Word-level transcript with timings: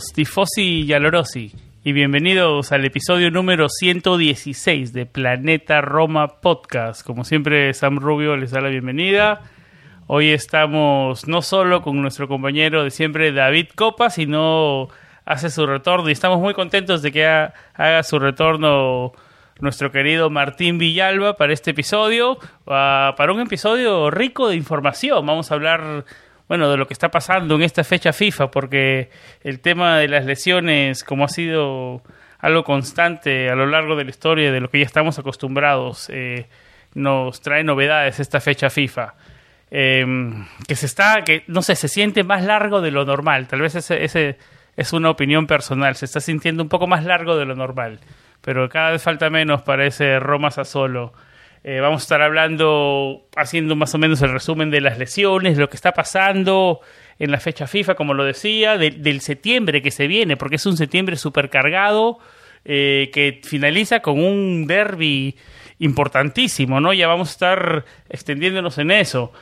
Tifosi 0.00 0.84
y 0.84 0.92
Alorosi, 0.94 1.52
y 1.84 1.92
bienvenidos 1.92 2.72
al 2.72 2.84
episodio 2.86 3.30
número 3.30 3.68
116 3.68 4.94
de 4.94 5.04
Planeta 5.04 5.82
Roma 5.82 6.40
Podcast. 6.40 7.04
Como 7.04 7.24
siempre, 7.24 7.74
Sam 7.74 7.98
Rubio 7.98 8.36
les 8.38 8.52
da 8.52 8.62
la 8.62 8.70
bienvenida. 8.70 9.42
Hoy 10.06 10.30
estamos 10.30 11.28
no 11.28 11.42
solo 11.42 11.82
con 11.82 12.00
nuestro 12.00 12.26
compañero 12.26 12.84
de 12.84 12.90
siempre, 12.90 13.32
David 13.32 13.66
Copa, 13.74 14.08
sino 14.08 14.88
hace 15.26 15.50
su 15.50 15.66
retorno 15.66 16.08
y 16.08 16.12
estamos 16.12 16.38
muy 16.38 16.54
contentos 16.54 17.02
de 17.02 17.12
que 17.12 17.26
haga 17.26 18.02
su 18.02 18.18
retorno 18.18 19.12
nuestro 19.60 19.92
querido 19.92 20.30
Martín 20.30 20.78
Villalba 20.78 21.36
para 21.36 21.52
este 21.52 21.72
episodio, 21.72 22.38
ah, 22.66 23.14
para 23.18 23.32
un 23.32 23.40
episodio 23.40 24.10
rico 24.10 24.48
de 24.48 24.56
información. 24.56 25.26
Vamos 25.26 25.50
a 25.50 25.54
hablar 25.54 26.04
bueno, 26.48 26.70
de 26.70 26.76
lo 26.76 26.86
que 26.86 26.92
está 26.92 27.10
pasando 27.10 27.54
en 27.54 27.62
esta 27.62 27.84
fecha 27.84 28.12
FIFA, 28.12 28.50
porque 28.50 29.10
el 29.42 29.60
tema 29.60 29.98
de 29.98 30.08
las 30.08 30.24
lesiones, 30.24 31.04
como 31.04 31.24
ha 31.24 31.28
sido 31.28 32.02
algo 32.38 32.64
constante 32.64 33.48
a 33.48 33.54
lo 33.54 33.66
largo 33.66 33.96
de 33.96 34.04
la 34.04 34.10
historia, 34.10 34.52
de 34.52 34.60
lo 34.60 34.68
que 34.68 34.80
ya 34.80 34.84
estamos 34.84 35.18
acostumbrados, 35.18 36.10
eh, 36.10 36.46
nos 36.94 37.40
trae 37.40 37.64
novedades 37.64 38.20
esta 38.20 38.40
fecha 38.40 38.68
FIFA. 38.68 39.14
Em, 39.70 40.44
que 40.68 40.76
se 40.76 40.84
está, 40.84 41.22
que 41.24 41.44
no 41.46 41.62
sé, 41.62 41.76
se 41.76 41.88
siente 41.88 42.24
más 42.24 42.44
largo 42.44 42.82
de 42.82 42.90
lo 42.90 43.06
normal. 43.06 43.46
Tal 43.46 43.62
vez 43.62 43.74
ese, 43.74 44.04
ese 44.04 44.36
es 44.76 44.92
una 44.92 45.08
opinión 45.08 45.46
personal. 45.46 45.96
Se 45.96 46.04
está 46.04 46.20
sintiendo 46.20 46.62
un 46.62 46.68
poco 46.68 46.86
más 46.86 47.04
largo 47.04 47.36
de 47.36 47.46
lo 47.46 47.54
normal. 47.54 48.00
Pero 48.42 48.68
cada 48.68 48.90
vez 48.90 49.02
falta 49.02 49.30
menos 49.30 49.62
para 49.62 49.86
ese 49.86 50.18
Roma 50.18 50.50
Sassuolo. 50.50 51.14
Eh, 51.64 51.80
vamos 51.80 52.02
a 52.02 52.04
estar 52.04 52.22
hablando, 52.22 53.28
haciendo 53.36 53.76
más 53.76 53.94
o 53.94 53.98
menos 53.98 54.20
el 54.22 54.32
resumen 54.32 54.70
de 54.70 54.80
las 54.80 54.98
lesiones, 54.98 55.58
lo 55.58 55.68
que 55.68 55.76
está 55.76 55.92
pasando 55.92 56.80
en 57.18 57.30
la 57.30 57.38
fecha 57.38 57.68
FIFA, 57.68 57.94
como 57.94 58.14
lo 58.14 58.24
decía, 58.24 58.76
del 58.78 59.20
septiembre 59.20 59.80
que 59.80 59.92
se 59.92 60.08
viene, 60.08 60.36
porque 60.36 60.56
es 60.56 60.66
un 60.66 60.76
septiembre 60.76 61.16
supercargado 61.16 62.18
eh, 62.64 63.10
que 63.12 63.40
finaliza 63.44 64.00
con 64.00 64.18
un 64.18 64.66
derby 64.66 65.36
importantísimo, 65.78 66.80
¿no? 66.80 66.92
Ya 66.92 67.06
vamos 67.06 67.28
a 67.28 67.32
estar 67.32 67.84
extendiéndonos 68.08 68.78
en 68.78 68.90
eso. 68.90 69.32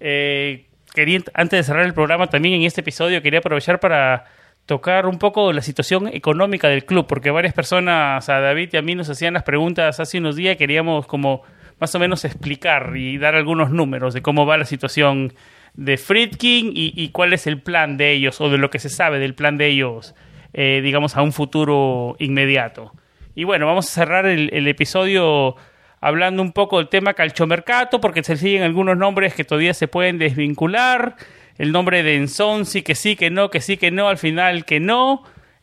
Eh, 0.00 0.66
quería, 0.94 1.20
antes 1.32 1.60
de 1.60 1.62
cerrar 1.62 1.86
el 1.86 1.94
programa, 1.94 2.26
también 2.26 2.56
en 2.56 2.62
este 2.62 2.82
episodio 2.82 3.22
quería 3.22 3.38
aprovechar 3.38 3.80
para 3.80 4.26
tocar 4.66 5.06
un 5.06 5.18
poco 5.18 5.52
la 5.52 5.62
situación 5.62 6.08
económica 6.08 6.68
del 6.68 6.84
club, 6.84 7.06
porque 7.06 7.30
varias 7.30 7.54
personas, 7.54 8.28
a 8.28 8.40
David 8.40 8.70
y 8.72 8.76
a 8.76 8.82
mí 8.82 8.94
nos 8.94 9.08
hacían 9.08 9.32
las 9.34 9.44
preguntas 9.44 9.98
hace 9.98 10.18
unos 10.18 10.36
días, 10.36 10.56
queríamos 10.58 11.06
como 11.06 11.42
más 11.80 11.94
o 11.94 11.98
menos 11.98 12.24
explicar 12.24 12.96
y 12.96 13.18
dar 13.18 13.34
algunos 13.34 13.70
números 13.70 14.14
de 14.14 14.22
cómo 14.22 14.46
va 14.46 14.58
la 14.58 14.66
situación 14.66 15.32
de 15.74 15.96
Friedkin 15.96 16.72
y, 16.74 17.08
cuál 17.10 17.32
es 17.32 17.46
el 17.46 17.60
plan 17.60 17.96
de 17.96 18.12
ellos 18.12 18.40
o 18.40 18.50
de 18.50 18.58
lo 18.58 18.70
que 18.70 18.78
se 18.78 18.88
sabe 18.88 19.18
del 19.18 19.34
plan 19.34 19.56
de 19.56 19.68
ellos, 19.68 20.14
eh, 20.52 20.80
digamos, 20.82 21.16
a 21.16 21.22
un 21.22 21.32
futuro 21.32 22.16
inmediato. 22.18 22.92
Y 23.34 23.44
bueno, 23.44 23.66
vamos 23.66 23.88
a 23.88 23.92
cerrar 23.92 24.26
el, 24.26 24.50
el 24.52 24.68
episodio 24.68 25.56
hablando 26.00 26.42
un 26.42 26.52
poco 26.52 26.78
del 26.78 26.88
tema 26.88 27.14
calchomercato, 27.14 28.00
porque 28.00 28.22
se 28.24 28.36
siguen 28.36 28.62
algunos 28.62 28.96
nombres 28.96 29.34
que 29.34 29.44
todavía 29.44 29.74
se 29.74 29.88
pueden 29.88 30.18
desvincular. 30.18 31.16
El 31.56 31.72
nombre 31.72 32.02
de 32.02 32.16
Ensonsi, 32.16 32.82
que 32.82 32.94
sí, 32.94 33.16
que 33.16 33.30
no, 33.30 33.50
que 33.50 33.60
sí, 33.60 33.76
que 33.76 33.90
no, 33.90 34.08
al 34.08 34.18
final 34.18 34.64
que 34.64 34.80
no 34.80 35.22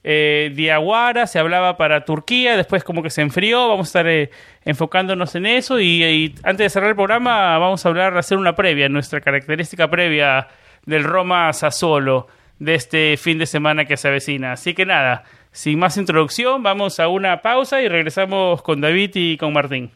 eh, 0.09 0.53
Diaguara, 0.55 1.27
se 1.27 1.37
hablaba 1.37 1.75
para 1.75 2.05
Turquía, 2.05 2.55
después 2.55 2.85
como 2.85 3.03
que 3.03 3.09
se 3.09 3.21
enfrió, 3.21 3.67
vamos 3.67 3.87
a 3.87 3.89
estar 3.89 4.07
eh, 4.07 4.29
enfocándonos 4.63 5.35
en 5.35 5.45
eso 5.45 5.81
y, 5.81 6.33
antes 6.43 6.63
de 6.63 6.69
cerrar 6.69 6.91
el 6.91 6.95
programa 6.95 7.57
vamos 7.57 7.85
a 7.85 7.89
hablar, 7.89 8.17
hacer 8.17 8.37
una 8.37 8.55
previa, 8.55 8.87
nuestra 8.87 9.19
característica 9.19 9.89
previa 9.89 10.47
del 10.85 11.03
Roma 11.03 11.51
Sassuolo 11.51 12.27
de 12.57 12.75
este 12.75 13.17
fin 13.17 13.37
de 13.37 13.45
semana 13.45 13.83
que 13.83 13.97
se 13.97 14.07
avecina. 14.07 14.53
Así 14.53 14.73
que 14.73 14.85
nada, 14.85 15.25
sin 15.51 15.77
más 15.77 15.97
introducción, 15.97 16.63
vamos 16.63 17.01
a 17.01 17.09
una 17.09 17.41
pausa 17.41 17.81
y 17.81 17.89
regresamos 17.89 18.61
con 18.61 18.79
David 18.79 19.11
y 19.15 19.35
con 19.35 19.51
Martín. 19.51 19.91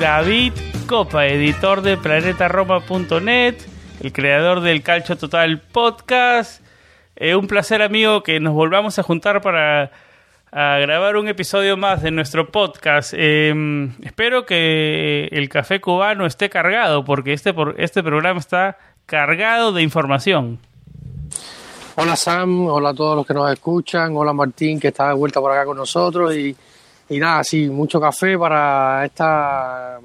David 0.00 0.54
Copa, 0.86 1.26
editor 1.26 1.82
de 1.82 1.98
planetaroma.net, 1.98 3.54
el 4.00 4.12
creador 4.14 4.62
del 4.62 4.82
Calcio 4.82 5.18
Total 5.18 5.60
Podcast. 5.60 6.62
Eh, 7.16 7.34
un 7.34 7.46
placer, 7.46 7.82
amigo, 7.82 8.22
que 8.22 8.40
nos 8.40 8.54
volvamos 8.54 8.98
a 8.98 9.02
juntar 9.02 9.42
para 9.42 9.92
grabar 10.50 11.16
un 11.16 11.28
episodio 11.28 11.76
más 11.76 12.00
de 12.02 12.12
nuestro 12.12 12.50
podcast. 12.50 13.12
Em, 13.14 13.92
espero 14.02 14.46
que 14.46 15.28
el 15.32 15.50
café 15.50 15.82
cubano 15.82 16.24
esté 16.24 16.48
cargado, 16.48 17.04
porque 17.04 17.34
este, 17.34 17.54
este 17.76 18.02
programa 18.02 18.40
está 18.40 18.78
cargado 19.04 19.70
de 19.72 19.82
información. 19.82 20.60
Hola 21.96 22.16
Sam, 22.16 22.68
hola 22.68 22.88
a 22.88 22.94
todos 22.94 23.16
los 23.16 23.26
que 23.26 23.34
nos 23.34 23.52
escuchan, 23.52 24.16
hola 24.16 24.32
Martín 24.32 24.80
que 24.80 24.88
está 24.88 25.08
de 25.08 25.14
vuelta 25.14 25.40
por 25.40 25.52
acá 25.52 25.66
con 25.66 25.76
nosotros 25.76 26.34
y 26.34 26.56
y 27.10 27.18
nada, 27.18 27.42
sí, 27.42 27.68
mucho 27.68 28.00
café 28.00 28.38
para 28.38 29.04
esta, 29.04 29.98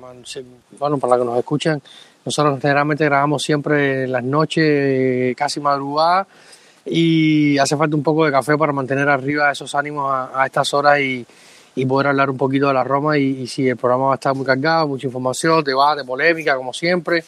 bueno, 0.80 0.98
para 0.98 1.18
los 1.18 1.20
que 1.20 1.30
nos 1.30 1.38
escuchan. 1.38 1.80
Nosotros 2.26 2.60
generalmente 2.60 3.06
grabamos 3.06 3.44
siempre 3.44 4.06
en 4.06 4.12
las 4.12 4.24
noches, 4.24 5.36
casi 5.36 5.60
madrugada, 5.60 6.26
y 6.84 7.60
hace 7.60 7.78
falta 7.78 7.96
un 7.96 8.02
poco 8.02 8.26
de 8.26 8.32
café 8.32 8.58
para 8.58 8.74
mantener 8.74 9.08
arriba 9.08 9.52
esos 9.52 9.76
ánimos 9.76 10.12
a, 10.12 10.46
estas 10.48 10.74
horas 10.74 11.00
y, 11.00 11.26
poder 11.86 12.08
hablar 12.08 12.32
un 12.32 12.38
poquito 12.38 12.70
de 12.70 12.74
la 12.74 12.84
Roma. 12.84 13.20
Y, 13.20 13.46
si 13.46 13.70
el 13.70 13.78
programa 13.78 14.06
va 14.06 14.12
a 14.14 14.16
estar 14.16 14.34
muy 14.34 14.46
cargado, 14.46 14.88
mucha 14.88 15.06
información, 15.06 15.64
debate, 15.64 16.04
polémica, 16.04 16.56
como 16.58 16.74
siempre. 16.74 17.24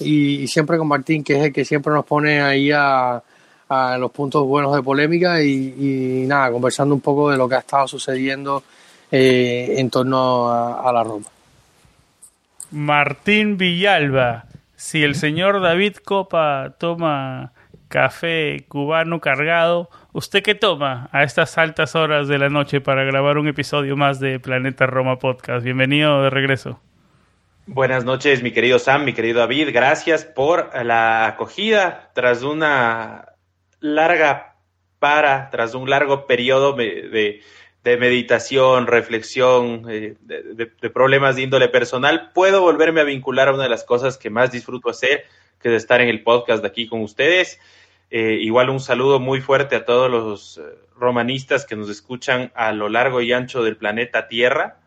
Y, 0.00 0.48
siempre 0.48 0.78
con 0.78 0.88
Martín, 0.88 1.22
que 1.22 1.38
es 1.38 1.44
el 1.44 1.52
que 1.52 1.64
siempre 1.64 1.92
nos 1.92 2.04
pone 2.04 2.42
ahí 2.42 2.72
a, 2.72 3.22
a 3.68 3.98
los 3.98 4.10
puntos 4.10 4.44
buenos 4.44 4.74
de 4.74 4.82
polémica 4.82 5.40
y, 5.40 5.76
y 5.78 6.26
nada, 6.26 6.50
conversando 6.50 6.92
un 6.92 7.00
poco 7.00 7.30
de 7.30 7.36
lo 7.36 7.48
que 7.48 7.54
ha 7.54 7.60
estado 7.60 7.86
sucediendo 7.86 8.64
eh, 9.12 9.74
en 9.76 9.90
torno 9.90 10.50
a, 10.50 10.90
la 10.90 11.04
Roma. 11.04 11.26
Martín 12.70 13.58
Villalba, 13.58 14.46
si 14.74 15.04
el 15.04 15.14
señor 15.16 15.60
David 15.60 15.96
Copa 16.02 16.74
toma 16.78 17.52
café 17.88 18.64
cubano 18.68 19.20
cargado, 19.20 19.90
¿usted 20.12 20.42
qué 20.42 20.54
toma 20.54 21.10
a 21.12 21.24
estas 21.24 21.58
altas 21.58 21.94
horas 21.94 22.26
de 22.26 22.38
la 22.38 22.48
noche 22.48 22.80
para 22.80 23.04
grabar 23.04 23.36
un 23.36 23.48
episodio 23.48 23.98
más 23.98 24.18
de 24.18 24.40
Planeta 24.40 24.86
Roma 24.86 25.18
Podcast? 25.18 25.62
Bienvenido 25.62 26.22
de 26.22 26.30
regreso. 26.30 26.80
Buenas 27.66 28.06
noches, 28.06 28.42
mi 28.42 28.50
querido 28.50 28.78
Sam, 28.78 29.04
mi 29.04 29.12
querido 29.12 29.40
David. 29.40 29.68
Gracias 29.74 30.24
por 30.24 30.70
la 30.84 31.26
acogida 31.26 32.10
tras 32.14 32.42
una 32.42 33.26
larga 33.78 34.56
para, 34.98 35.50
tras 35.50 35.74
un 35.74 35.90
largo 35.90 36.26
periodo 36.26 36.72
de 36.72 37.10
de 37.10 37.42
meditación, 37.84 38.86
reflexión, 38.86 39.86
eh, 39.88 40.14
de, 40.20 40.66
problemas 40.90 41.36
de 41.36 41.42
índole 41.42 41.68
personal, 41.68 42.30
puedo 42.32 42.60
volverme 42.60 43.00
a 43.00 43.04
vincular 43.04 43.48
a 43.48 43.54
una 43.54 43.64
de 43.64 43.68
las 43.68 43.84
cosas 43.84 44.18
que 44.18 44.30
más 44.30 44.52
disfruto 44.52 44.90
hacer, 44.90 45.24
que 45.60 45.68
es 45.68 45.82
estar 45.82 46.00
en 46.00 46.08
el 46.08 46.22
podcast 46.22 46.62
de 46.62 46.68
aquí 46.68 46.86
con 46.86 47.02
ustedes. 47.02 47.60
Eh, 48.10 48.38
igual 48.40 48.70
un 48.70 48.80
saludo 48.80 49.20
muy 49.20 49.40
fuerte 49.40 49.76
a 49.76 49.84
todos 49.84 50.10
los 50.10 50.58
eh, 50.58 50.62
romanistas 50.96 51.64
que 51.64 51.76
nos 51.76 51.88
escuchan 51.88 52.52
a 52.54 52.72
lo 52.72 52.88
largo 52.88 53.20
y 53.20 53.32
ancho 53.32 53.62
del 53.62 53.76
planeta 53.76 54.28
Tierra 54.28 54.80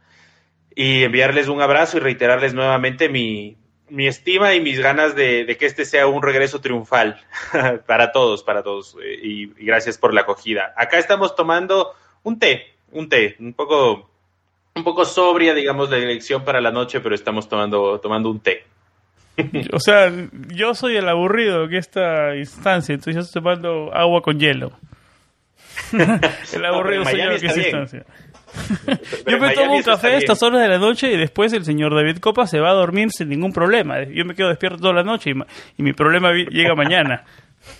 y 0.75 1.03
enviarles 1.03 1.47
un 1.47 1.61
abrazo 1.61 1.97
y 1.97 2.01
reiterarles 2.01 2.53
nuevamente 2.53 3.09
mi, 3.09 3.57
mi 3.89 4.07
estima 4.07 4.53
y 4.53 4.61
mis 4.61 4.79
ganas 4.79 5.15
de, 5.15 5.55
que 5.59 5.65
este 5.65 5.85
sea 5.85 6.07
un 6.07 6.21
regreso 6.21 6.61
triunfal 6.61 7.21
para 7.87 8.11
todos, 8.11 8.43
para 8.43 8.63
todos. 8.63 8.97
Y, 9.21 9.47
gracias 9.63 9.97
por 9.97 10.13
la 10.13 10.21
acogida. 10.21 10.73
Acá 10.75 10.97
estamos 10.97 11.35
tomando 11.35 11.93
un 12.23 12.39
té, 12.39 12.74
un 12.91 13.09
té, 13.09 13.35
un 13.39 13.53
poco, 13.53 14.09
un 14.75 14.83
poco 14.83 15.05
sobria, 15.05 15.53
digamos, 15.53 15.89
la 15.89 15.97
elección 15.97 16.43
para 16.43 16.61
la 16.61 16.71
noche, 16.71 16.99
pero 16.99 17.15
estamos 17.15 17.47
tomando, 17.47 17.99
tomando 17.99 18.29
un 18.29 18.39
té. 18.39 18.63
o 19.73 19.79
sea, 19.79 20.11
yo 20.49 20.73
soy 20.75 20.95
el 20.95 21.09
aburrido 21.09 21.67
que 21.67 21.77
esta 21.77 22.35
instancia, 22.35 22.93
entonces 22.93 23.15
yo 23.15 23.21
estoy 23.21 23.41
tomando 23.41 23.93
agua 23.93 24.21
con 24.21 24.39
hielo. 24.39 24.71
el 25.91 26.65
aburrido 26.65 27.03
soy 27.05 27.19
yo 27.19 27.31
esta 27.31 27.59
instancia. 27.59 28.05
yo 29.27 29.39
me 29.39 29.53
tomo 29.53 29.75
un 29.75 29.83
café 29.83 30.07
a 30.07 30.17
estas 30.17 30.41
horas 30.41 30.61
de 30.61 30.69
la 30.69 30.77
noche 30.77 31.11
y 31.11 31.17
después 31.17 31.51
el 31.51 31.65
señor 31.65 31.93
David 31.93 32.19
Copa 32.19 32.47
se 32.47 32.59
va 32.59 32.69
a 32.69 32.73
dormir 32.73 33.11
sin 33.11 33.27
ningún 33.29 33.51
problema. 33.51 34.03
Yo 34.03 34.23
me 34.23 34.35
quedo 34.35 34.49
despierto 34.49 34.77
toda 34.77 34.93
la 34.93 35.03
noche 35.03 35.33
y, 35.77 35.83
mi 35.83 35.93
problema 35.93 36.31
llega 36.31 36.75
mañana. 36.75 37.25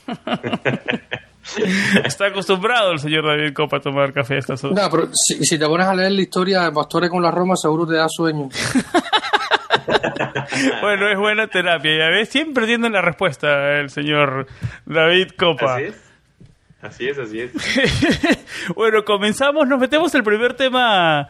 Está 2.03 2.27
acostumbrado 2.27 2.91
el 2.91 2.99
señor 2.99 3.25
David 3.25 3.53
Copa 3.53 3.77
a 3.77 3.79
tomar 3.79 4.13
café 4.13 4.35
a 4.35 4.39
estas 4.39 4.63
horas. 4.63 4.77
No, 4.77 4.89
pero 4.89 5.09
si, 5.13 5.57
te 5.57 5.65
pones 5.65 5.87
a 5.87 5.93
leer 5.93 6.11
la 6.11 6.21
historia 6.21 6.63
de 6.63 6.71
Pastores 6.71 7.09
con 7.09 7.21
la 7.21 7.31
Roma, 7.31 7.55
seguro 7.55 7.85
te 7.85 7.95
da 7.95 8.07
sueño. 8.09 8.49
bueno, 10.81 11.09
es 11.09 11.17
buena 11.17 11.47
terapia. 11.47 11.97
Ya 11.97 12.09
ves, 12.09 12.29
siempre 12.29 12.65
tiene 12.65 12.89
la 12.89 13.01
respuesta 13.01 13.79
el 13.79 13.89
señor 13.89 14.47
David 14.85 15.29
Copa. 15.37 15.79
Así 16.81 17.07
es, 17.07 17.17
así 17.17 17.39
es. 17.39 17.51
bueno, 18.75 19.03
comenzamos, 19.05 19.67
nos 19.67 19.79
metemos 19.79 20.13
el 20.15 20.23
primer 20.23 20.55
tema 20.55 21.27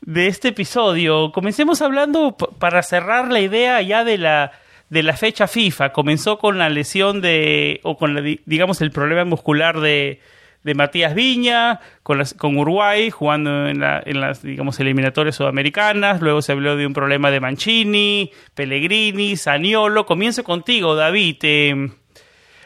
de 0.00 0.26
este 0.26 0.48
episodio. 0.48 1.32
Comencemos 1.32 1.82
hablando 1.82 2.36
para 2.36 2.82
cerrar 2.82 3.30
la 3.30 3.40
idea 3.40 3.80
ya 3.82 4.04
de 4.04 4.18
la 4.18 4.52
de 4.90 5.02
la 5.02 5.16
fecha 5.16 5.46
FIFA. 5.48 5.92
Comenzó 5.92 6.38
con 6.38 6.58
la 6.58 6.68
lesión 6.68 7.20
de 7.20 7.80
o 7.82 7.96
con 7.96 8.14
la, 8.14 8.22
digamos 8.46 8.80
el 8.80 8.90
problema 8.90 9.24
muscular 9.24 9.80
de 9.80 10.20
de 10.66 10.74
Matías 10.74 11.14
Viña 11.14 11.78
con, 12.02 12.20
con 12.38 12.56
Uruguay 12.56 13.08
jugando 13.10 13.68
en, 13.68 13.78
la, 13.78 14.02
en 14.04 14.20
las 14.20 14.42
digamos 14.42 14.80
eliminatorias 14.80 15.36
sudamericanas. 15.36 16.20
Luego 16.20 16.42
se 16.42 16.50
habló 16.50 16.76
de 16.76 16.84
un 16.84 16.92
problema 16.92 17.30
de 17.30 17.38
Mancini, 17.38 18.32
Pellegrini, 18.52 19.36
Saniolo. 19.36 20.06
Comienzo 20.06 20.42
contigo, 20.42 20.96
David. 20.96 21.36
Eh, 21.42 21.90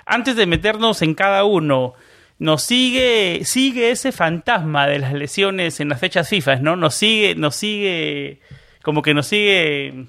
antes 0.07 0.35
de 0.35 0.47
meternos 0.47 1.03
en 1.03 1.15
cada 1.15 1.45
uno, 1.45 1.93
nos 2.39 2.63
sigue, 2.63 3.43
sigue 3.45 3.91
ese 3.91 4.13
fantasma 4.13 4.87
de 4.87 5.01
las 5.01 5.13
lesiones 5.13 5.79
en 5.79 5.91
las 5.91 6.01
fechas 6.01 6.27
FIFA, 6.27 6.57
¿no? 6.57 6.77
Nos 6.77 6.95
sigue, 6.95 7.35
nos 7.35 7.55
sigue, 7.55 8.41
como 8.83 9.03
que 9.03 9.13
nos 9.13 9.27
sigue, 9.27 10.07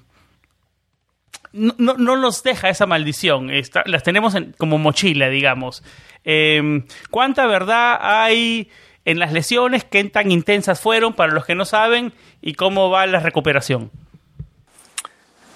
no, 1.53 1.73
no, 1.77 2.15
nos 2.15 2.43
deja 2.43 2.69
esa 2.69 2.85
maldición, 2.85 3.49
las 3.85 4.03
tenemos 4.03 4.35
como 4.57 4.77
mochila, 4.77 5.29
digamos. 5.29 5.83
Em, 6.23 6.85
¿Cuánta 7.09 7.45
verdad 7.47 7.97
hay 8.01 8.69
en 9.05 9.19
las 9.19 9.33
lesiones? 9.33 9.83
¿Qué 9.83 10.03
tan 10.05 10.31
intensas 10.31 10.79
fueron 10.79 11.13
para 11.13 11.33
los 11.33 11.45
que 11.45 11.55
no 11.55 11.65
saben? 11.65 12.13
¿Y 12.41 12.53
cómo 12.53 12.89
va 12.89 13.05
la 13.05 13.19
recuperación? 13.19 13.91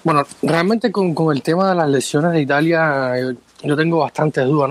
Bueno, 0.04 0.24
realmente 0.42 0.92
con, 0.92 1.14
con 1.14 1.34
el 1.34 1.42
tema 1.42 1.70
de 1.70 1.74
las 1.74 1.88
lesiones 1.88 2.32
de 2.32 2.40
Italia, 2.40 3.14
yo 3.62 3.76
tengo 3.76 3.98
bastantes 3.98 4.46
dudas, 4.46 4.70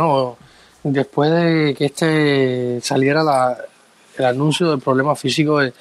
después 0.83 1.31
de 1.31 1.75
que 1.77 1.85
este 1.85 2.79
saliera 2.81 3.21
el 4.17 4.25
anuncio 4.25 4.69
del 4.69 4.79
problema 4.79 5.15
físico 5.15 5.59
de, 5.59 5.73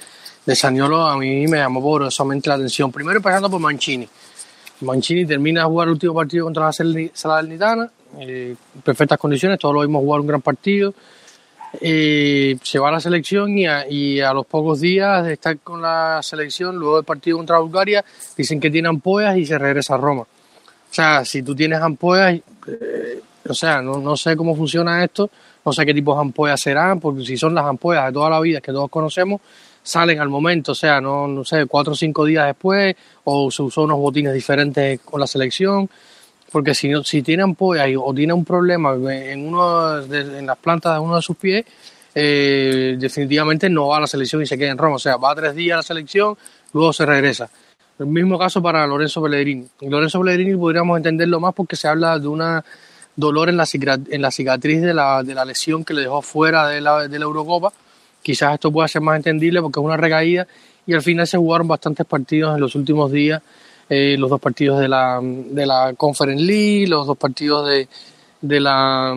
de 0.45 0.57
Saniolo, 0.57 1.07
a 1.07 1.17
mí 1.17 1.47
me 1.47 1.59
llamó 1.59 1.81
poderosamente 1.81 2.49
la 2.49 2.57
atención. 2.57 2.91
Primero 2.91 3.19
empezando 3.19 3.51
por 3.51 3.61
Mancini. 3.61 4.09
Mancini 4.81 5.25
termina 5.25 5.61
de 5.61 5.67
jugar 5.67 5.89
el 5.89 5.93
último 5.93 6.15
partido 6.15 6.45
contra 6.45 6.67
la 6.67 6.73
Salernitana, 6.73 7.91
en 8.19 8.57
perfectas 8.83 9.19
condiciones, 9.19 9.59
todos 9.59 9.75
lo 9.75 9.81
vimos 9.83 10.03
jugar 10.03 10.21
un 10.21 10.27
gran 10.27 10.43
partido. 10.43 10.95
Eh, 11.81 12.57
se 12.63 12.79
va 12.79 12.89
a 12.89 12.93
la 12.93 13.01
selección 13.01 13.59
y 13.59 13.67
a, 13.67 13.89
y 13.89 14.21
a, 14.21 14.33
los 14.33 14.47
pocos 14.47 14.81
días 14.81 15.25
de 15.25 15.33
estar 15.33 15.59
con 15.59 15.83
la 15.83 16.21
selección, 16.23 16.77
luego 16.77 16.97
del 16.97 17.05
partido 17.05 17.37
contra 17.37 17.59
Bulgaria, 17.59 18.05
dicen 18.37 18.61
que 18.61 18.71
tiene 18.71 18.89
ampollas 18.89 19.37
y 19.37 19.45
se 19.45 19.59
regresa 19.59 19.95
a 19.95 19.99
Roma. 19.99 20.23
O 20.23 20.95
sea, 20.95 21.25
si 21.25 21.43
tú 21.43 21.55
tienes 21.55 21.81
ampollas, 21.81 22.41
eh, 22.69 23.21
o 23.49 23.55
sea, 23.55 23.83
no, 23.83 23.99
no 23.99 24.17
sé 24.17 24.37
cómo 24.37 24.55
funciona 24.55 25.03
esto, 25.03 25.29
no 25.65 25.73
sé 25.73 25.85
qué 25.85 25.93
tipos 25.93 26.17
de 26.17 26.21
ampollas 26.21 26.61
serán, 26.61 27.01
porque 27.01 27.25
si 27.25 27.37
son 27.37 27.55
las 27.55 27.65
ampollas 27.65 28.07
de 28.07 28.13
toda 28.13 28.31
la 28.31 28.41
vida 28.41 28.61
que 28.61 28.71
todos 28.71 28.89
conocemos, 28.89 29.41
salen 29.85 30.19
al 30.19 30.31
momento, 30.31 30.73
o 30.73 30.75
sea, 30.75 31.01
no, 31.01 31.29
no 31.29 31.45
sé, 31.45 31.67
cuatro 31.67 31.93
o 31.93 31.97
cinco 31.97 32.25
días 32.25 32.47
después, 32.47 32.97
o 33.23 33.51
se 33.51 33.63
usó 33.63 33.83
unos 33.83 33.99
botines 33.99 34.33
diferentes 34.33 34.99
con 35.01 35.21
la 35.21 35.27
selección, 35.27 35.89
porque 36.51 36.75
si, 36.75 36.91
si 37.05 37.23
tiene 37.23 37.43
ampollas 37.43 37.89
o 37.97 38.15
tiene 38.15 38.33
un 38.33 38.45
problema 38.45 38.95
en, 38.95 39.47
uno 39.47 40.01
en 40.03 40.47
las 40.47 40.57
plantas 40.57 40.95
de 40.95 41.01
uno 41.01 41.17
de 41.17 41.23
sus 41.23 41.37
pies, 41.37 41.65
eh, 42.15 42.97
definitivamente 42.99 43.69
no 43.69 43.89
va 43.89 43.99
a 43.99 44.01
la 44.01 44.07
selección 44.07 44.41
y 44.43 44.47
se 44.47 44.57
queda 44.57 44.71
en 44.71 44.79
Roma, 44.79 44.97
o 44.97 44.99
sea, 44.99 45.17
va 45.17 45.35
tres 45.35 45.55
días 45.55 45.75
a 45.75 45.77
la 45.79 45.83
selección, 45.83 46.37
luego 46.73 46.93
se 46.93 47.05
regresa. 47.05 47.51
El 47.99 48.07
mismo 48.07 48.39
caso 48.39 48.63
para 48.63 48.87
Lorenzo 48.87 49.23
Pellegrini. 49.23 49.69
Lorenzo 49.83 50.21
Pellegrini 50.21 50.57
podríamos 50.57 50.97
entenderlo 50.97 51.39
más 51.39 51.55
porque 51.55 51.77
se 51.77 51.87
habla 51.87 52.19
de 52.19 52.27
una 52.27 52.65
dolor 53.15 53.49
en 53.49 53.57
la, 53.57 53.67
en 54.11 54.23
la 54.23 54.31
cicatriz 54.31 54.81
de 54.81 54.95
la, 54.95 55.23
de 55.23 55.35
la 55.35 55.45
lesión 55.45 55.85
que 55.85 55.95
le 55.95 56.03
dejó 56.03 56.23
fuera 56.23 56.69
de 56.69 56.81
la, 56.81 57.07
de 57.07 57.19
la 57.19 57.25
Eurocopa. 57.25 57.73
Quizás 58.25 58.55
esto 58.55 58.73
pueda 58.73 58.89
ser 58.89 59.03
más 59.03 59.17
entendible 59.17 59.61
porque 59.61 59.79
es 59.79 59.85
una 59.85 59.99
recaída 59.99 60.47
y 60.87 60.95
al 60.95 61.03
final 61.03 61.27
se 61.27 61.37
jugaron 61.37 61.69
bastantes 61.69 62.07
partidos 62.07 62.55
en 62.55 62.61
los 62.61 62.75
últimos 62.75 63.13
días, 63.13 63.43
eh, 63.89 64.17
los 64.19 64.31
dos 64.31 64.41
partidos 64.41 64.81
de 64.81 64.89
la, 64.89 65.21
de 65.23 65.67
la 65.67 65.93
Conference 65.95 66.43
League, 66.43 66.87
los 66.87 67.07
dos 67.07 67.19
partidos 67.19 67.69
de, 67.69 67.87
de, 68.41 68.61
la, 68.61 69.15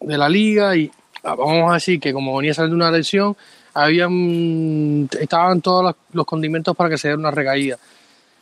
de 0.00 0.18
la 0.18 0.28
Liga 0.30 0.74
y 0.74 0.90
ah, 1.24 1.34
vamos 1.34 1.70
a 1.70 1.74
decir 1.74 2.00
que 2.00 2.14
como 2.14 2.34
venía 2.38 2.54
saliendo 2.54 2.76
una 2.76 2.90
lesión, 2.90 3.36
habían, 3.74 5.10
estaban 5.20 5.60
todos 5.60 5.94
los 6.14 6.26
condimentos 6.26 6.74
para 6.74 6.88
que 6.88 6.96
se 6.96 7.08
diera 7.08 7.18
una 7.18 7.30
recaída. 7.30 7.78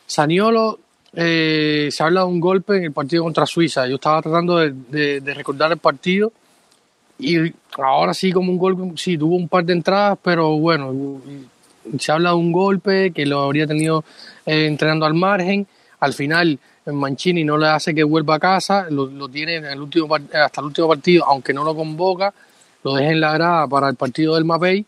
Saniolo 0.06 0.78
eh, 1.12 1.88
se 1.90 2.02
habla 2.02 2.20
de 2.20 2.26
un 2.26 2.40
golpe 2.40 2.76
en 2.76 2.84
el 2.84 2.92
partido 2.92 3.24
contra 3.24 3.46
Suiza. 3.46 3.86
Yo 3.88 3.96
estaba 3.96 4.22
tratando 4.22 4.58
de, 4.58 5.20
recordar 5.34 5.72
el 5.72 5.78
partido 5.78 6.32
y 7.20 7.54
ahora 7.78 8.14
sí 8.14 8.32
como 8.32 8.50
un 8.50 8.58
golpe, 8.58 8.82
sí, 8.96 9.16
tuvo 9.16 9.36
un 9.36 9.48
par 9.48 9.64
de 9.64 9.72
entradas, 9.74 10.18
pero 10.22 10.58
bueno, 10.58 11.20
se 11.98 12.12
habla 12.12 12.30
de 12.30 12.36
un 12.36 12.52
golpe 12.52 13.12
que 13.12 13.26
lo 13.26 13.40
habría 13.40 13.66
tenido 13.66 14.04
eh, 14.46 14.66
entrenando 14.66 15.06
al 15.06 15.14
margen. 15.14 15.66
Al 16.00 16.12
final 16.12 16.58
Mancini 16.86 17.44
no 17.44 17.56
le 17.56 17.68
hace 17.68 17.94
que 17.94 18.02
vuelva 18.02 18.36
a 18.36 18.38
casa, 18.38 18.86
lo, 18.90 19.28
tiene 19.28 19.56
en 19.56 19.66
el 19.66 19.80
último, 19.80 20.14
hasta 20.14 20.60
el 20.60 20.66
último 20.66 20.88
partido, 20.88 21.24
aunque 21.26 21.52
no 21.52 21.64
lo 21.64 21.74
convoca, 21.74 22.32
lo 22.82 22.94
deja 22.94 23.10
en 23.10 23.20
la 23.20 23.32
grada 23.34 23.68
para 23.68 23.88
el 23.88 23.96
partido 23.96 24.34
del 24.34 24.44
Mapei 24.44 24.84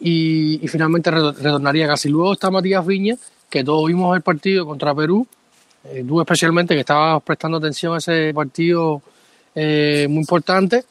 y, 0.00 0.66
finalmente 0.68 1.10
retornaría 1.10 1.86
casi. 1.86 2.08
Luego 2.08 2.32
está 2.32 2.50
Matías 2.50 2.86
Viña, 2.86 3.16
que 3.50 3.64
todos 3.64 3.86
vimos 3.86 4.16
el 4.16 4.22
partido 4.22 4.66
contra 4.66 4.94
Perú, 4.94 5.26
eh, 5.84 6.04
tú 6.06 6.20
especialmente 6.20 6.74
que 6.74 6.80
estabas 6.80 7.22
prestando 7.22 7.58
atención 7.58 7.94
a 7.94 7.98
ese 7.98 8.32
partido 8.34 9.02
eh, 9.54 10.06
muy 10.08 10.20
importante, 10.20 10.84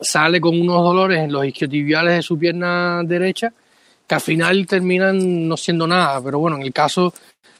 sale 0.00 0.40
con 0.40 0.60
unos 0.60 0.82
dolores 0.82 1.20
en 1.20 1.32
los 1.32 1.44
isquiotibiales 1.46 2.16
de 2.16 2.22
su 2.22 2.38
pierna 2.38 3.02
derecha 3.04 3.52
que 4.06 4.14
al 4.14 4.20
final 4.20 4.66
terminan 4.66 5.48
no 5.48 5.56
siendo 5.56 5.86
nada, 5.86 6.22
pero 6.22 6.38
bueno, 6.38 6.56
en 6.56 6.62
el 6.62 6.72
caso 6.72 7.12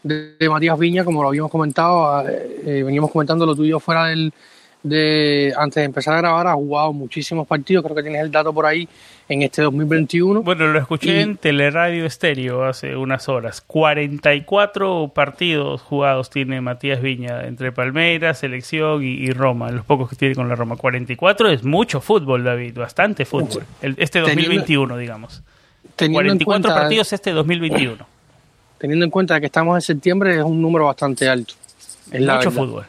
de, 0.03 0.37
Matías 0.49 0.79
Viña, 0.79 1.05
como 1.05 1.23
lo 1.23 1.29
habíamos 1.29 1.51
comentado, 1.51 2.29
eh, 2.29 2.83
veníamos 2.85 3.11
comentando 3.11 3.47
lo 3.47 3.55
tuyo 3.55 3.79
fuera 3.79 4.07
del, 4.07 4.33
de 4.83 5.53
antes 5.57 5.77
de 5.77 5.85
empezar 5.85 6.15
a 6.15 6.19
grabar 6.19 6.47
ha 6.49 6.55
jugado 6.55 6.93
muchísimos 6.93 7.47
partidos, 7.47 7.85
creo 7.85 7.95
que 7.95 8.03
tienes 8.03 8.23
el 8.23 8.31
dato 8.31 8.53
por 8.53 8.67
ahí 8.67 8.89
en 9.29 9.43
este 9.43 9.63
2021. 9.63 10.43
Bueno, 10.43 10.67
lo 10.67 10.79
escuché 10.79 11.21
en 11.21 11.37
Teleradio 11.37 12.05
Estéreo 12.05 12.65
hace 12.65 12.97
unas 12.97 13.29
horas. 13.29 13.61
44 13.61 15.13
partidos 15.15 15.83
jugados 15.83 16.31
tiene 16.31 16.61
Matías 16.61 17.01
Viña 17.01 17.47
entre 17.47 17.73
Palmeiras, 17.73 18.39
Selección 18.39 19.03
y, 19.05 19.31
Roma, 19.31 19.71
los 19.71 19.85
pocos 19.85 20.11
que 20.11 20.17
tiene 20.17 20.35
con 20.35 20.49
la 20.49 20.57
Roma. 20.57 20.77
44 20.77 21.51
es 21.51 21.65
mucho 21.65 22.01
fútbol, 22.01 22.45
David, 22.45 22.77
bastante 22.79 23.25
fútbol. 23.25 23.65
este 23.81 24.21
2021, 24.21 24.97
digamos. 24.97 25.43
44 25.97 26.75
partidos 26.75 27.13
este 27.13 27.31
2021. 27.31 28.07
Teniendo 28.79 29.05
en 29.05 29.11
cuenta 29.11 29.39
que 29.39 29.47
estamos 29.47 29.77
en 29.77 29.83
septiembre 29.83 30.37
es 30.39 30.43
un 30.43 30.61
número 30.61 30.87
bastante 30.87 31.29
alto. 31.29 31.55
Es 32.11 32.21
mucho 32.21 32.51
fútbol 32.51 32.87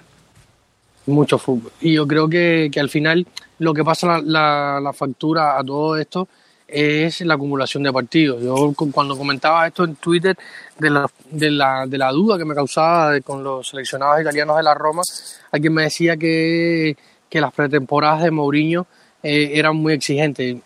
mucho 1.05 1.38
fútbol. 1.38 1.72
Y 1.81 1.93
yo 1.93 2.07
creo 2.07 2.27
que, 2.27 2.69
que 2.72 2.79
al 2.79 2.89
final 2.89 3.25
lo 3.60 3.74
que 3.74 3.83
pasa 3.83 4.22
la, 4.22 4.79
la, 4.81 4.93
factura 4.93 5.57
a 5.57 5.63
todo 5.63 5.98
esto 5.98 6.27
es 6.67 7.22
la 7.22 7.36
acumulación 7.36 7.83
de 7.83 7.93
partidos. 7.93 8.41
Yo 8.41 8.74
cuando 8.91 9.17
comentaba 9.17 9.67
esto 9.67 9.83
en 9.83 9.95
Twitter 9.95 10.36
de 10.79 10.89
la, 10.89 11.10
de 11.29 11.51
la, 11.51 11.86
de 11.88 11.98
la 11.98 12.12
duda 12.12 12.38
que 12.38 12.45
me 12.45 12.55
causaba 12.55 13.19
con 13.22 13.43
los 13.43 13.67
seleccionados 13.67 14.22
italianos 14.22 14.57
de 14.57 14.63
la 14.63 14.74
Roma, 14.74 15.03
alguien 15.51 15.74
me 15.74 15.83
decía 15.83 16.17
que, 16.17 16.95
que 17.29 17.41
las 17.41 17.53
pretemporadas 17.53 18.24
de 18.24 18.31
Mourinho 18.31 18.88
eh, 19.22 19.51
eran 19.53 19.75
muy 19.75 19.93
exigentes. 19.93 20.57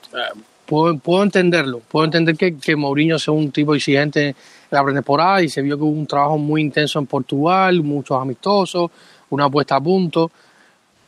Puedo, 0.65 0.97
puedo, 0.97 1.23
entenderlo, 1.23 1.79
puedo 1.79 2.05
entender 2.05 2.35
que, 2.35 2.57
que 2.57 2.75
Mourinho 2.75 3.17
sea 3.19 3.33
un 3.33 3.51
tipo 3.51 3.73
exigente 3.73 4.35
la 4.69 4.83
pretemporada 4.83 5.41
y 5.41 5.49
se 5.49 5.61
vio 5.61 5.77
que 5.77 5.83
hubo 5.83 5.91
un 5.91 6.07
trabajo 6.07 6.37
muy 6.37 6.61
intenso 6.61 6.99
en 6.99 7.05
Portugal, 7.05 7.81
muchos 7.83 8.21
amistosos, 8.21 8.91
una 9.29 9.49
puesta 9.49 9.75
a 9.75 9.81
punto, 9.81 10.31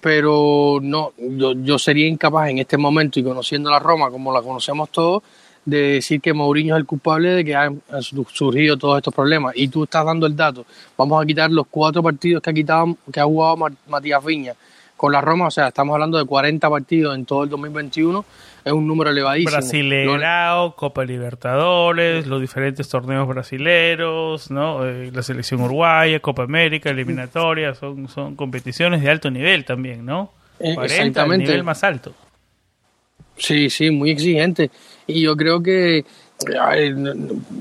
pero 0.01 0.79
no, 0.81 1.13
yo, 1.17 1.53
yo 1.53 1.77
sería 1.77 2.07
incapaz 2.07 2.49
en 2.49 2.59
este 2.59 2.77
momento 2.77 3.19
y 3.19 3.23
conociendo 3.23 3.69
la 3.69 3.79
Roma 3.79 4.09
como 4.09 4.33
la 4.33 4.41
conocemos 4.41 4.89
todos, 4.89 5.23
de 5.65 5.93
decir 5.93 6.21
que 6.21 6.33
Mourinho 6.33 6.75
es 6.75 6.79
el 6.79 6.85
culpable 6.85 7.29
de 7.29 7.45
que 7.45 7.55
han, 7.55 7.81
surgido 8.31 8.77
todos 8.77 8.97
estos 8.97 9.13
problemas. 9.13 9.53
Y 9.55 9.67
tú 9.67 9.83
estás 9.83 10.05
dando 10.05 10.25
el 10.25 10.35
dato. 10.35 10.65
Vamos 10.97 11.21
a 11.21 11.25
quitar 11.25 11.51
los 11.51 11.67
cuatro 11.67 12.01
partidos 12.01 12.41
que 12.41 12.49
ha, 12.49 12.53
quitado, 12.53 12.97
que 13.11 13.19
ha 13.19 13.25
jugado 13.25 13.57
Matías 13.87 14.23
Viña 14.23 14.55
con 14.99 15.13
la 15.13 15.21
Roma, 15.21 15.47
o 15.47 15.51
sea, 15.51 15.69
estamos 15.69 15.93
hablando 15.93 16.17
de 16.17 16.25
40 16.25 16.69
partidos 16.69 17.15
en 17.15 17.25
todo 17.25 17.45
el 17.45 17.49
2021, 17.49 18.25
es 18.65 18.73
un 18.73 18.85
número 18.85 19.11
elevadísimo. 19.11 19.51
Brasileirao, 19.51 20.75
Copa 20.75 21.05
Libertadores, 21.05 22.27
los 22.27 22.41
diferentes 22.41 22.89
torneos 22.89 23.25
brasileros, 23.25 24.51
¿no? 24.51 24.85
Eh, 24.85 25.09
la 25.13 25.23
selección 25.23 25.61
uruguaya, 25.61 26.19
Copa 26.19 26.43
América, 26.43 26.89
eliminatoria, 26.89 27.73
son, 27.75 28.09
son 28.09 28.35
competiciones 28.35 29.01
de 29.01 29.09
alto 29.09 29.31
nivel 29.31 29.63
también, 29.63 30.05
¿no? 30.05 30.33
40, 30.57 30.81
eh, 30.81 30.85
Exactamente. 30.85 31.45
nivel 31.45 31.63
más 31.63 31.81
alto. 31.85 32.13
Sí, 33.37 33.69
sí, 33.69 33.91
muy 33.91 34.11
exigente. 34.11 34.69
Y 35.07 35.21
yo 35.21 35.37
creo 35.37 35.63
que 35.63 36.03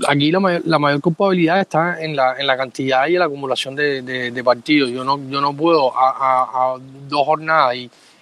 aquí 0.06 0.30
la 0.30 0.40
mayor, 0.40 0.62
la 0.64 0.78
mayor 0.78 1.00
culpabilidad 1.00 1.60
está 1.60 2.00
en 2.00 2.14
la, 2.14 2.36
en 2.38 2.46
la 2.46 2.56
cantidad 2.56 3.08
y 3.08 3.14
en 3.14 3.18
la 3.18 3.24
acumulación 3.24 3.74
de, 3.74 4.02
de, 4.02 4.44
partidos. 4.44 4.90
Yo 4.90 5.02
no, 5.02 5.18
yo 5.28 5.40
no 5.40 5.52
puedo 5.52 5.92
a, 5.94 6.76
dos 7.08 7.26
jornadas 7.26 7.76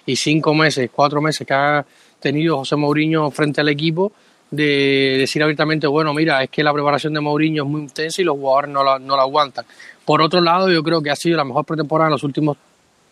y, 0.05 0.15
cinco 0.15 0.53
meses, 0.53 0.89
cuatro 0.93 1.21
meses 1.21 1.45
que 1.45 1.53
ha 1.53 1.85
tenido 2.19 2.57
José 2.57 2.75
Mourinho 2.75 3.29
frente 3.29 3.61
al 3.61 3.69
equipo 3.69 4.11
de 4.49 5.17
decir 5.19 5.43
abiertamente, 5.43 5.85
bueno, 5.85 6.13
mira, 6.13 6.41
es 6.41 6.49
que 6.49 6.63
la 6.63 6.73
preparación 6.73 7.13
de 7.13 7.19
Mourinho 7.19 7.63
es 7.63 7.69
muy 7.69 7.81
intensa 7.81 8.21
y 8.21 8.25
los 8.25 8.37
jugadores 8.37 8.71
no 8.71 8.83
la, 8.83 8.97
no 8.97 9.17
la 9.17 9.23
aguantan. 9.23 9.65
Por 10.05 10.21
otro 10.21 10.39
lado, 10.39 10.71
yo 10.71 10.81
creo 10.81 11.01
que 11.01 11.11
ha 11.11 11.15
sido 11.15 11.35
la 11.35 11.43
mejor 11.43 11.65
pretemporada 11.65 12.07
en 12.07 12.13
los 12.13 12.23
últimos 12.23 12.57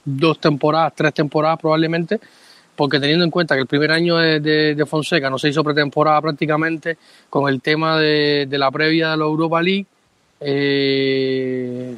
dos 0.06 0.40
temporadas, 0.40 0.94
tres 0.96 1.14
temporadas 1.14 1.60
probablemente, 1.60 2.20
porque 2.76 3.00
teniendo 3.00 3.24
en 3.24 3.32
cuenta 3.32 3.56
que 3.56 3.62
el 3.62 3.68
primer 3.68 3.92
año 3.92 4.18
de, 4.18 4.86
Fonseca 4.88 5.30
no 5.30 5.40
se 5.40 5.50
hizo 5.50 5.64
pretemporada 5.64 6.22
prácticamente 6.22 6.98
con 7.30 7.50
el 7.50 7.62
tema 7.62 8.00
de, 8.00 8.48
la 8.52 8.70
previa 8.72 9.12
de 9.12 9.18
la 9.18 9.26
Europa 9.26 9.62
League, 9.62 9.86
eh, 10.42 11.96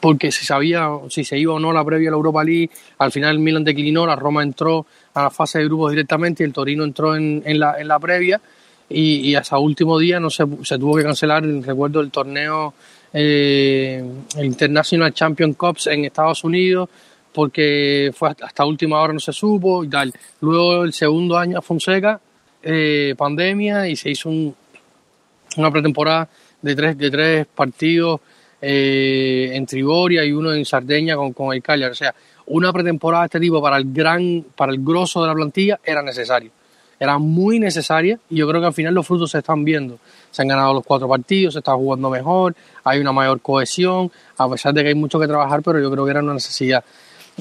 porque 0.00 0.32
se 0.32 0.44
sabía 0.44 0.88
si 1.08 1.24
se 1.24 1.38
iba 1.38 1.54
o 1.54 1.58
no 1.58 1.72
la 1.72 1.84
previa 1.84 2.08
a 2.08 2.12
la 2.12 2.16
Europa 2.16 2.44
League, 2.44 2.70
al 2.98 3.12
final 3.12 3.32
el 3.32 3.38
Milan 3.38 3.64
declinó, 3.64 4.06
la 4.06 4.16
Roma 4.16 4.42
entró 4.42 4.86
a 5.14 5.24
la 5.24 5.30
fase 5.30 5.58
de 5.58 5.64
grupos 5.64 5.90
directamente 5.90 6.42
y 6.42 6.46
el 6.46 6.52
Torino 6.52 6.84
entró 6.84 7.14
en, 7.16 7.42
la, 7.58 7.98
previa 8.00 8.40
y, 8.88 9.34
hasta 9.34 9.58
último 9.58 9.98
día 9.98 10.20
no 10.20 10.30
se, 10.30 10.44
tuvo 10.46 10.96
que 10.96 11.02
cancelar, 11.02 11.44
recuerdo, 11.44 12.00
el 12.00 12.10
torneo 12.10 12.74
eh, 13.12 14.02
International 14.42 15.12
Champion 15.12 15.54
Cups 15.54 15.88
en 15.88 16.04
Estados 16.04 16.44
Unidos, 16.44 16.88
porque 17.32 18.10
fue 18.14 18.30
hasta, 18.30 18.64
última 18.64 19.00
hora 19.00 19.12
no 19.12 19.20
se 19.20 19.32
supo 19.32 19.84
y 19.84 19.88
tal. 19.88 20.12
Luego 20.40 20.84
el 20.84 20.92
segundo 20.92 21.36
año 21.36 21.58
a 21.58 21.62
Fonseca, 21.62 22.20
eh, 22.62 23.14
pandemia 23.16 23.88
y 23.88 23.96
se 23.96 24.10
hizo 24.10 24.28
una 24.28 25.70
pretemporada 25.70 26.28
de 26.60 26.76
tres, 26.76 26.98
de 26.98 27.10
tres 27.10 27.46
partidos 27.46 28.20
eh, 28.60 29.50
en 29.52 29.66
Trigoria 29.66 30.24
y 30.24 30.32
uno 30.32 30.54
en 30.54 30.64
Sardeña 30.64 31.16
con, 31.16 31.32
con 31.32 31.54
el 31.54 31.62
Cagliari. 31.62 31.92
O 31.92 31.96
sea, 31.96 32.14
una 32.46 32.72
pretemporada 32.72 33.24
de 33.24 33.26
este 33.26 33.40
tipo 33.40 33.60
para 33.60 33.76
el 33.76 33.92
gran, 33.92 34.44
para 34.56 34.72
el 34.72 34.78
grosso 34.82 35.20
de 35.22 35.28
la 35.28 35.34
plantilla 35.34 35.80
era 35.84 36.02
necesario. 36.02 36.50
Era 36.98 37.18
muy 37.18 37.58
necesaria 37.58 38.18
y 38.30 38.36
yo 38.36 38.48
creo 38.48 38.60
que 38.60 38.68
al 38.68 38.72
final 38.72 38.94
los 38.94 39.04
frutos 39.04 39.32
se 39.32 39.38
están 39.38 39.64
viendo. 39.64 39.98
Se 40.30 40.42
han 40.42 40.48
ganado 40.48 40.72
los 40.72 40.84
cuatro 40.84 41.08
partidos, 41.08 41.54
se 41.54 41.58
está 41.58 41.72
jugando 41.74 42.08
mejor, 42.08 42.54
hay 42.84 43.00
una 43.00 43.10
mayor 43.10 43.40
cohesión, 43.40 44.10
a 44.38 44.48
pesar 44.48 44.72
de 44.72 44.82
que 44.82 44.90
hay 44.90 44.94
mucho 44.94 45.18
que 45.18 45.26
trabajar, 45.26 45.62
pero 45.62 45.80
yo 45.80 45.90
creo 45.90 46.04
que 46.04 46.10
era 46.12 46.22
una 46.22 46.34
necesidad. 46.34 46.84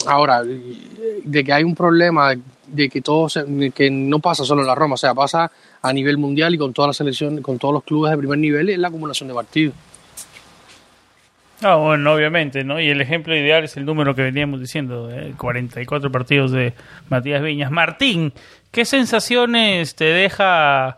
Ahora, 0.06 0.44
de 0.44 1.44
que 1.44 1.54
hay 1.54 1.64
un 1.64 1.76
problema, 1.76 2.34
de 2.68 2.90
que 2.90 3.02
todo 3.02 3.28
que 3.74 3.92
no 3.92 4.20
pasa 4.20 4.46
solo 4.46 4.62
en 4.62 4.68
la 4.68 4.76
Roma, 4.76 4.96
o 4.96 4.98
sea, 4.98 5.14
pasa 5.14 5.52
a 5.82 5.94
nivel 5.94 6.18
mundial 6.18 6.54
y 6.56 6.58
con 6.58 6.74
todas 6.74 6.90
las 6.90 6.98
selecciones, 6.98 7.42
con 7.42 7.58
todos 7.58 7.74
los 7.74 7.84
clubes 7.84 8.12
de 8.12 8.18
primer 8.18 8.40
nivel, 8.40 8.70
es 8.70 8.80
la 8.80 8.88
acumulación 8.88 9.28
de 9.28 9.36
partidos. 9.36 9.76
Ah, 11.64 11.76
bueno, 11.76 12.14
obviamente, 12.14 12.64
¿no? 12.64 12.80
Y 12.80 12.90
el 12.90 13.02
ejemplo 13.02 13.36
ideal 13.36 13.64
es 13.64 13.78
el 13.78 13.86
número 13.86 14.16
que 14.16 14.24
veníamos 14.24 14.60
diciendo, 14.60 15.10
44 15.38 16.08
¿eh? 16.08 16.12
partidos 16.12 16.52
de 16.52 16.74
Matías 17.10 17.44
Viñas. 17.44 17.70
Martín, 17.70 18.34
¿qué 18.72 18.84
sensaciones 18.84 19.94
te 19.94 20.06
deja 20.06 20.98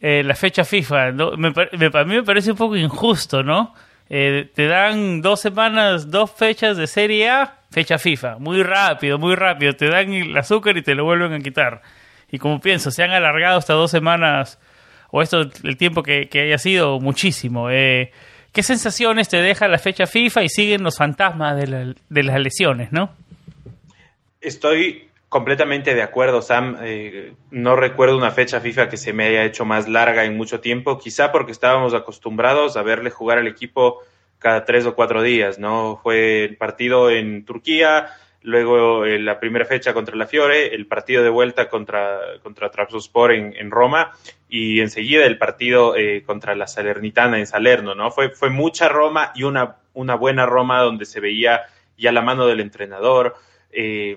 eh, 0.00 0.22
la 0.24 0.36
fecha 0.36 0.64
FIFA? 0.64 1.12
¿No? 1.12 1.36
Me, 1.36 1.48
a 1.48 2.04
mí 2.04 2.14
me 2.14 2.22
parece 2.22 2.52
un 2.52 2.56
poco 2.56 2.76
injusto, 2.76 3.42
¿no? 3.42 3.74
Eh, 4.08 4.48
te 4.54 4.68
dan 4.68 5.20
dos 5.20 5.40
semanas, 5.40 6.12
dos 6.12 6.30
fechas 6.30 6.76
de 6.76 6.86
Serie 6.86 7.28
A, 7.28 7.57
fecha 7.70 7.98
FIFA. 7.98 8.38
Muy 8.38 8.62
rápido, 8.62 9.18
muy 9.18 9.34
rápido. 9.34 9.74
Te 9.74 9.88
dan 9.88 10.12
el 10.12 10.36
azúcar 10.36 10.76
y 10.76 10.82
te 10.82 10.94
lo 10.94 11.04
vuelven 11.04 11.32
a 11.32 11.38
quitar. 11.40 11.82
Y 12.30 12.38
como 12.38 12.60
pienso, 12.60 12.90
se 12.90 13.02
han 13.02 13.10
alargado 13.10 13.58
hasta 13.58 13.72
dos 13.72 13.90
semanas, 13.90 14.58
o 15.10 15.22
esto, 15.22 15.40
el 15.62 15.76
tiempo 15.76 16.02
que, 16.02 16.28
haya 16.34 16.58
sido, 16.58 17.00
muchísimo. 17.00 17.70
Eh, 17.70 18.12
¿Qué 18.52 18.62
sensaciones 18.62 19.28
te 19.28 19.40
deja 19.40 19.68
la 19.68 19.78
fecha 19.78 20.06
FIFA 20.06 20.42
y 20.42 20.48
siguen 20.48 20.82
los 20.82 20.96
fantasmas 20.96 21.56
de, 21.56 21.94
de 22.08 22.22
las 22.22 22.40
lesiones, 22.40 22.92
no? 22.92 23.10
Estoy 24.40 25.08
completamente 25.28 25.94
de 25.94 26.02
acuerdo, 26.02 26.42
Sam. 26.42 26.78
Eh, 26.82 27.34
no 27.50 27.76
recuerdo 27.76 28.16
una 28.16 28.30
fecha 28.30 28.60
FIFA 28.60 28.88
que 28.88 28.96
se 28.96 29.12
me 29.12 29.26
haya 29.26 29.44
hecho 29.44 29.64
más 29.64 29.88
larga 29.88 30.24
en 30.24 30.36
mucho 30.36 30.60
tiempo, 30.60 30.98
quizá 30.98 31.32
porque 31.32 31.52
estábamos 31.52 31.94
acostumbrados 31.94 32.76
a 32.76 32.82
verle 32.82 33.10
jugar 33.10 33.38
al 33.38 33.46
equipo 33.46 34.02
cada 34.38 34.64
tres 34.64 34.86
o 34.86 34.94
cuatro 34.94 35.22
días, 35.22 35.58
¿no? 35.58 35.98
Fue 36.02 36.44
el 36.44 36.56
partido 36.56 37.10
en 37.10 37.44
Turquía, 37.44 38.08
luego 38.42 39.04
eh, 39.04 39.18
la 39.18 39.40
primera 39.40 39.64
fecha 39.64 39.92
contra 39.92 40.16
la 40.16 40.26
Fiore, 40.26 40.74
el 40.74 40.86
partido 40.86 41.22
de 41.22 41.28
vuelta 41.28 41.68
contra, 41.68 42.20
contra 42.42 42.70
Trabzonspor 42.70 43.32
en, 43.32 43.54
en 43.56 43.70
Roma 43.70 44.12
y 44.48 44.80
enseguida 44.80 45.26
el 45.26 45.38
partido 45.38 45.96
eh, 45.96 46.22
contra 46.24 46.54
la 46.54 46.66
Salernitana 46.66 47.38
en 47.38 47.46
Salerno, 47.46 47.94
¿no? 47.94 48.10
Fue, 48.10 48.30
fue 48.30 48.50
mucha 48.50 48.88
Roma 48.88 49.32
y 49.34 49.42
una, 49.42 49.76
una 49.92 50.14
buena 50.14 50.46
Roma 50.46 50.80
donde 50.80 51.04
se 51.04 51.20
veía 51.20 51.62
ya 51.96 52.12
la 52.12 52.22
mano 52.22 52.46
del 52.46 52.60
entrenador. 52.60 53.34
Eh, 53.70 54.16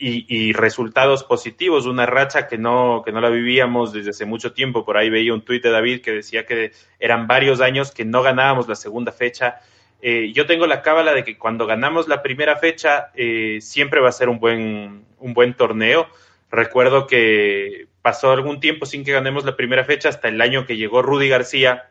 y, 0.00 0.52
resultados 0.54 1.24
positivos, 1.24 1.86
una 1.86 2.06
racha 2.06 2.48
que 2.48 2.56
no, 2.56 3.02
que 3.04 3.12
no 3.12 3.20
la 3.20 3.28
vivíamos 3.28 3.92
desde 3.92 4.10
hace 4.10 4.24
mucho 4.24 4.52
tiempo. 4.52 4.84
Por 4.84 4.96
ahí 4.96 5.10
veía 5.10 5.34
un 5.34 5.42
tuit 5.42 5.62
de 5.62 5.70
David 5.70 6.00
que 6.00 6.12
decía 6.12 6.46
que 6.46 6.72
eran 6.98 7.26
varios 7.26 7.60
años 7.60 7.92
que 7.92 8.04
no 8.04 8.22
ganábamos 8.22 8.68
la 8.68 8.76
segunda 8.76 9.12
fecha. 9.12 9.60
Eh, 10.00 10.32
yo 10.32 10.46
tengo 10.46 10.66
la 10.66 10.80
cábala 10.80 11.12
de 11.12 11.22
que 11.22 11.36
cuando 11.36 11.66
ganamos 11.66 12.08
la 12.08 12.22
primera 12.22 12.56
fecha 12.56 13.10
eh, 13.14 13.58
siempre 13.60 14.00
va 14.00 14.08
a 14.08 14.12
ser 14.12 14.30
un 14.30 14.40
buen, 14.40 15.04
un 15.18 15.34
buen 15.34 15.54
torneo. 15.54 16.08
Recuerdo 16.50 17.06
que 17.06 17.86
pasó 18.00 18.32
algún 18.32 18.60
tiempo 18.60 18.86
sin 18.86 19.04
que 19.04 19.12
ganemos 19.12 19.44
la 19.44 19.56
primera 19.56 19.84
fecha 19.84 20.08
hasta 20.08 20.28
el 20.28 20.40
año 20.40 20.66
que 20.66 20.76
llegó 20.76 21.02
Rudy 21.02 21.28
García 21.28 21.90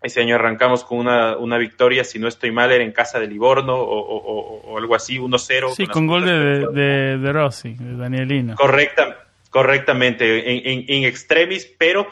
ese 0.00 0.20
año 0.20 0.36
arrancamos 0.36 0.84
con 0.84 0.98
una, 0.98 1.36
una 1.36 1.58
victoria, 1.58 2.04
si 2.04 2.18
no 2.18 2.28
estoy 2.28 2.52
mal, 2.52 2.70
era 2.70 2.84
en 2.84 2.92
casa 2.92 3.18
de 3.18 3.26
Livorno 3.26 3.74
o, 3.76 4.78
algo 4.78 4.94
así, 4.94 5.18
1-0. 5.18 5.74
Sí, 5.74 5.86
con, 5.86 6.06
gol 6.06 6.24
de, 6.24 7.18
de, 7.18 7.32
Rossi, 7.32 7.74
de 7.74 7.96
Danielino. 7.96 8.54
Correcta, 8.54 9.26
correctamente, 9.50 10.72
en, 10.72 10.84
en, 10.88 11.04
extremis, 11.04 11.66
pero 11.78 12.06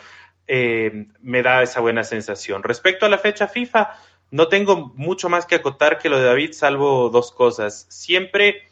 eh, 0.49 1.07
me 1.23 1.43
da 1.43 1.63
esa 1.63 1.81
buena 1.81 2.03
sensación. 2.03 2.65
Respecto 2.65 3.07
a 3.07 3.09
la 3.09 3.19
fecha 3.19 3.47
FIFA, 3.47 3.95
no 4.33 4.49
tengo 4.49 4.93
mucho 4.97 5.29
más 5.29 5.47
que 5.47 5.55
acotar 5.55 5.99
que 5.99 6.09
lo 6.09 6.19
de 6.19 6.25
David, 6.25 6.53
salvo 6.53 7.09
dos 7.11 7.31
cosas. 7.31 7.87
Siempre 7.89 8.67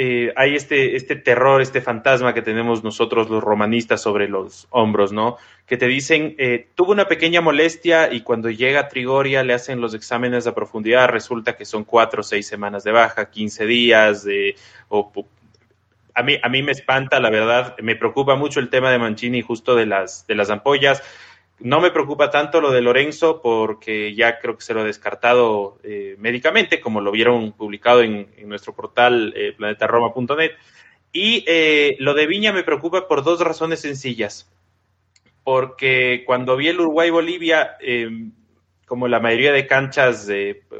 eh, 0.00 0.32
hay 0.36 0.54
este, 0.54 0.94
este 0.94 1.16
terror, 1.16 1.60
este 1.60 1.80
fantasma 1.80 2.32
que 2.32 2.40
tenemos 2.40 2.84
nosotros 2.84 3.28
los 3.28 3.42
romanistas 3.42 4.00
sobre 4.00 4.28
los 4.28 4.68
hombros, 4.70 5.12
¿no? 5.12 5.38
Que 5.66 5.76
te 5.76 5.88
dicen, 5.88 6.36
eh, 6.38 6.68
tuvo 6.76 6.92
una 6.92 7.08
pequeña 7.08 7.40
molestia 7.40 8.12
y 8.12 8.20
cuando 8.20 8.48
llega 8.48 8.78
a 8.78 8.88
Trigoria 8.88 9.42
le 9.42 9.54
hacen 9.54 9.80
los 9.80 9.94
exámenes 9.94 10.46
a 10.46 10.54
profundidad, 10.54 11.08
resulta 11.08 11.56
que 11.56 11.64
son 11.64 11.82
cuatro 11.82 12.20
o 12.20 12.22
seis 12.22 12.46
semanas 12.46 12.84
de 12.84 12.92
baja, 12.92 13.28
quince 13.28 13.66
días, 13.66 14.22
de, 14.22 14.54
o, 14.88 15.10
a 16.14 16.22
mí, 16.22 16.36
a 16.40 16.48
mí 16.48 16.62
me 16.62 16.70
espanta, 16.70 17.18
la 17.18 17.30
verdad, 17.30 17.74
me 17.82 17.96
preocupa 17.96 18.36
mucho 18.36 18.60
el 18.60 18.70
tema 18.70 18.92
de 18.92 19.00
Mancini 19.00 19.42
justo 19.42 19.74
de 19.74 19.86
las, 19.86 20.24
de 20.28 20.36
las 20.36 20.48
ampollas. 20.48 21.02
No 21.60 21.80
me 21.80 21.90
preocupa 21.90 22.30
tanto 22.30 22.60
lo 22.60 22.70
de 22.70 22.80
Lorenzo 22.80 23.42
porque 23.42 24.14
ya 24.14 24.38
creo 24.38 24.56
que 24.56 24.62
se 24.62 24.74
lo 24.74 24.82
ha 24.82 24.84
descartado 24.84 25.78
eh, 25.82 26.14
médicamente, 26.18 26.80
como 26.80 27.00
lo 27.00 27.10
vieron 27.10 27.52
publicado 27.52 28.02
en, 28.02 28.28
nuestro 28.44 28.74
portal 28.74 29.32
eh, 29.36 29.54
planetaroma.net. 29.56 30.52
Y 31.12 31.44
eh, 31.48 31.96
lo 31.98 32.14
de 32.14 32.26
Viña 32.26 32.52
me 32.52 32.62
preocupa 32.62 33.08
por 33.08 33.24
dos 33.24 33.40
razones 33.40 33.80
sencillas. 33.80 34.48
Porque 35.42 36.22
cuando 36.26 36.56
vi 36.56 36.68
el 36.68 36.78
Uruguay-Bolivia, 36.78 37.76
em, 37.80 38.32
como 38.86 39.08
la 39.08 39.18
mayoría 39.18 39.52
de 39.52 39.66
canchas 39.66 40.28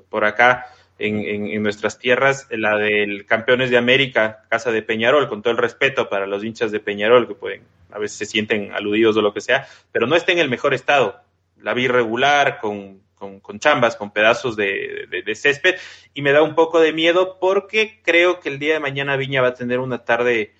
por 0.08 0.24
acá 0.24 0.66
en, 0.98 1.24
en, 1.24 1.62
nuestras 1.62 1.98
tierras, 1.98 2.46
la 2.50 2.76
del 2.76 3.26
Campeones 3.26 3.70
de 3.70 3.78
América, 3.78 4.44
Casa 4.48 4.70
de 4.70 4.82
Peñarol, 4.82 5.28
con 5.28 5.42
todo 5.42 5.52
el 5.52 5.58
respeto 5.58 6.08
para 6.08 6.26
los 6.26 6.44
hinchas 6.44 6.70
de 6.70 6.80
Peñarol 6.80 7.26
que 7.26 7.34
pueden 7.34 7.62
a 7.90 7.98
veces 7.98 8.18
se 8.18 8.26
sienten 8.26 8.72
aludidos 8.72 9.16
o 9.16 9.22
lo 9.22 9.32
que 9.32 9.40
sea, 9.40 9.66
pero 9.92 10.06
no 10.06 10.16
está 10.16 10.32
en 10.32 10.38
el 10.38 10.50
mejor 10.50 10.74
estado. 10.74 11.20
La 11.60 11.74
vi 11.74 11.88
regular, 11.88 12.60
con, 12.60 13.02
con 13.18 13.58
chambas, 13.58 13.96
con 13.96 14.12
pedazos 14.12 14.56
de, 14.56 15.08
de, 15.24 15.34
césped, 15.34 15.76
y 16.14 16.22
me 16.22 16.32
da 16.32 16.42
un 16.42 16.54
poco 16.54 16.80
de 16.80 16.92
miedo 16.92 17.38
porque 17.40 18.00
creo 18.04 18.40
que 18.40 18.48
el 18.48 18.58
día 18.58 18.74
de 18.74 18.80
mañana 18.80 19.16
Viña 19.16 19.42
va 19.42 19.48
a 19.48 19.54
tener 19.54 19.80
una 19.80 20.04
tarde 20.04 20.54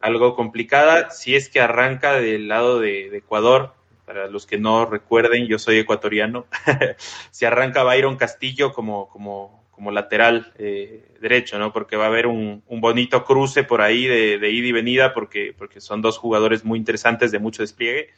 algo 0.00 0.34
complicada 0.34 1.10
si 1.10 1.34
es 1.36 1.48
que 1.48 1.60
arranca 1.60 2.14
del 2.14 2.48
lado 2.48 2.80
de, 2.80 3.16
Ecuador. 3.16 3.74
Para 4.04 4.26
los 4.26 4.46
que 4.46 4.58
no 4.58 4.84
recuerden, 4.84 5.46
yo 5.46 5.58
soy 5.58 5.78
ecuatoriano. 5.78 6.46
si 7.30 7.44
arranca 7.44 7.84
Byron 7.84 8.16
Castillo 8.16 8.72
como, 8.72 9.08
como, 9.08 9.61
como 9.72 9.90
lateral 9.90 10.52
eh, 10.58 11.04
derecho, 11.20 11.58
¿no? 11.58 11.72
Porque 11.72 11.96
va 11.96 12.04
a 12.04 12.08
haber 12.08 12.28
un, 12.28 12.62
un 12.68 12.80
bonito 12.80 13.24
cruce 13.24 13.64
por 13.64 13.82
ahí 13.82 14.06
de, 14.06 14.38
de, 14.38 14.50
ida 14.50 14.68
y 14.68 14.72
venida, 14.72 15.12
porque, 15.12 15.52
porque 15.58 15.80
son 15.80 16.00
dos 16.00 16.18
jugadores 16.18 16.64
muy 16.64 16.78
interesantes 16.78 17.32
de 17.32 17.40
mucho 17.40 17.62
despliegue 17.62 18.10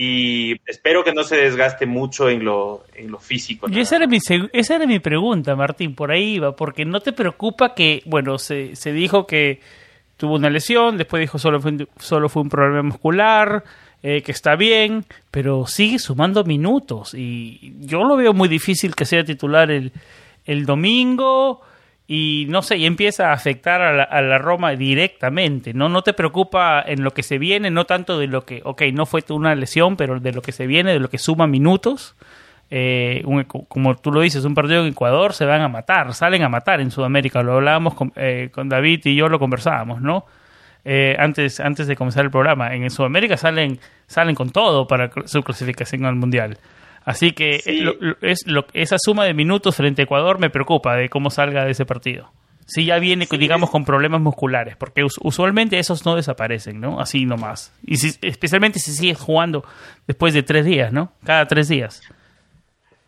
y 0.00 0.52
espero 0.64 1.02
que 1.02 1.12
no 1.12 1.24
se 1.24 1.36
desgaste 1.36 1.84
mucho 1.84 2.30
en 2.30 2.44
lo, 2.44 2.84
en 2.94 3.10
lo 3.10 3.18
físico. 3.18 3.66
Y 3.68 3.80
esa 3.80 3.96
era, 3.96 4.06
mi, 4.06 4.18
esa 4.52 4.76
era 4.76 4.86
mi 4.86 5.00
pregunta, 5.00 5.56
Martín, 5.56 5.96
por 5.96 6.12
ahí 6.12 6.34
iba, 6.34 6.54
porque 6.54 6.84
no 6.84 7.00
te 7.00 7.12
preocupa 7.12 7.74
que, 7.74 8.02
bueno, 8.06 8.38
se, 8.38 8.76
se 8.76 8.92
dijo 8.92 9.26
que 9.26 9.58
tuvo 10.16 10.36
una 10.36 10.50
lesión, 10.50 10.98
después 10.98 11.20
dijo 11.20 11.40
solo 11.40 11.60
fue, 11.60 11.72
solo 11.98 12.28
fue 12.28 12.42
un 12.42 12.48
problema 12.48 12.84
muscular, 12.84 13.64
eh, 14.04 14.22
que 14.22 14.30
está 14.30 14.54
bien, 14.54 15.04
pero 15.32 15.66
sigue 15.66 15.98
sumando 15.98 16.44
minutos 16.44 17.12
y 17.14 17.74
yo 17.80 18.04
lo 18.04 18.16
veo 18.16 18.32
muy 18.32 18.48
difícil 18.48 18.94
que 18.94 19.04
sea 19.04 19.24
titular 19.24 19.68
el, 19.72 19.90
el 20.48 20.66
domingo 20.66 21.60
y 22.10 22.46
no 22.48 22.62
sé, 22.62 22.78
y 22.78 22.86
empieza 22.86 23.28
a 23.28 23.32
afectar 23.34 23.82
a 23.82 24.22
la, 24.22 24.38
Roma 24.38 24.70
directamente, 24.70 25.74
¿no? 25.74 25.90
No 25.90 26.02
te 26.02 26.14
preocupa 26.14 26.82
en 26.84 27.04
lo 27.04 27.12
que 27.12 27.22
se 27.22 27.36
viene, 27.36 27.70
no 27.70 27.84
tanto 27.84 28.18
de 28.18 28.26
lo 28.26 28.46
que, 28.46 28.62
ok, 28.64 28.82
no 28.94 29.04
fue 29.04 29.22
una 29.28 29.54
lesión, 29.54 29.96
pero 29.98 30.18
de 30.18 30.32
lo 30.32 30.40
que 30.40 30.52
se 30.52 30.66
viene, 30.66 30.94
de 30.94 31.00
lo 31.00 31.10
que 31.10 31.18
suma 31.18 31.46
minutos. 31.46 32.16
Eh, 32.70 33.22
como 33.68 33.96
tú 33.96 34.10
lo 34.10 34.22
dices, 34.22 34.44
un 34.46 34.54
partido 34.54 34.82
en 34.82 34.92
Ecuador 34.92 35.34
se 35.34 35.44
van 35.44 35.60
a 35.60 35.68
matar, 35.68 36.14
salen 36.14 36.42
a 36.42 36.48
matar 36.48 36.80
en 36.80 36.90
Sudamérica, 36.90 37.42
lo 37.42 37.54
hablábamos 37.54 37.94
con, 37.94 38.12
eh, 38.16 38.48
con 38.52 38.70
David 38.70 39.02
y 39.04 39.14
yo 39.14 39.28
lo 39.28 39.38
conversábamos, 39.38 40.00
¿no? 40.00 40.24
Eh, 40.86 41.14
antes, 41.18 41.60
antes 41.60 41.86
de 41.86 41.96
comenzar 41.96 42.24
el 42.24 42.30
programa, 42.30 42.74
en 42.74 42.88
Sudamérica 42.88 43.36
salen, 43.36 43.78
salen 44.06 44.34
con 44.34 44.48
todo 44.48 44.86
para 44.86 45.10
su 45.26 45.42
clasificación 45.42 46.06
al 46.06 46.14
Mundial. 46.14 46.56
Así 47.08 47.32
que 47.32 47.62
es, 48.20 48.46
lo, 48.46 48.66
esa 48.74 48.96
suma 48.98 49.24
de 49.24 49.32
minutos 49.32 49.74
frente 49.74 50.02
a 50.02 50.04
Ecuador 50.04 50.38
me 50.38 50.50
preocupa 50.50 50.94
de 50.94 51.08
cómo 51.08 51.30
salga 51.30 51.64
de 51.64 51.70
ese 51.70 51.86
partido. 51.86 52.30
Si 52.66 52.84
ya 52.84 52.98
viene, 52.98 53.26
digamos, 53.30 53.70
con 53.70 53.86
problemas 53.86 54.20
musculares, 54.20 54.76
porque 54.76 55.02
usualmente 55.22 55.78
esos 55.78 56.04
no 56.04 56.16
desaparecen, 56.16 56.82
¿no? 56.82 57.00
Así 57.00 57.24
nomás. 57.24 57.72
Y 57.82 57.94
especialmente 58.26 58.78
si 58.78 58.92
sigues 58.92 59.18
jugando 59.18 59.64
después 60.06 60.34
de 60.34 60.42
tres 60.42 60.66
días, 60.66 60.92
¿no? 60.92 61.10
Cada 61.24 61.46
tres 61.46 61.68
días. 61.68 62.02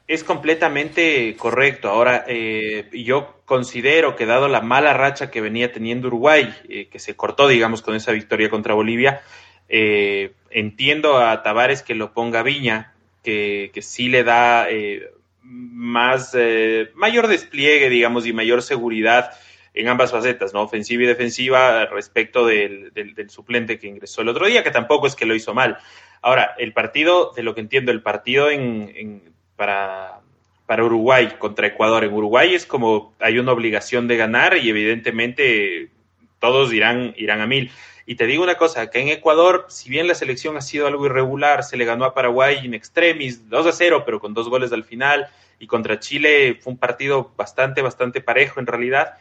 Es 0.08 0.24
completamente 0.24 1.36
correcto. 1.36 1.90
Ahora, 1.90 2.24
eh, 2.26 2.88
yo 2.94 3.42
considero 3.44 4.16
que 4.16 4.24
dado 4.24 4.48
la 4.48 4.62
mala 4.62 4.94
racha 4.94 5.30
que 5.30 5.42
venía 5.42 5.72
teniendo 5.72 6.08
Uruguay, 6.08 6.54
eh, 6.70 6.88
que 6.88 6.98
se 6.98 7.16
cortó, 7.16 7.48
digamos, 7.48 7.82
con 7.82 7.94
esa 7.94 8.12
victoria 8.12 8.48
contra 8.48 8.72
Bolivia, 8.72 9.20
eh, 9.68 10.32
entiendo 10.48 11.18
a 11.18 11.42
Tavares 11.42 11.82
que 11.82 11.94
lo 11.94 12.14
ponga 12.14 12.42
Viña, 12.42 12.94
que, 13.22 13.70
sí 13.82 14.08
le 14.08 14.24
da 14.24 14.70
eh, 14.70 15.10
más, 15.42 16.34
eh, 16.34 16.90
mayor 16.94 17.26
despliegue, 17.28 17.88
digamos, 17.88 18.26
y 18.26 18.32
mayor 18.32 18.62
seguridad 18.62 19.32
en 19.74 19.88
ambas 19.88 20.10
facetas, 20.10 20.52
¿no? 20.52 20.62
Ofensiva 20.62 21.04
y 21.04 21.06
defensiva 21.06 21.86
respecto 21.86 22.44
del, 22.44 22.92
del, 22.92 23.30
suplente 23.30 23.78
que 23.78 23.86
ingresó 23.86 24.22
el 24.22 24.28
otro 24.28 24.46
día, 24.46 24.64
que 24.64 24.70
tampoco 24.70 25.06
es 25.06 25.14
que 25.14 25.26
lo 25.26 25.34
hizo 25.34 25.54
mal. 25.54 25.78
Ahora, 26.22 26.54
el 26.58 26.72
partido, 26.72 27.32
de 27.34 27.42
lo 27.42 27.54
que 27.54 27.60
entiendo, 27.60 27.92
el 27.92 28.02
partido 28.02 28.50
en, 28.50 28.92
en, 28.94 29.22
para, 29.56 30.20
para 30.66 30.84
Uruguay 30.84 31.36
contra 31.38 31.68
Ecuador 31.68 32.04
en 32.04 32.12
Uruguay 32.12 32.54
es 32.54 32.66
como 32.66 33.14
hay 33.20 33.38
una 33.38 33.52
obligación 33.52 34.08
de 34.08 34.16
ganar 34.16 34.56
y 34.56 34.68
evidentemente 34.68 35.90
todos 36.38 36.72
irán, 36.72 37.14
irán 37.16 37.40
a 37.40 37.46
mil. 37.46 37.70
Y 38.06 38.14
te 38.16 38.26
digo 38.26 38.42
una 38.42 38.56
cosa, 38.56 38.90
que 38.90 39.00
en 39.00 39.08
Ecuador, 39.08 39.66
si 39.68 39.90
bien 39.90 40.08
la 40.08 40.14
selección 40.14 40.56
ha 40.56 40.60
sido 40.60 40.86
algo 40.86 41.06
irregular, 41.06 41.64
se 41.64 41.76
le 41.76 41.84
ganó 41.84 42.04
a 42.04 42.14
Paraguay 42.14 42.58
in 42.64 42.74
extremis, 42.74 43.48
2 43.48 43.66
a 43.66 43.72
0, 43.72 44.02
pero 44.04 44.20
con 44.20 44.34
dos 44.34 44.48
goles 44.48 44.72
al 44.72 44.84
final, 44.84 45.28
y 45.58 45.66
contra 45.66 46.00
Chile 46.00 46.58
fue 46.60 46.72
un 46.72 46.78
partido 46.78 47.32
bastante, 47.36 47.82
bastante 47.82 48.20
parejo 48.20 48.60
en 48.60 48.66
realidad. 48.66 49.14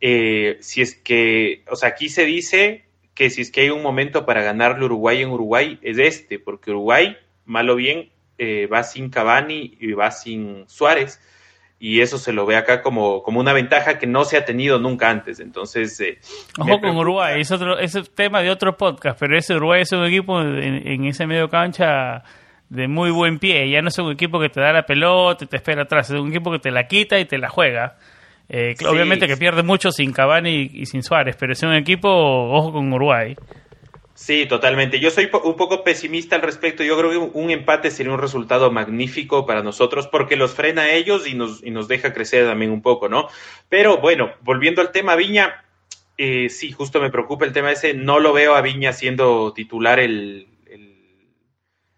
Eh, 0.00 0.58
si 0.60 0.82
es 0.82 0.94
que, 0.94 1.62
o 1.68 1.76
sea, 1.76 1.90
aquí 1.90 2.08
se 2.08 2.24
dice 2.24 2.84
que 3.14 3.30
si 3.30 3.42
es 3.42 3.50
que 3.50 3.60
hay 3.60 3.70
un 3.70 3.82
momento 3.82 4.24
para 4.24 4.42
ganarle 4.42 4.86
Uruguay 4.86 5.22
en 5.22 5.30
Uruguay, 5.30 5.78
es 5.82 5.98
este, 5.98 6.38
porque 6.38 6.70
Uruguay, 6.70 7.16
malo 7.44 7.76
bien, 7.76 8.10
eh, 8.38 8.66
va 8.66 8.82
sin 8.82 9.10
Cavani 9.10 9.76
y 9.78 9.92
va 9.92 10.10
sin 10.10 10.64
Suárez 10.66 11.20
y 11.82 12.00
eso 12.00 12.16
se 12.16 12.32
lo 12.32 12.46
ve 12.46 12.54
acá 12.54 12.80
como, 12.80 13.24
como 13.24 13.40
una 13.40 13.52
ventaja 13.52 13.98
que 13.98 14.06
no 14.06 14.24
se 14.24 14.36
ha 14.36 14.44
tenido 14.44 14.78
nunca 14.78 15.10
antes. 15.10 15.40
Entonces, 15.40 15.98
eh, 16.00 16.20
ojo 16.56 16.80
con 16.80 16.96
Uruguay, 16.96 17.40
es 17.40 17.50
otro 17.50 17.76
es 17.76 17.98
tema 18.14 18.40
de 18.40 18.50
otro 18.50 18.76
podcast, 18.76 19.18
pero 19.18 19.36
ese 19.36 19.56
Uruguay 19.56 19.82
es 19.82 19.90
un 19.90 20.04
equipo 20.04 20.40
en, 20.40 21.04
ese 21.06 21.26
medio 21.26 21.48
cancha 21.48 22.22
de 22.68 22.86
muy 22.86 23.10
buen 23.10 23.40
pie. 23.40 23.68
Ya 23.68 23.82
no 23.82 23.88
es 23.88 23.98
un 23.98 24.12
equipo 24.12 24.38
que 24.38 24.48
te 24.48 24.60
da 24.60 24.72
la 24.72 24.86
pelota 24.86 25.42
y 25.42 25.48
te 25.48 25.56
espera 25.56 25.82
atrás, 25.82 26.08
es 26.08 26.20
un 26.20 26.28
equipo 26.28 26.52
que 26.52 26.60
te 26.60 26.70
la 26.70 26.86
quita 26.86 27.18
y 27.18 27.24
te 27.24 27.36
la 27.36 27.48
juega. 27.48 27.96
Eh, 28.48 28.76
obviamente 28.88 29.26
que 29.26 29.36
pierde 29.36 29.64
mucho 29.64 29.90
sin 29.90 30.12
Cavani 30.12 30.70
y 30.72 30.86
sin 30.86 31.02
Suárez, 31.02 31.34
pero 31.36 31.52
es 31.52 31.62
un 31.64 31.74
equipo, 31.74 32.08
ojo 32.08 32.72
con 32.72 32.92
Uruguay. 32.92 33.34
Sí, 34.14 34.46
totalmente. 34.46 35.00
Yo 35.00 35.10
soy 35.10 35.30
un 35.44 35.56
poco 35.56 35.84
pesimista 35.84 36.36
al 36.36 36.42
respecto. 36.42 36.84
Yo 36.84 36.98
creo 36.98 37.10
que 37.10 37.38
un 37.38 37.50
empate 37.50 37.90
sería 37.90 38.12
un 38.12 38.20
resultado 38.20 38.70
magnífico 38.70 39.46
para 39.46 39.62
nosotros 39.62 40.06
porque 40.06 40.36
los 40.36 40.54
frena 40.54 40.82
a 40.82 40.92
ellos 40.92 41.26
y 41.26 41.34
nos, 41.34 41.64
y 41.64 41.70
nos 41.70 41.88
deja 41.88 42.12
crecer 42.12 42.46
también 42.46 42.70
un 42.70 42.82
poco, 42.82 43.08
¿no? 43.08 43.28
Pero 43.68 43.98
bueno, 43.98 44.32
volviendo 44.42 44.82
al 44.82 44.92
tema 44.92 45.16
Viña, 45.16 45.64
eh, 46.18 46.50
sí, 46.50 46.72
justo 46.72 47.00
me 47.00 47.10
preocupa 47.10 47.46
el 47.46 47.52
tema 47.52 47.72
ese. 47.72 47.94
No 47.94 48.20
lo 48.20 48.34
veo 48.34 48.54
a 48.54 48.60
Viña 48.60 48.92
siendo 48.92 49.54
titular 49.54 49.98
el, 49.98 50.51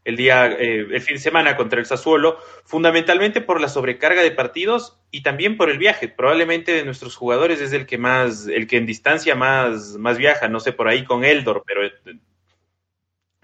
el 0.05 0.17
día, 0.17 0.47
eh, 0.47 0.87
el 0.91 1.01
fin 1.01 1.17
de 1.17 1.21
semana 1.21 1.57
contra 1.57 1.81
el 1.81 1.87
Sassuolo, 1.87 2.37
fundamentalmente 2.65 3.41
por 3.41 3.61
la 3.61 3.69
sobrecarga 3.69 4.23
de 4.23 4.31
partidos 4.31 4.99
y 5.11 5.23
también 5.23 5.57
por 5.57 5.71
el 5.71 5.79
viaje. 5.79 6.09
Probablemente 6.09 6.73
de 6.73 6.85
nuestros 6.85 7.17
jugadores 7.17 7.61
es 7.61 7.73
el 7.73 7.87
que 7.87 7.97
más, 7.97 8.47
el 8.47 8.67
que 8.67 8.77
en 8.77 8.87
distancia 8.87 9.35
más, 9.35 9.97
más 9.97 10.19
viaja, 10.19 10.49
no 10.49 10.61
sé 10.61 10.73
por 10.73 10.89
ahí 10.89 11.05
con 11.05 11.25
Eldor, 11.25 11.63
pero 11.67 11.85
eh, 11.85 11.93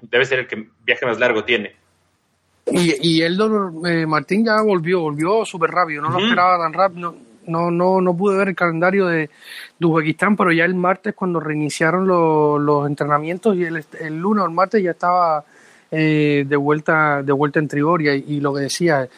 debe 0.02 0.24
ser 0.26 0.40
el 0.40 0.46
que 0.46 0.68
viaje 0.84 1.06
más 1.06 1.18
largo 1.18 1.44
tiene. 1.44 1.74
Y, 2.66 2.94
y 3.00 3.22
Eldor 3.22 3.72
eh, 3.88 4.06
Martín 4.06 4.44
ya 4.44 4.60
volvió, 4.62 5.00
volvió 5.00 5.44
súper 5.44 5.70
rápido, 5.70 6.02
no 6.02 6.10
lo 6.10 6.18
esperaba 6.18 6.58
tan 6.58 6.72
rápido. 6.72 7.16
No, 7.46 7.70
no, 7.70 8.02
no 8.02 8.16
pude 8.16 8.36
ver 8.36 8.48
el 8.48 8.54
calendario 8.54 9.06
de, 9.06 9.30
de 9.78 9.86
Uzbekistán, 9.86 10.36
pero 10.36 10.52
ya 10.52 10.66
el 10.66 10.74
martes 10.74 11.14
cuando 11.14 11.40
reiniciaron 11.40 12.06
los, 12.06 12.60
los 12.60 12.86
entrenamientos 12.86 13.56
y 13.56 13.64
el, 13.64 13.82
el 13.98 14.18
lunes 14.18 14.44
o 14.44 14.46
el 14.46 14.52
martes 14.52 14.82
ya 14.82 14.90
estaba 14.90 15.42
eh, 15.92 16.44
de 16.46 16.56
vuelta 16.56 17.20
de 17.22 17.32
vuelta 17.32 17.58
en 17.58 17.66
Trigoria 17.66 18.14
y, 18.14 18.38
lo 18.38 18.54
que 18.54 18.60
decía 18.62 19.08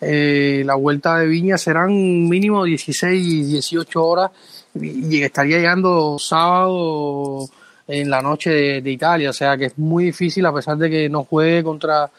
eh, 0.00 0.62
la 0.64 0.76
vuelta 0.76 1.18
de 1.18 1.26
Viña 1.26 1.58
serán 1.58 1.90
mínimo 2.26 2.64
16 2.64 3.48
18 3.48 4.02
horas 4.02 4.30
y, 4.74 5.22
estaría 5.22 5.58
llegando 5.58 6.18
sábado 6.18 7.40
en 7.86 8.08
la 8.08 8.22
noche 8.22 8.80
de, 8.80 8.90
Italia. 8.90 9.28
O 9.28 9.32
sea 9.34 9.58
que 9.58 9.66
es 9.66 9.78
muy 9.78 10.04
difícil 10.04 10.46
a 10.46 10.54
pesar 10.54 10.78
de 10.78 10.88
que 10.88 11.08
no 11.10 11.24
juegue 11.24 11.62
contra 11.62 12.10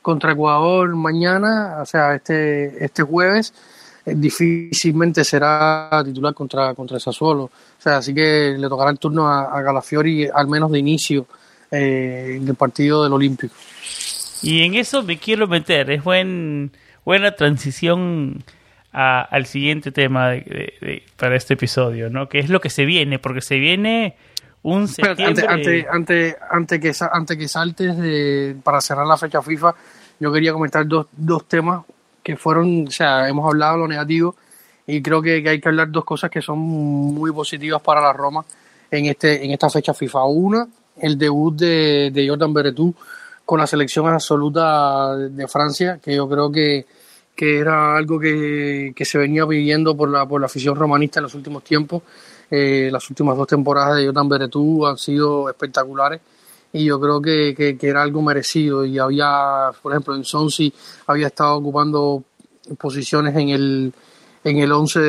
contra 0.00 0.32
Ecuador 0.32 0.94
mañana 0.96 1.78
o 1.82 1.84
sea 1.84 2.14
este 2.14 2.82
este 2.82 3.02
jueves 3.02 3.52
eh, 4.06 4.14
difícilmente 4.16 5.24
será 5.24 5.90
titular 6.06 6.32
contra 6.32 6.74
contra 6.74 6.98
Sassuolo. 6.98 7.44
O 7.44 7.50
sea 7.82 7.98
así 7.98 8.14
que 8.14 8.56
le 8.58 8.68
tocará 8.68 8.90
el 8.90 8.98
turno 8.98 9.28
a, 9.28 9.54
a 9.54 9.60
Galafiori 9.60 10.26
al 10.32 10.48
menos 10.48 10.72
de 10.72 10.78
inicio 10.78 11.26
eh, 11.70 12.38
en 12.40 12.48
el 12.48 12.54
partido 12.54 13.04
del 13.04 13.12
Olímpico. 13.12 13.54
Y 14.42 14.62
en 14.62 14.74
eso 14.74 15.02
me 15.02 15.18
quiero 15.18 15.46
meter, 15.46 15.90
es 15.90 16.04
buen, 16.04 16.72
buena 17.04 17.32
transición 17.32 18.44
al 18.90 19.46
siguiente 19.46 19.92
tema 19.92 20.30
de, 20.30 21.02
para 21.16 21.36
este 21.36 21.54
episodio, 21.54 22.10
¿no? 22.10 22.28
Que 22.28 22.38
es 22.38 22.48
lo 22.48 22.60
que 22.60 22.70
se 22.70 22.84
viene, 22.84 23.18
porque 23.18 23.42
se 23.42 23.58
viene 23.58 24.16
un 24.62 24.88
septiembre... 24.88 25.46
Antes, 25.48 25.86
antes, 25.88 26.36
antes, 26.50 26.80
que, 26.80 27.04
antes 27.12 27.36
que 27.36 27.48
saltes 27.48 27.96
de, 27.96 28.56
para 28.62 28.80
cerrar 28.80 29.06
la 29.06 29.16
fecha 29.16 29.42
FIFA, 29.42 29.74
yo 30.18 30.32
quería 30.32 30.52
comentar 30.52 30.86
dos, 30.86 31.06
dos 31.12 31.46
temas 31.46 31.84
que 32.22 32.36
fueron, 32.36 32.88
o 32.88 32.90
sea, 32.90 33.28
hemos 33.28 33.46
hablado 33.46 33.74
de 33.74 33.78
lo 33.80 33.88
negativo 33.88 34.34
y 34.86 35.00
creo 35.00 35.22
que, 35.22 35.42
que, 35.42 35.50
hay 35.50 35.60
que 35.60 35.68
hablar 35.68 35.90
dos 35.90 36.04
cosas 36.04 36.30
que 36.30 36.42
son 36.42 36.58
muy 36.58 37.30
positivas 37.32 37.80
para 37.82 38.00
la 38.00 38.12
Roma 38.12 38.44
en, 38.90 39.06
este, 39.06 39.44
en 39.44 39.50
esta 39.50 39.70
fecha 39.70 39.94
FIFA. 39.94 40.24
Una, 40.24 40.66
el 41.00 41.18
debut 41.18 41.54
de, 41.56 42.26
Jordan 42.28 42.52
Beretú 42.52 42.94
con 43.44 43.58
la 43.60 43.66
selección 43.66 44.06
absoluta 44.06 45.16
de 45.16 45.48
Francia, 45.48 45.98
que 46.02 46.14
yo 46.14 46.28
creo 46.28 46.52
que, 46.52 46.86
que 47.34 47.58
era 47.58 47.96
algo 47.96 48.18
que, 48.18 48.92
que, 48.94 49.04
se 49.04 49.16
venía 49.16 49.46
pidiendo 49.46 49.96
por 49.96 50.10
la, 50.10 50.26
por 50.26 50.40
la 50.40 50.46
afición 50.46 50.76
romanista 50.76 51.20
en 51.20 51.24
los 51.24 51.34
últimos 51.34 51.64
tiempos. 51.64 52.02
Eh, 52.50 52.88
las 52.92 53.08
últimas 53.08 53.36
dos 53.36 53.46
temporadas 53.46 53.96
de 53.96 54.06
Jordan 54.06 54.28
Beretú 54.28 54.86
han 54.86 54.98
sido 54.98 55.48
espectaculares 55.48 56.20
y 56.72 56.84
yo 56.84 57.00
creo 57.00 57.20
que, 57.20 57.54
que, 57.78 57.88
era 57.88 58.02
algo 58.02 58.22
merecido 58.22 58.84
y 58.84 58.98
había, 58.98 59.70
por 59.82 59.92
ejemplo, 59.92 60.14
en 60.14 60.24
Sonsi 60.24 60.72
había 61.06 61.28
estado 61.28 61.56
ocupando 61.56 62.24
posiciones 62.78 63.34
en 63.36 63.48
el 63.50 63.92
en 64.44 64.58
el 64.58 64.72
11 64.72 65.00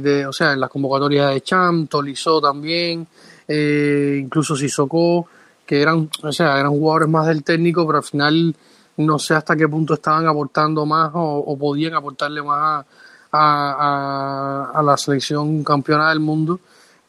de, 0.00 0.26
o 0.26 0.32
sea, 0.32 0.52
en 0.52 0.60
las 0.60 0.70
convocatorias 0.70 1.32
de 1.32 1.40
Cham, 1.40 1.86
Tolizó 1.86 2.40
también, 2.40 3.06
eh, 3.48 4.18
incluso 4.22 4.56
Sissoko, 4.56 5.26
que 5.66 5.80
eran, 5.80 6.08
o 6.22 6.32
sea, 6.32 6.58
eran 6.58 6.70
jugadores 6.70 7.08
más 7.08 7.26
del 7.26 7.42
técnico, 7.44 7.86
pero 7.86 7.98
al 7.98 8.04
final 8.04 8.54
no 8.96 9.18
sé 9.18 9.34
hasta 9.34 9.56
qué 9.56 9.68
punto 9.68 9.94
estaban 9.94 10.26
aportando 10.26 10.84
más 10.86 11.10
o, 11.14 11.56
podían 11.58 11.94
aportarle 11.94 12.42
más 12.42 12.84
a, 13.32 14.70
a, 14.74 14.82
la 14.82 14.96
selección 14.96 15.64
campeona 15.64 16.10
del 16.10 16.20
mundo. 16.20 16.60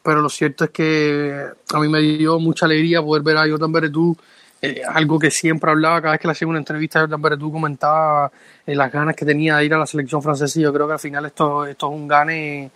Pero 0.02 0.20
lo 0.20 0.28
cierto 0.28 0.64
es 0.64 0.70
que 0.70 1.46
a 1.72 1.80
mí 1.80 1.88
me 1.88 2.00
dio 2.00 2.38
mucha 2.38 2.66
alegría 2.66 3.02
poder 3.02 3.22
ver 3.22 3.38
a 3.38 3.48
Jordan 3.48 3.72
Beretú, 3.72 4.16
eh, 4.60 4.82
algo 4.86 5.18
que 5.18 5.30
siempre 5.30 5.70
hablaba 5.70 6.00
cada 6.00 6.12
vez 6.12 6.20
que 6.20 6.28
le 6.28 6.32
hacía 6.32 6.48
una 6.48 6.58
entrevista 6.58 6.98
a 6.98 7.02
Jordan 7.02 7.22
Beretú, 7.22 7.52
comentaba 7.52 8.30
eh, 8.66 8.74
las 8.74 8.92
ganas 8.92 9.16
que 9.16 9.24
tenía 9.24 9.56
de 9.56 9.64
ir 9.64 9.74
a 9.74 9.78
la 9.78 9.86
selección 9.86 10.22
francesa 10.22 10.58
y 10.58 10.62
yo 10.62 10.72
creo 10.72 10.86
que 10.86 10.94
al 10.94 10.98
final 10.98 11.26
esto, 11.26 11.66
esto 11.66 11.86
es 11.86 11.92
un 11.92 12.08
gane 12.08 12.70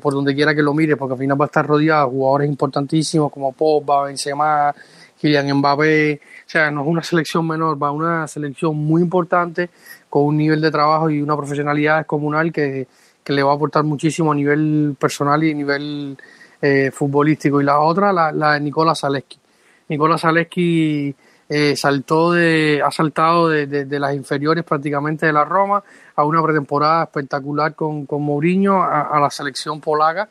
por 0.00 0.12
donde 0.12 0.34
quiera 0.34 0.54
que 0.54 0.62
lo 0.62 0.74
mire, 0.74 0.96
porque 0.96 1.12
al 1.14 1.18
final 1.20 1.40
va 1.40 1.44
a 1.44 1.46
estar 1.46 1.66
rodeado 1.66 2.06
de 2.06 2.10
jugadores 2.12 2.48
importantísimos 2.48 3.30
como 3.30 3.52
Pogba, 3.52 4.04
Benzema, 4.04 4.74
Kylian 5.20 5.58
Mbappé, 5.58 6.20
o 6.46 6.50
sea, 6.50 6.70
no 6.70 6.82
es 6.82 6.88
una 6.88 7.02
selección 7.02 7.46
menor, 7.46 7.80
va 7.80 7.88
a 7.88 7.92
una 7.92 8.26
selección 8.26 8.76
muy 8.76 9.02
importante 9.02 9.70
con 10.08 10.24
un 10.24 10.36
nivel 10.36 10.60
de 10.60 10.70
trabajo 10.70 11.10
y 11.10 11.20
una 11.20 11.36
profesionalidad 11.36 11.98
descomunal 11.98 12.52
que, 12.52 12.86
que 13.22 13.32
le 13.32 13.42
va 13.42 13.52
a 13.52 13.54
aportar 13.54 13.84
muchísimo 13.84 14.32
a 14.32 14.34
nivel 14.34 14.96
personal 14.98 15.42
y 15.44 15.50
a 15.50 15.54
nivel 15.54 16.16
eh, 16.62 16.90
futbolístico. 16.92 17.60
Y 17.60 17.64
la 17.64 17.80
otra, 17.80 18.12
la, 18.12 18.32
la 18.32 18.54
de 18.54 18.60
Nicolás 18.60 19.00
Zaleski. 19.00 19.38
Nicolás 19.88 20.22
Zaleski 20.22 21.14
eh, 21.48 21.74
saltó 21.76 22.32
de, 22.32 22.82
ha 22.84 22.90
saltado 22.90 23.48
de, 23.48 23.66
de, 23.66 23.98
las 23.98 24.14
inferiores 24.14 24.64
prácticamente 24.64 25.26
de 25.26 25.32
la 25.32 25.44
Roma 25.44 25.82
a 26.14 26.24
una 26.24 26.42
pretemporada 26.42 27.04
espectacular 27.04 27.74
con, 27.74 28.04
con 28.04 28.22
Mourinho, 28.22 28.82
a, 28.82 29.18
la 29.18 29.30
selección 29.30 29.80
polaca, 29.80 30.28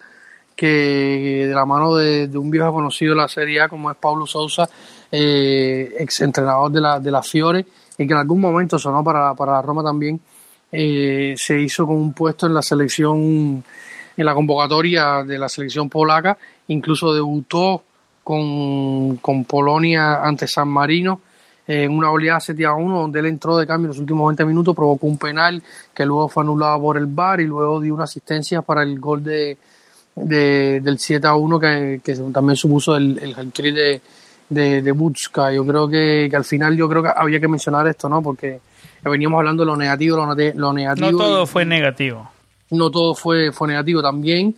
que 0.55 1.45
de 1.47 1.53
la 1.55 1.65
mano 1.65 1.95
de, 1.95 2.29
un 2.37 2.51
viejo 2.51 2.71
conocido 2.71 3.15
de 3.15 3.21
la 3.21 3.27
Serie 3.27 3.61
A 3.61 3.69
como 3.69 3.89
es 3.89 3.97
Pablo 3.97 4.27
Sousa, 4.27 4.69
eh, 5.11 5.95
ex 5.97 6.21
entrenador 6.21 6.71
de 6.71 6.81
la, 6.81 6.99
de 6.99 7.09
la 7.09 7.23
Fiore, 7.23 7.65
y 7.97 8.05
que 8.05 8.13
en 8.13 8.19
algún 8.19 8.39
momento 8.39 8.77
sonó 8.77 9.03
para, 9.03 9.33
para 9.33 9.53
la 9.53 9.61
Roma 9.63 9.83
también, 9.83 10.19
eh, 10.71 11.33
se 11.35 11.59
hizo 11.59 11.87
con 11.87 11.95
un 11.95 12.13
puesto 12.13 12.45
en 12.45 12.53
la 12.53 12.61
selección, 12.61 13.63
en 14.17 14.25
la 14.25 14.33
convocatoria 14.35 15.23
de 15.23 15.39
la 15.39 15.49
selección 15.49 15.89
polaca, 15.89 16.37
incluso 16.67 17.13
debutó 17.13 17.83
con, 18.27 19.15
con 19.21 19.45
Polonia 19.45 20.21
ante 20.21 20.49
San 20.49 20.67
Marino 20.67 21.21
en 21.65 21.97
una 21.97 22.11
oleada 22.11 22.41
7 22.41 22.65
a 22.65 22.73
1 22.73 22.99
donde 22.99 23.21
él 23.21 23.27
entró 23.27 23.55
de 23.55 23.65
cambio 23.65 23.85
en 23.85 23.91
los 23.91 23.99
últimos 23.99 24.27
20 24.27 24.43
minutos, 24.43 24.75
provocó 24.75 25.07
un 25.07 25.17
penal 25.17 25.63
que 25.93 26.05
luego 26.05 26.27
fue 26.27 26.43
anulado 26.43 26.81
por 26.81 26.97
el 26.97 27.05
VAR 27.05 27.39
y 27.39 27.45
luego 27.45 27.79
dio 27.79 27.93
una 27.93 28.03
asistencia 28.03 28.61
para 28.63 28.83
el 28.83 28.99
gol 28.99 29.23
de, 29.23 29.57
del 30.13 30.99
7 30.99 31.25
a 31.25 31.35
1 31.35 31.57
que, 31.57 32.01
también 32.33 32.57
supuso 32.57 32.97
el, 32.97 33.17
el 33.17 33.51
de, 33.73 34.01
de, 34.49 34.81
de 34.81 34.91
Butska. 34.91 35.53
Yo 35.53 35.65
creo 35.65 35.87
que, 35.87 36.29
al 36.33 36.43
final 36.43 36.75
yo 36.75 36.89
creo 36.89 37.03
que 37.03 37.11
había 37.15 37.39
que 37.39 37.47
mencionar 37.47 37.87
esto, 37.87 38.09
¿no? 38.09 38.21
Porque 38.21 38.59
veníamos 39.05 39.37
hablando 39.37 39.63
de 39.63 39.67
lo 39.67 39.77
negativo, 39.77 40.17
lo, 40.17 40.35
lo 40.35 40.73
negativo. 40.73 41.11
No 41.11 41.17
todo 41.17 41.47
fue 41.47 41.63
negativo. 41.63 42.29
No 42.71 42.91
todo 42.91 43.15
fue, 43.15 43.53
fue 43.53 43.69
negativo 43.69 44.01
también. 44.01 44.53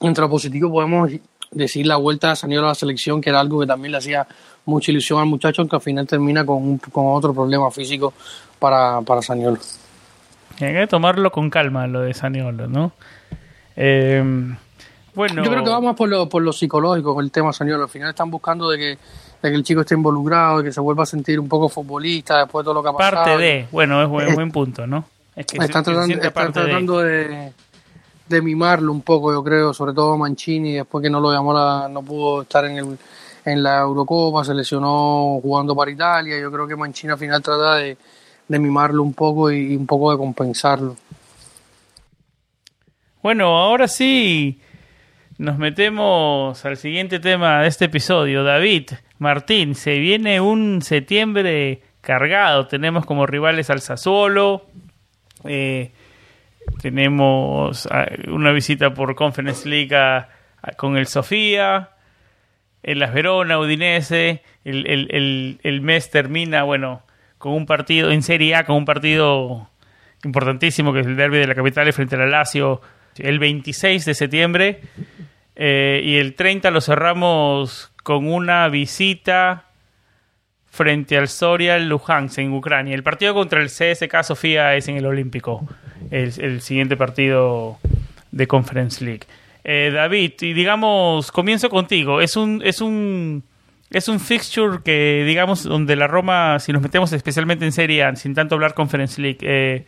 Entre 0.00 0.20
lo 0.20 0.28
positivo 0.28 0.68
podemos 0.68 1.12
decir 1.56 1.86
la 1.86 1.96
vuelta 1.96 2.30
de 2.30 2.36
Saniolo 2.36 2.66
a 2.66 2.70
la 2.70 2.74
selección, 2.74 3.20
que 3.20 3.30
era 3.30 3.40
algo 3.40 3.60
que 3.60 3.66
también 3.66 3.92
le 3.92 3.98
hacía 3.98 4.26
mucha 4.66 4.90
ilusión 4.90 5.20
al 5.20 5.26
muchacho, 5.26 5.62
aunque 5.62 5.76
al 5.76 5.82
final 5.82 6.06
termina 6.06 6.44
con, 6.44 6.78
con 6.78 7.06
otro 7.08 7.32
problema 7.32 7.70
físico 7.70 8.12
para, 8.58 9.00
para 9.02 9.22
Saniolo. 9.22 9.58
Hay 10.60 10.72
que 10.72 10.86
tomarlo 10.86 11.30
con 11.30 11.50
calma 11.50 11.86
lo 11.86 12.00
de 12.00 12.14
Saniolo, 12.14 12.66
¿no? 12.66 12.92
Eh, 13.74 14.22
bueno. 15.14 15.44
Yo 15.44 15.50
creo 15.50 15.64
que 15.64 15.70
vamos 15.70 15.96
por 15.96 16.08
lo, 16.08 16.28
por 16.28 16.42
lo 16.42 16.52
psicológico 16.52 17.14
con 17.14 17.24
el 17.24 17.30
tema 17.30 17.52
Saniolo. 17.52 17.84
Al 17.84 17.88
final 17.88 18.10
están 18.10 18.30
buscando 18.30 18.68
de 18.70 18.78
que, 18.78 18.86
de 19.42 19.50
que 19.50 19.54
el 19.54 19.62
chico 19.62 19.80
esté 19.82 19.94
involucrado, 19.94 20.58
de 20.58 20.64
que 20.64 20.72
se 20.72 20.80
vuelva 20.80 21.04
a 21.04 21.06
sentir 21.06 21.40
un 21.40 21.48
poco 21.48 21.68
futbolista 21.68 22.38
después 22.38 22.62
de 22.62 22.64
todo 22.64 22.74
lo 22.74 22.82
que 22.82 22.88
ha 22.88 22.92
pasado. 22.92 23.24
Parte 23.24 23.38
de, 23.38 23.66
bueno, 23.70 24.02
es 24.02 24.08
buen, 24.08 24.34
buen 24.34 24.50
punto, 24.50 24.86
¿no? 24.86 25.04
Es 25.34 25.44
que 25.44 25.58
están 25.58 25.84
tratando, 25.84 26.14
están 26.14 26.52
tratando 26.52 26.98
de 27.00 27.28
de 27.28 27.52
mimarlo 28.28 28.92
un 28.92 29.02
poco, 29.02 29.32
yo 29.32 29.42
creo, 29.42 29.72
sobre 29.72 29.92
todo 29.92 30.16
Mancini, 30.16 30.74
después 30.74 31.02
que 31.02 31.10
no 31.10 31.20
lo 31.20 31.32
llamó, 31.32 31.52
la, 31.52 31.88
no 31.88 32.02
pudo 32.02 32.42
estar 32.42 32.64
en, 32.64 32.78
el, 32.78 32.98
en 33.44 33.62
la 33.62 33.80
Eurocopa, 33.80 34.44
se 34.44 34.54
lesionó 34.54 35.38
jugando 35.40 35.74
para 35.74 35.90
Italia, 35.90 36.38
yo 36.38 36.50
creo 36.50 36.66
que 36.66 36.76
Mancini 36.76 37.12
al 37.12 37.18
final 37.18 37.42
trata 37.42 37.76
de, 37.76 37.96
mimarlo 38.48 39.02
un 39.02 39.14
poco 39.14 39.50
y, 39.50 39.76
un 39.76 39.86
poco 39.86 40.10
de 40.12 40.18
compensarlo. 40.18 40.96
Bueno, 43.22 43.56
ahora 43.56 43.88
sí 43.88 44.60
nos 45.38 45.58
metemos 45.58 46.64
al 46.64 46.76
siguiente 46.76 47.18
tema 47.18 47.62
de 47.62 47.68
este 47.68 47.86
episodio. 47.86 48.44
David, 48.44 48.90
Martín, 49.18 49.74
se 49.74 49.98
viene 49.98 50.40
un 50.40 50.80
septiembre 50.82 51.82
cargado, 52.00 52.66
tenemos 52.66 53.04
como 53.04 53.26
rivales 53.26 53.68
al 53.70 53.80
Sassuolo, 53.80 54.66
eh, 55.44 55.92
tenemos 56.80 57.86
ah, 57.90 58.06
una 58.28 58.52
visita 58.52 58.94
por 58.94 59.14
Conference 59.14 59.68
League 59.68 59.96
con 60.76 60.96
el 60.96 61.06
Sofía, 61.06 61.90
en 62.82 62.98
Las 62.98 63.12
Verona, 63.12 63.58
Udinese. 63.58 64.42
El, 64.64 64.86
el, 64.86 65.58
el, 65.62 65.80
mes 65.80 66.10
termina, 66.10 66.62
bueno, 66.62 67.02
con 67.38 67.52
un 67.52 67.66
partido 67.66 68.10
en 68.10 68.22
Serie 68.22 68.54
A, 68.54 68.64
con 68.64 68.76
un 68.76 68.84
partido 68.84 69.70
importantísimo 70.24 70.92
que 70.92 71.00
es 71.00 71.06
el 71.06 71.16
derby 71.16 71.38
de 71.38 71.46
la 71.46 71.54
capital 71.54 71.92
frente 71.92 72.16
al 72.16 72.30
Lazio 72.30 72.80
el 73.18 73.38
26 73.38 74.04
de 74.04 74.14
septiembre. 74.14 74.80
Eh, 75.54 76.02
y 76.04 76.16
el 76.16 76.34
30 76.34 76.70
lo 76.70 76.80
cerramos 76.80 77.92
con 78.02 78.28
una 78.28 78.68
visita 78.68 79.64
frente 80.66 81.16
al 81.16 81.28
Soria 81.28 81.78
Luhansk 81.78 82.38
en 82.38 82.52
Ucrania. 82.52 82.94
El 82.94 83.02
partido 83.02 83.34
contra 83.34 83.62
el 83.62 83.68
CSK 83.68 84.22
Sofía 84.22 84.74
es 84.74 84.88
en 84.88 84.96
el 84.96 85.06
Olímpico 85.06 85.66
el, 86.10 86.60
siguiente 86.60 86.96
partido 86.96 87.78
de 88.32 88.46
Conference 88.46 89.04
League. 89.04 89.22
Eh, 89.64 89.90
David, 89.92 90.32
y 90.40 90.52
digamos, 90.52 91.32
comienzo 91.32 91.68
contigo. 91.70 92.20
Es 92.20 92.36
un, 92.36 92.62
es 92.64 92.80
un, 92.80 93.42
es 93.90 94.08
un 94.08 94.20
fixture 94.20 94.78
que, 94.84 95.24
digamos, 95.26 95.64
donde 95.64 95.96
la 95.96 96.06
Roma, 96.06 96.58
si 96.58 96.72
nos 96.72 96.82
metemos 96.82 97.12
especialmente 97.12 97.64
en 97.64 97.72
Serie 97.72 98.04
A, 98.04 98.14
sin 98.16 98.34
tanto 98.34 98.54
hablar 98.54 98.74
Conference 98.74 99.20
League, 99.20 99.38
eh, 99.42 99.84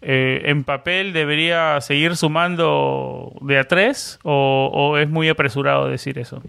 eh, 0.00 0.42
en 0.44 0.62
papel 0.62 1.12
debería 1.12 1.80
seguir 1.80 2.16
sumando 2.16 3.32
de 3.40 3.58
a 3.58 3.64
tres 3.64 4.20
o, 4.22 4.96
es 4.96 5.08
muy 5.08 5.28
apresurado 5.28 5.88
decir 5.88 6.18
eso. 6.18 6.40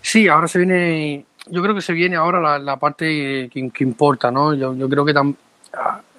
Sí, 0.00 0.26
ahora 0.26 0.48
se 0.48 0.58
viene, 0.58 1.24
yo 1.46 1.62
creo 1.62 1.74
que 1.74 1.82
se 1.82 1.92
viene 1.92 2.16
ahora 2.16 2.58
la, 2.58 2.76
parte 2.78 3.50
que, 3.52 3.84
importa, 3.84 4.30
¿no? 4.30 4.54
Yo, 4.54 4.88
creo 4.88 5.04
que 5.04 5.12
tam, 5.12 5.34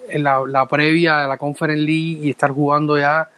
en 0.09 0.23
la, 0.23 0.65
previa 0.69 1.17
de 1.17 1.27
la 1.27 1.37
Conference 1.37 1.81
League 1.81 2.19
y 2.21 2.29
estar 2.29 2.51
jugando 2.51 2.97
ya 2.97 3.29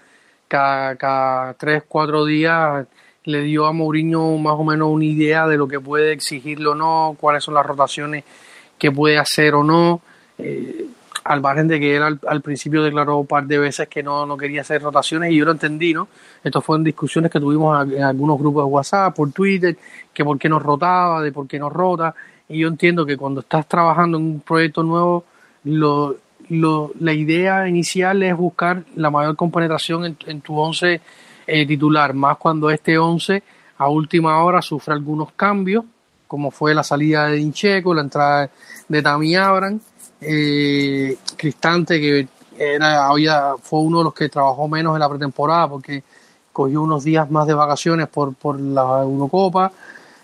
cada, 0.47 0.95
cada 0.95 1.53
tres, 1.53 1.83
cuatro 1.87 2.25
días 2.25 2.85
le 3.25 3.41
dio 3.41 3.65
a 3.65 3.71
Mourinho 3.71 4.37
más 4.37 4.53
o 4.53 4.63
menos 4.63 4.89
una 4.89 5.05
idea 5.05 5.47
de 5.47 5.57
lo 5.57 5.67
que 5.67 5.79
puede 5.79 6.11
exigirlo 6.11 6.71
o 6.71 6.75
no, 6.75 7.17
cuáles 7.19 7.43
son 7.43 7.55
las 7.55 7.65
rotaciones 7.65 8.23
que 8.77 8.91
puede 8.91 9.17
hacer 9.17 9.55
o 9.55 9.63
no. 9.63 10.01
Eh, 10.37 10.85
al 11.23 11.41
margen 11.41 11.67
de 11.67 11.79
que 11.79 11.95
él 11.95 12.19
al, 12.27 12.41
principio 12.41 12.83
declaró 12.83 13.17
un 13.17 13.25
par 13.25 13.45
de 13.45 13.57
veces 13.57 13.87
que 13.87 14.03
no, 14.03 14.27
no 14.27 14.37
quería 14.37 14.61
hacer 14.61 14.79
rotaciones 14.83 15.31
y 15.31 15.37
yo 15.37 15.45
lo 15.45 15.51
entendí, 15.51 15.91
¿no? 15.91 16.07
Estas 16.43 16.63
fueron 16.63 16.83
discusiones 16.83 17.31
que 17.31 17.39
tuvimos 17.39 17.91
en 17.91 18.03
algunos 18.03 18.37
grupos 18.37 18.63
de 18.63 18.71
WhatsApp, 18.71 19.15
por 19.15 19.31
Twitter, 19.31 19.75
que 20.13 20.23
por 20.23 20.37
qué 20.37 20.47
nos 20.47 20.61
rotaba, 20.61 21.23
de 21.23 21.31
por 21.31 21.47
qué 21.47 21.57
nos 21.57 21.73
rota. 21.73 22.13
Y 22.47 22.59
yo 22.59 22.67
entiendo 22.67 23.07
que 23.07 23.17
cuando 23.17 23.41
estás 23.41 23.67
trabajando 23.67 24.19
en 24.19 24.23
un 24.23 24.39
proyecto 24.41 24.83
nuevo, 24.83 25.25
lo, 25.63 26.15
lo, 26.49 26.91
la 26.99 27.13
idea 27.13 27.67
inicial 27.67 28.23
es 28.23 28.35
buscar 28.35 28.83
la 28.95 29.09
mayor 29.09 29.35
compenetración 29.35 30.17
en, 30.25 30.41
tu 30.41 30.57
once 30.57 31.01
eh, 31.47 31.65
titular, 31.65 32.13
más 32.13 32.37
cuando 32.37 32.69
este 32.69 32.97
once 32.97 33.43
a 33.77 33.89
última 33.89 34.43
hora 34.43 34.61
sufre 34.61 34.93
algunos 34.93 35.31
cambios, 35.33 35.83
como 36.27 36.51
fue 36.51 36.73
la 36.73 36.83
salida 36.83 37.27
de 37.27 37.37
Dincheco, 37.37 37.93
la 37.93 38.01
entrada 38.01 38.49
de 38.87 39.01
Tami 39.01 39.35
Abran, 39.35 39.79
eh, 40.21 41.17
Cristante, 41.35 41.99
que 41.99 42.27
era, 42.57 43.07
había, 43.07 43.55
fue 43.61 43.81
uno 43.81 43.99
de 43.99 44.03
los 44.05 44.13
que 44.13 44.29
trabajó 44.29 44.67
menos 44.67 44.95
en 44.95 44.99
la 44.99 45.09
pretemporada 45.09 45.67
porque 45.67 46.03
cogió 46.51 46.81
unos 46.81 47.03
días 47.03 47.29
más 47.29 47.47
de 47.47 47.53
vacaciones 47.53 48.07
por, 48.07 48.33
por 48.33 48.59
la 48.59 49.01
Eurocopa. 49.01 49.71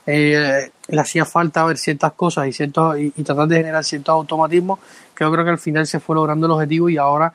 Eh, 0.07 0.71
le 0.87 1.01
hacía 1.01 1.25
falta 1.25 1.63
ver 1.65 1.77
ciertas 1.77 2.13
cosas 2.13 2.47
y, 2.47 2.53
ciertos, 2.53 2.97
y, 2.97 3.11
tratar 3.23 3.47
de 3.47 3.57
generar 3.57 3.83
ciertos 3.83 4.13
automatismos 4.13 4.79
yo 5.25 5.31
creo 5.31 5.45
que 5.45 5.51
al 5.51 5.57
final 5.57 5.87
se 5.87 5.99
fue 5.99 6.15
logrando 6.15 6.47
el 6.47 6.53
objetivo 6.53 6.89
y 6.89 6.97
ahora 6.97 7.33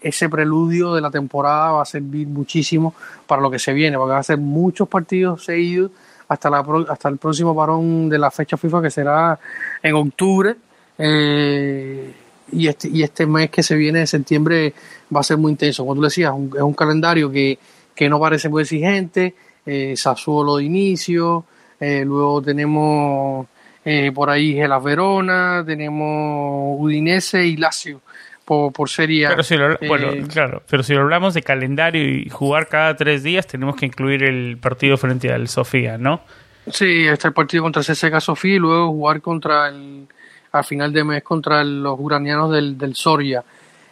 ese 0.00 0.28
preludio 0.28 0.94
de 0.94 1.00
la 1.00 1.10
temporada 1.10 1.72
va 1.72 1.82
a 1.82 1.86
servir 1.86 2.26
muchísimo 2.28 2.94
para 3.26 3.42
lo 3.42 3.50
que 3.50 3.58
se 3.58 3.72
viene, 3.72 3.96
porque 3.96 4.12
va 4.12 4.18
a 4.18 4.22
ser 4.22 4.38
muchos 4.38 4.88
partidos 4.88 5.44
seguidos 5.44 5.90
hasta, 6.28 6.50
la, 6.50 6.64
hasta 6.88 7.08
el 7.08 7.16
próximo 7.16 7.54
parón 7.54 8.08
de 8.08 8.18
la 8.18 8.30
fecha 8.30 8.56
FIFA 8.56 8.82
que 8.82 8.90
será 8.90 9.38
en 9.82 9.94
octubre. 9.94 10.56
Eh, 10.98 12.14
y 12.50 12.66
este, 12.66 12.88
y 12.88 13.02
este 13.02 13.26
mes 13.26 13.50
que 13.50 13.62
se 13.62 13.74
viene 13.76 14.00
de 14.00 14.06
septiembre 14.06 14.72
va 15.14 15.20
a 15.20 15.24
ser 15.24 15.36
muy 15.36 15.52
intenso. 15.52 15.82
Como 15.82 15.96
tú 15.96 16.02
decías, 16.02 16.32
es 16.56 16.62
un 16.62 16.74
calendario 16.74 17.30
que, 17.30 17.58
que 17.94 18.08
no 18.08 18.20
parece 18.20 18.48
muy 18.48 18.62
exigente, 18.62 19.34
eh, 19.66 19.94
Sassuolo 19.96 20.56
de 20.56 20.64
inicio, 20.64 21.44
eh, 21.78 22.04
luego 22.04 22.40
tenemos 22.40 23.46
eh, 23.84 24.12
por 24.12 24.30
ahí 24.30 24.54
Gelas 24.54 24.82
Verona, 24.82 25.62
tenemos 25.66 26.76
Udinese 26.80 27.46
y 27.46 27.56
Lazio 27.56 28.00
por, 28.44 28.72
por 28.72 28.88
serie 28.88 29.28
Pero 29.28 29.42
si 29.42 29.56
lo, 29.56 29.76
bueno, 29.86 30.26
claro, 30.28 30.62
pero 30.68 30.82
si 30.82 30.94
lo 30.94 31.02
hablamos 31.02 31.34
de 31.34 31.42
calendario 31.42 32.02
y 32.02 32.28
jugar 32.28 32.68
cada 32.68 32.96
tres 32.96 33.22
días, 33.22 33.46
tenemos 33.46 33.76
que 33.76 33.86
incluir 33.86 34.24
el 34.24 34.56
partido 34.58 34.96
frente 34.96 35.32
al 35.32 35.48
Sofía, 35.48 35.98
¿no? 35.98 36.22
Sí, 36.70 37.06
está 37.06 37.28
el 37.28 37.34
partido 37.34 37.62
contra 37.62 37.82
CSKA 37.82 38.20
Sofía 38.20 38.56
y 38.56 38.58
luego 38.58 38.88
jugar 38.88 39.20
contra 39.20 39.68
el 39.68 40.06
al 40.52 40.64
final 40.64 40.92
de 40.92 41.04
mes 41.04 41.22
contra 41.22 41.62
los 41.64 41.98
ucranianos 41.98 42.50
del, 42.50 42.78
del 42.78 42.94
Soria. 42.94 43.44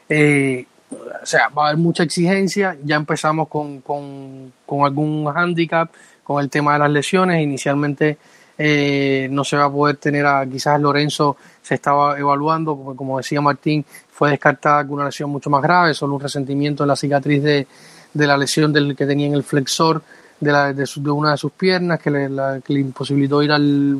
Eh, 0.08 0.64
o 0.90 1.26
sea, 1.26 1.48
va 1.48 1.64
a 1.64 1.68
haber 1.68 1.78
mucha 1.78 2.02
exigencia. 2.02 2.76
Ya 2.84 2.96
empezamos 2.96 3.48
con, 3.48 3.80
con, 3.80 4.52
con 4.64 4.84
algún 4.84 5.26
handicap 5.34 5.90
con 6.22 6.42
el 6.42 6.50
tema 6.50 6.74
de 6.74 6.78
las 6.80 6.90
lesiones. 6.90 7.42
Inicialmente 7.42 8.18
eh, 8.58 9.28
no 9.30 9.44
se 9.44 9.56
va 9.56 9.64
a 9.64 9.70
poder 9.70 9.96
tener 9.96 10.24
a 10.26 10.46
quizás 10.46 10.80
Lorenzo 10.80 11.36
se 11.62 11.74
estaba 11.74 12.18
evaluando, 12.18 12.76
porque 12.76 12.96
como 12.96 13.18
decía 13.18 13.40
Martín, 13.40 13.84
fue 14.10 14.30
descartada 14.30 14.84
con 14.84 14.94
una 14.94 15.06
lesión 15.06 15.30
mucho 15.30 15.50
más 15.50 15.62
grave, 15.62 15.92
solo 15.92 16.14
un 16.14 16.20
resentimiento 16.20 16.84
en 16.84 16.88
la 16.88 16.96
cicatriz 16.96 17.42
de, 17.42 17.66
de 18.14 18.26
la 18.26 18.36
lesión 18.36 18.72
del 18.72 18.96
que 18.96 19.04
tenía 19.04 19.26
en 19.26 19.34
el 19.34 19.42
flexor 19.42 20.02
de, 20.40 20.52
la, 20.52 20.72
de, 20.72 20.84
de 20.84 21.10
una 21.10 21.32
de 21.32 21.36
sus 21.36 21.52
piernas 21.52 22.00
que 22.00 22.10
le, 22.10 22.28
la, 22.28 22.60
que 22.64 22.72
le 22.72 22.80
imposibilitó 22.80 23.42
ir 23.42 23.52
al, 23.52 23.96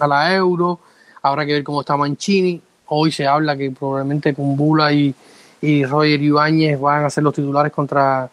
a 0.00 0.06
la 0.06 0.34
euro. 0.34 0.80
Habrá 1.22 1.46
que 1.46 1.52
ver 1.52 1.64
cómo 1.64 1.80
está 1.80 1.96
Mancini. 1.96 2.60
Hoy 2.86 3.12
se 3.12 3.26
habla 3.26 3.56
que 3.56 3.70
probablemente 3.70 4.34
con 4.34 4.56
Bula 4.56 4.92
y, 4.92 5.14
y 5.62 5.84
Roger 5.84 6.20
Ibáñez 6.20 6.78
van 6.80 7.04
a 7.04 7.10
ser 7.10 7.24
los 7.24 7.34
titulares 7.34 7.72
contra, 7.72 8.28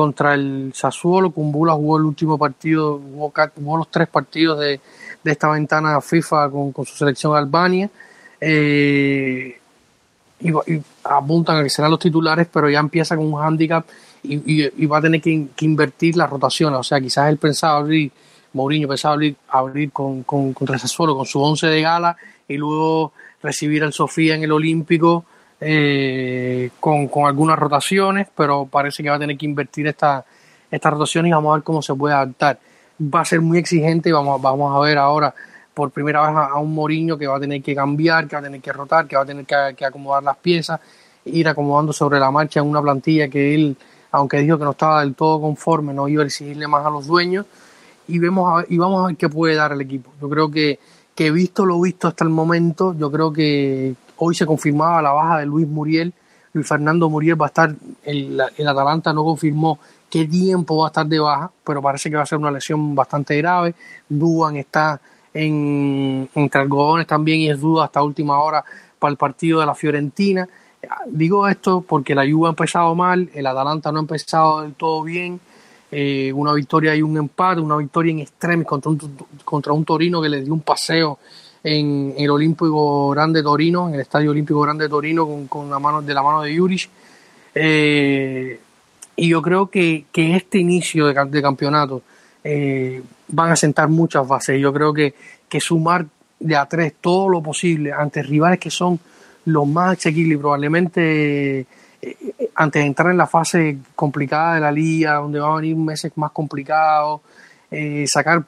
contra 0.00 0.34
el 0.34 0.72
Sassuolo. 0.74 1.30
Kumbula 1.30 1.74
jugó 1.74 1.98
el 1.98 2.04
último 2.04 2.38
partido, 2.38 2.98
jugó, 2.98 3.32
jugó 3.54 3.76
los 3.76 3.90
tres 3.90 4.08
partidos 4.08 4.58
de, 4.58 4.80
de, 5.22 5.30
esta 5.30 5.50
ventana 5.50 6.00
FIFA 6.00 6.50
con, 6.50 6.72
con 6.72 6.86
su 6.86 6.96
selección 6.96 7.36
Albania. 7.36 7.90
Eh, 8.40 9.58
y, 10.40 10.52
apuntan 11.04 11.58
a 11.58 11.62
que 11.62 11.68
serán 11.68 11.90
los 11.90 12.00
titulares, 12.00 12.48
pero 12.50 12.70
ya 12.70 12.78
empieza 12.80 13.14
con 13.14 13.30
un 13.30 13.42
handicap 13.42 13.84
y, 14.22 14.86
va 14.86 14.98
a 14.98 15.02
tener 15.02 15.20
que, 15.20 15.48
invertir 15.60 16.16
las 16.16 16.30
rotaciones. 16.30 16.78
O 16.78 16.84
sea, 16.84 16.98
quizás 16.98 17.28
él 17.28 17.36
pensaba 17.36 17.78
abrir, 17.78 18.10
Mourinho 18.54 18.88
pensaba 18.88 19.14
abrir, 19.14 19.36
abrir 19.48 19.92
con, 19.92 20.22
con, 20.22 20.54
contra 20.54 20.78
Sassuolo 20.78 21.14
con 21.14 21.26
su 21.26 21.42
once 21.42 21.66
de 21.66 21.82
gala 21.82 22.16
y 22.48 22.56
luego 22.56 23.12
recibir 23.42 23.84
al 23.84 23.92
Sofía 23.92 24.34
en 24.34 24.44
el 24.44 24.52
Olímpico 24.52 25.26
eh, 25.60 26.70
con, 26.80 27.08
con, 27.08 27.26
algunas 27.26 27.58
rotaciones, 27.58 28.28
pero 28.34 28.66
parece 28.66 29.02
que 29.02 29.10
va 29.10 29.16
a 29.16 29.18
tener 29.18 29.36
que 29.36 29.46
invertir 29.46 29.86
esta, 29.86 30.24
estas 30.70 30.92
rotaciones 30.92 31.30
y 31.30 31.32
vamos 31.32 31.52
a 31.52 31.56
ver 31.56 31.64
cómo 31.64 31.82
se 31.82 31.94
puede 31.94 32.14
adaptar. 32.14 32.58
Va 33.02 33.20
a 33.20 33.24
ser 33.24 33.40
muy 33.40 33.58
exigente 33.58 34.12
vamos, 34.12 34.40
vamos 34.40 34.74
a 34.74 34.80
ver 34.80 34.98
ahora 34.98 35.34
por 35.74 35.90
primera 35.90 36.26
vez 36.26 36.36
a, 36.36 36.58
un 36.58 36.74
Moriño 36.74 37.16
que 37.16 37.26
va 37.26 37.36
a 37.36 37.40
tener 37.40 37.62
que 37.62 37.74
cambiar, 37.74 38.26
que 38.26 38.36
va 38.36 38.40
a 38.40 38.44
tener 38.44 38.60
que 38.60 38.72
rotar, 38.72 39.06
que 39.06 39.16
va 39.16 39.22
a 39.22 39.26
tener 39.26 39.46
que, 39.46 39.84
acomodar 39.84 40.22
las 40.22 40.36
piezas, 40.36 40.80
ir 41.24 41.48
acomodando 41.48 41.92
sobre 41.92 42.18
la 42.18 42.30
marcha 42.30 42.60
en 42.60 42.66
una 42.66 42.82
plantilla 42.82 43.28
que 43.28 43.54
él, 43.54 43.76
aunque 44.12 44.38
dijo 44.38 44.58
que 44.58 44.64
no 44.64 44.72
estaba 44.72 45.00
del 45.00 45.14
todo 45.14 45.40
conforme, 45.40 45.94
no 45.94 46.08
iba 46.08 46.22
a 46.22 46.26
exigirle 46.26 46.66
más 46.66 46.84
a 46.84 46.90
los 46.90 47.06
dueños 47.06 47.46
y, 48.08 48.18
vemos 48.18 48.62
a 48.62 48.66
y 48.68 48.76
vamos 48.78 49.04
a 49.04 49.06
ver 49.08 49.16
qué 49.16 49.28
puede 49.28 49.54
dar 49.54 49.72
el 49.72 49.80
equipo. 49.80 50.12
Yo 50.20 50.28
creo 50.28 50.50
que, 50.50 50.78
que 51.14 51.30
visto 51.30 51.64
lo 51.64 51.80
visto 51.80 52.08
hasta 52.08 52.24
el 52.24 52.30
momento, 52.30 52.94
yo 52.98 53.10
creo 53.10 53.32
que, 53.32 53.94
Hoy 54.22 54.34
se 54.34 54.44
confirmaba 54.44 55.00
la 55.00 55.12
baja 55.12 55.38
de 55.38 55.46
Luis 55.46 55.66
Muriel. 55.66 56.12
Luis 56.52 56.66
Fernando 56.66 57.08
Muriel 57.08 57.40
va 57.40 57.46
a 57.46 57.48
estar, 57.48 57.74
el, 58.04 58.40
el 58.56 58.68
Atalanta 58.68 59.14
no 59.14 59.24
confirmó 59.24 59.78
qué 60.10 60.26
tiempo 60.26 60.76
va 60.76 60.86
a 60.86 60.88
estar 60.88 61.06
de 61.06 61.18
baja, 61.18 61.50
pero 61.64 61.80
parece 61.80 62.10
que 62.10 62.16
va 62.16 62.22
a 62.22 62.26
ser 62.26 62.36
una 62.36 62.50
lesión 62.50 62.94
bastante 62.94 63.36
grave. 63.38 63.74
Duan 64.08 64.56
está 64.56 65.00
en, 65.32 66.28
entre 66.34 66.60
algodones 66.60 67.06
también 67.06 67.40
y 67.40 67.50
es 67.50 67.60
duda 67.60 67.84
hasta 67.84 68.02
última 68.02 68.40
hora 68.40 68.62
para 68.98 69.10
el 69.10 69.16
partido 69.16 69.60
de 69.60 69.66
la 69.66 69.74
Fiorentina. 69.74 70.46
Digo 71.06 71.48
esto 71.48 71.82
porque 71.86 72.14
la 72.14 72.30
Juve 72.30 72.48
ha 72.48 72.50
empezado 72.50 72.94
mal, 72.94 73.30
el 73.32 73.46
Atalanta 73.46 73.90
no 73.90 73.98
ha 73.98 74.02
empezado 74.02 74.62
del 74.62 74.74
todo 74.74 75.02
bien. 75.02 75.40
Eh, 75.92 76.32
una 76.32 76.52
victoria 76.52 76.94
y 76.94 77.02
un 77.02 77.16
empate, 77.16 77.60
una 77.60 77.76
victoria 77.76 78.12
en 78.12 78.20
extremis 78.20 78.66
contra 78.66 78.90
un, 78.90 79.16
contra 79.44 79.72
un 79.72 79.84
Torino 79.84 80.22
que 80.22 80.28
le 80.28 80.42
dio 80.42 80.52
un 80.52 80.60
paseo 80.60 81.18
en 81.62 82.14
el 82.16 82.30
Olímpico 82.30 83.10
Grande 83.10 83.42
Torino, 83.42 83.88
en 83.88 83.94
el 83.94 84.00
Estadio 84.00 84.30
Olímpico 84.30 84.60
Grande 84.60 84.88
Torino, 84.88 85.26
con, 85.26 85.46
con 85.46 85.70
la 85.70 85.78
mano, 85.78 86.02
de 86.02 86.14
la 86.14 86.22
mano 86.22 86.42
de 86.42 86.56
Juric. 86.56 86.88
Eh, 87.54 88.60
y 89.16 89.28
yo 89.28 89.42
creo 89.42 89.68
que, 89.68 90.06
que 90.10 90.36
este 90.36 90.58
inicio 90.58 91.06
de, 91.06 91.24
de 91.26 91.42
campeonato 91.42 92.02
eh, 92.42 93.02
van 93.28 93.50
a 93.50 93.56
sentar 93.56 93.88
muchas 93.88 94.26
bases. 94.26 94.60
Yo 94.60 94.72
creo 94.72 94.92
que, 94.92 95.14
que 95.48 95.60
sumar 95.60 96.06
de 96.38 96.56
a 96.56 96.66
tres 96.66 96.94
todo 97.00 97.28
lo 97.28 97.42
posible 97.42 97.92
ante 97.92 98.22
rivales 98.22 98.58
que 98.58 98.70
son 98.70 98.98
los 99.44 99.66
más 99.66 99.98
asequibles 99.98 100.38
probablemente 100.38 101.60
eh, 102.00 102.16
antes 102.54 102.80
de 102.80 102.86
entrar 102.86 103.10
en 103.10 103.18
la 103.18 103.26
fase 103.26 103.78
complicada 103.94 104.54
de 104.54 104.60
la 104.60 104.72
liga, 104.72 105.14
donde 105.14 105.38
van 105.38 105.52
a 105.52 105.56
venir 105.56 105.76
meses 105.76 106.12
más 106.16 106.30
complicados, 106.30 107.20
eh, 107.70 108.06
sacar 108.06 108.44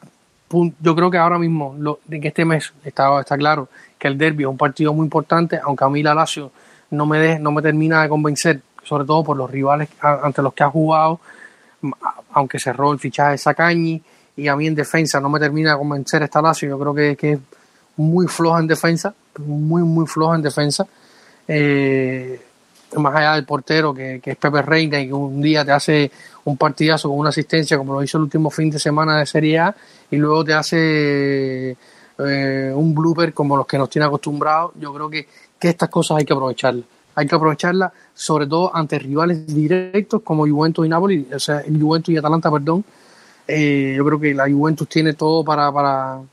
yo 0.80 0.94
creo 0.94 1.10
que 1.10 1.18
ahora 1.18 1.38
mismo, 1.38 1.74
lo, 1.78 2.00
en 2.10 2.24
este 2.24 2.44
mes 2.44 2.72
está, 2.84 3.20
está 3.20 3.36
claro 3.36 3.68
que 3.98 4.08
el 4.08 4.18
derby 4.18 4.44
es 4.44 4.48
un 4.48 4.56
partido 4.56 4.92
muy 4.92 5.04
importante, 5.04 5.58
aunque 5.62 5.84
a 5.84 5.88
mí 5.88 6.02
la 6.02 6.14
Lazio 6.14 6.50
no 6.90 7.06
me, 7.06 7.18
de, 7.18 7.38
no 7.38 7.52
me 7.52 7.62
termina 7.62 8.02
de 8.02 8.08
convencer, 8.08 8.60
sobre 8.82 9.04
todo 9.04 9.24
por 9.24 9.36
los 9.36 9.50
rivales 9.50 9.88
ante 10.00 10.42
los 10.42 10.52
que 10.54 10.64
ha 10.64 10.70
jugado, 10.70 11.20
aunque 12.32 12.58
cerró 12.58 12.92
el 12.92 12.98
fichaje 12.98 13.32
de 13.32 13.38
Sacañi, 13.38 14.02
y 14.36 14.48
a 14.48 14.56
mí 14.56 14.66
en 14.66 14.74
defensa 14.74 15.20
no 15.20 15.28
me 15.28 15.38
termina 15.38 15.72
de 15.72 15.78
convencer 15.78 16.22
esta 16.22 16.42
Lazio, 16.42 16.68
yo 16.68 16.78
creo 16.78 16.94
que, 16.94 17.16
que 17.16 17.32
es 17.32 17.40
muy 17.96 18.26
floja 18.26 18.60
en 18.60 18.66
defensa, 18.66 19.14
muy, 19.38 19.82
muy 19.82 20.06
floja 20.06 20.36
en 20.36 20.42
defensa. 20.42 20.86
Eh, 21.48 22.40
más 22.96 23.14
allá 23.14 23.34
del 23.34 23.44
portero 23.44 23.94
que, 23.94 24.20
que, 24.22 24.32
es 24.32 24.36
Pepe 24.36 24.62
Reina 24.62 25.00
y 25.00 25.06
que 25.08 25.12
un 25.12 25.40
día 25.40 25.64
te 25.64 25.72
hace 25.72 26.10
un 26.44 26.56
partidazo 26.56 27.08
con 27.08 27.18
una 27.18 27.30
asistencia 27.30 27.78
como 27.78 27.94
lo 27.94 28.02
hizo 28.02 28.18
el 28.18 28.24
último 28.24 28.50
fin 28.50 28.70
de 28.70 28.78
semana 28.78 29.18
de 29.18 29.26
Serie 29.26 29.58
A 29.58 29.74
y 30.10 30.16
luego 30.16 30.44
te 30.44 30.54
hace 30.54 31.76
eh, 32.18 32.72
un 32.74 32.94
blooper 32.94 33.32
como 33.32 33.56
los 33.56 33.66
que 33.66 33.78
nos 33.78 33.88
tiene 33.88 34.06
acostumbrados, 34.06 34.72
yo 34.78 34.92
creo 34.92 35.08
que, 35.08 35.26
que 35.58 35.68
estas 35.68 35.88
cosas 35.88 36.18
hay 36.18 36.24
que 36.24 36.32
aprovecharlas. 36.32 36.84
Hay 37.14 37.26
que 37.26 37.34
aprovecharlas 37.34 37.92
sobre 38.14 38.46
todo 38.46 38.74
ante 38.74 38.98
rivales 38.98 39.46
directos 39.46 40.22
como 40.22 40.46
Juventus 40.46 40.86
y 40.86 40.88
Napoli, 40.88 41.28
o 41.34 41.38
sea, 41.38 41.62
Juventus 41.62 42.14
y 42.14 42.16
Atalanta, 42.16 42.50
perdón. 42.50 42.84
Eh, 43.46 43.94
yo 43.96 44.04
creo 44.04 44.20
que 44.20 44.34
la 44.34 44.50
Juventus 44.50 44.88
tiene 44.88 45.14
todo 45.14 45.44
para, 45.44 45.70
para, 45.72 46.16
o 46.16 46.26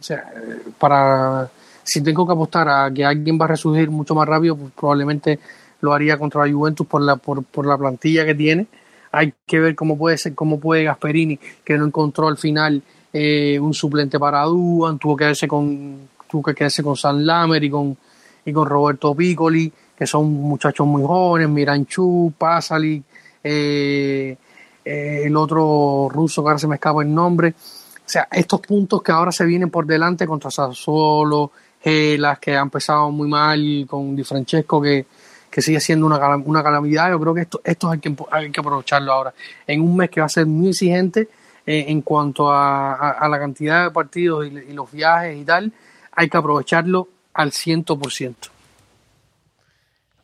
sea, 0.00 0.32
para, 0.78 1.48
si 1.82 2.00
tengo 2.00 2.26
que 2.26 2.32
apostar 2.32 2.68
a 2.68 2.90
que 2.92 3.04
alguien 3.04 3.38
va 3.40 3.44
a 3.44 3.48
resurgir 3.48 3.90
mucho 3.90 4.14
más 4.14 4.26
rápido, 4.26 4.56
pues 4.56 4.72
probablemente 4.72 5.38
lo 5.84 5.92
haría 5.92 6.18
contra 6.18 6.46
la 6.46 6.52
Juventus 6.52 6.86
por 6.86 7.02
la, 7.02 7.16
por, 7.16 7.44
por 7.44 7.66
la 7.66 7.78
plantilla 7.78 8.24
que 8.24 8.34
tiene. 8.34 8.66
Hay 9.12 9.32
que 9.46 9.60
ver 9.60 9.76
cómo 9.76 9.96
puede 9.96 10.18
ser, 10.18 10.34
cómo 10.34 10.58
puede 10.58 10.84
Gasperini, 10.84 11.38
que 11.64 11.78
no 11.78 11.86
encontró 11.86 12.26
al 12.26 12.36
final 12.36 12.82
eh, 13.12 13.60
un 13.60 13.72
suplente 13.72 14.18
para 14.18 14.42
Duan, 14.42 14.98
tuvo 14.98 15.16
que 15.16 15.24
quedarse 15.24 15.46
con, 15.46 16.08
tuvo 16.28 16.42
que 16.42 16.54
quedarse 16.54 16.82
con 16.82 16.96
San 16.96 17.24
Lamer 17.24 17.62
y 17.62 17.70
con, 17.70 17.96
y 18.44 18.52
con 18.52 18.66
Roberto 18.66 19.14
Piccoli, 19.14 19.72
que 19.96 20.06
son 20.06 20.32
muchachos 20.32 20.86
muy 20.86 21.02
jóvenes, 21.04 21.48
Miranchu, 21.48 22.32
Pasali, 22.36 23.00
eh, 23.44 24.36
eh, 24.84 25.22
el 25.24 25.36
otro 25.36 26.08
ruso 26.10 26.42
que 26.42 26.48
ahora 26.48 26.58
se 26.58 26.66
me 26.66 26.74
escapa 26.74 27.02
el 27.02 27.14
nombre. 27.14 27.50
O 27.50 28.08
sea, 28.08 28.26
estos 28.32 28.60
puntos 28.60 29.00
que 29.02 29.12
ahora 29.12 29.30
se 29.30 29.44
vienen 29.44 29.70
por 29.70 29.86
delante 29.86 30.26
contra 30.26 30.50
Sassuolo, 30.50 31.52
Gelas, 31.80 32.38
que 32.38 32.56
ha 32.56 32.62
empezado 32.62 33.10
muy 33.10 33.28
mal, 33.28 33.86
con 33.88 34.16
Di 34.16 34.24
Francesco, 34.24 34.82
que, 34.82 35.06
que 35.54 35.62
sigue 35.62 35.78
siendo 35.78 36.06
una, 36.06 36.18
una 36.38 36.64
calamidad. 36.64 37.10
Yo 37.10 37.20
creo 37.20 37.32
que 37.32 37.42
esto, 37.42 37.60
esto 37.62 37.88
hay, 37.88 38.00
que, 38.00 38.12
hay 38.32 38.50
que 38.50 38.58
aprovecharlo 38.58 39.12
ahora. 39.12 39.32
En 39.68 39.82
un 39.82 39.96
mes 39.96 40.10
que 40.10 40.18
va 40.18 40.26
a 40.26 40.28
ser 40.28 40.46
muy 40.46 40.70
exigente 40.70 41.28
eh, 41.64 41.84
en 41.86 42.02
cuanto 42.02 42.50
a, 42.50 43.12
a, 43.12 43.28
la 43.28 43.38
cantidad 43.38 43.84
de 43.84 43.92
partidos 43.92 44.48
y, 44.48 44.72
los 44.72 44.90
viajes 44.90 45.40
y 45.40 45.44
tal, 45.44 45.72
hay 46.10 46.28
que 46.28 46.36
aprovecharlo 46.36 47.06
al 47.34 47.52
100%. 47.52 48.34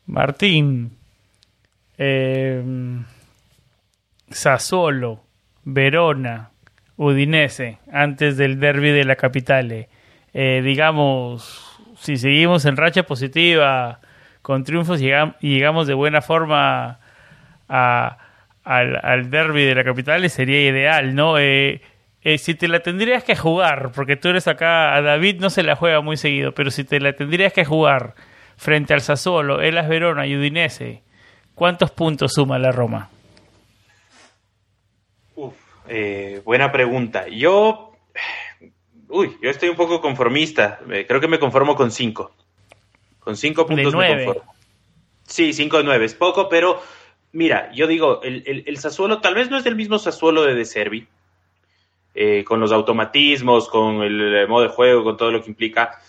Martín, 0.07 0.99
eh, 1.97 2.64
Sassuolo, 4.31 5.21
Verona, 5.62 6.51
Udinese, 6.97 7.79
antes 7.93 8.37
del 8.37 8.59
derby 8.59 8.90
de 8.90 9.05
la 9.05 9.14
capitale. 9.14 9.88
Eh, 10.35 10.61
digamos, 10.64 11.79
si 12.01 12.16
seguimos 12.16 12.64
en 12.64 12.77
racha 12.77 13.05
positiva, 13.05 14.01
con 14.51 14.65
triunfos 14.65 15.01
y 15.01 15.13
llegamos 15.43 15.87
de 15.87 15.95
buena 15.95 16.23
forma 16.23 16.99
al 17.69 19.31
derby 19.31 19.65
de 19.65 19.77
la 19.77 19.85
capital 19.85 20.29
sería 20.29 20.69
ideal, 20.69 21.15
¿no? 21.15 21.39
Eh, 21.39 21.81
eh, 22.23 22.37
si 22.37 22.57
te 22.57 22.67
la 22.67 22.81
tendrías 22.81 23.23
que 23.23 23.37
jugar, 23.37 23.93
porque 23.95 24.17
tú 24.17 24.29
eres 24.29 24.49
acá, 24.49 24.97
a 24.97 25.03
David 25.03 25.41
no 25.41 25.51
se 25.51 25.63
la 25.63 25.77
juega 25.77 26.01
muy 26.01 26.17
seguido, 26.17 26.51
pero 26.51 26.73
si 26.73 26.83
te 26.83 26.99
la 26.99 27.13
tendrías 27.13 27.53
que 27.53 27.65
jugar 27.65 28.17
frente 28.57 28.93
al 28.93 29.03
Sassuolo, 29.03 29.61
Elas 29.61 29.89
Verona 29.89 30.27
y 30.27 30.37
Udinese, 30.37 31.05
¿cuántos 31.55 31.93
puntos 31.93 32.33
suma 32.33 32.59
la 32.59 32.73
Roma? 32.73 33.09
Uf, 35.37 35.55
eh, 35.87 36.43
buena 36.45 36.73
pregunta. 36.73 37.29
Yo, 37.29 37.93
uy, 39.11 39.39
yo 39.41 39.49
estoy 39.49 39.69
un 39.69 39.77
poco 39.77 40.01
conformista. 40.01 40.81
Eh, 40.91 41.07
creo 41.07 41.21
que 41.21 41.29
me 41.29 41.39
conformo 41.39 41.77
con 41.77 41.93
cinco. 41.93 42.35
Con 43.31 43.37
cinco 43.37 43.64
puntos 43.64 43.95
me 43.95 44.25
conformo. 44.25 44.55
Sí, 45.23 45.53
cinco 45.53 45.77
de 45.77 45.85
nueve. 45.85 46.05
Es 46.05 46.14
poco, 46.14 46.49
pero 46.49 46.83
mira, 47.31 47.71
yo 47.73 47.87
digo, 47.87 48.21
el, 48.25 48.43
el, 48.45 48.64
el 48.66 48.77
Sassuolo 48.79 49.21
tal 49.21 49.37
vez 49.37 49.49
no 49.49 49.57
es 49.57 49.64
el 49.66 49.77
mismo 49.77 50.01
Sassuolo 50.01 50.43
de 50.43 50.57
De 50.57 50.64
Servi, 50.64 51.07
eh, 52.12 52.43
con 52.43 52.59
los 52.59 52.73
automatismos, 52.73 53.69
con 53.69 54.03
el 54.03 54.49
modo 54.49 54.64
de 54.64 54.71
juego, 54.71 55.05
con 55.05 55.16
todo 55.16 55.31
lo 55.31 55.45
que 55.45 55.51
implica. 55.51 56.01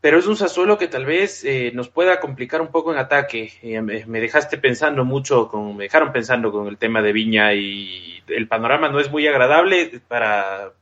Pero 0.00 0.20
es 0.20 0.28
un 0.28 0.36
Sassuolo 0.36 0.78
que 0.78 0.86
tal 0.86 1.04
vez 1.04 1.42
eh, 1.44 1.72
nos 1.74 1.88
pueda 1.88 2.20
complicar 2.20 2.60
un 2.60 2.70
poco 2.70 2.92
en 2.92 3.00
ataque. 3.00 3.52
Eh, 3.62 3.80
me 3.82 4.20
dejaste 4.20 4.58
pensando 4.58 5.04
mucho, 5.04 5.48
con, 5.48 5.76
me 5.76 5.82
dejaron 5.82 6.12
pensando 6.12 6.52
con 6.52 6.68
el 6.68 6.78
tema 6.78 7.02
de 7.02 7.12
Viña 7.12 7.54
y 7.54 8.22
el 8.28 8.46
panorama 8.46 8.88
no 8.88 9.00
es 9.00 9.10
muy 9.10 9.26
agradable 9.26 10.00
para, 10.06 10.74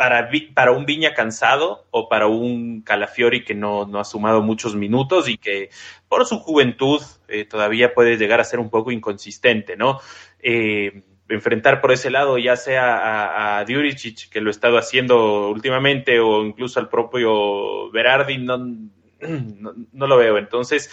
para, 0.00 0.30
para 0.54 0.70
un 0.70 0.86
Viña 0.86 1.12
cansado 1.12 1.84
o 1.90 2.08
para 2.08 2.26
un 2.26 2.80
Calafiori 2.80 3.44
que 3.44 3.54
no, 3.54 3.84
no 3.84 4.00
ha 4.00 4.04
sumado 4.04 4.40
muchos 4.40 4.74
minutos 4.74 5.28
y 5.28 5.36
que 5.36 5.68
por 6.08 6.24
su 6.24 6.38
juventud 6.38 7.02
todavía 7.50 7.92
puede 7.92 8.16
llegar 8.16 8.40
a 8.40 8.44
ser 8.44 8.60
un 8.60 8.70
poco 8.70 8.92
inconsistente, 8.92 9.76
¿no? 9.76 10.00
Eh, 10.38 11.02
enfrentar 11.28 11.82
por 11.82 11.92
ese 11.92 12.08
lado, 12.10 12.38
ya 12.38 12.56
sea 12.56 12.96
a, 12.96 13.58
a 13.58 13.64
Djuricic, 13.66 14.30
que 14.30 14.40
lo 14.40 14.48
ha 14.48 14.52
estado 14.52 14.78
haciendo 14.78 15.50
últimamente, 15.50 16.18
o 16.18 16.46
incluso 16.46 16.80
al 16.80 16.88
propio 16.88 17.90
Berardi, 17.90 18.38
no, 18.38 18.56
no, 18.56 20.06
lo 20.06 20.16
veo. 20.16 20.38
Entonces, 20.38 20.90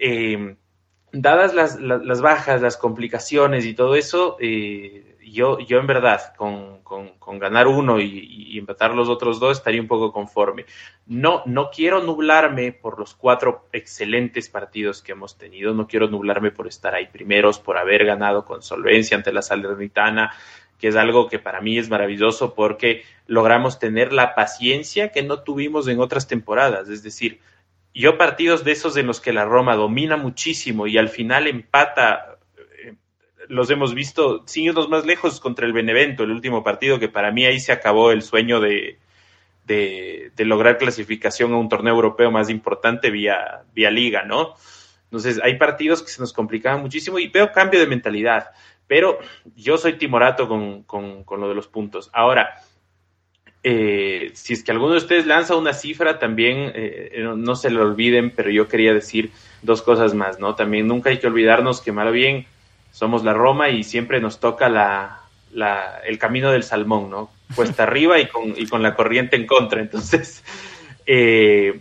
eh, 0.00 0.56
dadas 1.12 1.54
las, 1.54 1.78
las, 1.78 2.20
bajas, 2.20 2.60
las 2.60 2.76
complicaciones 2.76 3.64
y 3.66 3.74
todo 3.74 3.94
eso, 3.94 4.36
eh, 4.40 5.07
yo, 5.30 5.58
yo 5.60 5.78
en 5.78 5.86
verdad, 5.86 6.34
con, 6.36 6.82
con, 6.82 7.38
ganar 7.38 7.66
uno 7.66 8.00
y, 8.00 8.58
empatar 8.58 8.94
los 8.94 9.08
otros 9.08 9.38
dos, 9.38 9.58
estaría 9.58 9.80
un 9.80 9.86
poco 9.86 10.12
conforme. 10.12 10.64
No, 11.06 11.42
no 11.46 11.70
quiero 11.70 12.02
nublarme 12.02 12.72
por 12.72 12.98
los 12.98 13.14
cuatro 13.14 13.68
excelentes 13.72 14.48
partidos 14.48 15.02
que 15.02 15.12
hemos 15.12 15.38
tenido, 15.38 15.74
no 15.74 15.86
quiero 15.86 16.08
nublarme 16.08 16.50
por 16.50 16.66
estar 16.66 16.94
ahí 16.94 17.06
primeros, 17.06 17.58
por 17.58 17.78
haber 17.78 18.04
ganado 18.04 18.44
con 18.44 18.62
solvencia 18.62 19.16
ante 19.16 19.32
la 19.32 19.42
Salernitana, 19.42 20.32
que 20.78 20.88
es 20.88 20.96
algo 20.96 21.28
que 21.28 21.38
para 21.38 21.60
mí 21.60 21.78
es 21.78 21.88
maravilloso 21.88 22.54
porque 22.54 23.02
logramos 23.26 23.78
tener 23.78 24.12
la 24.12 24.34
paciencia 24.34 25.10
que 25.12 25.22
no 25.22 25.42
tuvimos 25.42 25.88
en 25.88 26.00
otras 26.00 26.28
temporadas, 26.28 26.88
es 26.88 27.02
decir, 27.02 27.40
yo 27.94 28.16
partidos 28.16 28.64
de 28.64 28.72
esos 28.72 28.96
en 28.96 29.06
los 29.06 29.20
que 29.20 29.32
la 29.32 29.44
Roma 29.44 29.74
domina 29.74 30.16
muchísimo 30.16 30.86
y 30.86 30.98
al 30.98 31.08
final 31.08 31.46
empata 31.46 32.37
los 33.48 33.70
hemos 33.70 33.94
visto, 33.94 34.42
sin 34.46 34.64
irnos 34.64 34.88
más 34.88 35.04
lejos, 35.06 35.40
contra 35.40 35.66
el 35.66 35.72
Benevento, 35.72 36.24
el 36.24 36.30
último 36.30 36.62
partido, 36.62 36.98
que 36.98 37.08
para 37.08 37.32
mí 37.32 37.44
ahí 37.46 37.60
se 37.60 37.72
acabó 37.72 38.12
el 38.12 38.22
sueño 38.22 38.60
de, 38.60 38.98
de, 39.68 40.44
lograr 40.44 40.78
clasificación 40.78 41.52
a 41.52 41.58
un 41.58 41.68
torneo 41.68 41.94
europeo 41.94 42.30
más 42.30 42.50
importante 42.50 43.10
vía, 43.10 43.62
vía 43.74 43.90
liga, 43.90 44.24
¿no? 44.24 44.54
Entonces, 45.04 45.40
hay 45.42 45.56
partidos 45.56 46.02
que 46.02 46.10
se 46.10 46.20
nos 46.20 46.32
complicaban 46.32 46.80
muchísimo 46.80 47.18
y 47.18 47.28
veo 47.28 47.52
cambio 47.52 47.80
de 47.80 47.86
mentalidad, 47.86 48.50
pero 48.86 49.18
yo 49.56 49.78
soy 49.78 49.94
timorato 49.94 50.48
con, 50.48 50.82
con, 50.82 51.40
lo 51.40 51.48
de 51.48 51.54
los 51.54 51.68
puntos. 51.68 52.10
Ahora, 52.12 52.60
eh, 53.62 54.30
si 54.34 54.52
es 54.52 54.62
que 54.62 54.70
alguno 54.70 54.92
de 54.92 54.98
ustedes 54.98 55.26
lanza 55.26 55.56
una 55.56 55.72
cifra, 55.72 56.18
también 56.18 56.72
eh, 56.74 57.24
no, 57.36 57.56
se 57.56 57.70
lo 57.70 57.82
olviden, 57.82 58.30
pero 58.30 58.50
yo 58.50 58.68
quería 58.68 58.92
decir 58.92 59.30
dos 59.62 59.82
cosas 59.82 60.14
más, 60.14 60.38
¿no? 60.38 60.54
También 60.54 60.86
nunca 60.86 61.10
hay 61.10 61.18
que 61.18 61.26
olvidarnos 61.26 61.80
que, 61.80 61.92
malo 61.92 62.12
bien, 62.12 62.46
somos 62.98 63.22
la 63.22 63.32
Roma 63.32 63.68
y 63.68 63.84
siempre 63.84 64.20
nos 64.20 64.40
toca 64.40 64.68
la, 64.68 65.20
la, 65.52 66.00
el 66.04 66.18
camino 66.18 66.50
del 66.50 66.64
salmón, 66.64 67.08
¿no? 67.08 67.30
Cuesta 67.54 67.82
arriba 67.84 68.18
y 68.18 68.26
con, 68.26 68.54
y 68.56 68.66
con 68.66 68.82
la 68.82 68.96
corriente 68.96 69.36
en 69.36 69.46
contra. 69.46 69.80
Entonces, 69.80 70.42
eh, 71.06 71.78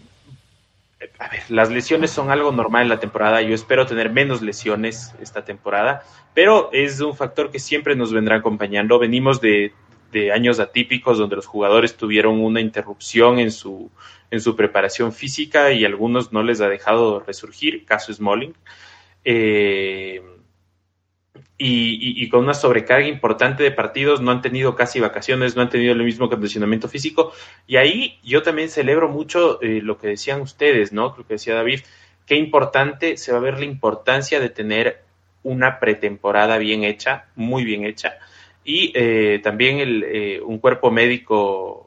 a 1.17 1.27
ver, 1.29 1.41
las 1.49 1.71
lesiones 1.71 2.11
son 2.11 2.29
algo 2.29 2.51
normal 2.51 2.83
en 2.83 2.89
la 2.89 2.99
temporada. 2.99 3.41
Yo 3.41 3.55
espero 3.55 3.87
tener 3.87 4.11
menos 4.11 4.43
lesiones 4.43 5.15
esta 5.19 5.43
temporada, 5.43 6.03
pero 6.35 6.69
es 6.71 7.01
un 7.01 7.15
factor 7.15 7.49
que 7.49 7.57
siempre 7.57 7.95
nos 7.95 8.13
vendrá 8.13 8.35
acompañando. 8.35 8.99
Venimos 8.99 9.41
de, 9.41 9.73
de 10.11 10.31
años 10.31 10.59
atípicos 10.59 11.17
donde 11.17 11.37
los 11.37 11.47
jugadores 11.47 11.97
tuvieron 11.97 12.39
una 12.39 12.61
interrupción 12.61 13.39
en 13.39 13.51
su, 13.51 13.89
en 14.29 14.39
su 14.39 14.55
preparación 14.55 15.11
física 15.13 15.71
y 15.71 15.83
algunos 15.83 16.31
no 16.31 16.43
les 16.43 16.61
ha 16.61 16.69
dejado 16.69 17.21
resurgir, 17.21 17.85
caso 17.85 18.13
Smalling. 18.13 18.53
Eh, 19.25 20.21
y, 21.59 22.29
con 22.29 22.43
una 22.43 22.53
sobrecarga 22.53 23.07
importante 23.07 23.63
de 23.63 23.71
partidos, 23.71 24.21
no 24.21 24.31
han 24.31 24.41
tenido 24.41 24.75
casi 24.75 24.99
vacaciones, 24.99 25.55
no 25.55 25.63
han 25.63 25.69
tenido 25.69 25.93
el 25.93 26.03
mismo 26.03 26.29
condicionamiento 26.29 26.87
físico. 26.87 27.33
Y 27.65 27.77
ahí 27.77 28.19
yo 28.23 28.43
también 28.43 28.69
celebro 28.69 29.09
mucho 29.09 29.59
eh, 29.61 29.81
lo 29.81 29.97
que 29.97 30.07
decían 30.07 30.41
ustedes, 30.41 30.93
¿no? 30.93 31.15
Lo 31.17 31.25
que 31.25 31.33
decía 31.33 31.55
David, 31.55 31.81
qué 32.27 32.35
importante 32.35 33.17
se 33.17 33.31
va 33.31 33.39
a 33.39 33.41
ver 33.41 33.57
la 33.57 33.65
importancia 33.65 34.39
de 34.39 34.49
tener 34.49 35.03
una 35.41 35.79
pretemporada 35.79 36.57
bien 36.59 36.83
hecha, 36.83 37.25
muy 37.35 37.63
bien 37.63 37.85
hecha, 37.85 38.17
y 38.63 38.91
eh, 38.93 39.39
también 39.41 39.79
el, 39.79 40.03
eh, 40.03 40.41
un 40.41 40.59
cuerpo 40.59 40.91
médico 40.91 41.83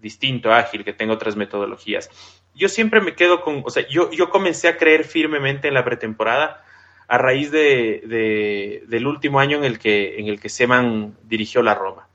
distinto, 0.00 0.52
ágil, 0.52 0.82
que 0.84 0.92
tenga 0.92 1.14
otras 1.14 1.36
metodologías. 1.36 2.10
Yo 2.56 2.68
siempre 2.68 3.00
me 3.00 3.14
quedo 3.14 3.40
con, 3.40 3.62
o 3.64 3.70
sea, 3.70 3.86
yo, 3.88 4.10
yo 4.10 4.30
comencé 4.30 4.66
a 4.66 4.76
creer 4.76 5.04
firmemente 5.04 5.68
en 5.68 5.74
la 5.74 5.84
pretemporada 5.84 6.64
a 7.12 7.18
raíz 7.18 7.50
de, 7.50 8.84
del 8.88 9.06
último 9.06 9.38
año 9.38 9.58
en 9.58 9.64
el 9.64 9.78
que, 9.78 10.18
en 10.18 10.28
el 10.28 10.40
que 10.40 10.48
Seman 10.48 11.14
dirigió 11.24 11.62
la 11.62 11.74
Roma. 11.74 12.08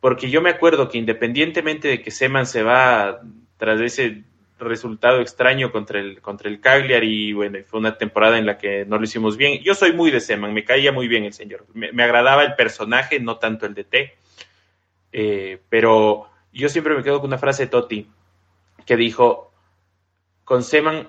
Porque 0.00 0.28
yo 0.28 0.42
me 0.42 0.50
acuerdo 0.50 0.90
que 0.90 0.98
independientemente 0.98 1.88
de 1.88 2.02
que 2.02 2.10
Seman 2.10 2.44
se 2.44 2.62
va 2.62 3.22
tras 3.56 3.80
ese 3.80 4.24
resultado 4.58 5.22
extraño 5.22 5.72
contra 5.72 5.98
el, 5.98 6.20
contra 6.20 6.50
el 6.50 6.60
Cagliari, 6.60 7.28
y 7.28 7.32
bueno, 7.32 7.58
fue 7.64 7.80
una 7.80 7.96
temporada 7.96 8.36
en 8.36 8.44
la 8.44 8.58
que 8.58 8.84
no 8.84 8.98
lo 8.98 9.04
hicimos 9.04 9.38
bien. 9.38 9.62
Yo 9.62 9.74
soy 9.74 9.94
muy 9.94 10.10
de 10.10 10.20
Seman, 10.20 10.52
me 10.52 10.62
caía 10.62 10.92
muy 10.92 11.08
bien 11.08 11.24
el 11.24 11.32
señor. 11.32 11.64
Me, 11.72 12.02
agradaba 12.02 12.44
el 12.44 12.54
personaje, 12.54 13.20
no 13.20 13.38
tanto 13.38 13.64
el 13.64 13.72
de 13.72 13.84
T. 13.84 14.18
Eh, 15.10 15.58
pero 15.70 16.28
yo 16.52 16.68
siempre 16.68 16.94
me 16.94 17.02
quedo 17.02 17.20
con 17.20 17.28
una 17.28 17.38
frase 17.38 17.62
de 17.62 17.70
Totti 17.70 18.06
que 18.84 18.96
dijo, 18.98 19.54
con 20.44 20.62
Seman 20.62 21.08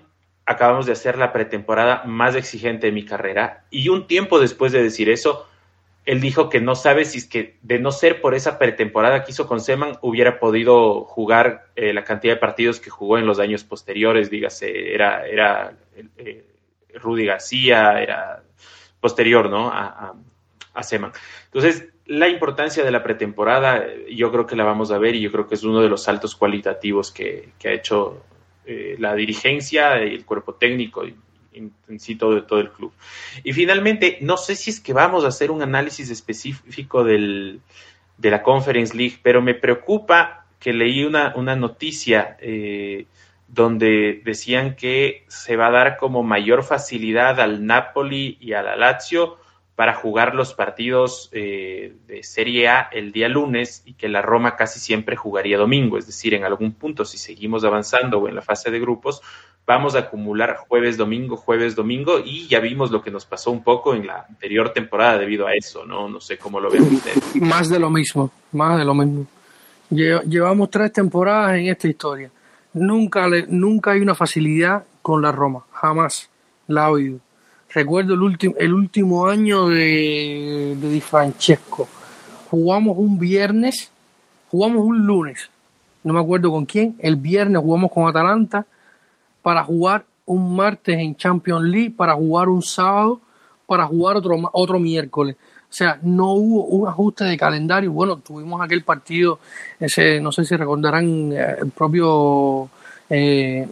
acabamos 0.49 0.87
de 0.87 0.93
hacer 0.93 1.15
la 1.15 1.31
pretemporada 1.31 2.01
más 2.05 2.33
exigente 2.33 2.87
de 2.87 2.91
mi 2.91 3.05
carrera 3.05 3.65
y 3.69 3.89
un 3.89 4.07
tiempo 4.07 4.39
después 4.39 4.71
de 4.71 4.81
decir 4.81 5.07
eso, 5.07 5.47
él 6.07 6.21
dijo 6.21 6.49
que 6.49 6.59
no 6.59 6.73
sabe 6.73 7.05
si 7.05 7.19
es 7.19 7.27
que 7.27 7.57
de 7.61 7.77
no 7.77 7.91
ser 7.91 8.19
por 8.19 8.33
esa 8.33 8.57
pretemporada 8.57 9.23
que 9.23 9.29
hizo 9.29 9.45
con 9.45 9.61
Seman 9.61 9.99
hubiera 10.01 10.39
podido 10.39 11.03
jugar 11.03 11.67
eh, 11.75 11.93
la 11.93 12.03
cantidad 12.03 12.33
de 12.33 12.39
partidos 12.39 12.79
que 12.79 12.89
jugó 12.89 13.19
en 13.19 13.27
los 13.27 13.37
años 13.37 13.63
posteriores, 13.63 14.31
dígase, 14.31 14.95
era, 14.95 15.27
era 15.27 15.77
eh, 16.17 16.43
Rudy 16.95 17.27
García, 17.27 18.01
era 18.01 18.41
posterior, 18.99 19.51
¿no? 19.51 19.69
A, 19.69 20.15
a, 20.73 20.81
Seman. 20.83 21.11
Entonces, 21.45 21.89
la 22.07 22.27
importancia 22.27 22.83
de 22.83 22.89
la 22.89 23.03
pretemporada, 23.03 23.85
yo 24.09 24.31
creo 24.31 24.47
que 24.47 24.55
la 24.55 24.63
vamos 24.63 24.89
a 24.89 24.97
ver 24.97 25.13
y 25.13 25.21
yo 25.21 25.31
creo 25.31 25.47
que 25.47 25.53
es 25.53 25.63
uno 25.63 25.81
de 25.81 25.89
los 25.89 26.01
saltos 26.01 26.35
cualitativos 26.35 27.11
que 27.11 27.51
ha 27.65 27.71
hecho 27.71 28.23
eh, 28.71 28.95
la 28.99 29.15
dirigencia 29.15 30.05
y 30.05 30.13
el 30.13 30.25
cuerpo 30.25 30.53
técnico 30.53 31.03
y, 31.03 31.15
en 31.53 31.99
sí 31.99 32.15
todo, 32.15 32.43
todo 32.43 32.59
el 32.59 32.69
club. 32.69 32.93
Y 33.43 33.51
finalmente, 33.53 34.19
no 34.21 34.37
sé 34.37 34.55
si 34.55 34.69
es 34.69 34.79
que 34.79 34.93
vamos 34.93 35.25
a 35.25 35.29
hacer 35.29 35.49
un 35.49 35.63
análisis 35.63 36.11
específico 36.11 37.03
del, 37.03 37.61
de 38.19 38.29
la 38.29 38.43
Conference 38.43 38.95
League, 38.95 39.17
pero 39.23 39.41
me 39.41 39.55
preocupa 39.55 40.45
que 40.59 40.71
leí 40.71 41.03
una, 41.03 41.33
una 41.35 41.55
noticia 41.55 42.37
eh, 42.41 43.07
donde 43.47 44.21
decían 44.23 44.75
que 44.75 45.23
se 45.27 45.55
va 45.55 45.67
a 45.67 45.71
dar 45.71 45.97
como 45.97 46.21
mayor 46.21 46.63
facilidad 46.63 47.39
al 47.39 47.65
Napoli 47.65 48.37
y 48.39 48.53
a 48.53 48.61
la 48.61 48.75
Lazio 48.75 49.38
para 49.79 49.93
jugar 49.93 50.35
los 50.35 50.53
partidos 50.53 51.29
eh, 51.31 51.95
de 52.05 52.21
Serie 52.21 52.67
A 52.67 52.89
el 52.91 53.13
día 53.13 53.29
lunes 53.29 53.81
y 53.85 53.93
que 53.93 54.09
la 54.09 54.21
Roma 54.21 54.57
casi 54.57 54.77
siempre 54.77 55.15
jugaría 55.15 55.57
domingo. 55.57 55.97
Es 55.97 56.05
decir, 56.05 56.33
en 56.33 56.43
algún 56.43 56.73
punto, 56.73 57.05
si 57.05 57.17
seguimos 57.17 57.63
avanzando 57.63 58.17
o 58.17 58.27
en 58.27 58.35
la 58.35 58.41
fase 58.41 58.71
de 58.71 58.79
grupos, 58.81 59.21
vamos 59.65 59.95
a 59.95 59.99
acumular 59.99 60.57
jueves, 60.67 60.97
domingo, 60.97 61.37
jueves, 61.37 61.77
domingo 61.77 62.19
y 62.19 62.45
ya 62.49 62.59
vimos 62.59 62.91
lo 62.91 63.01
que 63.01 63.09
nos 63.09 63.25
pasó 63.25 63.51
un 63.51 63.63
poco 63.63 63.95
en 63.95 64.05
la 64.05 64.25
anterior 64.27 64.73
temporada 64.73 65.17
debido 65.17 65.47
a 65.47 65.53
eso, 65.53 65.85
¿no? 65.85 66.09
No 66.09 66.19
sé 66.19 66.37
cómo 66.37 66.59
lo 66.59 66.69
ven 66.69 66.83
ustedes. 66.83 67.37
Más 67.37 67.69
de 67.69 67.79
lo 67.79 67.89
mismo, 67.89 68.29
más 68.51 68.77
de 68.77 68.83
lo 68.83 68.93
mismo. 68.93 69.27
Llevamos 69.91 70.69
tres 70.71 70.91
temporadas 70.91 71.57
en 71.57 71.67
esta 71.67 71.87
historia. 71.87 72.29
Nunca, 72.73 73.29
le, 73.29 73.47
nunca 73.47 73.91
hay 73.91 74.01
una 74.01 74.13
facilidad 74.13 74.83
con 75.01 75.21
la 75.21 75.31
Roma, 75.31 75.63
jamás 75.71 76.29
la 76.67 76.83
ha 76.83 76.91
oído 76.91 77.21
Recuerdo 77.71 78.15
el, 78.15 78.21
último 78.21 78.55
el 78.57 78.73
último 78.73 79.27
año 79.27 79.67
de, 79.67 80.75
de 80.79 80.89
Di 80.89 81.01
Francesco. 81.01 81.87
Jugamos 82.49 82.97
un 82.97 83.19
viernes, 83.19 83.91
jugamos 84.49 84.83
un 84.83 85.05
lunes, 85.05 85.49
no 86.03 86.13
me 86.13 86.19
acuerdo 86.19 86.51
con 86.51 86.65
quién. 86.65 86.95
El 86.99 87.15
viernes 87.15 87.61
jugamos 87.61 87.91
con 87.91 88.07
Atalanta 88.07 88.65
para 89.41 89.63
jugar 89.63 90.05
un 90.25 90.55
martes 90.55 90.97
en 90.97 91.15
Champions 91.15 91.63
League 91.63 91.91
para 91.91 92.13
jugar 92.13 92.49
un 92.49 92.61
sábado, 92.61 93.19
para 93.65 93.85
jugar 93.85 94.17
otro, 94.17 94.37
otro 94.53 94.79
miércoles. 94.79 95.35
O 95.69 95.73
sea, 95.73 95.99
no 96.01 96.33
hubo 96.33 96.65
un 96.65 96.87
ajuste 96.87 97.25
de 97.25 97.37
calendario. 97.37 97.91
Bueno, 97.91 98.17
tuvimos 98.17 98.61
aquel 98.61 98.83
partido, 98.83 99.39
ese, 99.79 100.19
no 100.19 100.31
sé 100.31 100.45
si 100.45 100.55
recordarán, 100.55 101.31
eh, 101.31 101.57
el 101.61 101.69
propio 101.71 102.69
eh, 103.09 103.67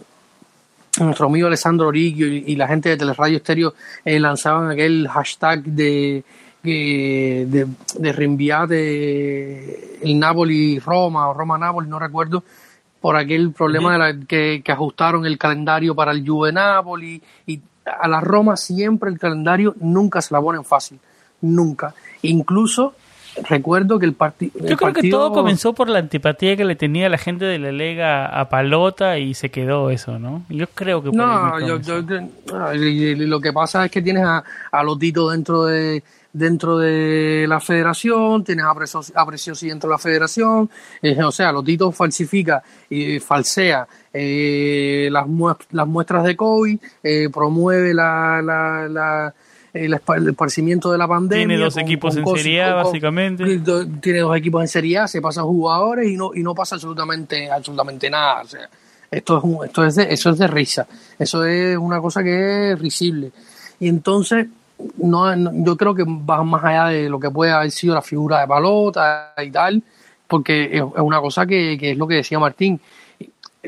nuestro 1.06 1.26
amigo 1.26 1.46
Alessandro 1.46 1.88
Origio 1.88 2.26
y, 2.26 2.56
la 2.56 2.68
gente 2.68 2.90
de 2.90 2.96
Teleradio 2.96 3.36
Estéreo 3.36 3.74
eh, 4.04 4.18
lanzaban 4.18 4.70
aquel 4.70 5.08
hashtag 5.08 5.62
de, 5.62 6.24
de, 6.62 7.66
de 7.98 8.12
reenviar 8.12 8.68
de 8.68 9.98
el 10.02 10.18
Napoli-Roma 10.18 11.28
o 11.28 11.34
Roma-Napoli, 11.34 11.88
no 11.88 11.98
recuerdo, 11.98 12.42
por 13.00 13.16
aquel 13.16 13.52
problema 13.52 13.92
de 13.92 13.98
la, 13.98 14.26
que, 14.26 14.62
que, 14.64 14.72
ajustaron 14.72 15.24
el 15.24 15.38
calendario 15.38 15.94
para 15.94 16.12
el 16.12 16.28
Juve 16.28 16.52
Napoli 16.52 17.22
y 17.46 17.60
a 17.84 18.08
la 18.08 18.20
Roma 18.20 18.56
siempre 18.56 19.10
el 19.10 19.18
calendario 19.18 19.74
nunca 19.80 20.20
se 20.20 20.34
la 20.34 20.40
ponen 20.40 20.64
fácil, 20.64 20.98
nunca. 21.40 21.94
Incluso 22.22 22.94
recuerdo 23.48 23.98
que 23.98 24.06
el, 24.06 24.14
partido 24.14 24.52
Yo 24.66 24.76
creo 24.76 24.92
que 24.92 25.10
todo 25.10 25.32
comenzó 25.32 25.72
por 25.72 25.88
la 25.88 25.98
antipatía 25.98 26.56
que 26.56 26.64
le 26.64 26.76
tenía 26.76 27.08
la 27.08 27.18
gente 27.18 27.44
de 27.44 27.58
la 27.58 27.72
Lega 27.72 28.26
a 28.26 28.48
Palota 28.48 29.18
y 29.18 29.34
se 29.34 29.50
quedó 29.50 29.90
eso, 29.90 30.18
¿no? 30.18 30.44
Yo 30.48 30.66
creo 30.68 31.02
que... 31.02 31.10
no, 31.12 31.60
yo, 31.60 31.78
lo 32.46 33.40
que 33.40 33.52
pasa 33.52 33.84
es 33.84 33.90
que 33.90 34.02
tienes 34.02 34.24
a, 34.24 34.44
a 34.70 34.82
Lotito 34.82 35.30
dentro 35.30 35.64
de 35.64 36.02
dentro 36.32 36.78
de 36.78 37.46
la 37.48 37.60
federación, 37.60 38.44
tienes 38.44 38.64
a, 38.64 39.26
Preciosi, 39.26 39.68
dentro 39.68 39.88
de 39.88 39.94
la 39.94 39.98
federación, 39.98 40.70
eh, 41.02 41.22
o 41.22 41.32
sea, 41.32 41.52
Lotito 41.52 41.90
falsifica 41.90 42.62
y 42.88 43.18
falsea 43.18 43.88
eh, 44.12 45.08
las, 45.10 45.26
las 45.70 45.86
muestras 45.86 46.24
de 46.24 46.36
COVID, 46.36 46.78
eh, 47.02 47.28
promueve 47.32 47.94
la, 47.94 48.42
la, 48.42 48.88
la 48.88 49.34
el 49.84 50.28
esparcimiento 50.28 50.90
de 50.90 50.98
la 50.98 51.08
pandemia. 51.08 51.46
Tiene 51.46 51.64
dos 51.64 51.76
equipos 51.76 52.16
en 52.16 52.26
Serie 52.26 52.62
A, 52.62 52.74
básicamente. 52.74 53.60
Tiene 54.00 54.20
dos 54.20 54.36
equipos 54.36 54.62
en 54.62 54.68
Serie 54.68 54.98
A, 54.98 55.08
se 55.08 55.20
pasan 55.20 55.44
jugadores 55.44 56.08
y 56.08 56.16
no, 56.16 56.30
y 56.34 56.42
no 56.42 56.54
pasa 56.54 56.76
absolutamente, 56.76 57.50
absolutamente 57.50 58.10
nada. 58.10 58.42
O 58.42 58.46
sea, 58.46 58.68
esto 59.10 59.38
es, 59.38 59.68
esto 59.68 59.84
es 59.84 59.94
de, 59.94 60.12
eso 60.12 60.30
es 60.30 60.38
de 60.38 60.46
risa. 60.46 60.86
Eso 61.18 61.44
es 61.44 61.76
una 61.76 62.00
cosa 62.00 62.22
que 62.22 62.72
es 62.72 62.78
risible. 62.78 63.30
Y 63.80 63.88
entonces, 63.88 64.46
no, 64.98 65.34
yo 65.64 65.76
creo 65.76 65.94
que 65.94 66.04
va 66.04 66.42
más 66.42 66.64
allá 66.64 66.86
de 66.86 67.08
lo 67.08 67.18
que 67.18 67.30
puede 67.30 67.52
haber 67.52 67.70
sido 67.70 67.94
la 67.94 68.02
figura 68.02 68.40
de 68.40 68.46
Palota 68.46 69.34
y 69.42 69.50
tal, 69.50 69.82
porque 70.26 70.76
es, 70.76 70.82
una 70.96 71.20
cosa 71.20 71.46
que, 71.46 71.76
que 71.78 71.92
es 71.92 71.96
lo 71.96 72.06
que 72.06 72.16
decía 72.16 72.38
Martín 72.38 72.80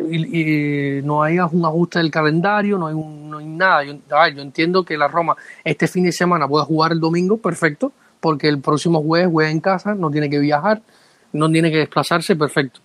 y, 0.01 1.03
no 1.03 1.23
hay 1.23 1.39
un 1.39 1.65
ajuste 1.65 1.99
del 1.99 2.11
calendario, 2.11 2.79
no 2.79 2.87
hay, 2.87 2.95
no 2.95 3.39
hay 3.39 3.47
nada. 3.47 3.85
Yo, 3.85 4.43
entiendo 4.43 4.85
que 4.85 4.97
la 4.97 5.09
Roma 5.09 5.37
este 5.65 5.87
fin 5.87 6.05
de 6.05 6.13
semana 6.13 6.49
pueda 6.49 6.65
jugar 6.65 6.93
el 6.93 7.01
domingo, 7.01 7.37
perfecto, 7.37 7.93
porque 8.21 8.49
el 8.49 8.61
próximo 8.61 9.03
jueves 9.03 9.29
juega 9.31 9.51
en 9.51 9.61
casa, 9.61 9.95
no 9.95 10.11
tiene 10.11 10.31
que 10.31 10.39
viajar, 10.39 10.83
no 11.33 11.51
tiene 11.51 11.71
que 11.71 11.79
desplazarse, 11.79 12.37
perfecto. 12.37 12.81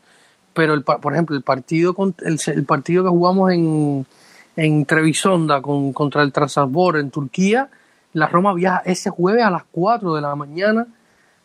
Pero, 0.53 0.73
el, 0.73 0.83
por 0.83 1.13
ejemplo, 1.13 1.35
el 1.35 1.43
partido, 1.43 1.95
el, 2.23 2.39
el 2.45 2.65
partido 2.65 3.03
que 3.03 3.09
jugamos 3.09 3.51
en, 3.51 4.05
en 4.55 4.85
Trevisonda 4.85 5.61
con, 5.61 5.91
contra 5.93 6.21
el 6.23 6.31
Transalbor 6.31 6.97
en 6.97 7.11
Turquía, 7.11 7.69
la 8.13 8.27
Roma 8.27 8.53
viaja 8.53 8.81
ese 8.85 9.09
jueves 9.09 9.43
a 9.43 9.49
las 9.49 9.63
4 9.71 10.15
de 10.15 10.21
la 10.21 10.35
mañana 10.35 10.87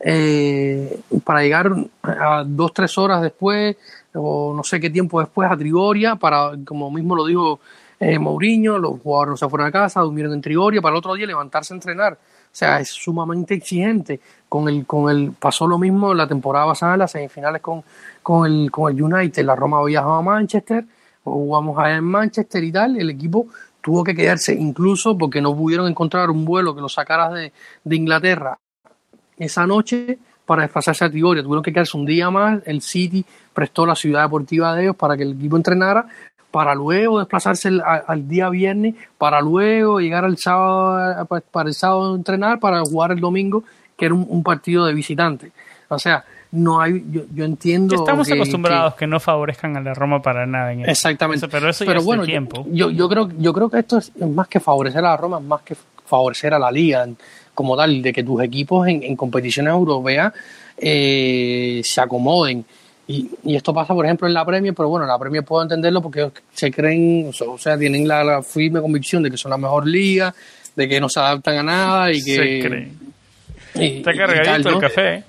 eh, 0.03 1.01
para 1.25 1.43
llegar 1.43 1.71
a 2.03 2.43
dos, 2.47 2.73
tres 2.73 2.97
horas 2.97 3.21
después 3.21 3.77
o 4.15 4.53
no 4.55 4.63
sé 4.65 4.81
qué 4.81 4.91
tiempo 4.91 5.21
después 5.21 5.51
a 5.51 5.57
Trigoria, 5.57 6.17
para, 6.17 6.53
como 6.65 6.91
mismo 6.91 7.15
lo 7.15 7.27
dijo 7.27 7.61
eh, 7.99 8.19
Mourinho, 8.19 8.79
los 8.79 9.01
jugadores 9.01 9.31
no 9.31 9.37
se 9.37 9.49
fueron 9.49 9.69
a 9.69 9.73
casa, 9.73 10.01
durmieron 10.01 10.33
en 10.33 10.41
Trigoria, 10.41 10.81
para 10.81 10.95
el 10.95 10.99
otro 10.99 11.15
día 11.15 11.27
levantarse 11.27 11.75
a 11.75 11.77
entrenar. 11.77 12.15
O 12.15 12.17
sea, 12.53 12.81
es 12.81 12.89
sumamente 12.89 13.55
exigente. 13.55 14.21
Con 14.49 14.69
el, 14.69 14.85
con 14.87 15.11
el, 15.11 15.33
pasó 15.33 15.67
lo 15.67 15.79
mismo 15.79 16.13
la 16.15 16.27
temporada 16.27 16.67
pasada, 16.67 16.97
las 16.97 17.13
semifinales 17.13 17.63
con, 17.63 17.85
con, 18.23 18.47
el, 18.47 18.71
con 18.71 18.91
el 18.91 19.01
United. 19.01 19.45
La 19.45 19.55
Roma 19.55 19.85
viajaba 19.85 20.19
a 20.19 20.23
Manchester, 20.23 20.85
jugamos 21.23 21.79
allá 21.79 21.97
en 21.97 22.05
Manchester 22.05 22.65
y 22.65 22.73
tal. 22.73 22.97
El 22.97 23.11
equipo 23.11 23.47
tuvo 23.81 24.03
que 24.03 24.15
quedarse 24.15 24.55
incluso 24.55 25.17
porque 25.17 25.41
no 25.41 25.55
pudieron 25.55 25.87
encontrar 25.87 26.31
un 26.31 26.45
vuelo 26.45 26.75
que 26.75 26.81
lo 26.81 26.89
sacara 26.89 27.31
de, 27.31 27.53
de 27.85 27.97
Inglaterra 27.97 28.59
esa 29.39 29.67
noche 29.67 30.19
para 30.51 30.63
desplazarse 30.63 31.05
a 31.05 31.09
Trigoria. 31.09 31.45
Tuvieron 31.45 31.63
que 31.63 31.73
quedarse 31.73 31.97
un 31.97 32.05
día 32.05 32.29
más. 32.29 32.61
El 32.67 32.83
City 32.83 33.25
prestó 33.55 33.87
la 33.87 33.95
ciudad 33.95 34.23
deportiva 34.23 34.75
de 34.75 34.83
ellos 34.83 34.97
para 34.97 35.17
que 35.17 35.23
el 35.23 35.35
equipo 35.35 35.57
entrenara, 35.57 36.07
para 36.51 36.75
luego 36.75 37.21
desplazarse 37.21 37.71
al, 37.85 38.29
día 38.29 38.49
viernes, 38.49 38.97
para 39.17 39.41
luego 39.41 40.01
llegar 40.01 40.25
al 40.25 40.39
sábado, 40.39 41.25
para 41.53 41.69
el 41.69 41.75
sábado 41.77 42.17
entrenar, 42.17 42.59
para 42.59 42.81
jugar 42.81 43.13
el 43.13 43.21
domingo, 43.21 43.63
que 43.97 44.07
era 44.07 44.15
un, 44.17 44.43
partido 44.43 44.87
de 44.87 44.93
visitante. 44.93 45.53
O 45.87 46.01
sea, 46.01 46.25
no 46.51 46.81
hay, 46.81 47.01
yo, 47.33 47.45
entiendo. 47.45 47.95
Estamos 47.95 48.29
acostumbrados 48.29 48.95
que, 48.95 49.07
no 49.07 49.21
favorezcan 49.21 49.77
a 49.77 49.81
la 49.81 49.95
Roma 49.95 50.21
para 50.21 50.47
nada 50.47 50.73
en 50.73 50.81
Exactamente. 50.81 51.47
pero 51.47 51.69
eso 51.69 51.85
ya 51.85 51.93
es 51.93 52.05
bueno, 52.05 52.25
tiempo. 52.25 52.67
Yo, 52.73 52.91
yo, 52.91 53.09
creo, 53.09 53.29
yo 53.39 53.53
creo 53.53 53.71
que 53.71 53.79
esto 53.79 53.99
es 53.99 54.11
más 54.17 54.49
que 54.49 54.59
favorecer 54.59 54.99
a 55.05 55.11
la 55.11 55.17
Roma, 55.17 55.39
es 55.39 55.45
más 55.45 55.63
que 55.63 55.77
favorecer 56.07 56.53
a 56.55 56.59
la 56.59 56.73
liga 56.73 57.07
como 57.55 57.77
tal, 57.77 58.03
de 58.03 58.13
que 58.13 58.23
tus 58.23 58.43
equipos 58.43 58.89
en, 58.89 59.03
en 59.03 59.17
competiciones 59.17 59.73
europeas 59.73 60.33
eh, 60.77 61.81
se 61.85 62.01
acomoden. 62.01 62.65
Y, 63.07 63.29
y, 63.45 63.57
esto 63.57 63.75
pasa, 63.75 63.93
por 63.93 64.05
ejemplo, 64.05 64.29
en 64.29 64.35
la 64.35 64.45
Premier, 64.45 64.73
pero 64.73 64.89
bueno, 64.89 65.05
la 65.05 65.19
Premier 65.19 65.45
puedo 65.45 65.63
entenderlo 65.63 66.01
porque 66.01 66.31
se 66.53 66.71
creen, 66.71 67.31
o 67.47 67.59
sea, 67.59 67.77
tienen 67.77 68.07
la, 68.07 68.43
firme 68.43 68.81
convicción 68.81 69.23
de 69.23 69.31
que 69.31 69.37
son 69.37 69.51
la 69.51 69.59
mejor 69.59 69.87
liga, 69.87 70.33
de 70.77 70.89
que 70.89 71.01
no 71.01 71.09
se 71.09 71.19
adaptan 71.19 71.59
a 71.59 71.63
nada 71.63 72.13
y 72.13 72.23
que... 72.23 72.37
Se 72.37 72.69
creen. 72.69 72.99
Está 73.75 74.15
cargadito 74.15 74.69
el 74.69 74.79
café. 74.79 75.25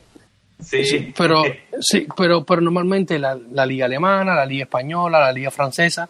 Sí. 0.59 1.11
pero, 1.17 1.43
sí, 1.79 2.07
pero, 2.15 2.45
pero 2.45 2.61
normalmente 2.61 3.17
la, 3.17 3.35
la 3.51 3.65
liga 3.65 3.87
alemana, 3.87 4.35
la 4.35 4.45
liga 4.45 4.65
española, 4.65 5.19
la 5.19 5.31
liga 5.31 5.49
francesa 5.49 6.07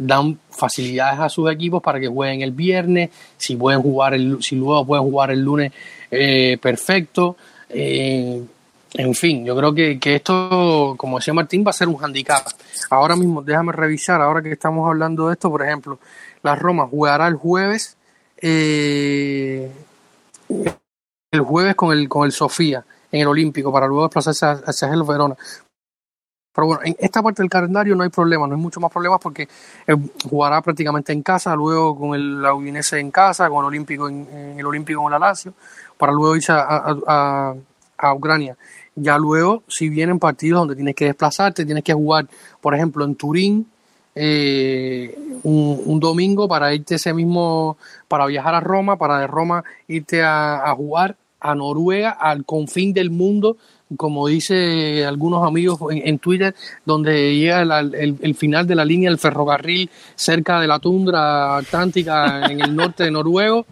dan 0.00 0.38
facilidades 0.48 1.20
a 1.20 1.28
sus 1.28 1.50
equipos 1.52 1.82
para 1.82 2.00
que 2.00 2.08
jueguen 2.08 2.40
el 2.40 2.52
viernes, 2.52 3.10
si 3.36 3.54
pueden 3.56 3.82
jugar 3.82 4.14
el, 4.14 4.42
si 4.42 4.56
luego 4.56 4.86
pueden 4.86 5.04
jugar 5.04 5.30
el 5.30 5.40
lunes, 5.40 5.72
eh, 6.10 6.56
perfecto. 6.60 7.36
Eh, 7.68 8.42
en 8.94 9.14
fin, 9.14 9.44
yo 9.44 9.54
creo 9.54 9.74
que, 9.74 9.98
esto, 10.14 10.94
como 10.96 11.18
decía 11.18 11.34
Martín, 11.34 11.62
va 11.64 11.70
a 11.70 11.74
ser 11.74 11.88
un 11.88 12.02
handicap. 12.02 12.46
Ahora 12.88 13.14
mismo, 13.14 13.42
déjame 13.42 13.72
revisar, 13.72 14.22
ahora 14.22 14.42
que 14.42 14.52
estamos 14.52 14.88
hablando 14.88 15.28
de 15.28 15.34
esto, 15.34 15.50
por 15.50 15.62
ejemplo, 15.62 15.98
la 16.42 16.56
Roma 16.56 16.86
jugará 16.86 17.28
el 17.28 17.34
jueves, 17.34 17.98
eh, 18.40 19.70
el 21.30 21.40
jueves 21.40 21.74
con 21.74 21.96
el, 21.96 22.08
con 22.08 22.24
el 22.24 22.32
Sofía 22.32 22.84
en 23.12 23.20
el 23.20 23.28
Olímpico 23.28 23.70
para 23.70 23.86
luego 23.86 24.04
desplazarse 24.04 24.64
hacia 24.64 24.88
el 24.88 25.02
Verona. 25.02 25.36
Pero 26.52 26.66
bueno, 26.66 26.82
en 26.84 26.96
esta 26.98 27.22
parte 27.22 27.42
del 27.42 27.50
calendario 27.50 27.94
no 27.94 28.02
hay 28.02 28.08
problema, 28.08 28.46
no 28.46 28.54
hay 28.54 28.60
mucho 28.60 28.80
más 28.80 28.90
problemas 28.90 29.20
porque 29.22 29.48
eh, 29.86 29.96
jugará 30.28 30.60
prácticamente 30.60 31.12
en 31.12 31.22
casa, 31.22 31.54
luego 31.54 31.96
con 31.96 32.14
el 32.14 32.44
Udinese 32.44 32.98
en 32.98 33.10
casa, 33.10 33.48
con 33.48 33.60
el 33.60 33.66
Olímpico 33.66 34.08
en, 34.08 34.56
el 34.58 34.66
Olímpico 34.66 35.02
con 35.02 35.12
la 35.12 35.18
Lazio, 35.18 35.54
para 35.96 36.12
luego 36.12 36.36
irse 36.36 36.52
a, 36.52 37.54
Ucrania. 38.14 38.56
Ya 38.96 39.18
luego, 39.18 39.62
si 39.68 39.88
vienen 39.88 40.18
partidos 40.18 40.62
donde 40.62 40.74
tienes 40.74 40.94
que 40.94 41.04
desplazarte, 41.04 41.66
tienes 41.66 41.84
que 41.84 41.92
jugar, 41.92 42.26
por 42.60 42.74
ejemplo, 42.74 43.04
en 43.04 43.14
Turín, 43.14 43.66
eh, 44.14 45.16
un, 45.44 45.80
un, 45.84 46.00
domingo 46.00 46.48
para 46.48 46.74
irte 46.74 46.96
ese 46.96 47.12
mismo, 47.12 47.76
para 48.08 48.26
viajar 48.26 48.54
a 48.54 48.60
Roma, 48.60 48.96
para 48.96 49.18
de 49.18 49.26
Roma 49.26 49.62
irte 49.86 50.22
a, 50.22 50.68
a 50.68 50.74
jugar 50.74 51.16
a 51.40 51.54
Noruega, 51.54 52.10
al 52.10 52.44
confín 52.44 52.92
del 52.92 53.10
mundo, 53.10 53.56
como 53.96 54.28
dice 54.28 55.04
algunos 55.04 55.46
amigos 55.46 55.80
en, 55.90 56.18
Twitter, 56.18 56.54
donde 56.84 57.36
llega 57.36 57.62
el, 57.80 58.34
final 58.34 58.66
de 58.66 58.74
la 58.74 58.84
línea 58.84 59.10
del 59.10 59.18
ferrocarril 59.18 59.90
cerca 60.14 60.60
de 60.60 60.66
la 60.66 60.78
tundra 60.78 61.56
atlántica 61.56 62.46
en 62.46 62.60
el 62.60 62.74
norte 62.74 63.04
de 63.04 63.10
Noruego. 63.10 63.66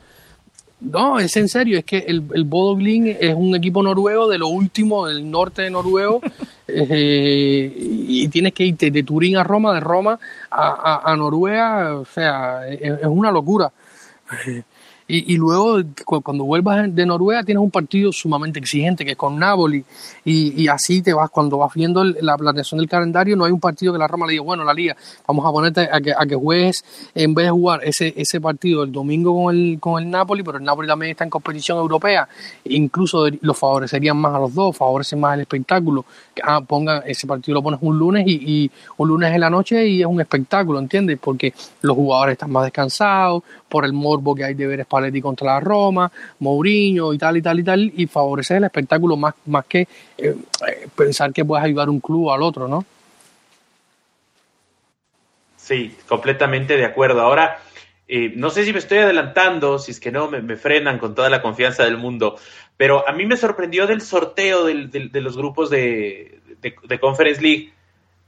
No, 0.81 1.19
es 1.19 1.37
en 1.37 1.49
serio, 1.49 1.79
es 1.79 1.85
que 1.85 1.99
el, 1.99 2.23
el 2.35 3.17
es 3.21 3.35
un 3.35 3.57
equipo 3.57 3.83
noruego 3.83 4.29
de 4.29 4.39
lo 4.39 4.47
último 4.47 5.09
del 5.09 5.29
norte 5.29 5.63
de 5.63 5.71
Noruego 5.71 6.21
eh, 6.69 7.73
y 7.77 8.29
tienes 8.29 8.53
que 8.53 8.65
irte 8.65 8.93
de 8.93 9.03
Turín 9.03 9.37
a 9.37 9.43
Roma, 9.43 9.75
de 9.75 9.81
Roma 9.81 10.21
a, 10.51 11.15
Noruega, 11.17 11.97
o 11.97 12.05
sea, 12.05 12.69
es, 12.69 13.01
una 13.05 13.33
locura. 13.33 13.73
Y, 15.11 15.39
luego, 15.39 15.79
cuando 16.05 16.45
vuelvas 16.45 16.95
de 16.95 17.07
Noruega, 17.07 17.43
tienes 17.43 17.63
un 17.63 17.71
partido 17.71 18.13
sumamente 18.13 18.59
exigente, 18.59 19.07
que 19.07 19.13
es 19.13 19.17
con 19.17 19.39
Napoli, 19.39 19.83
y, 20.23 20.69
así 20.69 21.01
te 21.01 21.15
vas, 21.15 21.31
cuando 21.31 21.57
vas 21.57 21.73
viendo 21.73 22.05
la 22.05 22.37
planeación 22.37 22.79
del 22.79 22.91
calendario, 22.91 23.35
no 23.35 23.47
hay 23.47 23.53
un 23.53 23.59
partido 23.59 23.95
que 23.95 23.99
la 23.99 24.07
Roma 24.07 24.27
le 24.27 24.33
diga, 24.33 24.45
bueno, 24.45 24.65
la 24.65 24.75
liga, 24.75 24.95
vamos 25.27 25.47
a 25.47 25.51
ponerte 25.51 25.89
a 25.91 25.99
que, 26.03 26.13
a 26.13 26.27
que 26.27 26.35
juegues, 26.35 26.85
en 27.15 27.33
vez 27.33 27.47
de 27.47 27.51
jugar 27.51 27.81
ese, 27.85 28.13
ese 28.19 28.39
partido 28.39 28.83
el 28.83 28.93
domingo 28.93 29.35
con 29.35 29.57
el, 29.57 29.81
con 29.81 30.03
el 30.03 30.11
Napoli, 30.11 30.43
pero 30.43 30.59
el 30.59 30.65
Napoli 30.65 30.87
también 30.87 31.13
está 31.13 31.25
en 31.25 31.31
competición 31.31 31.79
europea, 31.79 32.29
incluso 32.65 33.29
lo 33.41 33.55
favorecerían 33.55 34.19
más 34.19 34.35
a 34.35 34.39
los 34.39 34.55
dos, 34.55 34.77
favorecen 34.77 35.21
más 35.21 35.37
el 35.37 35.41
espectáculo, 35.41 36.05
ah, 36.43 36.61
pongan 36.61 37.03
ese 37.07 37.27
partido 37.27 37.55
lo 37.55 37.63
pones 37.63 37.81
un 37.83 37.99
lunes 37.99 38.25
y, 38.27 38.65
y 38.65 38.71
un 38.99 39.09
lunes 39.09 39.33
en 39.33 39.41
la 39.41 39.49
noche 39.49 39.87
y 39.89 40.03
es 40.03 40.07
un 40.07 40.21
espectáculo, 40.21 40.79
¿entiendes? 40.79 41.19
Porque 41.19 41.55
los 41.81 41.97
jugadores 41.97 42.35
están 42.35 42.51
más 42.51 42.65
descansados, 42.65 43.43
por 43.69 43.85
el 43.85 43.93
morbo 43.93 44.35
que 44.35 44.45
hay 44.45 44.55
de 44.55 44.67
ver 44.67 44.85
Spalletti 44.85 45.21
contra 45.21 45.55
la 45.55 45.61
Roma, 45.61 46.11
Mourinho 46.41 47.13
y 47.13 47.19
tal 47.19 47.37
y 47.37 47.43
tal 47.43 47.59
y 47.61 47.63
tal, 47.63 47.93
y 47.97 48.07
favorecer 48.07 48.59
el 48.59 48.65
espectáculo 48.65 49.17
más, 49.17 49.35
más 49.47 49.65
que 49.67 49.81
eh, 49.81 49.89
eh, 50.19 50.89
pensar 50.97 51.33
que 51.33 51.45
puedes 51.45 51.65
ayudar 51.65 51.89
un 51.89 52.01
club 52.01 52.31
al 52.31 52.43
otro, 52.43 52.69
¿no? 52.69 52.85
Sí, 55.57 55.95
completamente 56.09 56.77
de 56.77 56.87
acuerdo. 56.87 57.21
Ahora, 57.21 57.59
eh, 58.07 58.33
no 58.35 58.49
sé 58.49 58.65
si 58.65 58.73
me 58.73 58.79
estoy 58.79 58.99
adelantando, 58.99 59.79
si 59.79 59.91
es 59.91 60.01
que 60.01 60.11
no, 60.11 60.31
me, 60.31 60.57
frenan 60.57 60.99
con 60.99 61.15
toda 61.15 61.29
la 61.29 61.43
confianza 61.43 61.85
del 61.85 61.99
mundo, 61.99 62.37
pero 62.77 63.07
a 63.07 63.13
mí 63.13 63.27
me 63.27 63.37
sorprendió 63.37 63.87
del 63.87 64.01
sorteo 64.01 64.65
del, 64.65 64.91
de 64.91 65.21
los 65.21 65.37
grupos 65.37 65.69
de, 65.69 66.41
de 66.63 66.99
Conference 66.99 67.43
League 67.43 67.73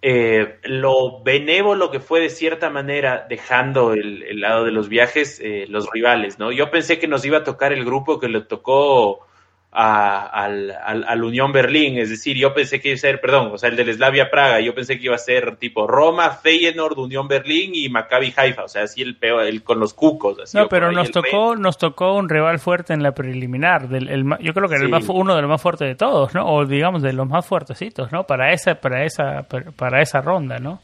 eh, 0.03 0.59
lo 0.65 1.23
benévolo 1.23 1.91
que 1.91 2.01
fue 2.01 2.21
de 2.21 2.31
cierta 2.31 2.71
manera 2.71 3.27
dejando 3.29 3.93
el, 3.93 4.23
el 4.23 4.41
lado 4.41 4.65
de 4.65 4.73
los 4.73 4.89
viajes 4.89 5.41
eh, 5.41 5.67
los 5.69 5.91
rivales, 5.91 6.39
¿no? 6.39 6.53
Yo 6.53 6.71
pensé 6.71 6.99
que 6.99 7.07
nos 7.07 7.25
iba 7.25 7.39
a 7.39 7.45
tocar 7.45 7.73
el 7.73 7.85
grupo 7.85 8.19
que 8.19 8.29
le 8.29 8.41
tocó 8.41 9.27
a, 9.73 10.27
al, 10.27 10.73
al, 10.85 11.05
al, 11.07 11.23
Unión 11.23 11.53
Berlín, 11.53 11.97
es 11.97 12.11
decir, 12.11 12.37
yo 12.37 12.53
pensé 12.53 12.81
que 12.81 12.89
iba 12.89 12.97
a 12.97 12.99
ser, 12.99 13.21
perdón, 13.21 13.53
o 13.53 13.59
sea, 13.59 13.69
el 13.69 13.77
del 13.77 13.95
Slavia 13.95 14.29
Praga, 14.29 14.59
yo 14.61 14.75
pensé 14.75 14.99
que 14.99 15.05
iba 15.05 15.15
a 15.15 15.19
ser 15.19 15.57
tipo 15.57 15.87
Roma, 15.87 16.31
Feyenoord, 16.31 16.99
Unión 16.99 17.29
Berlín 17.29 17.71
y 17.75 17.89
Maccabi 17.89 18.35
Haifa, 18.37 18.65
o 18.65 18.69
sea, 18.69 18.83
así 18.83 19.03
el 19.03 19.17
peor, 19.17 19.45
el, 19.45 19.63
con 19.63 19.79
los 19.79 19.95
cucos. 19.95 20.41
Así, 20.41 20.57
no, 20.57 20.69
pero 20.69 20.91
nos 20.91 21.13
tocó, 21.13 21.55
nos 21.55 21.79
tocó 21.79 22.15
un 22.15 22.29
rival 22.29 22.59
fuerte 22.59 22.95
en 22.95 23.03
la 23.05 23.13
preliminar, 23.13 23.89
del, 23.89 24.09
el, 24.09 24.25
yo 24.41 24.53
creo 24.53 24.69
que 24.69 24.75
era 24.75 24.81
sí. 24.81 24.85
el 24.87 24.91
más, 24.91 25.09
uno 25.09 25.37
de 25.37 25.43
los 25.43 25.49
más 25.51 25.63
fuertes 25.63 25.87
de 25.87 25.95
todos, 25.95 26.35
¿no? 26.35 26.53
O 26.53 26.67
digamos 26.67 27.03
de 27.03 27.13
los 27.13 27.29
más 27.29 27.47
fuertecitos, 27.47 28.11
¿no? 28.11 28.25
Para 28.25 28.53
esa, 28.53 28.75
para 28.75 29.05
esa, 29.05 29.47
para 29.77 30.03
esa 30.03 30.21
ronda, 30.21 30.59
¿no? 30.59 30.81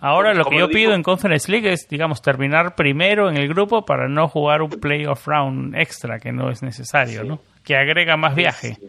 Ahora 0.00 0.34
lo 0.34 0.46
que 0.46 0.58
yo 0.58 0.68
pido 0.68 0.94
en 0.94 1.02
Conference 1.04 1.52
League 1.52 1.70
es, 1.70 1.86
digamos, 1.88 2.22
terminar 2.22 2.74
primero 2.74 3.28
en 3.28 3.36
el 3.36 3.46
grupo 3.46 3.84
para 3.84 4.08
no 4.08 4.26
jugar 4.26 4.62
un 4.62 4.70
playoff 4.70 5.28
round 5.28 5.76
extra 5.76 6.18
que 6.18 6.32
no 6.32 6.50
es 6.50 6.60
necesario, 6.60 7.22
sí. 7.22 7.28
¿no? 7.28 7.51
Que 7.64 7.76
agrega 7.76 8.16
más 8.16 8.34
viaje. 8.34 8.76
Sí, 8.80 8.88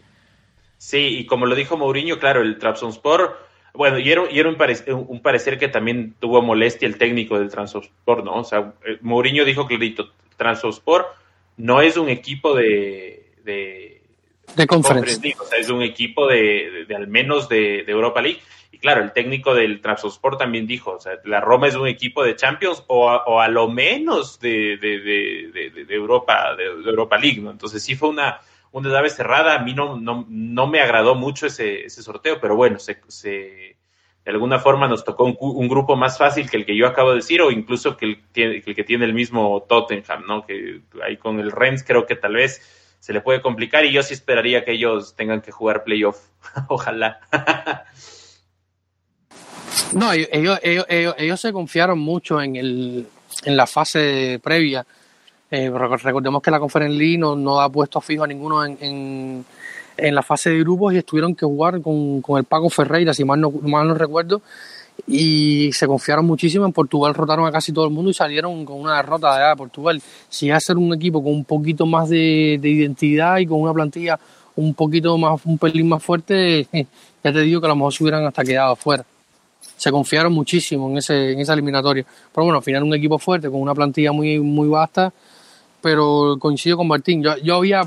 sí, 0.78 1.18
y 1.18 1.26
como 1.26 1.46
lo 1.46 1.54
dijo 1.54 1.76
Mourinho, 1.76 2.18
claro, 2.18 2.42
el 2.42 2.58
Trabzonspor, 2.58 3.38
bueno, 3.74 3.98
y 3.98 4.10
era, 4.10 4.22
y 4.30 4.38
era 4.38 4.48
un, 4.48 4.56
parecer, 4.56 4.94
un, 4.94 5.20
parecer, 5.20 5.58
que 5.58 5.68
también 5.68 6.14
tuvo 6.20 6.42
molestia 6.42 6.86
el 6.86 6.96
técnico 6.96 7.38
del 7.38 7.50
Trabzonspor, 7.50 8.24
¿no? 8.24 8.36
O 8.36 8.44
sea, 8.44 8.74
Mourinho 9.00 9.44
dijo 9.44 9.66
clarito, 9.66 10.12
Trabzonspor 10.36 11.06
no 11.56 11.80
es 11.80 11.96
un 11.96 12.08
equipo 12.08 12.54
de... 12.54 13.20
De, 13.44 14.00
de 14.56 14.66
conference. 14.66 15.34
O 15.38 15.44
sea, 15.44 15.58
es 15.58 15.68
un 15.70 15.82
equipo 15.82 16.26
de, 16.26 16.70
de, 16.70 16.84
de 16.86 16.96
al 16.96 17.08
menos 17.08 17.48
de, 17.48 17.80
Europa 17.80 18.22
League. 18.22 18.40
Y 18.72 18.78
claro, 18.78 19.02
el 19.02 19.12
técnico 19.12 19.54
del 19.54 19.80
Trabzonspor 19.80 20.36
también 20.36 20.66
dijo, 20.66 20.92
o 20.92 21.00
sea, 21.00 21.12
la 21.24 21.40
Roma 21.40 21.68
es 21.68 21.74
un 21.74 21.86
equipo 21.86 22.24
de 22.24 22.36
Champions 22.36 22.84
o 22.86 23.10
a, 23.10 23.24
o 23.24 23.40
a 23.40 23.48
lo 23.48 23.68
menos 23.68 24.40
de, 24.40 24.76
de, 24.78 25.94
Europa, 25.94 26.54
de, 26.56 26.64
Europa 26.64 27.18
League, 27.18 27.40
¿no? 27.40 27.50
Entonces 27.50 27.82
sí 27.82 27.94
fue 27.94 28.08
una, 28.08 28.40
una 28.74 28.90
llave 28.90 29.08
cerrada. 29.08 29.54
A 29.54 29.58
mí 29.60 29.72
no, 29.72 29.98
no, 29.98 30.26
no 30.28 30.66
me 30.66 30.80
agradó 30.80 31.14
mucho 31.14 31.46
ese, 31.46 31.84
ese 31.84 32.02
sorteo, 32.02 32.40
pero 32.40 32.56
bueno, 32.56 32.78
se, 32.78 33.00
se, 33.06 33.28
de 33.28 34.30
alguna 34.30 34.58
forma 34.58 34.88
nos 34.88 35.04
tocó 35.04 35.24
un, 35.24 35.68
grupo 35.68 35.96
más 35.96 36.18
fácil 36.18 36.50
que 36.50 36.56
el 36.56 36.66
que 36.66 36.76
yo 36.76 36.86
acabo 36.86 37.10
de 37.10 37.16
decir, 37.16 37.40
o 37.40 37.50
incluso 37.50 37.96
que 37.96 38.06
el, 38.06 38.22
que 38.32 38.74
que 38.74 38.84
tiene 38.84 39.04
el 39.04 39.14
mismo 39.14 39.64
Tottenham, 39.68 40.26
¿no? 40.26 40.44
Que 40.44 40.80
ahí 41.06 41.16
con 41.16 41.38
el 41.38 41.52
Rennes 41.52 41.84
creo 41.84 42.04
que 42.04 42.16
tal 42.16 42.34
vez 42.34 42.96
se 42.98 43.12
le 43.12 43.20
puede 43.20 43.40
complicar 43.40 43.84
y 43.84 43.92
yo 43.92 44.02
sí 44.02 44.14
esperaría 44.14 44.64
que 44.64 44.72
ellos 44.72 45.14
tengan 45.14 45.40
que 45.40 45.52
jugar 45.52 45.84
playoff. 45.84 46.18
Ojalá. 46.68 47.20
no, 49.92 50.12
ellos, 50.12 50.28
ellos, 50.62 50.86
ellos, 50.88 51.14
ellos 51.16 51.40
se 51.40 51.52
confiaron 51.52 52.00
mucho 52.00 52.42
en, 52.42 52.56
el, 52.56 53.06
en 53.44 53.56
la 53.56 53.68
fase 53.68 54.40
previa 54.42 54.84
eh, 55.50 55.70
recordemos 55.70 56.42
que 56.42 56.50
la 56.50 56.58
Conference 56.58 56.96
League 56.96 57.18
no, 57.18 57.36
no 57.36 57.56
da 57.56 57.68
puesto 57.68 58.00
fijo 58.00 58.24
a 58.24 58.26
ninguno 58.26 58.64
en, 58.64 58.78
en, 58.80 59.44
en, 59.96 60.14
la 60.14 60.22
fase 60.22 60.50
de 60.50 60.58
grupos 60.60 60.94
y 60.94 60.98
estuvieron 60.98 61.34
que 61.34 61.46
jugar 61.46 61.80
con, 61.80 62.22
con 62.22 62.38
el 62.38 62.44
Paco 62.44 62.70
Ferreira, 62.70 63.14
si 63.14 63.24
mal 63.24 63.40
no, 63.40 63.50
mal 63.50 63.86
no 63.86 63.94
recuerdo, 63.94 64.42
y 65.06 65.70
se 65.72 65.86
confiaron 65.86 66.26
muchísimo. 66.26 66.64
En 66.64 66.72
Portugal 66.72 67.14
rotaron 67.14 67.46
a 67.46 67.52
casi 67.52 67.72
todo 67.72 67.84
el 67.84 67.92
mundo 67.92 68.10
y 68.10 68.14
salieron 68.14 68.64
con 68.64 68.80
una 68.80 68.96
derrota 68.96 69.48
de 69.48 69.56
Portugal. 69.56 70.00
Si 70.28 70.48
va 70.48 70.56
a 70.56 70.60
ser 70.60 70.76
un 70.76 70.92
equipo 70.94 71.22
con 71.22 71.32
un 71.32 71.44
poquito 71.44 71.86
más 71.86 72.08
de, 72.08 72.58
de, 72.60 72.68
identidad 72.68 73.38
y 73.38 73.46
con 73.46 73.60
una 73.60 73.72
plantilla 73.72 74.18
un 74.56 74.74
poquito 74.74 75.16
más, 75.18 75.40
un 75.44 75.58
pelín 75.58 75.88
más 75.88 76.02
fuerte, 76.02 76.66
ya 77.24 77.32
te 77.32 77.40
digo 77.40 77.60
que 77.60 77.66
a 77.66 77.70
lo 77.70 77.76
mejor 77.76 77.92
se 77.92 78.02
hubieran 78.02 78.24
hasta 78.24 78.44
quedado 78.44 78.76
fuera. 78.76 79.04
Se 79.76 79.90
confiaron 79.90 80.32
muchísimo 80.32 80.88
en, 80.90 80.98
ese, 80.98 81.32
en 81.32 81.40
esa 81.40 81.52
eliminatoria. 81.52 82.04
Pero 82.32 82.44
bueno, 82.44 82.58
al 82.58 82.64
final 82.64 82.84
un 82.84 82.94
equipo 82.94 83.18
fuerte, 83.18 83.50
con 83.50 83.60
una 83.60 83.74
plantilla 83.74 84.12
muy, 84.12 84.38
muy 84.38 84.68
vasta, 84.68 85.12
pero 85.84 86.38
coincido 86.40 86.78
con 86.78 86.88
Martín. 86.88 87.22
Yo, 87.22 87.36
yo 87.36 87.56
había, 87.56 87.82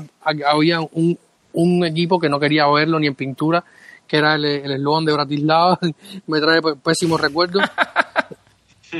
había 0.46 0.80
un, 0.80 1.18
un, 1.52 1.84
equipo 1.84 2.20
que 2.20 2.28
no 2.28 2.38
quería 2.38 2.68
verlo 2.68 3.00
ni 3.00 3.08
en 3.08 3.16
pintura, 3.16 3.64
que 4.06 4.18
era 4.18 4.36
el 4.36 4.44
eslogan 4.44 5.04
de 5.04 5.12
Bratislava. 5.14 5.80
me 6.28 6.40
trae 6.40 6.60
pésimos 6.80 7.20
recuerdos. 7.20 7.64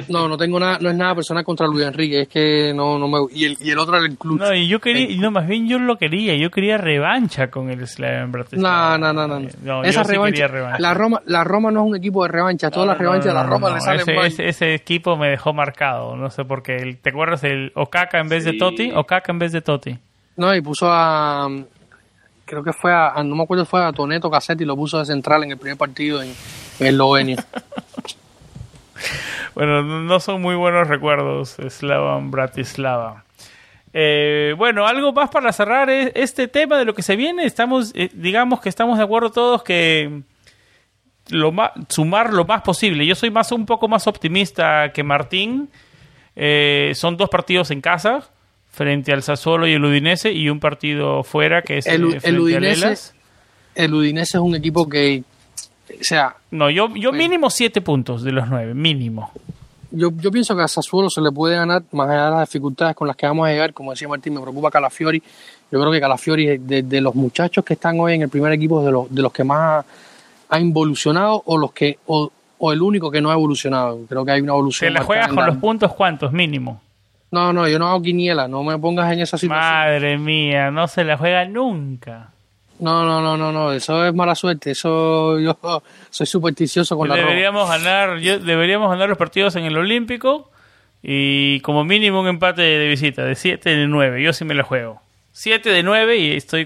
No, 0.08 0.28
no 0.28 0.36
tengo 0.36 0.60
nada, 0.60 0.78
no 0.80 0.90
es 0.90 0.96
nada 0.96 1.14
personal 1.14 1.44
contra 1.44 1.66
Luis 1.66 1.86
Enrique, 1.86 2.22
es 2.22 2.28
que 2.28 2.72
no, 2.74 2.98
no 2.98 3.08
me 3.08 3.18
y 3.32 3.44
el, 3.44 3.56
y 3.60 3.70
el 3.70 3.78
otro 3.78 3.96
era 3.96 4.06
el 4.06 4.18
club. 4.18 4.38
No, 4.38 4.54
y 4.54 4.68
yo 4.68 4.80
quería, 4.80 5.06
el, 5.06 5.20
no, 5.20 5.30
más 5.30 5.46
bien 5.46 5.66
yo 5.66 5.78
lo 5.78 5.96
quería, 5.96 6.36
yo 6.36 6.50
quería 6.50 6.76
revancha 6.76 7.50
con 7.50 7.70
el 7.70 7.86
Slaven 7.86 8.30
Bratislava. 8.30 8.98
No, 8.98 9.12
no, 9.12 9.26
no, 9.26 9.40
no. 9.40 9.48
no 9.62 9.84
Esa 9.84 10.04
sí 10.04 10.12
revancha, 10.12 10.46
revancha, 10.46 10.78
La 10.78 10.94
Roma, 10.94 11.20
la 11.26 11.44
Roma 11.44 11.70
no 11.70 11.80
es 11.80 11.90
un 11.90 11.96
equipo 11.96 12.22
de 12.24 12.28
revancha, 12.28 12.70
todas 12.70 12.86
no, 12.86 12.92
las 12.92 12.98
revanchas 12.98 13.26
de 13.26 13.34
la 13.34 13.44
Roma 13.44 13.74
le 13.74 13.80
salen 13.80 14.00
ese, 14.00 14.14
mal. 14.14 14.26
Ese, 14.26 14.48
ese, 14.48 14.74
equipo 14.74 15.16
me 15.16 15.28
dejó 15.28 15.52
marcado, 15.52 16.16
no 16.16 16.30
sé 16.30 16.44
por 16.44 16.62
qué. 16.62 16.98
¿Te 17.00 17.10
acuerdas 17.10 17.44
el 17.44 17.72
Okaka 17.74 18.20
en 18.20 18.28
vez 18.28 18.44
sí. 18.44 18.52
de 18.52 18.58
Totti? 18.58 18.92
Okaka 18.94 19.32
en 19.32 19.38
vez 19.38 19.52
de 19.52 19.62
Totti. 19.62 19.98
No, 20.36 20.54
y 20.54 20.60
puso 20.60 20.86
a 20.88 21.48
creo 22.48 22.64
que 22.64 22.72
fue 22.72 22.92
a, 22.92 23.22
no 23.22 23.36
me 23.36 23.44
acuerdo, 23.44 23.64
fue 23.64 23.84
a 23.84 23.92
Toneto 23.92 24.30
Cassetti, 24.30 24.64
lo 24.64 24.74
puso 24.74 24.98
de 24.98 25.04
central 25.04 25.44
en 25.44 25.52
el 25.52 25.58
primer 25.58 25.76
partido 25.76 26.22
en, 26.22 26.34
en 26.80 26.86
Eslovenia. 26.86 27.36
bueno, 29.58 29.82
no 29.82 30.20
son 30.20 30.40
muy 30.40 30.54
buenos 30.54 30.86
recuerdos, 30.86 31.56
Slavan 31.68 32.30
Bratislava. 32.30 33.24
Eh, 33.92 34.54
bueno, 34.56 34.86
algo 34.86 35.12
más 35.12 35.30
para 35.30 35.52
cerrar 35.52 35.90
este 35.90 36.46
tema 36.46 36.78
de 36.78 36.84
lo 36.84 36.94
que 36.94 37.02
se 37.02 37.16
viene. 37.16 37.44
Estamos, 37.44 37.90
eh, 37.96 38.08
digamos 38.14 38.60
que 38.60 38.68
estamos 38.68 38.98
de 38.98 39.02
acuerdo 39.02 39.32
todos 39.32 39.64
que 39.64 40.22
lo 41.30 41.50
más, 41.50 41.72
sumar 41.88 42.32
lo 42.32 42.44
más 42.44 42.62
posible. 42.62 43.04
Yo 43.04 43.16
soy 43.16 43.32
más 43.32 43.50
un 43.50 43.66
poco 43.66 43.88
más 43.88 44.06
optimista 44.06 44.92
que 44.92 45.02
Martín. 45.02 45.70
Eh, 46.36 46.92
son 46.94 47.16
dos 47.16 47.28
partidos 47.28 47.72
en 47.72 47.80
casa 47.80 48.30
frente 48.70 49.12
al 49.12 49.24
Sassuolo 49.24 49.66
y 49.66 49.72
el 49.72 49.84
Udinese 49.84 50.30
y 50.30 50.50
un 50.50 50.60
partido 50.60 51.24
fuera 51.24 51.62
que 51.62 51.78
es 51.78 51.86
el, 51.88 52.14
eh, 52.14 52.20
el 52.22 52.38
Udinese. 52.38 53.12
El 53.74 53.92
Udinese 53.92 54.36
es 54.36 54.40
un 54.40 54.54
equipo 54.54 54.88
que, 54.88 55.24
o 55.90 56.04
sea, 56.04 56.36
no, 56.50 56.70
yo, 56.70 56.94
yo 56.94 57.12
mínimo 57.12 57.50
siete 57.50 57.80
puntos 57.80 58.22
de 58.22 58.32
los 58.32 58.48
nueve, 58.48 58.74
mínimo. 58.74 59.30
Yo, 59.90 60.10
yo 60.16 60.30
pienso 60.30 60.54
que 60.54 60.62
a 60.62 60.68
Sassuolo 60.68 61.08
se 61.08 61.20
le 61.22 61.32
puede 61.32 61.56
ganar, 61.56 61.82
más 61.92 62.10
allá 62.10 62.26
de 62.26 62.30
las 62.32 62.48
dificultades 62.48 62.94
con 62.94 63.08
las 63.08 63.16
que 63.16 63.26
vamos 63.26 63.48
a 63.48 63.50
llegar, 63.50 63.72
como 63.72 63.90
decía 63.92 64.06
Martín, 64.06 64.34
me 64.34 64.40
preocupa 64.40 64.70
Calafiori. 64.70 65.22
Yo 65.70 65.80
creo 65.80 65.90
que 65.90 66.00
Calafiori, 66.00 66.58
de, 66.58 66.82
de 66.82 67.00
los 67.00 67.14
muchachos 67.14 67.64
que 67.64 67.74
están 67.74 67.98
hoy 67.98 68.14
en 68.14 68.22
el 68.22 68.28
primer 68.28 68.52
equipo, 68.52 68.84
de 68.84 68.90
los, 68.90 69.14
de 69.14 69.22
los 69.22 69.32
que 69.32 69.44
más 69.44 69.84
ha 70.48 70.60
involucionado 70.60 71.42
o 71.46 71.56
los 71.56 71.72
que 71.72 71.98
o, 72.06 72.30
o, 72.58 72.72
el 72.72 72.82
único 72.82 73.10
que 73.10 73.20
no 73.20 73.30
ha 73.30 73.34
evolucionado. 73.34 74.00
Creo 74.08 74.24
que 74.24 74.32
hay 74.32 74.40
una 74.40 74.52
evolución. 74.52 74.92
¿Te 74.92 74.98
la 74.98 75.04
juegas 75.04 75.28
con 75.28 75.46
los 75.46 75.56
puntos 75.56 75.94
cuántos 75.94 76.32
mínimo? 76.32 76.80
No, 77.30 77.52
no, 77.52 77.68
yo 77.68 77.78
no 77.78 77.88
hago 77.88 78.00
quiniela, 78.02 78.48
no 78.48 78.62
me 78.62 78.78
pongas 78.78 79.12
en 79.12 79.20
esa 79.20 79.36
situación. 79.36 79.70
Madre 79.70 80.18
mía, 80.18 80.70
no 80.70 80.88
se 80.88 81.04
la 81.04 81.18
juega 81.18 81.44
nunca. 81.44 82.30
No, 82.80 83.04
no, 83.04 83.20
no, 83.20 83.36
no, 83.36 83.52
no, 83.52 83.72
eso 83.72 84.04
es 84.04 84.14
mala 84.14 84.34
suerte, 84.34 84.72
eso 84.72 85.38
yo 85.40 85.58
soy 86.10 86.26
supersticioso 86.26 86.96
con 86.96 87.08
deberíamos 87.08 87.68
la 87.68 87.76
Roma. 87.76 87.84
ganar, 87.84 88.18
yo, 88.18 88.38
deberíamos 88.38 88.90
ganar 88.90 89.08
los 89.08 89.18
partidos 89.18 89.56
en 89.56 89.64
el 89.64 89.76
Olímpico 89.76 90.50
y 91.02 91.60
como 91.60 91.84
mínimo 91.84 92.20
un 92.20 92.28
empate 92.28 92.62
de 92.62 92.88
visita, 92.88 93.24
de 93.24 93.34
7 93.34 93.68
de 93.68 93.86
9, 93.86 94.22
yo 94.22 94.32
sí 94.32 94.44
me 94.44 94.54
la 94.54 94.62
juego. 94.62 95.00
7 95.32 95.70
de 95.70 95.82
9 95.84 96.16
y 96.16 96.32
estoy, 96.32 96.64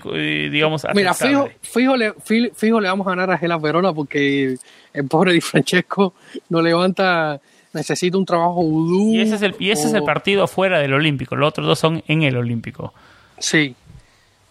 digamos, 0.49 0.85
aceptable. 0.85 1.03
Mira, 1.03 1.15
fijo, 1.15 1.51
fijo, 1.61 1.97
le, 1.97 2.15
fijo 2.55 2.81
le 2.81 2.89
vamos 2.89 3.07
a 3.07 3.11
ganar 3.11 3.31
a 3.31 3.37
Gela 3.37 3.59
Verona 3.59 3.93
porque 3.93 4.57
el 4.95 5.09
pobre 5.09 5.33
Di 5.35 5.41
Francesco 5.41 6.15
no 6.49 6.63
levanta 6.63 7.41
necesita 7.73 8.17
un 8.19 8.25
trabajo 8.25 8.63
vudú. 8.63 9.15
Y 9.15 9.21
ese 9.21 9.37
es 9.37 9.43
el, 9.43 9.57
y 9.59 9.71
ese 9.71 9.89
es 9.89 9.95
el 9.95 10.05
partido 10.05 10.47
fuera 10.47 10.79
del 10.79 10.93
Olímpico, 10.95 11.37
los 11.37 11.49
otros 11.49 11.67
dos 11.67 11.79
son 11.79 12.03
en 12.07 12.23
el 12.23 12.37
Olímpico. 12.37 12.93
Sí. 13.39 13.75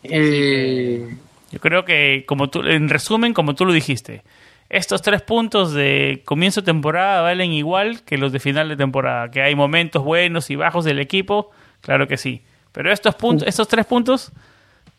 Eh, 0.03 1.15
Yo 1.51 1.59
creo 1.59 1.85
que, 1.85 2.23
como 2.27 2.49
tú, 2.49 2.61
en 2.61 2.89
resumen, 2.89 3.33
como 3.33 3.55
tú 3.55 3.65
lo 3.65 3.73
dijiste, 3.73 4.23
estos 4.69 5.01
tres 5.01 5.21
puntos 5.21 5.73
de 5.73 6.21
comienzo 6.25 6.61
de 6.61 6.65
temporada 6.65 7.21
valen 7.21 7.51
igual 7.51 8.03
que 8.03 8.17
los 8.17 8.31
de 8.31 8.39
final 8.39 8.69
de 8.69 8.77
temporada. 8.77 9.29
Que 9.29 9.41
hay 9.41 9.53
momentos 9.55 10.03
buenos 10.03 10.49
y 10.49 10.55
bajos 10.55 10.85
del 10.85 10.99
equipo, 10.99 11.51
claro 11.81 12.07
que 12.07 12.17
sí. 12.17 12.41
Pero 12.71 12.91
estos 12.91 13.15
puntos, 13.15 13.45
estos 13.47 13.67
tres 13.67 13.85
puntos 13.85 14.31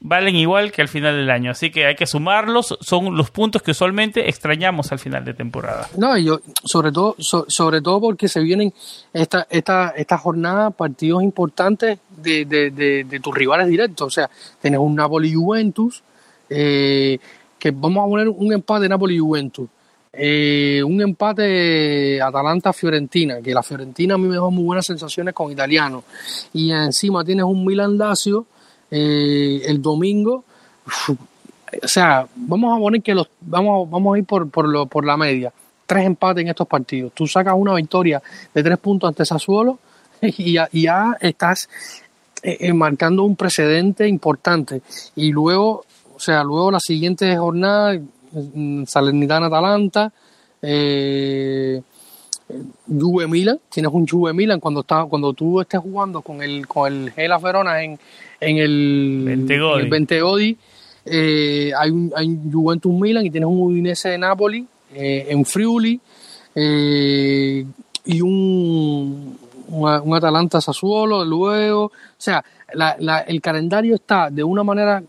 valen 0.04 0.34
igual 0.36 0.72
que 0.72 0.82
al 0.82 0.88
final 0.88 1.16
del 1.16 1.30
año. 1.30 1.52
Así 1.52 1.70
que 1.70 1.86
hay 1.86 1.94
que 1.94 2.06
sumarlos. 2.06 2.76
Son 2.82 3.16
los 3.16 3.30
puntos 3.30 3.62
que 3.62 3.70
usualmente 3.70 4.28
extrañamos 4.28 4.92
al 4.92 4.98
final 4.98 5.24
de 5.24 5.32
temporada. 5.32 5.88
No, 5.96 6.18
yo, 6.18 6.40
sobre 6.64 6.92
todo, 6.92 7.14
so- 7.18 7.46
sobre 7.48 7.80
todo 7.80 7.98
porque 8.00 8.28
se 8.28 8.40
vienen 8.40 8.74
esta, 9.14 9.46
esta, 9.48 9.90
esta 9.96 10.18
jornada 10.18 10.70
partidos 10.70 11.22
importantes 11.22 11.98
de, 12.14 12.44
de, 12.44 12.70
de, 12.72 13.04
de 13.04 13.20
tus 13.20 13.34
rivales 13.34 13.68
directos. 13.68 14.06
O 14.06 14.10
sea, 14.10 14.28
tienes 14.60 14.80
un 14.80 14.94
Napoli 14.96 15.32
Juventus, 15.32 16.02
eh, 16.54 17.18
que 17.58 17.70
vamos 17.70 18.04
a 18.04 18.08
poner 18.08 18.28
un 18.28 18.52
empate 18.52 18.88
Napoli 18.88 19.18
Juventus. 19.18 19.68
Eh, 20.12 20.82
un 20.84 21.00
empate 21.00 22.20
Atalanta-Fiorentina, 22.20 23.40
que 23.40 23.54
la 23.54 23.62
Fiorentina 23.62 24.14
a 24.14 24.18
mí 24.18 24.28
me 24.28 24.34
dejó 24.34 24.50
muy 24.50 24.64
buenas 24.64 24.84
sensaciones 24.84 25.32
con 25.32 25.50
italiano. 25.50 26.04
Y 26.52 26.70
encima 26.70 27.24
tienes 27.24 27.44
un 27.44 27.64
Milan 27.64 27.96
Lazio 27.96 28.46
eh, 28.90 29.62
el 29.64 29.80
domingo. 29.80 30.44
O 31.82 31.88
sea, 31.88 32.26
vamos 32.36 32.76
a 32.76 32.80
poner 32.80 33.00
que 33.00 33.14
los 33.14 33.28
vamos, 33.40 33.88
vamos 33.88 34.14
a 34.14 34.18
ir 34.18 34.24
por, 34.26 34.50
por, 34.50 34.68
lo, 34.68 34.86
por 34.86 35.06
la 35.06 35.16
media. 35.16 35.52
Tres 35.86 36.04
empates 36.04 36.42
en 36.42 36.48
estos 36.48 36.68
partidos. 36.68 37.12
Tú 37.14 37.26
sacas 37.26 37.54
una 37.56 37.74
victoria 37.74 38.22
de 38.52 38.62
tres 38.62 38.78
puntos 38.78 39.08
ante 39.08 39.24
Sassuolo 39.24 39.78
y 40.20 40.52
ya, 40.82 41.16
estás 41.20 41.70
marcando 42.74 43.22
un 43.22 43.36
precedente 43.36 44.06
importante. 44.06 44.82
Y 45.16 45.30
luego, 45.30 45.84
sea, 46.24 46.42
luego 46.44 46.70
la 46.70 46.80
siguiente 46.80 47.36
jornada, 47.36 47.98
mm, 48.32 48.84
Salernitana 48.86 49.46
Atalanta, 49.46 50.12
eh, 50.62 51.82
Juve 52.88 53.26
Milan, 53.28 53.58
tienes 53.70 53.90
un 53.92 54.06
Juve 54.06 54.32
Milan 54.32 54.60
cuando 54.60 54.80
está, 54.80 55.04
cuando 55.06 55.32
tú 55.32 55.60
estés 55.60 55.80
jugando 55.80 56.20
con 56.22 56.42
el 56.42 56.66
con 56.66 56.92
el 56.92 57.12
Hellas 57.16 57.40
Verona 57.42 57.82
en, 57.82 57.98
en 58.40 58.58
el 58.58 59.22
Bentegodi. 59.26 59.74
en 59.78 59.84
el 59.84 59.90
Bentegodi, 59.90 60.56
eh, 61.06 61.72
hay 61.78 61.90
un 61.90 62.12
hay 62.14 62.26
un 62.28 62.52
Juventus 62.52 62.92
Milan 62.92 63.24
y 63.26 63.30
tienes 63.30 63.48
un 63.48 63.60
Udinese 63.60 64.10
de 64.10 64.18
Napoli 64.18 64.66
eh, 64.94 65.26
en 65.30 65.44
Friuli 65.44 65.98
eh, 66.54 67.64
y 68.04 68.20
un 68.20 69.38
una- 69.68 70.02
un 70.02 70.14
Atalanta 70.14 70.60
Sassuolo 70.60 71.24
luego, 71.24 71.84
o 71.84 71.92
sea, 72.18 72.44
la- 72.74 72.96
la- 72.98 73.20
el 73.20 73.40
calendario 73.40 73.94
está 73.94 74.28
de 74.30 74.44
una 74.44 74.62
manera 74.62 75.02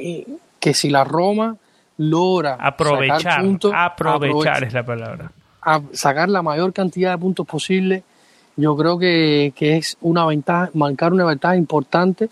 eh, 0.00 0.26
que 0.58 0.74
si 0.74 0.90
la 0.90 1.04
Roma 1.04 1.56
logra 1.98 2.52
sacar 2.52 2.66
Aprovechar, 2.68 3.40
puntos, 3.42 3.72
aprovechar 3.76 4.30
aprovecha- 4.64 4.66
es 4.66 4.72
la 4.74 4.84
palabra. 4.84 5.32
a 5.62 5.80
sacar 5.92 6.28
la 6.28 6.42
mayor 6.42 6.72
cantidad 6.72 7.10
de 7.12 7.18
puntos 7.18 7.46
posible, 7.46 8.02
yo 8.56 8.76
creo 8.76 8.98
que, 8.98 9.52
que 9.54 9.76
es 9.76 9.96
una 10.00 10.24
ventaja, 10.26 10.70
marcar 10.74 11.12
una 11.12 11.24
ventaja 11.24 11.56
importante 11.56 12.28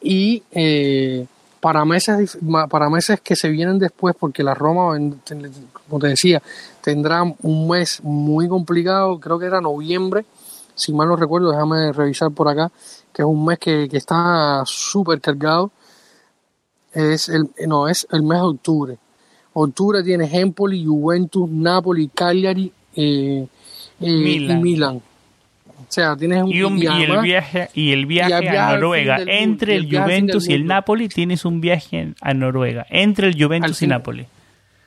y 0.00 0.42
eh, 0.52 1.26
para 1.60 1.84
meses 1.84 2.38
para 2.70 2.88
meses 2.90 3.20
que 3.20 3.34
se 3.36 3.48
vienen 3.48 3.78
después, 3.78 4.14
porque 4.18 4.42
la 4.42 4.54
Roma, 4.54 4.96
como 5.88 5.98
te 6.00 6.08
decía, 6.08 6.40
tendrá 6.80 7.22
un 7.22 7.68
mes 7.68 8.00
muy 8.02 8.48
complicado, 8.48 9.18
creo 9.18 9.38
que 9.38 9.46
era 9.46 9.60
noviembre, 9.60 10.24
si 10.74 10.92
mal 10.92 11.08
no 11.08 11.16
recuerdo, 11.16 11.50
déjame 11.50 11.92
revisar 11.92 12.30
por 12.30 12.48
acá, 12.48 12.70
que 13.12 13.22
es 13.22 13.26
un 13.26 13.44
mes 13.44 13.58
que, 13.58 13.88
que 13.88 13.96
está 13.96 14.62
súper 14.66 15.20
cargado, 15.20 15.70
es 16.96 17.28
el, 17.28 17.48
no, 17.66 17.88
es 17.88 18.06
el 18.10 18.22
mes 18.22 18.38
de 18.38 18.44
octubre. 18.44 18.96
Octubre 19.52 20.02
tienes 20.02 20.32
Empoli, 20.34 20.84
Juventus, 20.84 21.48
Napoli, 21.50 22.08
Cagliari 22.14 22.72
eh, 22.94 23.46
eh, 24.00 24.06
Milan. 24.16 24.58
y 24.58 24.62
Milan. 24.62 24.96
O 25.66 25.86
sea, 25.88 26.16
tienes 26.16 26.42
un, 26.42 26.50
Y, 26.52 26.62
un- 26.62 26.78
y 26.78 26.82
el 26.86 26.88
además- 26.92 27.22
viaje, 27.22 27.68
y 27.74 27.92
el 27.92 28.06
viaje 28.06 28.30
y 28.30 28.34
el 28.34 28.40
viaje 28.40 28.58
a 28.58 28.72
Noruega. 28.74 29.18
del 29.18 29.28
Entre 29.28 29.74
y 29.74 29.76
el 29.76 29.84
el 29.94 30.02
Juventus 30.02 30.48
y 30.48 30.52
el. 30.54 30.66
Napoli 30.66 31.08
tienes 31.08 31.44
un 31.44 31.60
viaje 31.60 32.14
a 32.20 32.34
Noruega. 32.34 32.86
Entre 32.90 33.28
el 33.28 33.42
Juventus 33.42 33.80
y 33.82 33.86
Napoli. 33.86 34.26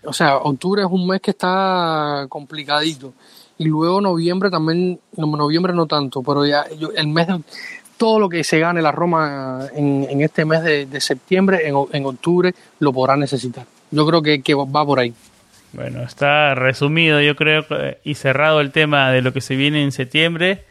o 0.03 0.13
sea, 0.13 0.37
octubre 0.37 0.81
es 0.81 0.87
un 0.89 1.07
mes 1.07 1.21
que 1.21 1.31
está 1.31 2.25
complicadito. 2.29 3.13
Y 3.57 3.65
luego 3.65 3.99
noviembre 4.01 4.49
también, 4.49 4.99
no, 5.17 5.27
noviembre 5.27 5.73
no 5.73 5.85
tanto, 5.85 6.21
pero 6.23 6.45
ya 6.45 6.65
yo- 6.79 6.91
el 6.95 7.07
mes 7.07 7.27
de, 7.27 7.41
todo 7.99 8.17
lo 8.19 8.29
que 8.29 8.43
se 8.43 8.57
gane 8.57 8.81
la 8.81 8.91
Roma 8.91 9.67
en, 9.75 10.07
en 10.09 10.21
este 10.21 10.45
mes 10.45 10.63
de, 10.63 10.99
septiembre, 11.01 11.67
en, 11.67 11.75
en 11.93 12.05
octubre, 12.05 12.53
lo 12.79 12.91
podrá 12.93 13.15
necesitar. 13.15 13.65
Yo 13.91 14.07
creo 14.07 14.21
que, 14.23 14.41
va 14.55 14.85
por 14.85 14.99
ahí. 14.99 15.13
Bueno, 15.73 16.01
está 16.01 16.55
resumido, 16.55 17.21
yo 17.21 17.35
creo, 17.35 17.63
y 18.03 18.15
cerrado 18.15 18.61
el 18.61 18.71
tema 18.71 19.11
de 19.11 19.21
lo 19.21 19.33
que 19.33 19.41
se 19.41 19.55
viene 19.55 19.83
en 19.83 19.91
septiembre 19.91 20.63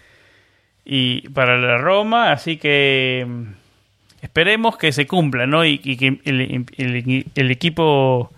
y 0.85 1.29
para 1.29 1.59
la 1.59 1.79
Roma, 1.79 2.33
así 2.33 2.57
que 2.57 3.25
mm, 3.29 3.43
esperemos 4.23 4.77
que 4.79 4.91
se 4.91 5.07
cumpla, 5.07 5.47
¿no? 5.47 5.65
Y, 5.65 5.79
que 5.79 6.19
el, 6.25 6.65
el- 6.79 7.27
el 7.35 7.51
equipo 7.51 8.33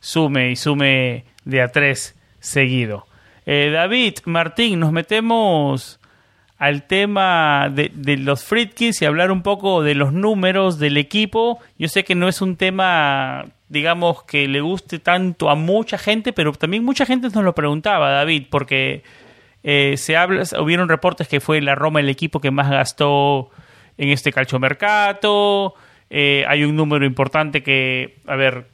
sume 0.00 0.52
y 0.52 0.56
sume 0.56 1.24
de 1.44 1.62
a 1.62 1.68
tres 1.68 2.14
seguido. 2.40 3.06
Eh, 3.44 3.70
David, 3.72 4.14
Martín, 4.24 4.80
nos 4.80 4.92
metemos 4.92 5.98
al 6.58 6.84
tema 6.84 7.70
de, 7.70 7.90
los 8.16 8.44
Fritkins 8.44 9.02
y 9.02 9.04
hablar 9.04 9.30
un 9.30 9.42
poco 9.42 9.82
de 9.82 9.94
los 9.94 10.12
números 10.12 10.78
del 10.78 10.96
equipo. 10.96 11.58
Yo 11.78 11.88
sé 11.88 12.04
que 12.04 12.14
no 12.14 12.28
es 12.28 12.40
un 12.40 12.56
tema, 12.56 13.44
digamos, 13.68 14.22
que 14.22 14.48
le 14.48 14.62
guste 14.62 14.98
tanto 14.98 15.50
a 15.50 15.54
mucha 15.54 15.98
gente, 15.98 16.32
pero 16.32 16.52
también 16.52 16.82
mucha 16.84 17.04
gente 17.04 17.28
nos 17.28 17.44
lo 17.44 17.54
preguntaba, 17.54 18.10
David, 18.10 18.46
porque 18.50 19.02
eh, 19.62 19.96
se 19.98 20.16
habla, 20.16 20.44
hubieron 20.58 20.88
reportes 20.88 21.28
que 21.28 21.40
fue 21.40 21.60
la 21.60 21.74
Roma 21.74 22.00
el 22.00 22.08
equipo 22.08 22.40
que 22.40 22.50
más 22.50 22.70
gastó 22.70 23.50
en 23.98 24.08
este 24.08 24.32
calchomercato. 24.32 25.74
Eh, 26.08 26.46
hay 26.48 26.64
un 26.64 26.74
número 26.74 27.04
importante 27.04 27.62
que, 27.62 28.16
a 28.26 28.36
ver, 28.36 28.68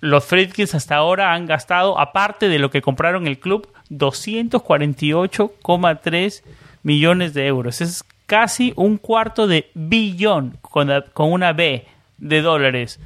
los 0.00 0.26
Fritkins 0.26 0.74
hasta 0.74 0.96
ahora 0.96 1.32
han 1.32 1.46
gastado, 1.46 1.98
aparte 1.98 2.50
de 2.50 2.58
lo 2.58 2.70
que 2.70 2.82
compraron 2.82 3.26
el 3.26 3.38
club, 3.38 3.66
248,3 3.88 6.42
millones 6.84 7.34
de 7.34 7.46
euros. 7.48 7.80
Es 7.80 8.04
casi 8.26 8.72
un 8.76 8.96
cuarto 8.98 9.48
de 9.48 9.70
billón 9.74 10.56
con, 10.60 10.88
con 11.12 11.32
una 11.32 11.52
B 11.52 11.84
de 12.18 12.40
dólares. 12.42 13.00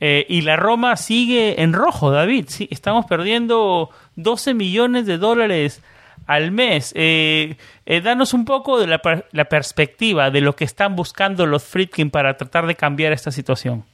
Eh, 0.00 0.26
y 0.28 0.42
la 0.42 0.56
Roma 0.56 0.96
sigue 0.96 1.62
en 1.62 1.72
rojo, 1.72 2.10
David. 2.10 2.46
Sí, 2.48 2.68
estamos 2.70 3.06
perdiendo 3.06 3.90
12 4.16 4.54
millones 4.54 5.06
de 5.06 5.18
dólares 5.18 5.82
al 6.26 6.52
mes. 6.52 6.92
Eh, 6.96 7.56
eh, 7.86 8.00
danos 8.00 8.32
un 8.34 8.44
poco 8.44 8.78
de 8.78 8.86
la, 8.86 8.98
per- 8.98 9.26
la 9.32 9.44
perspectiva 9.46 10.30
de 10.30 10.40
lo 10.40 10.54
que 10.56 10.64
están 10.64 10.96
buscando 10.96 11.44
los 11.46 11.64
Friedkin 11.64 12.10
para 12.10 12.36
tratar 12.36 12.66
de 12.66 12.76
cambiar 12.76 13.12
esta 13.12 13.30
situación. 13.30 13.84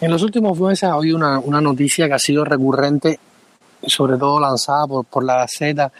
En 0.00 0.10
los 0.10 0.22
últimos 0.22 0.58
meses 0.58 0.84
ha 0.84 0.94
habido 0.94 1.16
una, 1.16 1.38
una 1.38 1.60
noticia 1.60 2.08
que 2.08 2.14
ha 2.14 2.18
sido 2.18 2.44
recurrente, 2.44 3.20
sobre 3.86 4.16
todo 4.16 4.40
lanzada 4.40 4.86
por, 4.88 5.04
por 5.04 5.22
la 5.22 5.36
Gaceta 5.36 5.92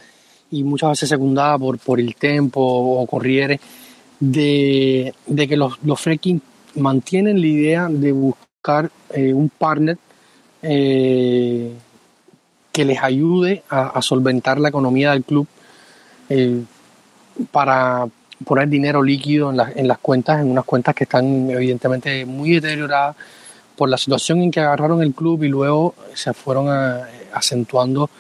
y 0.51 0.63
muchas 0.65 0.91
veces 0.91 1.09
secundada 1.09 1.59
por, 1.59 1.79
por 1.79 1.99
el 2.01 2.15
Tempo 2.15 2.61
o 2.63 3.07
Corriere, 3.07 3.61
de, 4.21 5.15
de 5.27 5.49
que 5.49 5.57
los, 5.57 5.79
los 5.85 6.01
Freaking 6.01 6.41
mantienen 6.77 7.41
la 7.41 7.47
idea 7.47 7.89
de 7.91 8.13
buscar 8.13 8.91
eh, 9.11 9.33
un 9.33 9.49
partner 9.51 9.99
eh, 10.63 11.73
que 12.73 12.85
les 12.85 13.03
ayude 13.03 13.63
a, 13.69 13.89
a 13.89 14.03
solventar 14.03 14.59
la 14.59 14.69
economía 14.69 15.13
del 15.13 15.25
club 15.25 15.47
eh, 16.29 16.63
para 17.51 18.07
poner 18.45 18.69
dinero 18.69 19.03
líquido 19.03 19.51
en, 19.51 19.57
la- 19.57 19.73
en 19.75 19.89
las 19.89 19.99
cuentas, 19.99 20.41
en 20.41 20.51
unas 20.51 20.65
cuentas 20.65 20.95
que 20.95 21.05
están 21.05 21.51
evidentemente 21.51 22.25
muy 22.27 22.51
deterioradas 22.53 23.17
por 23.77 23.89
la 23.89 23.97
situación 23.99 24.43
en 24.43 24.51
que 24.51 24.61
agarraron 24.61 25.03
el 25.03 25.13
club 25.15 25.43
y 25.45 25.49
luego 25.49 25.95
se 26.15 26.33
fueron 26.35 26.69
a- 26.69 27.07
acentuando 27.33 28.11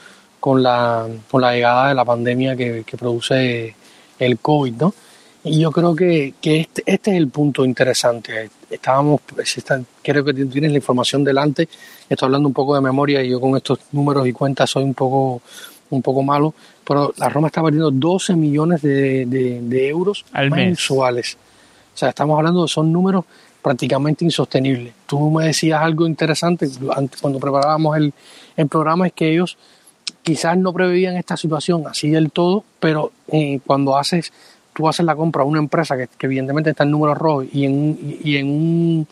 con 0.46 0.62
la, 0.62 1.08
con 1.28 1.40
la 1.40 1.52
llegada 1.54 1.88
de 1.88 1.94
la 1.96 2.04
pandemia 2.04 2.54
que, 2.54 2.84
que 2.86 2.96
produce 2.96 3.74
el 4.16 4.38
COVID, 4.38 4.74
¿no? 4.74 4.94
Y 5.42 5.58
yo 5.58 5.72
creo 5.72 5.92
que, 5.96 6.34
que 6.40 6.60
este, 6.60 6.84
este 6.86 7.10
es 7.10 7.16
el 7.16 7.28
punto 7.30 7.64
interesante. 7.64 8.48
Estábamos, 8.70 9.22
si 9.44 9.58
está- 9.58 9.80
creo 10.04 10.24
que 10.24 10.32
tienes 10.32 10.70
la 10.70 10.76
información 10.76 11.24
delante, 11.24 11.68
estoy 12.08 12.26
hablando 12.26 12.46
un 12.46 12.54
poco 12.54 12.76
de 12.76 12.80
memoria 12.80 13.24
y 13.24 13.30
yo 13.30 13.40
con 13.40 13.56
estos 13.56 13.80
números 13.90 14.24
y 14.28 14.32
cuentas 14.32 14.70
soy 14.70 14.84
un 14.84 14.94
poco, 14.94 15.42
un 15.90 16.00
poco 16.00 16.22
malo, 16.22 16.54
pero 16.86 17.12
la 17.16 17.28
Roma 17.28 17.48
está 17.48 17.60
perdiendo 17.60 17.90
12 17.90 18.36
millones 18.36 18.82
de, 18.82 19.26
de- 19.26 19.60
de 19.62 19.88
euros 19.88 20.24
Al 20.32 20.48
mensuales. 20.52 21.36
O 21.92 21.98
sea, 21.98 22.10
estamos 22.10 22.38
hablando 22.38 22.62
de 22.62 22.68
son 22.68 22.92
números 22.92 23.24
prácticamente 23.60 24.24
insostenibles. 24.24 24.94
Tú 25.06 25.28
me 25.28 25.46
decías 25.46 25.80
algo 25.82 26.06
interesante 26.06 26.68
cuando 27.20 27.40
preparábamos 27.40 27.96
el, 27.96 28.14
el 28.56 28.68
programa, 28.68 29.08
es 29.08 29.12
que 29.12 29.32
ellos 29.32 29.58
quizás 30.26 30.58
no 30.58 30.72
preveían 30.72 31.16
esta 31.16 31.36
situación 31.36 31.86
así 31.86 32.10
del 32.10 32.32
todo, 32.32 32.64
pero 32.80 33.12
eh, 33.30 33.60
cuando 33.64 33.96
haces, 33.96 34.32
tú 34.74 34.88
haces 34.88 35.06
la 35.06 35.14
compra 35.14 35.42
a 35.42 35.44
una 35.44 35.60
empresa 35.60 35.96
que, 35.96 36.08
evidentemente 36.26 36.70
está 36.70 36.82
en 36.82 36.90
números 36.90 37.16
rojos 37.16 37.46
y 37.52 37.64
en, 37.64 38.18
y 38.24 38.36
en 38.36 38.48
un 38.48 39.08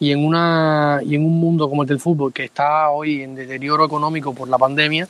y 0.00 0.10
en 0.10 0.24
una 0.24 1.00
y 1.04 1.16
en 1.16 1.26
un 1.26 1.38
mundo 1.38 1.68
como 1.68 1.82
el 1.82 1.88
del 1.88 2.00
fútbol 2.00 2.32
que 2.32 2.44
está 2.44 2.88
hoy 2.88 3.20
en 3.22 3.34
deterioro 3.34 3.84
económico 3.84 4.34
por 4.34 4.48
la 4.48 4.56
pandemia, 4.56 5.06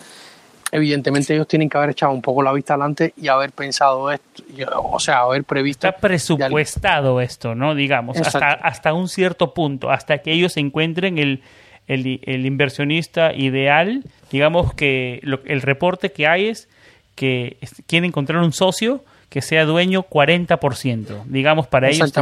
evidentemente 0.72 1.32
ellos 1.34 1.46
tienen 1.46 1.68
que 1.68 1.78
haber 1.78 1.90
echado 1.90 2.10
un 2.10 2.20
poco 2.20 2.42
la 2.42 2.52
vista 2.52 2.74
adelante 2.74 3.14
y 3.16 3.28
haber 3.28 3.52
pensado 3.52 4.10
esto, 4.10 4.42
o 4.82 4.98
sea, 4.98 5.20
haber 5.20 5.44
previsto. 5.44 5.86
Está 5.86 6.00
presupuestado 6.00 7.20
esto, 7.20 7.54
¿no? 7.54 7.76
Digamos, 7.76 8.20
hasta, 8.20 8.54
hasta 8.54 8.92
un 8.92 9.08
cierto 9.08 9.54
punto, 9.54 9.92
hasta 9.92 10.18
que 10.18 10.32
ellos 10.32 10.56
encuentren 10.56 11.18
el, 11.18 11.42
el, 11.88 12.46
inversionista 12.46 13.32
ideal. 13.34 14.04
Digamos 14.30 14.74
que 14.74 15.20
el 15.46 15.62
reporte 15.62 16.12
que 16.12 16.26
hay 16.26 16.48
es 16.48 16.68
que 17.14 17.58
quieren 17.86 18.08
encontrar 18.08 18.42
un 18.42 18.52
socio 18.52 19.04
que 19.28 19.42
sea 19.42 19.64
dueño 19.64 20.04
40%, 20.08 21.24
digamos, 21.26 21.66
para 21.66 21.90
ellos 21.90 22.12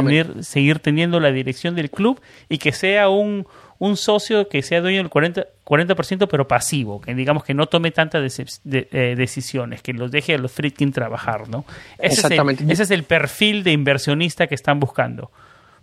seguir 0.41 0.79
teniendo 0.79 1.19
la 1.19 1.31
dirección 1.31 1.75
del 1.75 1.91
club 1.91 2.19
y 2.49 2.57
que 2.57 2.71
sea 2.71 3.09
un, 3.09 3.45
un 3.77 3.97
socio 3.97 4.47
que 4.47 4.63
sea 4.63 4.81
dueño 4.81 4.97
del 4.97 5.11
40%, 5.11 5.45
40 5.63 6.27
pero 6.27 6.47
pasivo, 6.47 7.01
que 7.01 7.13
digamos 7.13 7.43
que 7.43 7.53
no 7.53 7.67
tome 7.67 7.91
tantas 7.91 8.39
eh, 8.39 9.15
decisiones, 9.15 9.81
que 9.81 9.93
los 9.93 10.09
deje 10.09 10.33
a 10.35 10.37
los 10.37 10.51
Friedkin 10.51 10.91
trabajar, 10.91 11.49
¿no? 11.49 11.65
Ese 11.99 12.15
Exactamente. 12.15 12.63
Es 12.63 12.67
el, 12.67 12.73
ese 12.73 12.83
es 12.83 12.91
el 12.91 13.03
perfil 13.03 13.63
de 13.63 13.73
inversionista 13.73 14.47
que 14.47 14.55
están 14.55 14.79
buscando. 14.79 15.31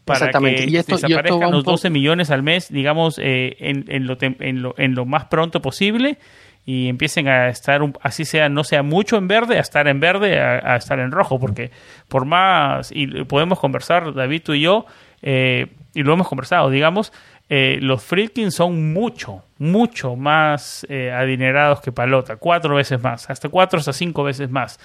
Para 0.04 0.18
Exactamente. 0.18 0.64
que 0.64 0.70
y 0.70 0.76
esto, 0.76 0.96
desaparezcan 0.96 1.50
los 1.50 1.64
12 1.64 1.90
millones 1.90 2.30
al 2.30 2.42
mes, 2.42 2.72
digamos, 2.72 3.18
eh, 3.18 3.56
en, 3.60 3.84
en, 3.88 4.06
lo, 4.06 4.16
en, 4.20 4.62
lo, 4.62 4.74
en 4.78 4.94
lo 4.94 5.04
más 5.04 5.26
pronto 5.26 5.60
posible 5.60 6.18
y 6.66 6.88
empiecen 6.88 7.28
a 7.28 7.48
estar, 7.48 7.80
así 8.02 8.24
sea, 8.24 8.48
no 8.48 8.64
sea 8.64 8.82
mucho 8.82 9.16
en 9.16 9.28
verde, 9.28 9.56
a 9.56 9.60
estar 9.60 9.88
en 9.88 10.00
verde, 10.00 10.38
a, 10.38 10.76
estar 10.76 10.98
en 11.00 11.10
rojo, 11.10 11.38
porque 11.38 11.70
por 12.08 12.24
más, 12.26 12.90
y 12.94 13.06
podemos 13.24 13.58
conversar, 13.58 14.14
David, 14.14 14.42
tú 14.44 14.52
y 14.52 14.60
yo, 14.60 14.86
eh, 15.22 15.66
y 15.94 16.02
lo 16.02 16.12
hemos 16.12 16.28
conversado, 16.28 16.70
digamos, 16.70 17.12
eh, 17.48 17.78
los 17.80 18.04
Friedkin 18.04 18.52
son 18.52 18.92
mucho, 18.92 19.42
mucho 19.58 20.14
más 20.14 20.86
eh, 20.88 21.10
adinerados 21.10 21.80
que 21.80 21.90
Palota, 21.90 22.36
cuatro 22.36 22.76
veces 22.76 23.02
más, 23.02 23.28
hasta 23.28 23.48
cuatro 23.48 23.80
hasta 23.80 23.92
cinco 23.92 24.22
veces 24.22 24.48
más. 24.50 24.78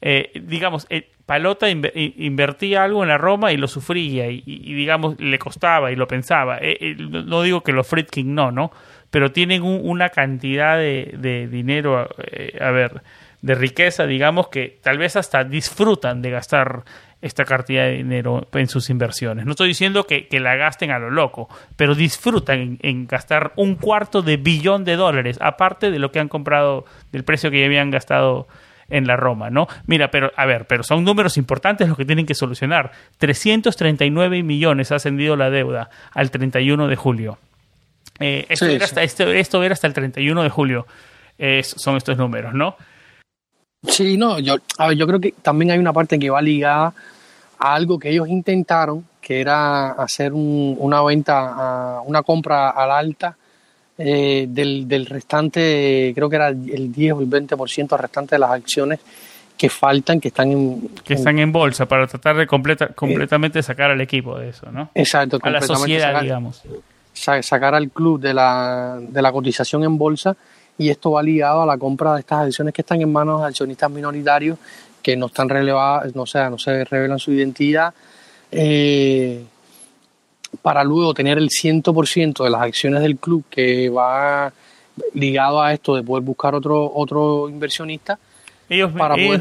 Digamos, 0.00 0.86
Palota 1.26 1.68
invertía 1.68 2.84
algo 2.84 3.02
en 3.02 3.08
la 3.08 3.18
Roma 3.18 3.52
y 3.52 3.56
lo 3.56 3.68
sufría 3.68 4.30
y, 4.30 4.42
digamos, 4.74 5.20
le 5.20 5.38
costaba 5.38 5.92
y 5.92 5.96
lo 5.96 6.08
pensaba. 6.08 6.58
no 6.98 7.42
digo 7.42 7.62
que 7.62 7.72
los 7.72 7.86
Friedkin 7.86 8.34
no, 8.34 8.50
¿no? 8.50 8.70
pero 9.10 9.32
tienen 9.32 9.62
una 9.62 10.10
cantidad 10.10 10.76
de, 10.76 11.48
dinero, 11.50 12.08
eh, 12.18 12.58
a 12.60 12.70
ver, 12.70 13.02
de 13.40 13.54
riqueza, 13.54 14.06
digamos, 14.06 14.48
que 14.48 14.78
tal 14.82 14.98
vez 14.98 15.16
hasta 15.16 15.44
disfrutan 15.44 16.20
de 16.20 16.30
gastar 16.30 16.82
esta 17.20 17.44
cantidad 17.44 17.84
de 17.84 17.96
dinero 17.96 18.46
en 18.52 18.68
sus 18.68 18.90
inversiones. 18.90 19.44
No 19.44 19.52
estoy 19.52 19.68
diciendo 19.68 20.04
que, 20.04 20.28
la 20.38 20.56
gasten 20.56 20.90
a 20.90 20.98
lo 20.98 21.10
loco, 21.10 21.48
pero 21.76 21.94
disfrutan 21.94 22.78
en, 22.82 23.06
gastar 23.06 23.52
un 23.56 23.76
cuarto 23.76 24.22
de 24.22 24.36
billón 24.36 24.84
de 24.84 24.96
dólares, 24.96 25.38
aparte 25.40 25.90
de 25.90 25.98
lo 25.98 26.12
que 26.12 26.20
han 26.20 26.28
comprado, 26.28 26.84
del 27.10 27.24
precio 27.24 27.50
que 27.50 27.60
ya 27.60 27.66
habían 27.66 27.90
gastado 27.90 28.46
en 28.88 29.06
la 29.06 29.16
Roma, 29.16 29.50
¿no? 29.50 29.66
Mira, 29.86 30.10
pero 30.10 30.32
a 30.36 30.46
ver, 30.46 30.66
pero 30.66 30.82
son 30.82 31.04
números 31.04 31.36
importantes 31.36 31.88
los 31.88 31.96
que 31.96 32.04
tienen 32.04 32.26
que 32.26 32.34
solucionar. 32.34 32.92
339 33.18 34.42
millones 34.42 34.92
ha 34.92 34.96
ascendido 34.96 35.36
la 35.36 35.50
deuda 35.50 35.90
al 36.12 36.30
31 36.30 36.88
de 36.88 36.96
julio. 36.96 37.38
Eh, 38.18 38.46
esto, 38.48 38.66
era 38.66 38.84
hasta, 38.84 39.02
esto, 39.02 39.62
era 39.62 39.72
hasta 39.72 39.86
el 39.86 39.92
31 39.92 40.42
de 40.42 40.48
julio. 40.48 40.86
son 41.62 41.96
estos 41.96 42.16
números, 42.16 42.54
¿no? 42.54 42.76
Sí, 43.86 44.16
no, 44.16 44.40
yo, 44.40 44.56
yo 44.96 45.06
creo 45.06 45.20
que 45.20 45.32
también 45.40 45.70
hay 45.70 45.78
una 45.78 45.92
parte 45.92 46.18
que 46.18 46.30
va 46.30 46.42
ligada 46.42 46.92
a 47.58 47.74
algo 47.74 47.98
que 47.98 48.10
ellos 48.10 48.28
intentaron, 48.28 49.06
que 49.20 49.40
era 49.40 49.90
hacer 49.90 50.32
una 50.32 51.02
venta, 51.02 52.00
una 52.04 52.22
compra 52.22 52.70
al 52.70 52.90
alta 52.90 53.36
eh, 53.98 54.46
del, 54.48 55.06
restante, 55.06 56.12
creo 56.14 56.30
que 56.30 56.36
era 56.36 56.48
el 56.48 56.92
10 56.92 57.12
o 57.14 57.20
el 57.20 57.28
20% 57.28 57.98
restante 57.98 58.36
de 58.36 58.38
las 58.38 58.50
acciones 58.50 59.00
que 59.56 59.68
faltan, 59.68 60.20
que 60.20 60.28
están 60.28 60.52
en... 60.52 60.88
Que 61.04 61.14
están 61.14 61.38
en 61.38 61.50
bolsa 61.50 61.86
para 61.86 62.06
tratar 62.06 62.36
de 62.36 62.46
completa, 62.46 62.88
completamente 62.88 63.62
sacar 63.62 63.90
al 63.90 64.00
equipo 64.00 64.38
de 64.38 64.50
eso, 64.50 64.70
¿no? 64.70 64.90
Exacto. 64.94 65.38
A 65.42 65.50
la 65.50 65.60
sociedad, 65.60 66.22
digamos 66.22 66.62
sacar 67.18 67.74
al 67.74 67.90
club 67.90 68.20
de 68.20 68.34
la, 68.34 68.98
de 69.00 69.22
la 69.22 69.32
cotización 69.32 69.84
en 69.84 69.98
bolsa 69.98 70.36
y 70.76 70.90
esto 70.90 71.12
va 71.12 71.22
ligado 71.22 71.62
a 71.62 71.66
la 71.66 71.76
compra 71.76 72.14
de 72.14 72.20
estas 72.20 72.46
acciones 72.46 72.72
que 72.72 72.82
están 72.82 73.00
en 73.00 73.12
manos 73.12 73.40
de 73.40 73.48
accionistas 73.48 73.90
minoritarios 73.90 74.58
que 75.02 75.16
no 75.16 75.26
están 75.26 75.48
relevadas, 75.48 76.14
no, 76.14 76.26
sea, 76.26 76.50
no 76.50 76.58
se 76.58 76.84
revelan 76.84 77.18
su 77.18 77.32
identidad, 77.32 77.94
eh, 78.50 79.44
para 80.62 80.84
luego 80.84 81.14
tener 81.14 81.38
el 81.38 81.48
100% 81.48 82.44
de 82.44 82.50
las 82.50 82.62
acciones 82.62 83.02
del 83.02 83.16
club 83.16 83.44
que 83.50 83.88
va 83.88 84.52
ligado 85.14 85.62
a 85.62 85.72
esto 85.72 85.94
de 85.94 86.02
poder 86.02 86.24
buscar 86.24 86.54
otro, 86.54 86.90
otro 86.94 87.48
inversionista. 87.48 88.18
Ellos, 88.68 88.92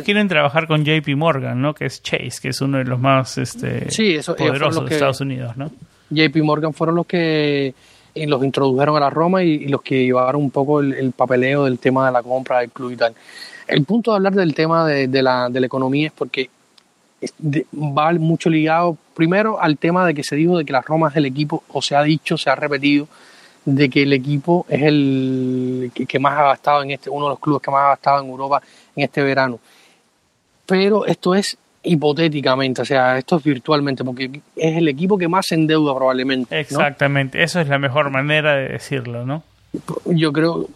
quieren 0.06 0.28
trabajar 0.30 0.68
con 0.68 0.86
JP 0.86 1.08
Morgan, 1.18 1.62
¿no? 1.62 1.74
que 1.74 1.86
es 1.86 2.02
Chase, 2.02 2.40
que 2.42 2.50
es 2.50 2.62
uno 2.62 2.78
de 2.78 2.86
los 2.86 3.00
más 3.00 3.38
este, 3.38 3.88
poderosos 4.38 4.88
de 4.88 4.94
Estados 4.96 5.20
Unidos. 5.20 5.58
¿no? 5.58 5.70
JP 6.10 6.38
Morgan 6.38 6.74
fueron 6.74 6.96
los 6.96 7.06
que 7.06 7.74
los 8.16 8.44
introdujeron 8.44 8.96
a 8.98 9.00
la 9.02 9.10
Roma 9.10 9.44
y, 9.44 9.68
los 9.68 9.82
que 9.82 10.06
llevaron 10.06 10.42
un 10.42 10.52
poco 10.52 10.80
el, 10.80 11.12
papeleo 11.12 11.66
del 11.66 11.78
tema 11.78 12.08
de 12.08 12.14
la 12.14 12.24
compra 12.24 12.60
del 12.60 12.72
club 12.72 12.92
y 12.92 12.96
tal. 12.96 13.14
El 13.68 13.84
punto 13.84 14.12
de 14.12 14.18
hablar 14.18 14.34
del 14.34 14.56
tema 14.56 14.88
de, 14.88 15.08
la, 15.22 15.50
de 15.50 15.60
la, 15.60 15.66
economía 15.66 16.08
es 16.08 16.14
porque 16.14 16.50
va 17.74 18.14
mucho 18.14 18.50
ligado 18.50 18.98
primero 19.16 19.62
al 19.62 19.78
tema 19.78 20.06
de 20.06 20.14
que 20.14 20.24
se 20.24 20.36
dijo 20.36 20.58
de 20.58 20.66
que 20.66 20.74
la 20.74 20.82
Roma 20.82 21.10
es 21.10 21.16
el 21.16 21.26
equipo, 21.26 21.64
o 21.70 21.82
se 21.82 21.96
ha 21.96 22.04
dicho, 22.04 22.38
se 22.38 22.50
ha 22.50 22.56
repetido, 22.56 23.08
de 23.66 23.90
que 23.90 24.04
el 24.04 24.14
equipo 24.14 24.66
es 24.70 24.82
el 24.84 25.92
que 25.94 26.20
más 26.20 26.38
ha 26.40 26.44
gastado 26.44 26.84
en 26.84 26.92
este, 26.92 27.10
uno 27.10 27.26
de 27.26 27.32
los 27.32 27.40
clubes 27.40 27.62
que 27.62 27.72
más 27.72 27.86
ha 27.86 27.90
gastado 27.90 28.24
en 28.24 28.30
Europa 28.30 28.62
en 28.96 29.04
este 29.04 29.24
verano. 29.24 29.60
Pero 30.66 31.06
esto 31.06 31.36
es 31.36 31.58
hipotéticamente, 31.84 32.82
o 32.82 32.86
sea, 32.86 33.18
esto 33.18 33.38
es 33.38 33.44
virtualmente, 33.44 34.04
porque 34.04 34.42
es 34.56 34.78
el 34.78 34.88
equipo 34.88 35.18
que 35.18 35.28
más 35.28 35.48
se 35.48 35.56
endeuda 35.56 35.96
probablemente. 35.96 36.60
Exactamente, 36.60 37.42
eso 37.42 37.60
es 37.60 37.68
la 37.68 37.80
mejor 37.80 38.10
manera 38.10 38.56
de 38.56 38.70
decirlo, 38.70 39.26
¿no? 39.26 39.44
Yo 40.06 40.32
creo, 40.34 40.68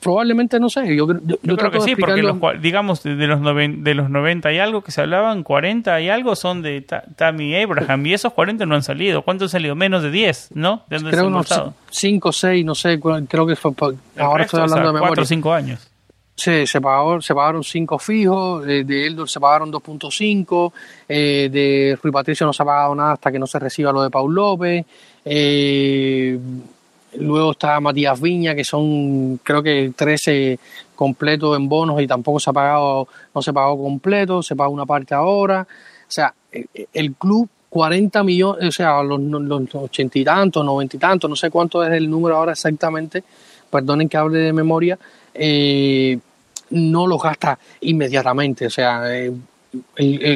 probablemente 0.00 0.60
no 0.60 0.68
sé, 0.68 0.94
yo, 0.94 1.06
yo, 1.22 1.56
creo 1.56 1.70
que 1.70 1.80
sí, 1.80 1.96
porque 1.96 2.22
los, 2.22 2.38
digamos 2.60 3.02
de 3.02 3.26
los, 3.26 3.40
de 3.42 3.94
los 3.94 4.10
90 4.10 4.52
y 4.52 4.58
algo 4.58 4.82
que 4.82 4.92
se 4.92 5.00
hablaban, 5.00 5.42
40 5.42 6.00
y 6.00 6.08
algo 6.08 6.36
son 6.36 6.62
de 6.62 6.82
Tammy 6.82 7.56
Abraham, 7.56 8.06
y 8.06 8.14
esos 8.14 8.32
40 8.32 8.66
no 8.66 8.74
han 8.74 8.82
salido. 8.82 9.22
¿Cuántos 9.22 9.46
han 9.46 9.60
salido? 9.60 9.74
Menos 9.74 10.02
de 10.02 10.10
10, 10.10 10.50
¿no? 10.54 10.82
¿De 10.88 10.98
creo 10.98 11.26
unos 11.26 11.48
5 11.90 12.32
6, 12.32 12.64
no 12.64 12.74
sé, 12.74 13.00
creo 13.00 13.46
que 13.46 13.56
fue, 13.56 13.72
ahora 14.18 14.44
estoy 14.44 14.60
hablando 14.60 14.88
de 14.88 14.92
memoria. 14.94 15.08
4 15.08 15.22
o 15.22 15.26
5 15.26 15.52
años. 15.52 15.90
Sí, 16.36 16.66
se, 16.66 16.80
pagó, 16.80 17.20
se 17.22 17.32
pagaron 17.32 17.62
5 17.62 17.98
fijos, 17.98 18.66
de, 18.66 18.82
de 18.82 19.06
Eldor 19.06 19.28
se 19.28 19.38
pagaron 19.38 19.72
2.5, 19.72 20.72
eh, 21.08 21.48
de 21.50 21.96
Rui 22.02 22.12
Patricio 22.12 22.44
no 22.44 22.52
se 22.52 22.62
ha 22.62 22.66
pagado 22.66 22.94
nada 22.94 23.12
hasta 23.12 23.30
que 23.30 23.38
no 23.38 23.46
se 23.46 23.60
reciba 23.60 23.92
lo 23.92 24.02
de 24.02 24.10
Paul 24.10 24.34
López. 24.34 24.84
Eh, 25.24 26.36
luego 27.18 27.52
está 27.52 27.80
Matías 27.80 28.20
Viña, 28.20 28.54
que 28.54 28.64
son 28.64 29.38
creo 29.42 29.62
que 29.62 29.92
13 29.94 30.58
completos 30.94 31.56
en 31.56 31.68
bonos 31.68 32.00
y 32.00 32.06
tampoco 32.06 32.40
se 32.40 32.50
ha 32.50 32.52
pagado, 32.52 33.08
no 33.34 33.42
se 33.42 33.52
pagó 33.52 33.82
completo, 33.82 34.42
se 34.42 34.56
paga 34.56 34.70
una 34.70 34.86
parte 34.86 35.14
ahora. 35.14 35.66
O 36.06 36.10
sea, 36.10 36.34
el, 36.92 37.14
club 37.14 37.48
40 37.68 38.22
millones, 38.22 38.68
o 38.68 38.72
sea, 38.72 39.02
los, 39.02 39.20
los 39.20 39.74
80 39.74 40.18
y 40.18 40.24
tantos, 40.24 40.64
90 40.64 40.96
y 40.96 41.00
tantos, 41.00 41.28
no 41.28 41.36
sé 41.36 41.50
cuánto 41.50 41.82
es 41.82 41.92
el 41.92 42.08
número 42.08 42.36
ahora 42.36 42.52
exactamente, 42.52 43.24
perdonen 43.70 44.08
que 44.08 44.16
hable 44.16 44.38
de 44.38 44.52
memoria, 44.52 44.98
eh, 45.34 46.18
no 46.70 47.06
lo 47.06 47.18
gasta 47.18 47.58
inmediatamente. 47.80 48.66
O 48.66 48.70
sea, 48.70 49.02
eh, 49.12 49.32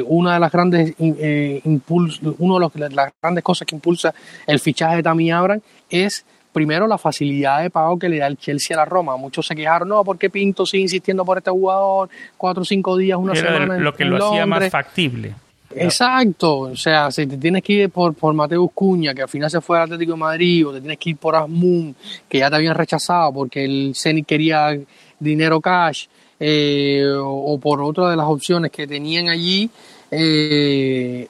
una 0.07 0.35
de 0.35 0.41
las 0.41 0.51
grandes 0.51 0.95
eh, 0.99 1.63
uno 1.89 2.59
de 2.71 2.91
las 2.91 3.13
grandes 3.23 3.45
cosas 3.45 3.67
que 3.67 3.77
impulsa 3.77 4.13
el 4.47 4.59
fichaje 4.59 4.97
de 4.97 5.03
Tammy 5.03 5.31
Abraham 5.31 5.61
es 5.89 6.25
primero 6.53 6.87
la 6.87 6.99
facilidad 6.99 7.63
de 7.63 7.71
pago 7.71 7.99
que 7.99 8.09
le 8.09 8.19
da 8.19 8.27
el 8.27 8.37
Chelsea 8.37 8.77
a 8.77 8.81
la 8.81 8.85
Roma. 8.85 9.17
Muchos 9.17 9.47
se 9.47 9.55
quejaron, 9.55 9.89
no, 9.89 10.05
porque 10.05 10.31
Pinto 10.31 10.67
sigue 10.67 10.83
insistiendo 10.83 11.25
por 11.25 11.39
este 11.39 11.51
jugador, 11.51 12.09
cuatro 12.37 12.63
o 12.63 12.65
cinco 12.65 12.97
días, 12.97 13.19
una 13.19 13.35
semana. 13.35 13.79
Lo 13.79 13.95
que 13.95 14.05
lo 14.05 14.29
hacía 14.29 14.47
más 14.47 14.71
factible. 14.71 15.35
Exacto, 15.75 16.61
o 16.61 16.77
sea, 16.77 17.11
si 17.11 17.27
te 17.27 17.37
tienes 17.37 17.63
que 17.63 17.73
ir 17.75 17.91
por, 17.91 18.15
por 18.15 18.33
Mateus 18.33 18.71
Cuña, 18.73 19.15
que 19.15 19.23
al 19.23 19.29
final 19.29 19.51
se 19.51 19.61
fue 19.61 19.77
al 19.77 19.85
Atlético 19.85 20.13
de 20.13 20.19
Madrid, 20.19 20.67
o 20.67 20.73
te 20.73 20.81
tienes 20.81 20.99
que 20.99 21.11
ir 21.11 21.17
por 21.17 21.37
Asmun, 21.37 21.95
que 22.29 22.39
ya 22.39 22.49
te 22.49 22.57
habían 22.57 22.75
rechazado 22.75 23.33
porque 23.35 23.65
el 23.65 23.93
Zenit 23.95 24.27
quería 24.27 24.79
dinero 25.19 25.61
cash, 25.61 26.07
eh, 26.41 27.05
o, 27.17 27.59
por 27.59 27.83
otra 27.83 28.11
de 28.11 28.17
las 28.17 28.27
opciones 28.27 28.71
que 28.71 28.87
tenían 28.87 29.29
allí, 29.29 29.69
eh, 30.11 31.29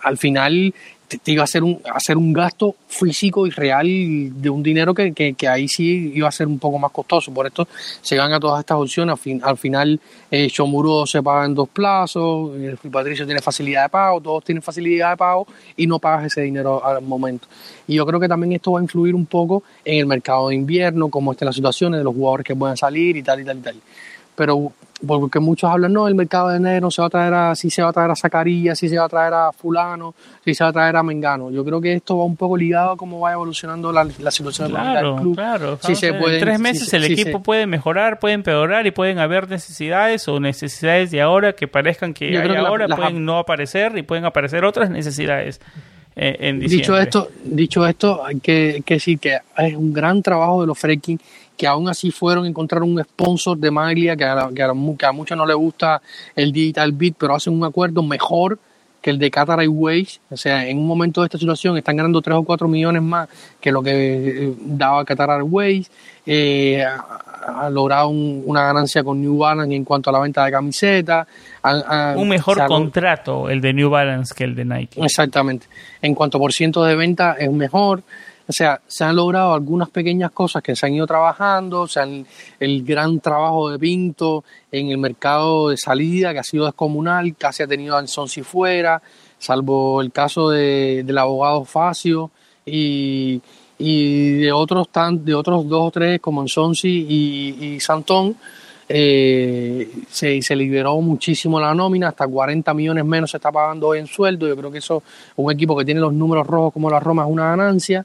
al 0.00 0.18
final 0.18 0.74
te, 1.22 1.32
iba 1.32 1.42
a 1.42 1.44
hacer 1.44 1.62
un, 1.62 1.80
hacer 1.92 2.16
un 2.16 2.32
gasto 2.32 2.74
físico 2.86 3.46
y 3.46 3.50
real 3.50 3.86
de 3.86 4.50
un 4.50 4.62
dinero 4.62 4.94
que, 4.94 5.12
que, 5.12 5.48
ahí 5.48 5.68
sí 5.68 6.12
iba 6.14 6.28
a 6.28 6.32
ser 6.32 6.46
un 6.46 6.58
poco 6.58 6.78
más 6.78 6.90
costoso. 6.90 7.32
Por 7.32 7.46
esto 7.46 7.66
se 8.00 8.18
a 8.18 8.40
todas 8.40 8.60
estas 8.60 8.78
opciones. 8.78 9.18
Al, 9.42 9.56
final, 9.56 10.00
eh, 10.30 10.48
Shomuro 10.48 11.06
se 11.06 11.22
paga 11.22 11.44
en 11.44 11.54
dos 11.54 11.68
plazos, 11.68 12.56
el 12.56 12.76
Patricio 12.90 13.26
tiene 13.26 13.40
facilidad 13.40 13.84
de 13.84 13.88
pago, 13.88 14.20
todos 14.20 14.44
tienen 14.44 14.62
facilidad 14.62 15.10
de 15.10 15.16
pago 15.16 15.46
y 15.76 15.86
no 15.86 15.98
pagas 15.98 16.26
ese 16.26 16.42
dinero 16.42 16.84
al 16.84 17.02
momento. 17.02 17.46
Y 17.86 17.94
yo 17.96 18.06
creo 18.06 18.18
que 18.18 18.28
también 18.28 18.52
esto 18.52 18.72
va 18.72 18.80
a 18.80 18.82
influir 18.82 19.14
un 19.14 19.26
poco 19.26 19.62
en 19.84 19.98
el 19.98 20.06
mercado 20.06 20.48
de 20.48 20.54
invierno, 20.54 21.08
cómo 21.08 21.32
estén 21.32 21.46
las 21.46 21.54
situaciones 21.54 21.98
de 21.98 22.04
los 22.04 22.14
jugadores 22.14 22.46
que 22.46 22.56
puedan 22.56 22.76
salir 22.76 23.16
y 23.16 23.22
tal 23.22 23.40
y 23.40 23.44
tal 23.44 23.58
y 23.58 23.60
tal. 23.60 23.76
Pero 24.36 24.72
porque 25.06 25.38
muchos 25.38 25.70
hablan, 25.70 25.92
no, 25.92 26.08
el 26.08 26.14
mercado 26.14 26.48
de 26.48 26.56
enero 26.56 26.90
se 26.90 27.02
va 27.02 27.06
a 27.06 27.10
traer 27.10 27.34
a, 27.34 27.54
si 27.54 27.70
se 27.70 27.82
va 27.82 27.90
a 27.90 27.92
traer 27.92 28.10
a 28.10 28.16
Zacarías, 28.16 28.78
si 28.78 28.88
se 28.88 28.98
va 28.98 29.04
a 29.04 29.08
traer 29.08 29.34
a 29.34 29.52
fulano, 29.52 30.14
si 30.44 30.54
se 30.54 30.64
va 30.64 30.70
a 30.70 30.72
traer 30.72 30.96
a 30.96 31.02
Mengano. 31.02 31.50
Yo 31.50 31.64
creo 31.64 31.80
que 31.80 31.92
esto 31.92 32.18
va 32.18 32.24
un 32.24 32.36
poco 32.36 32.56
ligado 32.56 32.92
a 32.92 32.96
cómo 32.96 33.20
va 33.20 33.32
evolucionando 33.32 33.92
la, 33.92 34.08
la 34.18 34.30
situación 34.30 34.72
del 34.72 35.14
club. 35.16 35.34
Claro, 35.34 35.78
si 35.82 35.94
se 35.94 36.14
puede, 36.14 36.36
en 36.36 36.40
tres 36.40 36.60
meses 36.60 36.92
el 36.94 37.04
equipo 37.04 37.42
puede 37.42 37.66
mejorar, 37.66 38.18
puede 38.18 38.34
empeorar 38.34 38.86
y 38.86 38.90
pueden 38.90 39.18
haber 39.18 39.48
necesidades 39.48 40.26
o 40.28 40.40
necesidades 40.40 41.10
de 41.10 41.20
ahora 41.20 41.54
que 41.54 41.68
parezcan 41.68 42.14
que 42.14 42.38
hay 42.38 42.56
ahora, 42.56 42.88
pueden 42.88 43.24
no 43.24 43.38
aparecer 43.38 43.96
y 43.98 44.02
pueden 44.02 44.24
aparecer 44.24 44.64
otras 44.64 44.90
necesidades. 44.90 45.60
Eh, 46.16 46.36
en 46.48 46.60
dicho 46.60 46.96
esto, 46.96 47.28
dicho 47.42 47.84
esto, 47.84 48.24
hay 48.24 48.38
que, 48.38 48.82
que 48.86 48.94
decir 48.94 49.18
que 49.18 49.38
es 49.58 49.74
un 49.74 49.92
gran 49.92 50.22
trabajo 50.22 50.60
de 50.60 50.68
los 50.68 50.78
Freaking 50.78 51.18
que 51.56 51.66
aún 51.66 51.88
así 51.88 52.10
fueron 52.10 52.44
a 52.44 52.48
encontrar 52.48 52.82
un 52.82 53.02
sponsor 53.02 53.56
de 53.56 53.70
Maglia 53.70 54.16
que 54.16 54.24
a, 54.24 54.48
que 54.54 54.62
a, 54.62 55.12
muchos 55.12 55.36
no 55.36 55.46
les 55.46 55.56
gusta 55.56 56.00
el 56.34 56.52
Digital 56.52 56.92
Beat, 56.92 57.14
pero 57.18 57.34
hacen 57.34 57.52
un 57.52 57.64
acuerdo 57.64 58.02
mejor 58.02 58.58
que 59.04 59.10
el 59.10 59.18
de 59.18 59.30
Qatar 59.30 59.60
Airways. 59.60 60.18
O 60.30 60.36
sea, 60.36 60.66
en 60.66 60.78
un 60.78 60.86
momento 60.86 61.20
de 61.20 61.26
esta 61.26 61.36
situación 61.36 61.76
están 61.76 61.94
ganando 61.94 62.22
3 62.22 62.38
o 62.38 62.42
4 62.42 62.66
millones 62.66 63.02
más 63.02 63.28
que 63.60 63.70
lo 63.70 63.82
que 63.82 63.90
eh, 63.92 64.54
daba 64.64 65.04
Qatar 65.04 65.30
Airways. 65.30 65.90
Eh, 66.24 66.82
ha, 66.82 67.68
logrado 67.68 68.08
una 68.08 68.62
ganancia 68.62 69.04
con 69.04 69.20
New 69.20 69.36
Balance 69.36 69.74
en 69.74 69.84
cuanto 69.84 70.08
a 70.08 70.12
la 70.14 70.20
venta 70.20 70.42
de 70.46 70.50
camisetas. 70.50 71.26
un 72.16 72.28
mejor 72.30 72.66
contrato 72.66 73.50
el 73.50 73.60
de 73.60 73.74
New 73.74 73.90
Balance 73.90 74.34
que 74.34 74.44
el 74.44 74.54
de 74.54 74.64
Nike. 74.64 75.04
Exactamente. 75.04 75.66
En 76.00 76.14
cuanto 76.14 76.38
a 76.38 76.40
por 76.40 76.54
ciento 76.54 76.82
de 76.82 76.96
venta 76.96 77.36
es 77.38 77.52
mejor. 77.52 78.02
O 78.46 78.52
sea, 78.52 78.80
se 78.86 79.04
han 79.04 79.16
logrado 79.16 79.54
algunas 79.54 79.88
pequeñas 79.88 80.30
cosas 80.30 80.62
que 80.62 80.76
se 80.76 80.84
han 80.84 80.94
ido 80.94 81.06
trabajando, 81.06 81.82
o 81.82 81.88
sea, 81.88 82.06
el, 82.60 82.84
gran 82.84 83.20
trabajo 83.20 83.70
de 83.70 83.78
Pinto 83.78 84.44
en 84.70 84.90
el 84.90 84.98
mercado 84.98 85.70
de 85.70 85.78
salida, 85.78 86.32
que 86.32 86.40
ha 86.40 86.44
sido 86.44 86.66
descomunal, 86.66 87.34
casi 87.36 87.62
ha 87.62 87.66
tenido 87.66 87.96
a 87.96 88.06
si 88.06 88.42
fuera, 88.42 89.00
salvo 89.38 90.02
el 90.02 90.12
caso 90.12 90.50
del 90.50 91.18
abogado 91.18 91.64
Facio 91.64 92.30
y, 92.66 93.40
de 93.78 94.52
otros 94.52 94.88
tan, 94.90 95.24
de 95.24 95.34
otros 95.34 95.66
dos 95.68 95.88
o 95.88 95.90
tres 95.90 96.20
como 96.20 96.42
Ensonsi 96.42 97.06
y, 97.08 97.64
y 97.64 97.80
Santón, 97.80 98.36
eh, 98.88 99.90
se, 100.10 100.42
se, 100.42 100.54
liberó 100.54 101.00
muchísimo 101.00 101.58
la 101.58 101.74
nómina, 101.74 102.08
hasta 102.08 102.28
40 102.28 102.74
millones 102.74 103.04
menos 103.04 103.30
se 103.30 103.38
está 103.38 103.50
pagando 103.50 103.88
hoy 103.88 103.98
en 103.98 104.06
sueldo. 104.06 104.46
Yo 104.46 104.56
creo 104.56 104.70
que 104.70 104.78
eso, 104.78 105.02
un 105.36 105.50
equipo 105.50 105.76
que 105.76 105.84
tiene 105.84 106.00
los 106.00 106.12
números 106.12 106.46
rojos 106.46 106.72
como 106.72 106.90
la 106.90 107.00
Roma 107.00 107.24
es 107.24 107.30
una 107.30 107.48
ganancia. 107.48 108.04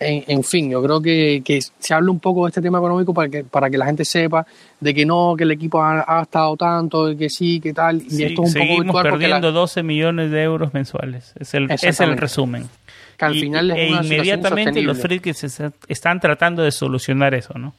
En, 0.00 0.42
fin, 0.44 0.70
yo 0.70 0.82
creo 0.82 1.00
que, 1.00 1.60
se 1.78 1.94
habla 1.94 2.10
un 2.10 2.20
poco 2.20 2.44
de 2.44 2.50
este 2.50 2.60
tema 2.60 2.78
económico 2.78 3.14
para 3.14 3.28
que, 3.28 3.44
para 3.44 3.70
que 3.70 3.78
la 3.78 3.86
gente 3.86 4.04
sepa 4.04 4.46
de 4.80 4.92
que 4.92 5.06
no, 5.06 5.34
que 5.36 5.44
el 5.44 5.52
equipo 5.52 5.82
ha, 5.82 6.20
estado 6.22 6.56
tanto, 6.56 7.06
de 7.06 7.16
que 7.16 7.30
sí, 7.30 7.60
que 7.60 7.72
tal. 7.72 8.02
Y 8.02 8.24
esto 8.24 8.42
es 8.42 8.48
un 8.48 8.52
seguimos 8.52 8.86
poco 8.86 9.02
perdiendo 9.02 9.52
12 9.52 9.82
millones 9.82 10.30
de 10.30 10.42
euros 10.42 10.74
mensuales. 10.74 11.32
Es 11.38 11.54
el, 11.54 11.70
es 11.70 12.00
el 12.00 12.16
resumen. 12.16 12.68
Que 13.16 13.24
al 13.24 13.34
final 13.34 13.70
e 13.70 13.88
inmediatamente 13.88 14.82
los 14.82 14.98
frikis 15.00 15.46
están 15.88 16.20
tratando 16.20 16.62
de 16.62 16.72
solucionar 16.72 17.34
eso, 17.34 17.54
¿no? 17.56 17.74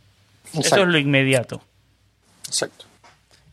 Eso 0.53 0.78
es 0.78 0.88
lo 0.88 0.97
inmediato. 0.97 1.61
Exacto. 2.47 2.86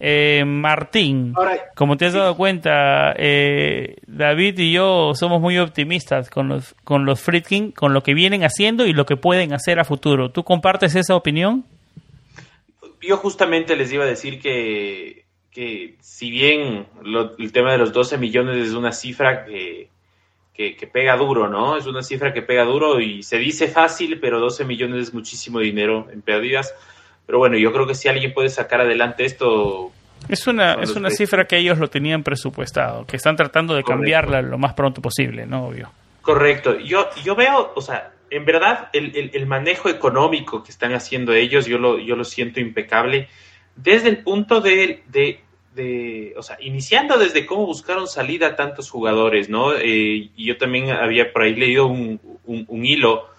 Eh, 0.04 0.42
Martín, 0.44 1.32
como 1.76 1.96
te 1.96 2.06
has 2.06 2.14
dado 2.14 2.36
cuenta, 2.36 3.14
eh, 3.16 3.98
David 4.08 4.58
y 4.58 4.72
yo 4.72 5.12
somos 5.14 5.40
muy 5.40 5.58
optimistas 5.58 6.28
con 6.28 6.48
los, 6.48 6.74
con 6.82 7.04
los 7.04 7.20
Friedkin, 7.20 7.70
con 7.70 7.94
lo 7.94 8.02
que 8.02 8.12
vienen 8.12 8.42
haciendo 8.42 8.84
y 8.84 8.94
lo 8.94 9.06
que 9.06 9.16
pueden 9.16 9.52
hacer 9.52 9.78
a 9.78 9.84
futuro. 9.84 10.32
¿Tú 10.32 10.42
compartes 10.42 10.96
esa 10.96 11.14
opinión? 11.14 11.64
Yo 13.00 13.16
justamente 13.16 13.76
les 13.76 13.92
iba 13.92 14.02
a 14.02 14.08
decir 14.08 14.40
que, 14.40 15.24
que 15.52 15.94
si 16.00 16.32
bien 16.32 16.88
el 17.38 17.52
tema 17.52 17.70
de 17.70 17.78
los 17.78 17.92
12 17.92 18.18
millones 18.18 18.56
es 18.56 18.74
una 18.74 18.90
cifra 18.90 19.44
que, 19.44 19.88
que, 20.52 20.74
que, 20.74 20.88
pega 20.88 21.16
duro, 21.16 21.46
¿no? 21.46 21.76
Es 21.76 21.86
una 21.86 22.02
cifra 22.02 22.32
que 22.32 22.42
pega 22.42 22.64
duro 22.64 22.98
y 22.98 23.22
se 23.22 23.38
dice 23.38 23.68
fácil, 23.68 24.18
pero 24.18 24.40
12 24.40 24.64
millones 24.64 25.00
es 25.00 25.14
muchísimo 25.14 25.60
dinero 25.60 26.08
en 26.12 26.22
pérdidas. 26.22 26.74
Pero 27.32 27.38
bueno, 27.38 27.56
yo 27.56 27.72
creo 27.72 27.86
que 27.86 27.94
si 27.94 28.10
alguien 28.10 28.34
puede 28.34 28.50
sacar 28.50 28.82
adelante 28.82 29.24
esto... 29.24 29.90
Es 30.28 30.46
una, 30.46 30.74
es 30.74 30.94
una 30.96 31.08
cifra 31.08 31.46
que 31.46 31.56
ellos 31.56 31.78
lo 31.78 31.88
tenían 31.88 32.22
presupuestado, 32.22 33.06
que 33.06 33.16
están 33.16 33.36
tratando 33.36 33.74
de 33.74 33.82
cambiarla 33.82 34.42
lo 34.42 34.58
más 34.58 34.74
pronto 34.74 35.00
posible, 35.00 35.46
¿no? 35.46 35.68
Obvio. 35.68 35.90
Correcto. 36.20 36.78
Yo, 36.80 37.08
yo 37.24 37.34
veo, 37.34 37.72
o 37.74 37.80
sea, 37.80 38.12
en 38.28 38.44
verdad 38.44 38.90
el, 38.92 39.30
el, 39.32 39.46
manejo 39.46 39.88
económico 39.88 40.62
que 40.62 40.70
están 40.70 40.92
haciendo 40.92 41.32
ellos, 41.32 41.64
yo 41.64 41.78
lo, 41.78 41.98
yo 41.98 42.16
lo 42.16 42.24
siento 42.24 42.60
impecable, 42.60 43.28
desde 43.76 44.10
el 44.10 44.18
punto 44.18 44.60
de, 44.60 45.02
de, 45.06 45.40
de, 45.74 46.34
o 46.36 46.42
sea, 46.42 46.58
iniciando 46.60 47.16
desde 47.16 47.46
cómo 47.46 47.64
buscaron 47.64 48.08
salida 48.08 48.48
a 48.48 48.56
tantos 48.56 48.90
jugadores, 48.90 49.48
¿no? 49.48 49.72
Eh, 49.72 50.28
y 50.36 50.44
yo 50.44 50.58
también 50.58 50.90
había 50.90 51.32
por 51.32 51.44
ahí 51.44 51.54
leído 51.54 51.86
un, 51.86 52.20
un, 52.44 52.66
un 52.68 52.84
hilo 52.84 53.31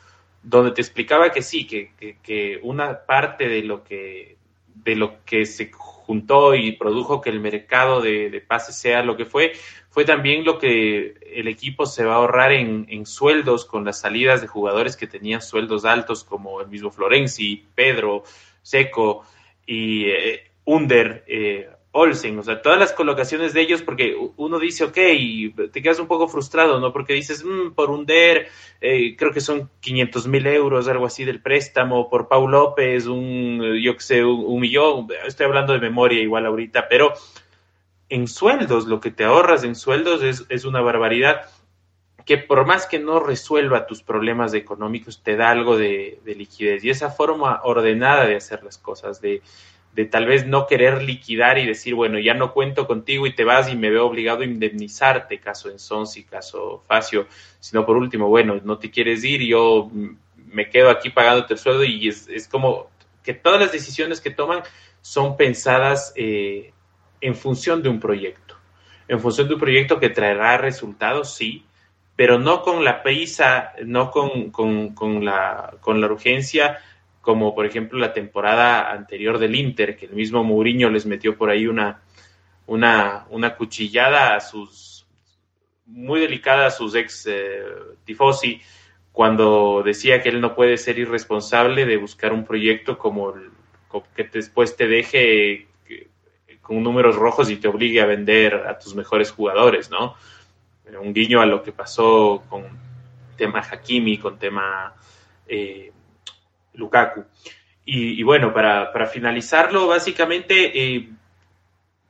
donde 0.44 0.72
te 0.72 0.82
explicaba 0.82 1.32
que 1.32 1.42
sí, 1.42 1.66
que, 1.66 2.60
una 2.62 3.06
parte 3.06 3.48
de 3.48 3.64
lo 3.64 3.84
que, 3.84 4.38
de 4.68 4.96
lo 4.96 5.24
que 5.24 5.46
se 5.46 5.72
juntó 5.72 6.54
y 6.54 6.74
produjo 6.74 7.22
que 7.22 7.30
el 7.30 7.40
mercado 7.40 8.02
de, 8.02 8.44
pases 8.46 8.76
sea 8.76 9.04
lo 9.04 9.16
que 9.16 9.26
fue, 9.26 9.54
fue 9.90 10.04
también 10.04 10.44
lo 10.44 10.60
que 10.60 11.16
el 11.34 11.48
equipo 11.48 11.86
se 11.86 12.04
va 12.04 12.14
a 12.14 12.18
ahorrar 12.18 12.52
en, 12.52 13.06
sueldos 13.06 13.66
con 13.66 13.86
las 13.86 14.02
salidas 14.02 14.42
de 14.42 14.48
jugadores 14.48 14.98
que 14.98 15.08
tenían 15.08 15.42
sueldos 15.42 15.86
altos 15.86 16.24
como 16.24 16.62
el 16.62 16.68
mismo 16.68 16.92
Florenzi, 16.92 17.66
Pedro, 17.74 18.24
Seco 18.62 19.24
y 19.66 20.06
eh, 20.06 20.44
Under, 20.66 21.24
eh, 21.28 21.70
Olsen, 21.96 22.40
o 22.40 22.44
sea, 22.44 22.60
todas 22.64 22.80
las 22.80 22.92
colocaciones 22.92 23.54
de 23.54 23.62
ellos, 23.62 23.84
porque 23.84 24.18
uno 24.36 24.58
dice, 24.58 24.84
ok, 24.84 24.98
te 25.72 25.82
quedas 25.84 26.00
un 26.00 26.08
poco 26.08 26.28
frustrado, 26.28 26.80
¿no? 26.80 26.92
Porque 26.92 27.14
dices, 27.14 27.46
mm, 27.46 27.74
por 27.76 27.92
Under, 27.92 28.48
eh, 28.82 29.16
creo 29.16 29.32
que 29.32 29.42
son 29.42 29.70
500 29.80 30.28
mil 30.28 30.48
euros, 30.48 30.88
algo 30.88 31.06
así 31.06 31.24
del 31.24 31.40
préstamo, 31.40 32.10
por 32.10 32.28
Paul 32.28 32.50
López, 32.50 33.06
un, 33.06 33.80
yo 33.80 33.94
qué 33.94 34.04
sé, 34.04 34.26
un, 34.26 34.60
millón, 34.60 35.08
estoy 35.28 35.46
hablando 35.46 35.74
de 35.74 35.80
memoria 35.80 36.20
igual 36.20 36.48
ahorita, 36.48 36.90
pero 36.90 37.14
en 38.10 38.28
sueldos, 38.28 38.88
lo 38.88 39.00
que 39.00 39.12
te 39.12 39.24
ahorras 39.24 39.64
en 39.64 39.76
sueldos 39.76 40.24
es, 40.24 40.66
una 40.66 40.82
barbaridad 40.82 41.42
que 42.26 42.40
por 42.40 42.66
más 42.66 42.88
que 42.88 42.98
no 42.98 43.20
resuelva 43.20 43.86
tus 43.86 44.02
problemas 44.02 44.56
económicos, 44.56 45.22
te 45.22 45.36
da 45.36 45.52
algo 45.52 45.78
de 45.78 46.20
liquidez. 46.26 46.84
Y 46.84 46.90
esa 46.90 47.12
forma 47.12 47.62
ordenada 47.64 48.26
de 48.26 48.38
hacer 48.38 48.64
las 48.64 48.78
cosas, 48.78 49.22
de 49.22 49.44
de 49.94 50.06
tal 50.06 50.26
vez 50.26 50.48
no 50.48 50.66
querer 50.66 51.04
liquidar 51.04 51.60
y 51.60 51.68
decir, 51.68 51.94
bueno, 51.94 52.18
ya 52.20 52.34
no 52.34 52.52
cuento 52.52 52.88
contigo 52.88 53.28
y 53.28 53.36
te 53.36 53.44
vas 53.44 53.70
y 53.70 53.76
me 53.76 53.92
veo 53.92 54.08
obligado 54.08 54.42
a 54.42 54.46
indemnizarte, 54.46 55.40
caso 55.40 55.70
en 55.70 55.78
Sonsi, 55.78 56.24
caso 56.24 56.84
Facio, 56.88 57.28
sino 57.60 57.86
por 57.86 57.98
último, 57.98 58.28
bueno, 58.28 58.60
no 58.64 58.80
te 58.80 58.90
quieres 58.90 59.24
ir, 59.24 59.42
yo 59.42 59.92
me 60.48 60.70
quedo 60.70 60.90
aquí 60.90 61.12
pagándote 61.12 61.54
el 61.54 61.60
sueldo 61.60 61.84
y 61.84 62.08
es, 62.08 62.28
es 62.28 62.48
como 62.48 62.90
que 63.24 63.34
todas 63.34 63.60
las 63.60 63.72
decisiones 63.72 64.20
que 64.20 64.32
toman 64.32 64.64
son 65.02 65.38
pensadas 65.38 66.12
eh, 66.16 66.74
en 67.22 67.36
función 67.36 67.84
de 67.84 67.90
un 67.90 68.00
proyecto, 68.00 68.56
en 69.08 69.20
función 69.20 69.48
de 69.48 69.54
un 69.54 69.60
proyecto 69.60 70.00
que 70.00 70.10
traerá 70.10 70.58
resultados, 70.58 71.36
sí, 71.36 71.66
pero 72.16 72.40
no 72.40 72.64
con 72.64 72.84
la 72.84 73.04
prisa, 73.04 73.74
no 73.86 74.10
con, 74.10 74.50
con, 74.50 74.96
con, 74.96 75.24
la, 75.24 75.76
con 75.82 76.02
la 76.02 76.08
urgencia 76.08 76.80
como 77.24 77.56
por 77.56 77.66
ejemplo 77.66 77.98
la 77.98 78.12
temporada 78.12 78.92
anterior 78.92 79.40
del 79.40 79.56
Inter, 79.56 79.96
que 79.96 80.08
el 80.08 80.12
mismo 80.12 80.44
Mourinho 80.44 80.90
les 80.90 81.06
metió 81.06 81.38
por 81.38 81.50
ahí 81.50 81.68
una, 81.68 82.02
una, 82.68 83.26
una 83.30 83.56
cuchillada 83.56 84.36
a 84.36 84.42
sus, 84.42 85.08
muy 85.86 86.20
delicada 86.20 86.66
a 86.66 86.72
sus 86.72 86.94
ex 86.96 87.26
eh, 87.28 87.64
tifosi, 88.04 88.62
cuando 89.14 89.84
decía 89.86 90.22
que 90.22 90.28
él 90.28 90.42
no 90.42 90.54
puede 90.54 90.76
ser 90.76 91.00
irresponsable 91.00 91.86
de 91.86 91.96
buscar 91.96 92.34
un 92.34 92.44
proyecto 92.44 92.98
como, 92.98 93.34
que 94.14 94.26
después 94.26 94.76
te 94.76 94.88
deje 94.88 95.68
con 96.62 96.84
números 96.84 97.16
rojos 97.16 97.50
y 97.50 97.56
te 97.56 97.70
obligue 97.70 98.02
a 98.02 98.06
vender 98.06 98.54
a 98.68 98.78
tus 98.78 98.96
mejores 98.96 99.32
jugadores, 99.32 99.90
¿no? 99.90 100.16
Un 101.02 101.14
guiño 101.14 101.40
a 101.40 101.46
lo 101.46 101.64
que 101.64 101.72
pasó 101.72 102.44
con 102.50 102.66
tema 103.38 103.60
Hakimi, 103.60 104.18
con 104.18 104.38
tema 104.38 104.94
eh, 105.48 105.94
Lukaku. 106.74 107.24
Y, 107.86 108.24
bueno, 108.24 108.54
para, 108.54 109.08
finalizarlo, 109.08 109.88
básicamente, 109.88 110.72
eh, 110.74 111.10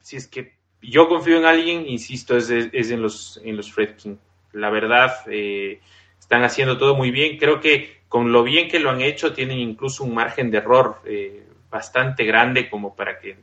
si 0.01 0.17
es 0.17 0.27
que 0.27 0.53
yo 0.81 1.07
confío 1.07 1.37
en 1.37 1.45
alguien, 1.45 1.87
insisto, 1.87 2.37
es, 2.37 2.49
en 2.49 3.01
los, 3.01 3.41
en 3.43 3.57
los 3.57 3.71
Fredkin. 3.71 4.19
la 4.51 4.69
verdad, 4.69 5.11
eh, 5.27 5.79
están 6.19 6.43
haciendo 6.43 6.77
todo 6.77 6.95
muy 6.95 7.09
bien. 7.09 7.37
Creo 7.37 7.59
que 7.59 8.03
con 8.07 8.31
lo 8.31 8.43
bien 8.43 8.67
que 8.67 8.79
lo 8.79 8.91
han 8.91 9.01
hecho, 9.01 9.33
tienen 9.33 9.57
incluso 9.57 10.03
un 10.03 10.13
margen 10.13 10.51
de 10.51 10.59
error 10.59 11.01
eh, 11.05 11.47
bastante 11.71 12.23
grande 12.25 12.69
como 12.69 12.95
para 12.95 13.17
que 13.17 13.37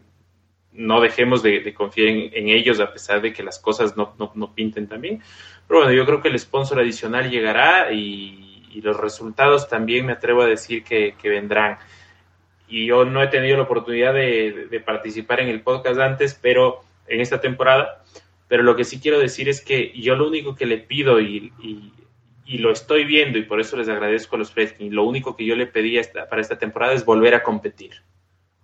no 0.73 1.01
dejemos 1.01 1.43
de, 1.43 1.75
confiar 1.75 2.09
en, 2.09 2.49
ellos 2.49 2.79
a 2.79 2.93
pesar 2.93 3.21
de 3.21 3.33
que 3.33 3.43
las 3.43 3.59
cosas 3.59 3.97
no, 3.97 4.15
no, 4.17 4.55
pinten 4.55 4.87
tan 4.87 5.01
bien. 5.01 5.21
Pero 5.67 5.81
bueno, 5.81 5.93
yo 5.93 6.07
creo 6.07 6.23
que 6.23 6.29
el 6.29 6.39
sponsor 6.39 6.79
adicional 6.79 7.29
llegará 7.29 7.93
y, 7.93 8.50
los 8.81 8.97
resultados 8.97 9.69
también 9.69 10.07
me 10.07 10.13
atrevo 10.13 10.43
a 10.43 10.47
decir 10.47 10.85
que, 10.85 11.15
vendrán. 11.23 11.79
Y 12.69 12.87
yo 12.87 13.05
no 13.05 13.23
he 13.23 13.27
tenido 13.27 13.57
la 13.57 13.65
oportunidad 13.65 14.15
de, 14.15 14.83
participar 14.85 15.41
en 15.41 15.49
el 15.49 15.63
podcast 15.63 16.01
antes, 16.01 16.39
pero 16.41 16.81
en 17.09 17.21
esta 17.21 17.41
temporada, 17.41 18.05
pero 18.49 18.63
lo 18.63 18.77
que 18.77 18.85
sí 18.85 19.01
quiero 19.01 19.19
decir 19.19 19.49
es 19.49 19.61
que 19.61 19.93
yo 19.99 20.15
lo 20.15 20.29
único 20.29 20.55
que 20.55 20.67
le 20.67 20.79
pido 20.79 21.21
y, 21.21 21.53
y 22.51 22.59
lo 22.59 22.73
estoy 22.73 23.05
viendo 23.05 23.39
y 23.39 23.43
por 23.43 23.61
eso 23.61 23.77
les 23.77 23.89
agradezco 23.89 24.35
a 24.35 24.41
los 24.41 24.51
Fredkin. 24.51 24.93
Lo 24.93 25.05
único 25.05 25.37
que 25.37 25.45
yo 25.45 25.55
le 25.55 25.69
pedí 25.69 25.97
para 26.29 26.43
esta 26.43 26.59
temporada 26.59 26.93
es 26.93 27.05
volver 27.05 27.37
a 27.37 27.45
competir. 27.45 28.03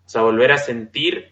O 0.05 0.09
sea, 0.09 0.23
volver 0.23 0.51
a 0.51 0.59
sentir 0.59 1.31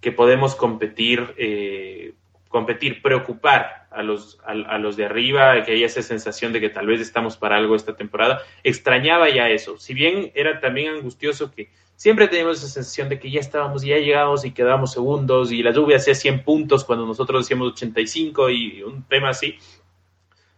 que 0.00 0.12
podemos 0.12 0.54
competir, 0.54 1.34
eh, 1.36 2.14
competir, 2.48 3.02
preocupar 3.02 3.85
a 3.96 4.02
los, 4.02 4.38
a, 4.44 4.78
los 4.78 4.96
de 4.96 5.06
arriba, 5.06 5.64
que 5.64 5.72
haya 5.72 5.86
esa 5.86 6.02
sensación 6.02 6.52
de 6.52 6.60
que 6.60 6.68
tal 6.68 6.86
vez 6.86 7.00
estamos 7.00 7.36
para 7.36 7.56
algo 7.56 7.74
esta 7.74 7.96
temporada. 7.96 8.42
Extrañaba 8.62 9.28
ya 9.30 9.48
eso. 9.48 9.78
Si 9.78 9.94
bien 9.94 10.30
era 10.34 10.60
también 10.60 10.94
angustioso 10.94 11.50
que 11.50 11.70
siempre 11.96 12.28
teníamos 12.28 12.58
esa 12.58 12.68
sensación 12.68 13.08
de 13.08 13.18
que 13.18 13.30
ya 13.30 13.40
estábamos, 13.40 13.82
ya 13.82 13.96
llegamos 13.96 14.44
y 14.44 14.52
quedamos 14.52 14.92
segundos 14.92 15.50
y 15.50 15.62
la 15.62 15.72
lluvia 15.72 15.96
hacía 15.96 16.14
100 16.14 16.44
puntos 16.44 16.84
cuando 16.84 17.06
nosotros 17.06 17.44
decíamos 17.44 17.72
85 17.72 18.50
y 18.50 18.82
un 18.82 19.02
tema 19.04 19.30
así 19.30 19.58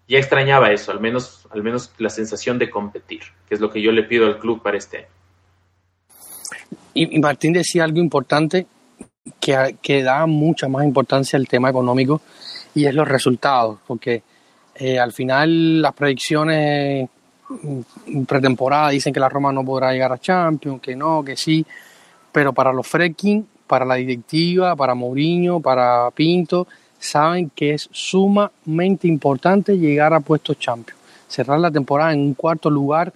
ya 0.08 0.18
extrañaba 0.18 0.72
eso, 0.72 0.90
al 0.90 1.00
menos, 1.00 1.46
al 1.50 1.62
menos 1.62 1.92
la 1.98 2.08
sensación 2.08 2.58
de 2.58 2.70
competir, 2.70 3.20
que 3.46 3.54
es 3.54 3.60
lo 3.60 3.70
que 3.70 3.82
yo 3.82 3.92
le 3.92 4.02
pido 4.04 4.26
al 4.26 4.38
club 4.38 4.62
para 4.62 4.78
este 4.78 4.98
año. 4.98 5.06
Y, 6.94 7.18
Martín 7.20 7.52
decía 7.52 7.84
algo 7.84 7.98
importante 7.98 8.66
que, 9.38 9.76
que, 9.82 10.02
da 10.02 10.24
mucha 10.26 10.66
más 10.66 10.84
importancia 10.84 11.38
al 11.38 11.46
tema 11.46 11.68
económico 11.68 12.22
y 12.74 12.86
es 12.86 12.94
los 12.94 13.08
resultados, 13.08 13.78
porque 13.86 14.22
eh, 14.74 14.98
al 14.98 15.12
final 15.12 15.82
las 15.82 15.92
predicciones 15.94 17.08
pretemporada 18.26 18.90
dicen 18.90 19.12
que 19.12 19.20
la 19.20 19.28
Roma 19.28 19.52
no 19.52 19.64
podrá 19.64 19.92
llegar 19.92 20.12
a 20.12 20.18
Champions, 20.18 20.80
que 20.80 20.94
no, 20.94 21.24
que 21.24 21.36
sí, 21.36 21.64
pero 22.30 22.52
para 22.52 22.72
los 22.72 22.86
Fredkin, 22.86 23.46
para 23.66 23.84
la 23.84 23.96
directiva, 23.96 24.76
para 24.76 24.94
Mourinho, 24.94 25.60
para 25.60 26.10
Pinto, 26.10 26.66
saben 26.98 27.50
que 27.54 27.74
es 27.74 27.88
sumamente 27.92 29.06
importante 29.06 29.78
llegar 29.78 30.12
a 30.12 30.20
puestos 30.20 30.58
champions. 30.58 30.98
Cerrar 31.28 31.60
la 31.60 31.70
temporada 31.70 32.12
en 32.12 32.20
un 32.20 32.34
cuarto 32.34 32.70
lugar 32.70 33.12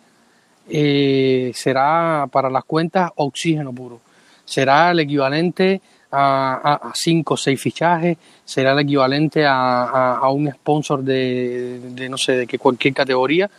eh, 0.68 1.50
será 1.54 2.28
para 2.30 2.50
las 2.50 2.64
cuentas 2.64 3.10
oxígeno 3.16 3.72
puro. 3.72 4.00
Será 4.44 4.90
el 4.90 5.00
equivalente 5.00 5.80
a, 6.12 6.92
cinco 6.94 7.34
o 7.34 7.36
seis 7.36 7.60
fichajes, 7.60 8.18
será 8.44 8.72
el 8.72 8.80
equivalente 8.80 9.44
a, 9.46 10.28
un 10.30 10.50
sponsor 10.50 11.02
de, 11.02 12.08
no 12.08 12.18
sé, 12.18 12.32
de 12.32 12.46
que 12.46 12.58
cualquier 12.58 12.94
categoría, 12.94 13.50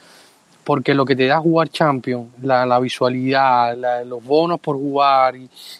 porque 0.63 0.93
lo 0.93 1.03
que 1.03 1.15
te 1.15 1.25
da 1.25 1.39
jugar 1.39 1.69
Champions, 1.69 2.27
la, 2.41 2.79
visualidad, 2.79 3.75
los 4.05 4.23
bonos 4.23 4.59
por 4.59 4.77
jugar 4.77 5.35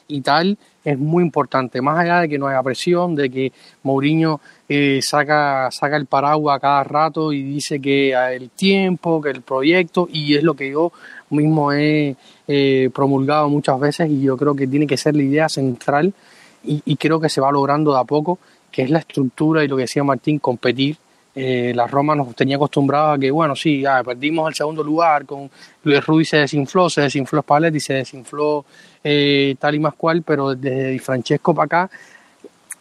y 0.07 0.21
tal, 0.21 0.57
es 0.83 0.99
muy 0.99 1.23
importante, 1.23 1.79
más 1.79 1.99
allá 1.99 2.21
de 2.21 2.29
que 2.29 2.37
no 2.37 2.47
haya 2.47 2.61
presión, 2.61 3.15
de 3.15 3.29
que 3.29 3.53
Mourinho 3.83 4.41
eh, 4.67 4.99
saca, 5.01 5.69
saca 5.71 5.95
el 5.95 6.07
paraguas 6.07 6.57
a 6.57 6.59
cada 6.59 6.83
rato 6.83 7.31
y 7.31 7.41
dice 7.41 7.79
que 7.79 8.11
el 8.11 8.49
tiempo, 8.49 9.21
que 9.21 9.29
el 9.29 9.43
proyecto, 9.43 10.09
y 10.11 10.35
es 10.35 10.43
lo 10.43 10.55
que 10.55 10.71
yo 10.71 10.91
mismo 11.29 11.71
he 11.71 12.15
promulgado 12.93 13.47
muchas 13.47 13.79
veces 13.79 14.09
y 14.09 14.23
yo 14.23 14.35
creo 14.35 14.55
que 14.55 14.67
tiene 14.67 14.85
que 14.85 14.97
ser 14.97 15.15
la 15.15 15.23
idea 15.23 15.47
central 15.47 16.13
y, 16.63 16.95
creo 16.95 17.19
que 17.19 17.29
se 17.29 17.41
va 17.41 17.51
logrando 17.51 17.93
de 17.93 17.99
a 17.99 18.03
poco, 18.03 18.39
que 18.71 18.83
es 18.83 18.89
la 18.89 18.99
estructura 18.99 19.63
y 19.63 19.67
lo 19.67 19.75
que 19.75 19.83
decía 19.83 20.03
Martín, 20.03 20.39
competir. 20.39 20.97
Eh, 21.35 21.73
la 21.75 21.87
Roma 21.87 22.15
nos 22.15 22.35
tenía 22.35 22.57
acostumbrados 22.57 23.17
a 23.17 23.19
que, 23.19 23.31
bueno, 23.31 23.55
sí, 23.55 23.83
perdimos 24.05 24.47
el 24.47 24.53
segundo 24.53 24.83
lugar, 24.83 25.25
con 25.25 25.49
Luis 25.83 26.05
Ruiz 26.05 26.29
se 26.29 26.37
desinfló, 26.37 26.89
se 26.89 27.01
desinfló 27.01 27.41
Spalletti, 27.41 27.79
se 27.79 27.93
desinfló 27.95 28.65
eh, 29.03 29.55
tal 29.59 29.75
y 29.75 29.79
más 29.79 29.95
cual, 29.95 30.21
pero 30.21 30.53
desde 30.53 30.89
Di 30.89 30.99
Francesco 30.99 31.55
para 31.55 31.65
acá, 31.65 31.89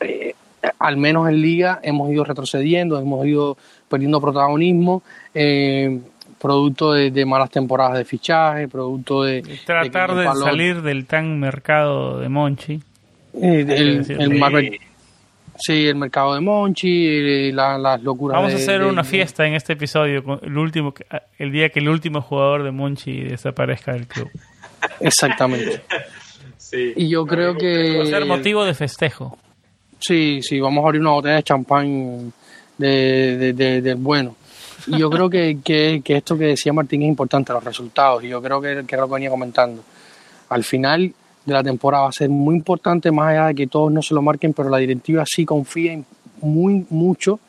eh, 0.00 0.34
al 0.78 0.96
menos 0.96 1.28
en 1.28 1.40
liga 1.40 1.80
hemos 1.82 2.10
ido 2.10 2.24
retrocediendo, 2.24 2.98
hemos 2.98 3.26
ido 3.26 3.56
perdiendo 3.88 4.20
protagonismo, 4.20 5.02
eh, 5.34 6.00
producto 6.40 6.92
de, 6.92 7.24
malas 7.24 7.50
temporadas 7.50 7.98
de 7.98 8.04
fichaje, 8.04 8.68
producto 8.68 9.22
de... 9.22 9.42
Tratar 9.64 10.14
de, 10.14 10.24
salir 10.34 10.82
del 10.82 11.06
tan 11.06 11.38
mercado 11.38 12.18
de 12.18 12.28
Monchi. 12.28 12.80
El, 13.34 14.04
sí, 15.56 15.86
el 15.86 15.94
mercado 15.96 16.34
de 16.34 16.40
Monchi, 16.40 17.52
las 17.52 18.02
locuras. 18.02 18.36
Vamos 18.36 18.52
a 18.52 18.56
hacer 18.56 18.82
una 18.82 19.04
fiesta 19.04 19.46
en 19.46 19.54
este 19.54 19.74
episodio, 19.74 20.40
el 20.42 20.56
último, 20.56 20.94
el 21.38 21.52
día 21.52 21.68
que 21.70 21.80
el 21.80 21.88
último 21.88 22.20
jugador 22.20 22.62
de 22.62 22.70
Monchi 22.70 23.22
desaparezca 23.22 23.92
del 23.92 24.06
club. 24.06 24.30
Exactamente. 25.00 25.82
Y 26.96 27.08
yo 27.08 27.26
creo 27.26 27.54
que... 27.54 27.98
Va 27.98 28.04
a 28.04 28.06
ser 28.06 28.24
motivo 28.24 28.64
de 28.64 28.74
festejo. 28.74 29.38
Sí, 29.98 30.40
sí, 30.42 30.58
vamos 30.58 30.82
a 30.84 30.86
abrir 30.88 31.00
una 31.00 31.10
botella 31.10 31.36
de 31.36 31.42
champán 31.42 32.32
de, 32.78 33.52
de, 33.52 33.94
bueno. 33.94 34.36
Y 34.86 34.98
yo 34.98 35.10
creo 35.10 35.30
que, 35.30 35.58
que, 35.62 36.02
esto 36.06 36.36
que 36.36 36.46
decía 36.46 36.72
Martín 36.72 37.02
es 37.02 37.08
importante, 37.08 37.52
los 37.52 37.62
resultados. 37.62 38.24
Y 38.24 38.28
yo 38.28 38.42
creo 38.42 38.60
que, 38.60 38.84
que 38.86 38.96
lo 38.96 39.06
que 39.06 39.14
venía 39.14 39.30
comentando. 39.30 39.82
Al 40.48 40.64
final 40.64 41.14
de 41.44 41.52
la 41.52 41.62
temporada 41.62 42.04
va 42.04 42.08
a 42.10 42.12
ser 42.12 42.30
muy 42.30 42.54
importante, 42.54 43.10
más 43.10 43.30
allá 43.30 43.46
de 43.48 43.54
que 43.54 43.66
todos 43.66 43.90
no 43.90 44.02
se 44.02 44.14
lo 44.14 44.22
marquen, 44.22 44.52
pero 44.52 44.68
la 44.68 44.78
directiva 44.78 45.24
sí 45.26 45.44
confía 45.44 45.92
en 45.92 46.04
muy 46.42 46.86
mucho. 46.90 47.40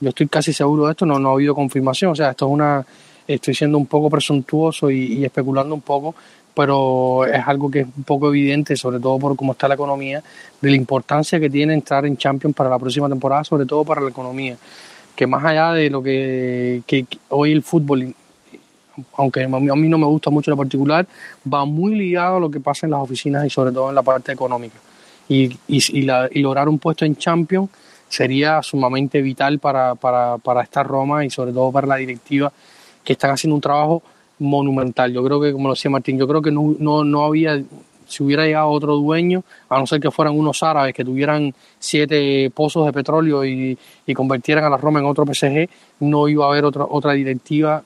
Yo 0.00 0.10
estoy 0.10 0.28
casi 0.28 0.52
seguro 0.52 0.86
de 0.86 0.92
esto, 0.92 1.06
no, 1.06 1.18
no 1.18 1.30
ha 1.30 1.32
habido 1.32 1.54
confirmación. 1.54 2.12
O 2.12 2.14
sea, 2.14 2.30
esto 2.30 2.46
es 2.46 2.52
una. 2.52 2.84
Estoy 3.26 3.54
siendo 3.54 3.78
un 3.78 3.86
poco 3.86 4.10
presuntuoso 4.10 4.90
y, 4.90 5.24
especulando 5.24 5.74
un 5.74 5.82
poco, 5.82 6.14
pero 6.52 7.24
es 7.26 7.46
algo 7.46 7.70
que 7.70 7.80
es 7.80 7.86
un 7.96 8.02
poco 8.02 8.28
evidente, 8.28 8.76
sobre 8.76 8.98
todo 8.98 9.18
por 9.18 9.36
cómo 9.36 9.52
está 9.52 9.68
la 9.68 9.74
economía, 9.74 10.22
de 10.60 10.70
la 10.70 10.76
importancia 10.76 11.38
que 11.38 11.48
tiene 11.48 11.74
entrar 11.74 12.04
en 12.06 12.16
Champions 12.16 12.56
para 12.56 12.68
la 12.68 12.78
próxima 12.78 13.08
temporada, 13.08 13.44
sobre 13.44 13.66
todo 13.66 13.84
para 13.84 14.00
la 14.00 14.10
economía. 14.10 14.56
Que 15.14 15.28
más 15.28 15.44
allá 15.44 15.72
de 15.72 15.90
lo 15.90 16.02
que, 16.02 16.82
hoy 17.28 17.52
el 17.52 17.62
fútbol, 17.62 18.14
aunque 19.16 19.44
a 19.44 19.48
mí 19.48 19.88
no 19.88 19.98
me 19.98 20.06
gusta 20.06 20.30
mucho 20.30 20.50
en 20.50 20.56
particular, 20.56 21.06
va 21.52 21.64
muy 21.64 21.94
ligado 21.94 22.36
a 22.36 22.40
lo 22.40 22.50
que 22.50 22.60
pasa 22.60 22.86
en 22.86 22.92
las 22.92 23.00
oficinas 23.00 23.44
y 23.44 23.50
sobre 23.50 23.72
todo 23.72 23.88
en 23.88 23.94
la 23.94 24.02
parte 24.02 24.32
económica. 24.32 24.78
Y, 25.28 25.56
y, 25.68 26.40
lograr 26.40 26.68
un 26.68 26.78
puesto 26.78 27.04
en 27.04 27.16
Champions 27.16 27.70
sería 28.08 28.62
sumamente 28.62 29.22
vital 29.22 29.60
para, 29.60 29.94
para, 29.94 30.38
para 30.38 30.62
esta 30.62 30.82
Roma 30.82 31.24
y 31.24 31.30
sobre 31.30 31.52
todo 31.52 31.70
para 31.70 31.86
la 31.86 31.96
directiva 31.96 32.52
que 33.04 33.12
están 33.12 33.30
haciendo 33.30 33.54
un 33.54 33.60
trabajo 33.60 34.02
monumental. 34.40 35.12
Yo 35.12 35.22
creo 35.22 35.40
que, 35.40 35.52
como 35.52 35.68
lo 35.68 35.74
decía 35.74 35.90
Martín, 35.90 36.18
yo 36.18 36.26
creo 36.26 36.42
que 36.42 36.50
no 36.50 37.24
había, 37.24 37.62
si 38.10 38.24
hubiera 38.24 38.44
llegado 38.44 38.68
otro 38.68 38.96
dueño, 38.96 39.44
a 39.68 39.78
no 39.78 39.86
ser 39.86 40.00
que 40.00 40.10
fueran 40.10 40.36
unos 40.36 40.62
árabes 40.62 40.92
que 40.94 41.04
tuvieran 41.04 41.54
siete 41.78 42.50
pozos 42.50 42.84
de 42.86 42.92
petróleo 42.92 43.44
y, 43.44 43.78
y 44.04 44.14
convirtieran 44.14 44.64
a 44.64 44.70
la 44.70 44.76
Roma 44.76 44.98
en 44.98 45.06
otro 45.06 45.24
PSG, 45.24 45.68
no 46.00 46.28
iba 46.28 46.44
a 46.44 46.48
haber 46.48 46.64
otra, 46.64 46.84
otra 46.84 47.12
directiva. 47.12 47.82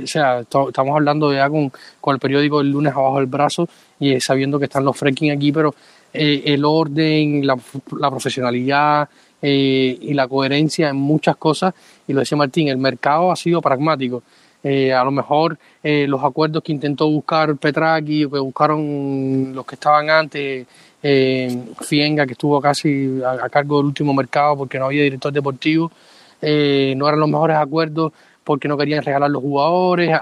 O 0.00 0.06
sea, 0.06 0.40
estamos 0.40 0.94
hablando 0.94 1.32
ya 1.32 1.48
con, 1.48 1.72
con 2.00 2.14
el 2.14 2.20
periódico 2.20 2.60
el 2.60 2.70
lunes 2.70 2.92
abajo 2.92 3.18
del 3.18 3.26
brazo 3.26 3.68
y 3.98 4.18
sabiendo 4.20 4.58
que 4.58 4.64
están 4.64 4.84
los 4.84 4.96
fracking 4.96 5.30
aquí, 5.30 5.52
pero 5.52 5.74
eh, 6.12 6.42
el 6.46 6.64
orden, 6.64 7.46
la, 7.46 7.56
profesionalidad, 8.10 9.08
eh, 9.40 9.98
y 10.00 10.14
la 10.14 10.28
coherencia 10.28 10.88
en 10.88 10.96
muchas 10.96 11.36
cosas. 11.36 11.74
Y 12.06 12.12
lo 12.12 12.20
decía 12.20 12.38
Martín, 12.38 12.68
el 12.68 12.78
mercado 12.78 13.32
ha 13.32 13.36
sido 13.36 13.60
pragmático. 13.60 14.22
Eh, 14.64 14.92
a 14.92 15.02
lo 15.02 15.10
mejor 15.10 15.58
eh, 15.82 16.06
los 16.06 16.22
acuerdos 16.22 16.62
que 16.62 16.72
intentó 16.72 17.08
buscar 17.10 17.56
Petraki, 17.56 18.28
que 18.28 18.38
buscaron 18.38 19.52
los 19.54 19.66
que 19.66 19.74
estaban 19.74 20.08
antes, 20.08 20.66
eh, 21.02 21.64
Fienga, 21.80 22.26
que 22.26 22.32
estuvo 22.32 22.60
casi 22.60 23.20
a, 23.24 23.48
cargo 23.48 23.78
del 23.78 23.86
último 23.86 24.14
mercado 24.14 24.56
porque 24.56 24.78
no 24.78 24.86
había 24.86 25.02
director 25.02 25.32
deportivo, 25.32 25.90
no 26.40 27.08
eran 27.08 27.20
los 27.20 27.28
mejores 27.28 27.56
acuerdos 27.56 28.12
porque 28.44 28.68
no 28.68 28.76
querían 28.76 29.04
regalar 29.04 29.30
los 29.30 29.42
jugadores, 29.42 30.18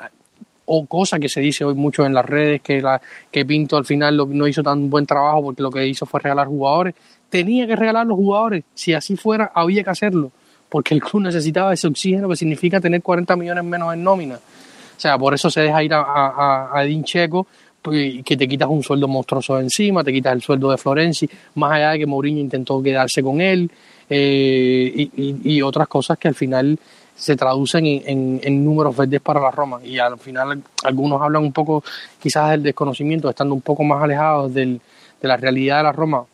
o 0.66 0.87
cosa 0.87 1.18
que 1.18 1.29
se 1.29 1.41
dice 1.41 1.64
hoy 1.64 1.75
mucho 1.75 2.07
en 2.07 2.14
las 2.14 2.25
redes, 2.25 2.61
que, 2.62 2.83
que 3.31 3.45
Pinto 3.45 3.77
al 3.77 3.85
final 3.85 4.16
no 4.16 4.47
hizo 4.47 4.62
tan 4.62 4.89
buen 4.89 5.07
trabajo 5.07 5.43
porque 5.43 5.62
lo 5.62 5.71
que 5.71 5.87
hizo 5.87 6.07
fue 6.07 6.21
regalar 6.21 6.47
jugadores. 6.47 6.95
Tenía 7.29 7.66
que 7.66 7.77
regalar 7.77 8.07
los 8.07 8.16
jugadores, 8.16 8.64
si 8.75 8.95
así 8.95 9.16
fuera, 9.16 9.53
había 9.55 9.83
que 9.83 9.91
hacerlo 9.91 10.33
porque 10.71 10.95
el 10.95 11.03
club 11.03 11.25
necesitaba 11.25 11.75
ese 11.75 11.89
oxígeno 11.89 12.29
que 12.29 12.37
significa 12.37 12.81
tener 12.81 13.03
40 13.03 13.37
millones 13.37 13.64
menos 13.64 13.93
en 13.93 14.03
nómina. 14.03 14.37
O 14.37 15.01
sea, 15.01 15.18
por 15.18 15.35
eso 15.35 15.51
se 15.51 15.62
deja 15.62 15.83
ir 15.83 15.93
a, 15.93 16.71
a, 16.73 16.85
Edin 16.85 17.03
Checo, 17.03 17.47
pues, 17.83 18.23
que 18.25 18.37
te 18.37 18.47
quitas 18.47 18.68
un 18.68 18.83
sueldo 18.83 19.09
monstruoso 19.09 19.59
encima, 19.59 20.05
te 20.05 20.12
quitas 20.12 20.33
el 20.33 20.43
sueldo 20.43 20.71
de 20.71 20.79
Florenzi, 20.79 21.29
más 21.57 21.73
allá 21.73 21.91
de 21.91 21.99
que 21.99 22.07
Mourinho 22.07 22.41
intentó 22.41 22.83
quedarse 22.83 23.23
con 23.23 23.41
él 23.41 23.71
eh, 24.09 25.09
y, 25.16 25.62
otras 25.62 25.89
cosas 25.89 26.18
que 26.18 26.29
al 26.29 26.35
final 26.35 26.79
se 27.21 27.37
traducen 27.37 27.85
en, 27.87 28.64
números 28.64 28.97
verdes 28.97 29.21
para 29.21 29.41
la 29.41 29.51
Roma 29.51 29.79
y 29.85 29.99
al 29.99 30.18
final 30.18 30.62
algunos 30.83 31.21
hablan 31.21 31.43
un 31.43 31.53
poco 31.53 31.85
quizás 32.18 32.51
del 32.53 32.62
desconocimiento, 32.62 33.29
estando 33.29 33.55
un 33.55 33.61
poco 33.61 33.85
más 33.85 34.03
alejados 34.03 34.55
del, 34.55 34.81
de 35.21 35.29
la 35.29 35.37
realidad 35.37 35.77
de 35.77 35.83
la 35.83 35.93
Roma, 35.93 36.25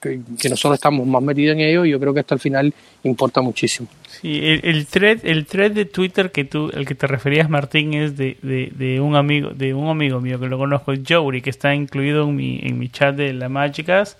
que, 0.00 0.20
nosotros 0.48 0.74
estamos 0.74 1.04
más 1.04 1.20
metidos 1.20 1.56
en 1.56 1.62
ello 1.62 1.84
y 1.84 1.90
yo 1.90 1.98
creo 1.98 2.14
que 2.14 2.20
esto 2.20 2.34
al 2.34 2.40
final 2.40 2.72
importa 3.02 3.40
muchísimo. 3.40 3.88
Sí, 4.20 4.38
el, 4.40 4.60
el, 4.62 4.86
thread, 4.86 5.18
el 5.24 5.46
thread 5.46 5.72
de 5.72 5.84
Twitter 5.84 6.30
que 6.30 6.44
tú, 6.44 6.70
el 6.72 6.86
que 6.86 6.94
te 6.94 7.08
referías 7.08 7.50
Martín 7.50 7.94
es 7.94 8.16
de, 8.16 8.36
de, 8.40 9.00
un 9.00 9.16
amigo, 9.16 9.50
de 9.50 9.74
un 9.74 9.88
amigo 9.88 10.20
mío 10.20 10.38
que 10.38 10.46
lo 10.46 10.58
conozco, 10.58 10.92
Jory, 11.06 11.42
que 11.42 11.50
está 11.50 11.74
incluido 11.74 12.22
en 12.28 12.36
mi, 12.36 12.60
en 12.62 12.78
mi 12.78 12.88
chat 12.88 13.16
de 13.16 13.32
la 13.32 13.48
Mágicas 13.48 14.16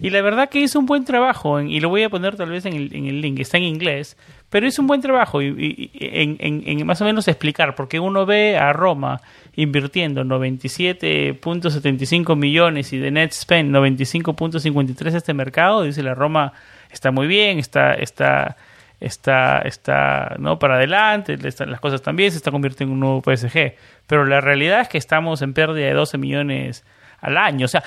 y 0.00 0.10
la 0.10 0.20
verdad 0.20 0.48
que 0.48 0.58
hizo 0.58 0.80
un 0.80 0.86
buen 0.86 1.04
trabajo 1.04 1.60
y 1.60 1.78
lo 1.78 1.90
voy 1.90 2.02
a 2.02 2.08
poner 2.08 2.34
tal 2.36 2.50
vez 2.50 2.66
en 2.66 2.74
el, 2.74 2.92
en 2.92 3.06
el 3.06 3.20
link, 3.20 3.38
está 3.38 3.58
en 3.58 3.64
inglés, 3.64 4.16
pero 4.50 4.66
hizo 4.66 4.82
un 4.82 4.88
buen 4.88 5.00
trabajo 5.00 5.40
y, 5.40 5.92
en, 5.94 6.36
en, 6.40 6.64
en, 6.66 6.84
más 6.86 7.00
o 7.00 7.04
menos 7.04 7.28
explicar, 7.28 7.76
porque 7.76 8.00
uno 8.00 8.26
ve 8.26 8.58
a 8.58 8.72
Roma 8.72 9.20
invirtiendo 9.54 10.24
97.75 10.24 12.34
millones 12.36 12.92
y 12.92 12.98
de 12.98 13.12
net 13.12 13.32
spend 13.32 13.74
95.53 13.74 15.14
este 15.14 15.32
mercado, 15.34 15.84
dice 15.84 16.02
la 16.02 16.14
Roma 16.14 16.52
está 16.90 17.12
muy 17.12 17.28
bien, 17.28 17.58
está 17.58 17.94
está 17.94 18.56
está 18.98 19.60
está 19.60 20.34
no 20.38 20.58
para 20.58 20.74
adelante, 20.74 21.38
las 21.38 21.80
cosas 21.80 22.02
también 22.02 22.32
se 22.32 22.36
está 22.36 22.50
convirtiendo 22.50 22.92
en 22.92 22.94
un 22.94 23.00
nuevo 23.00 23.22
PSG, 23.22 23.74
pero 24.06 24.26
la 24.26 24.40
realidad 24.40 24.80
es 24.82 24.88
que 24.88 24.98
estamos 24.98 25.42
en 25.42 25.54
pérdida 25.54 25.86
de 25.86 25.94
12 25.94 26.18
millones 26.18 26.84
al 27.20 27.36
año. 27.36 27.66
O 27.66 27.68
sea, 27.68 27.82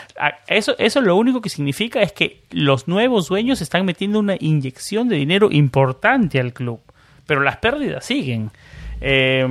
eso, 0.47 0.75
eso 0.77 1.01
lo 1.01 1.15
único 1.15 1.41
que 1.41 1.49
significa 1.49 2.01
es 2.01 2.11
que 2.11 2.43
los 2.51 2.87
nuevos 2.87 3.27
dueños 3.27 3.61
están 3.61 3.85
metiendo 3.85 4.19
una 4.19 4.35
inyección 4.39 5.09
de 5.09 5.17
dinero 5.17 5.49
importante 5.51 6.39
al 6.39 6.53
club, 6.53 6.79
pero 7.25 7.41
las 7.41 7.57
pérdidas 7.57 8.05
siguen. 8.05 8.51
Eh, 9.01 9.47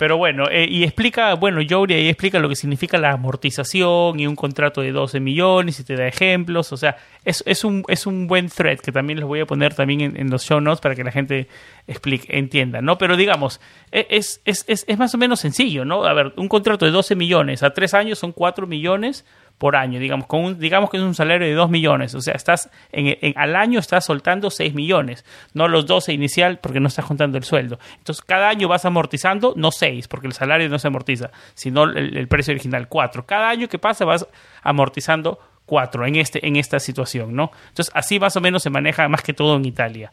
pero 0.00 0.16
bueno, 0.16 0.44
eh, 0.50 0.66
y 0.66 0.84
explica, 0.84 1.34
bueno, 1.34 1.60
Jory 1.68 1.92
ahí 1.92 2.08
explica 2.08 2.38
lo 2.38 2.48
que 2.48 2.56
significa 2.56 2.96
la 2.96 3.10
amortización 3.10 4.18
y 4.18 4.26
un 4.26 4.34
contrato 4.34 4.80
de 4.80 4.92
12 4.92 5.20
millones 5.20 5.78
y 5.78 5.84
te 5.84 5.94
da 5.94 6.06
ejemplos. 6.06 6.72
O 6.72 6.78
sea, 6.78 6.96
es, 7.22 7.42
es, 7.44 7.64
un, 7.64 7.84
es 7.86 8.06
un 8.06 8.26
buen 8.26 8.48
thread 8.48 8.78
que 8.78 8.92
también 8.92 9.18
les 9.18 9.28
voy 9.28 9.40
a 9.40 9.46
poner 9.46 9.74
también 9.74 10.16
en, 10.16 10.30
los 10.30 10.42
show 10.42 10.58
notes 10.58 10.80
para 10.80 10.94
que 10.94 11.04
la 11.04 11.12
gente 11.12 11.48
explique, 11.86 12.38
entienda, 12.38 12.80
¿no? 12.80 12.96
Pero 12.96 13.14
digamos, 13.14 13.60
e, 13.92 14.06
es, 14.08 14.40
es, 14.46 14.64
es, 14.68 14.86
es 14.88 14.98
más 14.98 15.14
o 15.14 15.18
menos 15.18 15.38
sencillo, 15.38 15.84
¿no? 15.84 16.02
A 16.04 16.14
ver, 16.14 16.32
un 16.38 16.48
contrato 16.48 16.86
de 16.86 16.92
12 16.92 17.14
millones 17.14 17.62
a 17.62 17.74
tres 17.74 17.92
años 17.92 18.18
son 18.18 18.32
4 18.32 18.66
millones 18.66 19.26
por 19.60 19.76
año, 19.76 20.00
digamos, 20.00 20.26
con 20.26 20.42
un, 20.42 20.58
digamos 20.58 20.88
que 20.88 20.96
es 20.96 21.02
un 21.02 21.14
salario 21.14 21.46
de 21.46 21.52
2 21.52 21.68
millones, 21.68 22.14
o 22.14 22.22
sea, 22.22 22.32
estás 22.32 22.70
en, 22.92 23.34
al 23.36 23.54
año 23.54 23.78
estás 23.78 24.06
soltando 24.06 24.48
6 24.48 24.72
millones, 24.72 25.22
no 25.52 25.68
los 25.68 25.84
12 25.84 26.14
inicial 26.14 26.58
porque 26.62 26.80
no 26.80 26.88
estás 26.88 27.04
contando 27.04 27.36
el 27.36 27.44
sueldo. 27.44 27.78
Entonces, 27.98 28.24
cada 28.24 28.48
año 28.48 28.68
vas 28.68 28.86
amortizando, 28.86 29.52
no 29.58 29.70
6, 29.70 30.08
porque 30.08 30.28
el 30.28 30.32
salario 30.32 30.70
no 30.70 30.78
se 30.78 30.88
amortiza, 30.88 31.30
sino 31.52 31.84
el, 31.84 32.26
precio 32.26 32.52
original, 32.52 32.88
4. 32.88 33.26
Cada 33.26 33.50
año 33.50 33.68
que 33.68 33.78
pasa 33.78 34.06
vas 34.06 34.26
amortizando 34.62 35.38
4 35.66 36.06
en, 36.06 36.16
este, 36.16 36.46
en 36.46 36.56
esta 36.56 36.80
situación, 36.80 37.36
¿no? 37.36 37.52
Entonces, 37.68 37.92
así 37.94 38.18
más 38.18 38.34
o 38.36 38.40
menos 38.40 38.62
se 38.62 38.70
maneja 38.70 39.06
más 39.08 39.20
que 39.20 39.34
todo 39.34 39.56
en 39.56 39.66
Italia. 39.66 40.10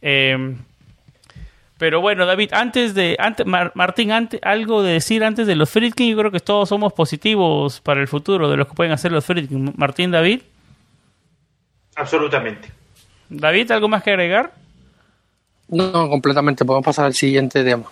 Eh, 0.00 0.56
pero 1.78 2.00
bueno, 2.00 2.24
David, 2.24 2.52
antes 2.52 2.94
de. 2.94 3.16
Antes, 3.18 3.46
Martín, 3.46 4.10
antes, 4.10 4.40
algo 4.42 4.82
de 4.82 4.94
decir 4.94 5.22
antes 5.22 5.46
de 5.46 5.56
los 5.56 5.68
Friedkin. 5.68 6.10
Yo 6.10 6.18
creo 6.18 6.30
que 6.30 6.40
todos 6.40 6.68
somos 6.68 6.92
positivos 6.94 7.80
para 7.80 8.00
el 8.00 8.08
futuro 8.08 8.50
de 8.50 8.56
lo 8.56 8.66
que 8.66 8.74
pueden 8.74 8.92
hacer 8.92 9.12
los 9.12 9.24
Friedkin. 9.24 9.74
Martín, 9.76 10.10
David. 10.10 10.40
Absolutamente. 11.94 12.70
David, 13.28 13.70
¿algo 13.72 13.88
más 13.88 14.02
que 14.02 14.10
agregar? 14.10 14.54
No, 15.68 16.08
completamente. 16.08 16.64
Podemos 16.64 16.84
pasar 16.84 17.04
al 17.06 17.14
siguiente 17.14 17.62
tema. 17.62 17.84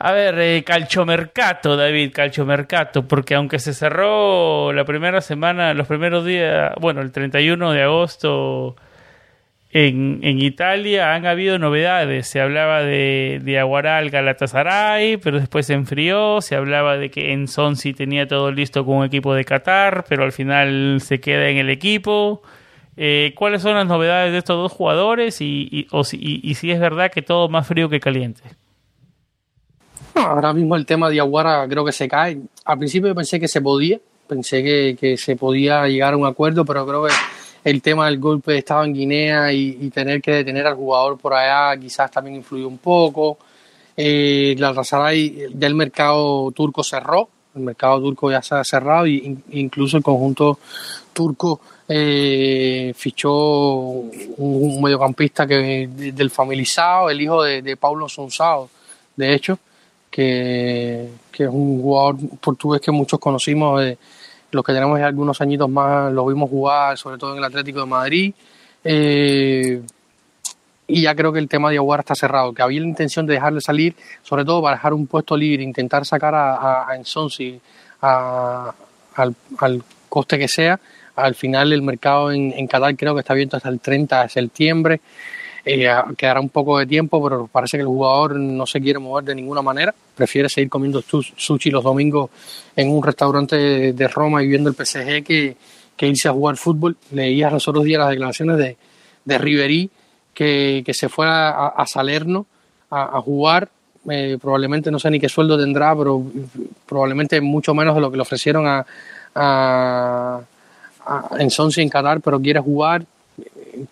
A 0.00 0.12
ver, 0.12 0.38
eh, 0.38 0.62
Calchomercato, 0.64 1.76
David, 1.76 2.12
Calchomercato, 2.12 3.06
porque 3.06 3.34
aunque 3.34 3.58
se 3.58 3.74
cerró 3.74 4.72
la 4.72 4.84
primera 4.84 5.20
semana, 5.20 5.74
los 5.74 5.88
primeros 5.88 6.24
días, 6.24 6.72
bueno, 6.80 7.02
el 7.02 7.10
31 7.10 7.72
de 7.72 7.82
agosto 7.82 8.76
en, 9.70 10.20
en, 10.22 10.40
Italia 10.40 11.14
han 11.14 11.26
habido 11.26 11.58
novedades. 11.58 12.26
Se 12.26 12.40
hablaba 12.40 12.82
de, 12.82 13.40
de 13.42 13.58
Aguaral 13.58 14.08
Galatasaray, 14.08 15.18
pero 15.18 15.38
después 15.38 15.66
se 15.66 15.74
enfrió. 15.74 16.40
Se 16.40 16.56
hablaba 16.56 16.96
de 16.96 17.10
que 17.10 17.32
en 17.32 17.48
sí 17.48 17.92
tenía 17.92 18.26
todo 18.26 18.50
listo 18.50 18.86
con 18.86 18.96
un 18.96 19.04
equipo 19.04 19.34
de 19.34 19.44
Qatar, 19.44 20.06
pero 20.08 20.24
al 20.24 20.32
final 20.32 21.00
se 21.02 21.20
queda 21.20 21.48
en 21.50 21.58
el 21.58 21.68
equipo. 21.68 22.42
Eh, 22.96 23.34
¿Cuáles 23.36 23.60
son 23.60 23.74
las 23.74 23.86
novedades 23.86 24.32
de 24.32 24.38
estos 24.38 24.56
dos 24.56 24.72
jugadores 24.72 25.40
y, 25.42 25.68
y, 25.70 26.04
si, 26.04 26.40
y, 26.42 26.54
si 26.54 26.70
es 26.70 26.80
verdad 26.80 27.12
que 27.12 27.22
todo 27.22 27.48
más 27.48 27.66
frío 27.66 27.88
que 27.88 28.00
caliente? 28.00 28.42
ahora 30.14 30.52
mismo 30.52 30.74
el 30.74 30.84
tema 30.84 31.08
de 31.08 31.20
Aguara 31.20 31.68
creo 31.68 31.84
que 31.84 31.92
se 31.92 32.08
cae. 32.08 32.40
Al 32.64 32.78
principio 32.78 33.14
pensé 33.14 33.38
que 33.38 33.46
se 33.46 33.60
podía, 33.60 34.00
pensé 34.26 34.96
que 34.98 35.16
se 35.16 35.36
podía 35.36 35.86
llegar 35.86 36.14
a 36.14 36.16
un 36.16 36.26
acuerdo, 36.26 36.64
pero 36.64 36.84
creo 36.84 37.04
que 37.04 37.12
el 37.64 37.82
tema 37.82 38.06
del 38.06 38.18
golpe 38.18 38.52
de 38.52 38.58
Estado 38.58 38.84
en 38.84 38.94
Guinea 38.94 39.52
y, 39.52 39.90
tener 39.90 40.20
que 40.20 40.32
detener 40.32 40.66
al 40.66 40.74
jugador 40.74 41.18
por 41.18 41.34
allá 41.34 41.78
quizás 41.80 42.10
también 42.10 42.36
influyó 42.36 42.68
un 42.68 42.78
poco. 42.78 43.38
Eh, 43.96 44.54
la 44.58 44.72
Razaray 44.72 45.48
del 45.52 45.74
mercado 45.74 46.50
turco 46.52 46.84
cerró, 46.84 47.28
el 47.56 47.62
mercado 47.62 48.00
turco 48.00 48.30
ya 48.30 48.42
se 48.42 48.54
ha 48.54 48.64
cerrado 48.64 49.06
y 49.06 49.38
incluso 49.50 49.96
el 49.96 50.02
conjunto 50.02 50.58
turco 51.12 51.60
eh, 51.88 52.92
fichó 52.94 53.32
un, 53.32 54.80
mediocampista 54.80 55.46
que 55.46 55.88
del 55.88 56.30
familizado, 56.30 57.10
el 57.10 57.20
hijo 57.20 57.42
de, 57.42 57.76
Paulo 57.76 58.08
Sonsao, 58.08 58.70
de 59.16 59.34
hecho, 59.34 59.58
que, 60.10 61.08
que, 61.32 61.44
es 61.44 61.50
un 61.50 61.82
jugador 61.82 62.16
portugués 62.40 62.80
que 62.80 62.92
muchos 62.92 63.18
conocimos 63.18 63.80
de, 63.80 63.98
los 64.50 64.64
que 64.64 64.72
tenemos 64.72 65.00
algunos 65.00 65.40
añitos 65.40 65.68
más 65.68 66.12
lo 66.12 66.26
vimos 66.26 66.48
jugar, 66.48 66.96
sobre 66.96 67.18
todo 67.18 67.32
en 67.32 67.38
el 67.38 67.44
Atlético 67.44 67.80
de 67.80 67.86
Madrid. 67.86 68.34
Eh, 68.84 69.82
y 70.86 71.02
ya 71.02 71.14
creo 71.14 71.32
que 71.32 71.38
el 71.38 71.48
tema 71.48 71.70
de 71.70 71.76
Aguara 71.76 72.00
está 72.00 72.14
cerrado, 72.14 72.54
que 72.54 72.62
había 72.62 72.80
la 72.80 72.86
intención 72.86 73.26
de 73.26 73.34
dejarle 73.34 73.60
salir, 73.60 73.94
sobre 74.22 74.44
todo 74.44 74.62
para 74.62 74.76
dejar 74.76 74.94
un 74.94 75.06
puesto 75.06 75.36
libre, 75.36 75.62
intentar 75.62 76.06
sacar 76.06 76.34
a, 76.34 76.54
a, 76.54 76.90
a 76.90 76.96
Ensonsi 76.96 77.60
al, 78.00 79.34
al, 79.58 79.82
coste 80.08 80.38
que 80.38 80.48
sea. 80.48 80.80
Al 81.16 81.34
final 81.34 81.72
el 81.74 81.82
mercado 81.82 82.32
en, 82.32 82.54
en 82.56 82.66
Qatar 82.66 82.96
creo 82.96 83.14
que 83.14 83.20
está 83.20 83.34
abierto 83.34 83.58
hasta 83.58 83.68
el 83.68 83.80
30 83.80 84.22
de 84.22 84.28
septiembre. 84.30 85.00
Eh, 85.64 85.88
quedará 86.16 86.40
un 86.40 86.48
poco 86.48 86.78
de 86.78 86.86
tiempo, 86.86 87.22
pero 87.22 87.46
parece 87.46 87.76
que 87.76 87.82
el 87.82 87.88
jugador 87.88 88.36
no 88.36 88.66
se 88.66 88.80
quiere 88.80 88.98
mover 88.98 89.24
de 89.24 89.34
ninguna 89.34 89.62
manera. 89.62 89.94
Prefiere 90.14 90.48
seguir 90.48 90.68
comiendo 90.68 91.02
sushi 91.02 91.70
los 91.70 91.84
domingos 91.84 92.30
en 92.76 92.90
un 92.90 93.02
restaurante 93.02 93.92
de 93.92 94.08
Roma 94.08 94.42
y 94.42 94.48
viendo 94.48 94.70
el 94.70 94.76
PSG 94.76 95.22
que, 95.24 95.56
que 95.96 96.06
irse 96.06 96.28
a 96.28 96.32
jugar 96.32 96.56
fútbol. 96.56 96.96
Leía 97.12 97.50
los 97.50 97.66
otros 97.68 97.84
días 97.84 98.00
las 98.00 98.10
declaraciones 98.10 98.56
de, 98.56 98.76
de 99.24 99.38
Riverí 99.38 99.90
que, 100.32 100.82
que 100.86 100.94
se 100.94 101.08
fuera 101.08 101.50
a, 101.50 101.68
a 101.68 101.86
Salerno 101.86 102.46
a, 102.90 103.20
jugar. 103.20 103.68
Eh, 104.10 104.38
probablemente 104.40 104.90
no 104.90 104.98
sé 104.98 105.10
ni 105.10 105.20
qué 105.20 105.28
sueldo 105.28 105.58
tendrá, 105.58 105.94
pero 105.94 106.22
probablemente 106.86 107.40
mucho 107.40 107.74
menos 107.74 107.94
de 107.94 108.00
lo 108.00 108.10
que 108.10 108.16
le 108.16 108.22
ofrecieron 108.22 108.66
a, 108.66 108.86
a, 109.34 110.40
en 111.38 111.50
Sonsi 111.50 111.82
en 111.82 111.88
Qatar, 111.88 112.20
pero 112.20 112.40
quiere 112.40 112.60
jugar 112.60 113.04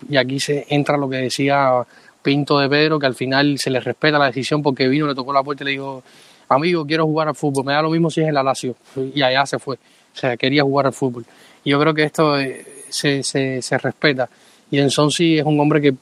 y 0.09 0.17
aquí 0.17 0.41
se 0.41 0.67
entra 0.69 0.97
lo 0.97 1.09
que 1.09 1.17
decía 1.17 1.85
Pinto 2.23 2.59
de 2.59 2.69
Pedro, 2.69 2.99
que 2.99 3.07
al 3.07 3.15
final 3.15 3.59
se 3.59 3.71
le 3.71 3.81
respeta 3.81 4.19
la 4.19 4.27
decisión 4.27 4.63
porque 4.63 4.89
vino, 4.89 5.07
le 5.07 5.15
tocó 5.15 5.33
la 5.33 5.43
puerta 5.43 5.65
y 5.65 5.67
le 5.67 5.71
dijo, 5.73 6.03
amigo, 6.49 6.87
quiero 6.87 7.05
jugar 7.05 7.29
al 7.29 7.35
fútbol, 7.35 7.65
me 7.65 7.73
da 7.73 7.83
lo 7.83 7.91
mismo 7.91 8.11
si 8.11 8.21
es 8.21 8.29
el 8.29 8.37
Alacio, 8.37 8.75
y 9.15 9.23
allá 9.23 9.47
se 9.47 9.59
fue, 9.59 9.77
o 9.77 10.19
sea, 10.19 10.37
quería 10.37 10.63
jugar 10.63 10.87
al 10.87 10.93
fútbol. 10.93 11.25
Y 11.65 11.71
yo 11.71 11.81
creo 11.81 11.95
que 11.95 12.05
esto 12.05 12.39
eh, 12.39 12.65
se, 12.89 13.23
se, 13.23 13.63
se 13.63 13.79
respeta. 13.79 14.29
Y 14.71 14.79
en 14.79 14.91
Sonsi 14.91 15.39
es 15.39 15.45
un 15.45 15.59
hombre 15.61 15.81
que, 15.81 15.95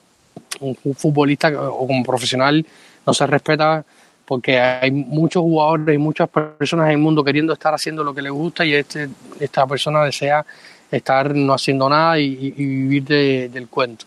un 0.61 0.77
futbolista 0.95 1.49
o 1.49 1.87
como 1.87 2.03
profesional, 2.03 2.65
no 3.07 3.13
se 3.13 3.27
respeta 3.27 3.85
porque 4.25 4.59
hay 4.59 4.91
muchos 4.91 5.43
jugadores 5.43 5.95
y 5.95 5.99
muchas 5.99 6.29
personas 6.29 6.87
en 6.87 6.93
el 6.93 6.99
mundo 6.99 7.23
queriendo 7.23 7.53
estar 7.53 7.75
haciendo 7.75 8.03
lo 8.03 8.15
que 8.15 8.23
les 8.23 8.33
gusta 8.33 8.65
y 8.65 8.75
este, 8.75 9.09
esta 9.39 9.67
persona 9.67 10.05
desea 10.05 10.45
estar 10.97 11.35
no 11.35 11.55
haciendo 11.55 11.89
nada 11.89 12.19
y, 12.19 12.51
vivir 12.51 13.05
del 13.05 13.69
cuento. 13.69 14.07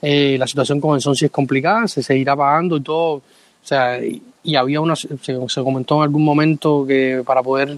Eh, 0.00 0.36
la 0.38 0.46
situación 0.46 0.80
con 0.80 0.94
el 0.94 1.02
sí 1.02 1.24
es 1.24 1.30
complicada, 1.30 1.88
se 1.88 2.02
seguirá 2.02 2.36
pagando 2.36 2.76
y 2.76 2.80
todo. 2.82 3.14
O 3.14 3.22
sea, 3.62 4.00
y, 4.02 4.22
había 4.56 4.80
una, 4.80 4.96
se, 4.96 5.62
comentó 5.62 5.96
en 5.96 6.02
algún 6.04 6.24
momento 6.24 6.86
que 6.86 7.22
para 7.26 7.42
poder 7.42 7.76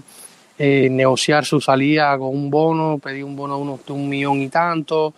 eh, 0.57 0.87
negociar 0.89 1.43
su 1.43 1.59
salida 1.59 2.17
con 2.17 2.29
un 2.29 2.49
bono, 2.49 2.97
pedí 2.97 3.23
un 3.23 3.35
bono 3.35 3.55
de, 3.55 3.61
unos, 3.61 3.79
un 3.89 4.07
millón 4.07 4.41
y 4.41 4.47
tanto, 4.47 5.13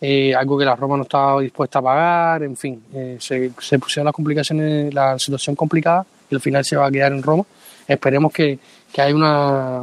eh, 0.00 0.34
algo 0.34 0.56
que 0.56 0.64
la 0.64 0.76
Roma 0.76 0.96
no 0.96 1.02
estaba 1.02 1.40
dispuesta 1.42 1.80
a 1.80 1.82
pagar, 1.82 2.42
en 2.44 2.56
fin, 2.56 2.82
se, 3.18 3.50
se 3.58 3.78
pusieron 3.78 4.06
las 4.06 4.14
complicaciones, 4.14 4.94
la 4.94 5.18
situación 5.18 5.56
complicada 5.56 6.06
y 6.30 6.34
al 6.34 6.40
final 6.40 6.64
se 6.64 6.76
va 6.76 6.86
a 6.86 6.90
quedar 6.90 7.12
en 7.12 7.22
Roma. 7.22 7.44
Esperemos 7.86 8.32
que, 8.32 8.58
que 8.92 9.02
haya 9.02 9.14
una 9.14 9.82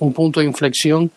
un 0.00 0.12
punto 0.12 0.40
de 0.40 0.46
inflexión 0.46 1.10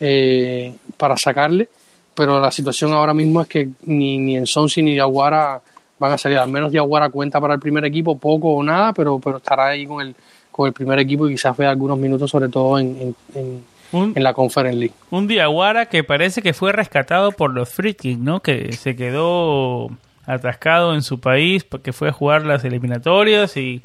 eh, 0.00 0.74
para 0.96 1.16
sacarle, 1.16 1.68
pero 2.14 2.40
la 2.40 2.50
situación 2.50 2.92
ahora 2.92 3.14
mismo 3.14 3.42
es 3.42 3.48
que 3.48 3.68
ni, 3.84 4.18
ni 4.18 4.36
en 4.36 4.46
Sonsi 4.46 4.82
ni 4.82 4.92
Diaguara 4.92 5.60
van 5.98 6.12
a 6.12 6.18
salir, 6.18 6.38
al 6.38 6.48
menos 6.48 6.72
Diaguara 6.72 7.10
cuenta 7.10 7.40
para 7.40 7.54
el 7.54 7.60
primer 7.60 7.84
equipo, 7.84 8.18
poco 8.18 8.54
o 8.54 8.62
nada, 8.62 8.92
pero, 8.94 9.18
pero 9.18 9.36
estará 9.36 9.68
ahí 9.68 9.86
con 9.86 10.00
el, 10.00 10.14
con 10.50 10.66
el 10.66 10.72
primer 10.72 10.98
equipo 10.98 11.28
y 11.28 11.32
quizás 11.32 11.56
vea 11.56 11.70
algunos 11.70 11.98
minutos, 11.98 12.30
sobre 12.30 12.48
todo 12.48 12.78
en, 12.78 13.14
en, 13.34 13.62
en, 13.92 14.22
la 14.22 14.32
Conference 14.32 14.78
League. 14.78 14.94
Un 15.10 15.28
Diaguara 15.28 15.86
que 15.86 16.02
parece 16.02 16.40
que 16.42 16.54
fue 16.54 16.72
rescatado 16.72 17.32
por 17.32 17.52
los 17.52 17.68
Free 17.68 17.96
¿no? 18.18 18.40
Que 18.40 18.72
se 18.72 18.96
quedó 18.96 19.90
atascado 20.24 20.94
en 20.94 21.02
su 21.02 21.20
país 21.20 21.64
porque 21.64 21.92
fue 21.92 22.08
a 22.08 22.12
jugar 22.12 22.46
las 22.46 22.64
eliminatorias 22.64 23.56
y 23.56 23.82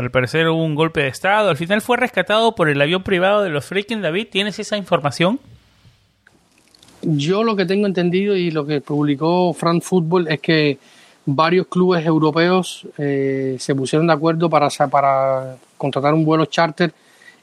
al 0.00 0.10
parecer 0.10 0.48
hubo 0.48 0.64
un 0.64 0.74
golpe 0.74 1.02
de 1.02 1.08
estado. 1.08 1.50
Al 1.50 1.56
final 1.56 1.82
fue 1.82 1.96
rescatado 1.96 2.54
por 2.54 2.68
el 2.68 2.80
avión 2.80 3.02
privado 3.02 3.42
de 3.42 3.50
los 3.50 3.64
freaking 3.66 4.00
David. 4.00 4.28
¿Tienes 4.30 4.58
esa 4.58 4.76
información? 4.76 5.38
Yo 7.02 7.44
lo 7.44 7.54
que 7.54 7.66
tengo 7.66 7.86
entendido 7.86 8.34
y 8.34 8.50
lo 8.50 8.66
que 8.66 8.80
publicó 8.80 9.52
France 9.52 9.86
Football 9.86 10.28
es 10.28 10.40
que 10.40 10.78
varios 11.26 11.66
clubes 11.66 12.04
europeos 12.04 12.86
eh, 12.98 13.56
se 13.58 13.74
pusieron 13.74 14.06
de 14.06 14.14
acuerdo 14.14 14.48
para, 14.48 14.68
para 14.90 15.56
contratar 15.76 16.14
un 16.14 16.24
vuelo 16.24 16.46
charter 16.46 16.92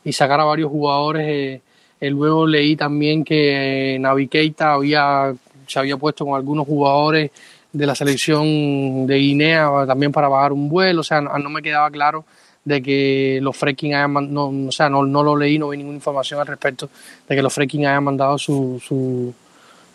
y 0.04 0.12
sacar 0.12 0.40
a 0.40 0.46
varios 0.46 0.70
jugadores. 0.72 1.62
Eh, 2.00 2.10
luego 2.10 2.48
leí 2.48 2.76
también 2.76 3.24
que 3.24 3.98
Navi 4.00 4.28
Keita 4.28 4.74
había, 4.74 5.34
se 5.68 5.80
había 5.80 5.98
puesto 5.98 6.26
con 6.26 6.36
algunos 6.36 6.66
jugadores 6.66 7.32
de 7.72 7.86
la 7.86 7.94
selección 7.94 9.06
de 9.06 9.16
Guinea 9.18 9.70
también 9.86 10.12
para 10.12 10.28
bajar 10.28 10.54
un 10.54 10.70
vuelo. 10.70 11.02
O 11.02 11.04
sea, 11.04 11.22
no 11.22 11.50
me 11.50 11.62
quedaba 11.62 11.92
claro 11.92 12.26
de 12.68 12.82
que 12.82 13.40
los 13.42 13.56
fracking 13.56 13.96
hayan 13.96 14.34
no, 14.34 14.68
o 14.68 14.72
sea, 14.72 14.90
no, 14.90 15.06
no, 15.06 15.24
lo 15.24 15.38
leí, 15.38 15.58
no 15.58 15.70
vi 15.70 15.78
ninguna 15.78 15.96
información 15.96 16.42
al 16.42 16.48
respecto 16.48 16.90
de 17.28 17.36
que 17.36 17.42
los 17.42 17.54
fracking 17.54 17.86
hayan 17.86 18.04
mandado 18.04 18.38
su, 18.38 18.82
su, 18.86 19.34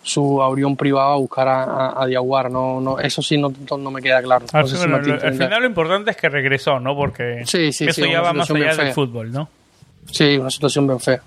su 0.01 0.41
avión 0.41 0.75
privado 0.75 1.11
a 1.11 1.17
buscar 1.17 1.47
a, 1.47 2.01
a, 2.01 2.07
Diaguar, 2.07 2.49
no, 2.49 2.81
no, 2.81 2.99
eso 2.99 3.21
sí 3.21 3.37
no, 3.37 3.53
no 3.77 3.91
me 3.91 4.01
queda 4.01 4.23
claro. 4.23 4.47
al 4.51 4.67
final 4.67 5.61
lo 5.61 5.67
importante 5.67 6.09
es 6.09 6.17
que 6.17 6.29
regresó, 6.29 6.79
¿no? 6.79 6.95
Porque 6.95 7.43
sí, 7.45 7.71
sí, 7.71 7.85
eso 7.85 8.07
ya 8.07 8.21
va 8.21 8.33
más 8.33 8.49
allá 8.49 8.75
del 8.75 8.93
fútbol, 8.93 9.31
¿no? 9.31 9.47
Sí, 10.11 10.37
una 10.39 10.49
situación 10.49 10.87
bien 10.87 10.99
fea. 10.99 11.21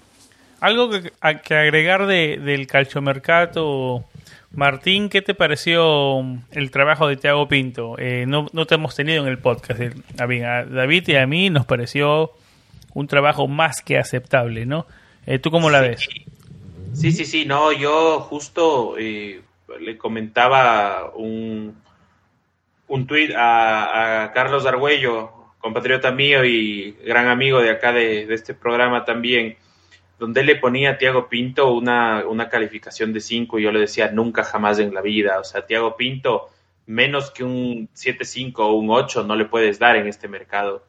Algo 0.60 0.90
que, 0.90 1.12
que 1.44 1.54
agregar 1.54 2.06
de, 2.06 2.38
del 2.38 2.66
calciomercato 2.66 4.04
Martín, 4.52 5.08
¿qué 5.08 5.22
te 5.22 5.34
pareció 5.34 6.20
el 6.50 6.70
trabajo 6.70 7.08
de 7.08 7.16
Tiago 7.16 7.48
Pinto? 7.48 7.96
Eh, 7.98 8.24
no, 8.26 8.46
no, 8.52 8.66
te 8.66 8.76
hemos 8.76 8.94
tenido 8.94 9.22
en 9.22 9.28
el 9.28 9.38
podcast. 9.38 9.80
Eh, 9.80 9.92
a 10.18 10.64
David 10.64 11.08
y 11.08 11.16
a 11.16 11.26
mí 11.26 11.50
nos 11.50 11.66
pareció 11.66 12.32
un 12.94 13.06
trabajo 13.06 13.48
más 13.48 13.82
que 13.82 13.98
aceptable, 13.98 14.64
¿no? 14.64 14.86
Eh, 15.26 15.38
¿Tú 15.38 15.50
cómo 15.50 15.70
la 15.70 15.80
ves? 15.80 16.08
Sí, 16.94 17.12
sí, 17.12 17.24
sí, 17.26 17.44
no, 17.44 17.72
yo 17.72 18.20
justo 18.20 18.96
le 18.96 19.98
comentaba 19.98 21.12
un, 21.14 21.76
un 22.88 23.06
tuit 23.06 23.32
a, 23.36 24.30
Carlos 24.32 24.64
Argüello, 24.64 25.32
compatriota 25.58 26.12
mío 26.12 26.44
y 26.44 26.92
gran 27.04 27.28
amigo 27.28 27.60
de 27.60 27.70
acá 27.70 27.92
de, 27.92 28.24
de 28.24 28.34
este 28.34 28.54
programa 28.54 29.04
también 29.04 29.56
donde 30.18 30.44
le 30.44 30.56
ponía 30.56 30.92
a 30.92 30.98
Tiago 30.98 31.28
Pinto 31.28 31.72
una, 31.72 32.24
una 32.26 32.48
calificación 32.48 33.12
de 33.12 33.20
5 33.20 33.58
y 33.58 33.62
yo 33.62 33.72
le 33.72 33.80
decía 33.80 34.10
nunca 34.10 34.44
jamás 34.44 34.78
en 34.78 34.94
la 34.94 35.02
vida. 35.02 35.38
O 35.38 35.44
sea, 35.44 35.66
Tiago 35.66 35.96
Pinto, 35.96 36.50
menos 36.86 37.30
que 37.30 37.44
un 37.44 37.88
7-5 37.94 38.54
o 38.58 38.72
un 38.72 38.90
8 38.90 39.24
no 39.24 39.36
le 39.36 39.44
puedes 39.44 39.78
dar 39.78 39.96
en 39.96 40.06
este 40.06 40.28
mercado. 40.28 40.84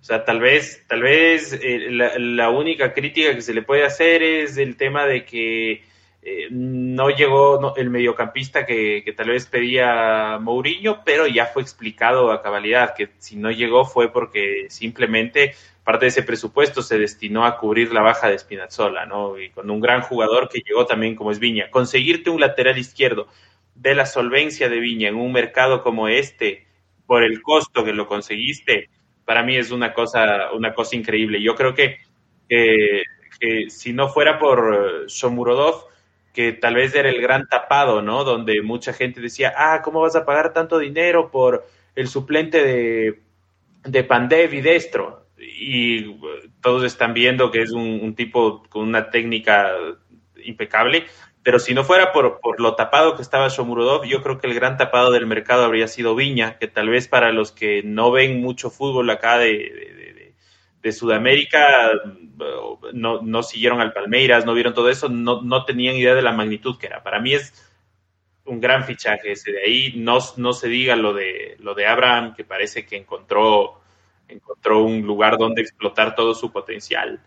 O 0.00 0.04
sea, 0.04 0.24
tal 0.24 0.40
vez, 0.40 0.84
tal 0.88 1.02
vez 1.02 1.52
eh, 1.52 1.88
la, 1.90 2.50
única 2.50 2.92
crítica 2.92 3.34
que 3.34 3.42
se 3.42 3.54
le 3.54 3.62
puede 3.62 3.84
hacer 3.84 4.22
es 4.22 4.56
el 4.56 4.76
tema 4.76 5.06
de 5.06 5.24
que 5.24 5.84
eh, 6.22 6.48
no 6.50 7.10
llegó 7.10 7.76
el 7.76 7.88
mediocampista 7.88 8.66
que, 8.66 9.02
que, 9.04 9.12
tal 9.12 9.28
vez 9.28 9.46
pedía 9.46 10.38
Mourinho, 10.40 11.04
pero 11.04 11.28
ya 11.28 11.46
fue 11.46 11.62
explicado 11.62 12.32
a 12.32 12.42
cabalidad 12.42 12.94
que 12.96 13.10
si 13.18 13.36
no 13.36 13.52
llegó 13.52 13.84
fue 13.84 14.12
porque 14.12 14.66
simplemente 14.70 15.54
parte 15.84 16.04
de 16.04 16.10
ese 16.10 16.22
presupuesto 16.22 16.82
se 16.82 16.98
destinó 16.98 17.44
a 17.44 17.58
cubrir 17.58 17.92
la 17.92 18.02
baja 18.02 18.28
de 18.28 18.38
Spinazzola, 18.38 19.06
¿no? 19.06 19.38
Y 19.38 19.50
con 19.50 19.70
un 19.70 19.80
gran 19.80 20.02
jugador 20.02 20.48
que 20.48 20.62
llegó 20.64 20.86
también 20.86 21.16
como 21.16 21.32
es 21.32 21.38
Viña. 21.38 21.70
Conseguirte 21.70 22.30
un 22.30 22.40
lateral 22.40 22.78
izquierdo 22.78 23.28
de 23.74 23.94
la 23.94 24.06
solvencia 24.06 24.68
de 24.68 24.78
Viña 24.78 25.08
en 25.08 25.16
un 25.16 25.32
mercado 25.32 25.82
como 25.82 26.08
este, 26.08 26.66
por 27.06 27.24
el 27.24 27.42
costo 27.42 27.84
que 27.84 27.92
lo 27.92 28.06
conseguiste, 28.06 28.88
para 29.24 29.42
mí 29.42 29.56
es 29.56 29.70
una 29.70 29.92
cosa, 29.92 30.52
una 30.52 30.74
cosa 30.74 30.96
increíble. 30.96 31.42
Yo 31.42 31.54
creo 31.54 31.74
que, 31.74 31.98
que, 32.48 33.02
si 33.68 33.92
no 33.92 34.08
fuera 34.08 34.38
por 34.38 35.06
Shomurodov, 35.08 35.86
que 36.32 36.52
tal 36.52 36.76
vez 36.76 36.94
era 36.94 37.08
el 37.08 37.20
gran 37.20 37.48
tapado, 37.48 38.02
¿no? 38.02 38.24
Donde 38.24 38.62
mucha 38.62 38.92
gente 38.92 39.20
decía, 39.20 39.52
ah, 39.56 39.82
¿cómo 39.82 40.00
vas 40.00 40.16
a 40.16 40.24
pagar 40.24 40.52
tanto 40.52 40.78
dinero 40.78 41.30
por 41.30 41.66
el 41.94 42.08
suplente 42.08 42.64
de, 42.64 43.20
de 43.84 44.04
Pandev 44.04 44.54
y 44.54 44.60
Destro? 44.60 45.21
Y 45.42 46.16
todos 46.60 46.84
están 46.84 47.14
viendo 47.14 47.50
que 47.50 47.62
es 47.62 47.72
un, 47.72 48.14
tipo 48.14 48.62
con 48.68 48.88
una 48.88 49.10
técnica 49.10 49.72
impecable, 50.44 51.04
pero 51.42 51.58
si 51.58 51.74
no 51.74 51.84
fuera 51.84 52.12
por, 52.12 52.40
por, 52.40 52.60
lo 52.60 52.74
tapado 52.74 53.16
que 53.16 53.22
estaba 53.22 53.48
Shomurodov, 53.48 54.04
yo 54.04 54.22
creo 54.22 54.38
que 54.38 54.46
el 54.46 54.54
gran 54.54 54.76
tapado 54.76 55.10
del 55.10 55.26
mercado 55.26 55.64
habría 55.64 55.88
sido 55.88 56.14
Viña, 56.14 56.58
que 56.58 56.68
tal 56.68 56.88
vez 56.88 57.08
para 57.08 57.32
los 57.32 57.50
que 57.50 57.82
no 57.82 58.12
ven 58.12 58.40
mucho 58.40 58.70
fútbol 58.70 59.10
acá 59.10 59.38
de, 59.38 60.32
de, 60.80 60.92
Sudamérica, 60.92 61.90
uh, 61.94 62.78
no, 62.92 63.22
no, 63.22 63.42
siguieron 63.42 63.80
al 63.80 63.92
Palmeiras, 63.92 64.44
no 64.44 64.54
vieron 64.54 64.74
todo 64.74 64.88
eso, 64.88 65.08
no, 65.08 65.42
no 65.42 65.64
tenían 65.64 65.96
idea 65.96 66.14
de 66.14 66.22
la 66.22 66.32
magnitud 66.32 66.76
que 66.76 66.86
era. 66.88 67.02
Para 67.02 67.20
mí 67.20 67.34
es 67.34 67.52
un 68.44 68.60
gran 68.60 68.84
fichaje 68.84 69.32
ese 69.32 69.52
de 69.52 69.62
ahí, 69.62 69.94
no, 69.96 70.18
no 70.36 70.52
se 70.52 70.68
diga 70.68 70.96
lo 70.96 71.14
de, 71.14 71.56
lo 71.60 71.74
de 71.74 71.86
Abraham, 71.86 72.34
que 72.34 72.44
parece 72.44 72.84
que 72.84 72.96
encontró 72.96 73.81
encontró 74.32 74.82
un 74.82 75.02
lugar 75.02 75.38
donde 75.38 75.62
explotar 75.62 76.14
todo 76.14 76.34
su 76.34 76.50
potencial. 76.52 77.20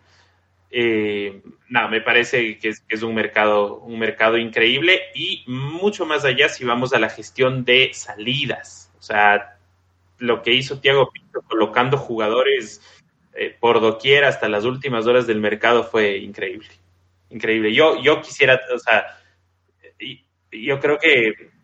Eh, 0.70 1.42
nada, 1.68 1.88
me 1.88 2.00
parece 2.00 2.58
que 2.58 2.74
es, 2.88 3.02
un 3.02 3.14
mercado, 3.14 3.78
un 3.78 3.98
mercado 3.98 4.36
increíble 4.36 5.00
y 5.14 5.44
mucho 5.46 6.06
más 6.06 6.24
allá 6.24 6.48
si 6.48 6.64
vamos 6.64 6.92
a 6.92 6.98
la 6.98 7.08
gestión 7.08 7.64
de 7.64 7.90
salidas. 7.94 8.92
O 8.98 9.02
sea, 9.02 9.58
lo 10.18 10.42
que 10.42 10.52
hizo 10.52 10.80
Tiago 10.80 11.10
Pinto 11.10 11.42
colocando 11.42 11.96
jugadores 11.96 12.82
eh, 13.34 13.56
por 13.58 13.80
doquier 13.80 14.24
hasta 14.24 14.48
las 14.48 14.64
últimas 14.64 15.06
horas 15.06 15.26
del 15.26 15.40
mercado 15.40 15.84
fue 15.84 16.18
increíble. 16.18 16.68
Increíble. 17.30 17.72
Yo, 17.72 18.02
yo 18.02 18.20
quisiera, 18.20 18.60
o 18.74 18.78
sea, 18.78 19.06
yo 20.50 20.80
creo 20.80 20.98
que 20.98 21.55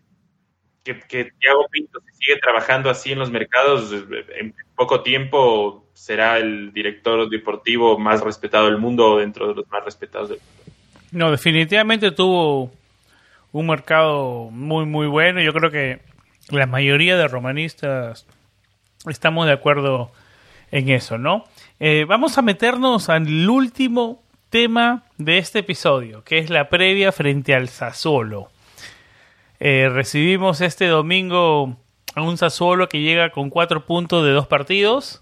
que, 0.83 0.99
que 0.99 1.31
Thiago 1.39 1.67
Pinto 1.71 1.99
si 2.01 2.25
sigue 2.25 2.39
trabajando 2.39 2.89
así 2.89 3.11
en 3.11 3.19
los 3.19 3.31
mercados, 3.31 3.91
en 4.37 4.53
poco 4.75 5.01
tiempo 5.01 5.85
será 5.93 6.37
el 6.37 6.73
director 6.73 7.29
deportivo 7.29 7.97
más 7.97 8.21
respetado 8.21 8.65
del 8.65 8.77
mundo 8.77 9.17
dentro 9.17 9.47
de 9.47 9.55
los 9.55 9.69
más 9.69 9.85
respetados 9.85 10.29
del 10.29 10.39
mundo. 10.39 10.73
No, 11.11 11.31
definitivamente 11.31 12.11
tuvo 12.11 12.71
un 13.51 13.67
mercado 13.67 14.49
muy, 14.51 14.85
muy 14.85 15.07
bueno. 15.07 15.41
Yo 15.41 15.53
creo 15.53 15.71
que 15.71 15.99
la 16.49 16.65
mayoría 16.65 17.15
de 17.15 17.27
romanistas 17.27 18.25
estamos 19.07 19.45
de 19.45 19.53
acuerdo 19.53 20.11
en 20.71 20.89
eso, 20.89 21.17
¿no? 21.17 21.45
Eh, 21.79 22.05
vamos 22.07 22.37
a 22.37 22.41
meternos 22.41 23.09
al 23.09 23.47
último 23.47 24.23
tema 24.49 25.03
de 25.17 25.37
este 25.37 25.59
episodio, 25.59 26.23
que 26.23 26.39
es 26.39 26.49
la 26.49 26.69
previa 26.69 27.11
frente 27.11 27.53
al 27.53 27.69
Sassuolo. 27.69 28.49
Eh, 29.59 29.89
recibimos 29.91 30.61
este 30.61 30.87
domingo 30.87 31.77
a 32.15 32.21
un 32.21 32.37
Sassuolo 32.37 32.89
que 32.89 33.01
llega 33.01 33.31
con 33.31 33.49
cuatro 33.49 33.85
puntos 33.85 34.25
de 34.25 34.31
dos 34.31 34.47
partidos. 34.47 35.21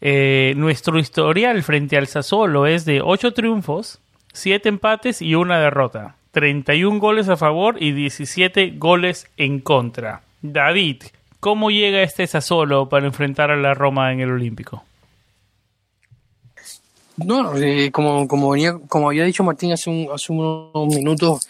Eh, 0.00 0.54
nuestro 0.56 0.98
historial 0.98 1.62
frente 1.62 1.96
al 1.96 2.06
Sassuolo 2.06 2.66
es 2.66 2.84
de 2.84 3.02
ocho 3.02 3.32
triunfos, 3.32 4.00
siete 4.32 4.68
empates 4.68 5.20
y 5.20 5.34
una 5.34 5.60
derrota. 5.60 6.16
31 6.32 7.00
goles 7.00 7.28
a 7.28 7.36
favor 7.36 7.82
y 7.82 7.92
17 7.92 8.74
goles 8.76 9.26
en 9.36 9.60
contra. 9.60 10.22
David, 10.42 11.02
¿cómo 11.40 11.70
llega 11.70 12.02
este 12.02 12.26
Sassuolo 12.26 12.88
para 12.88 13.06
enfrentar 13.06 13.50
a 13.50 13.56
la 13.56 13.74
Roma 13.74 14.12
en 14.12 14.20
el 14.20 14.30
Olímpico? 14.30 14.84
No, 17.16 17.54
eh, 17.56 17.90
como, 17.90 18.26
como, 18.26 18.54
como 18.88 19.08
había 19.08 19.24
dicho 19.24 19.44
Martín 19.44 19.72
hace, 19.72 20.08
hace 20.12 20.32
unos 20.32 20.86
minutos, 20.86 21.46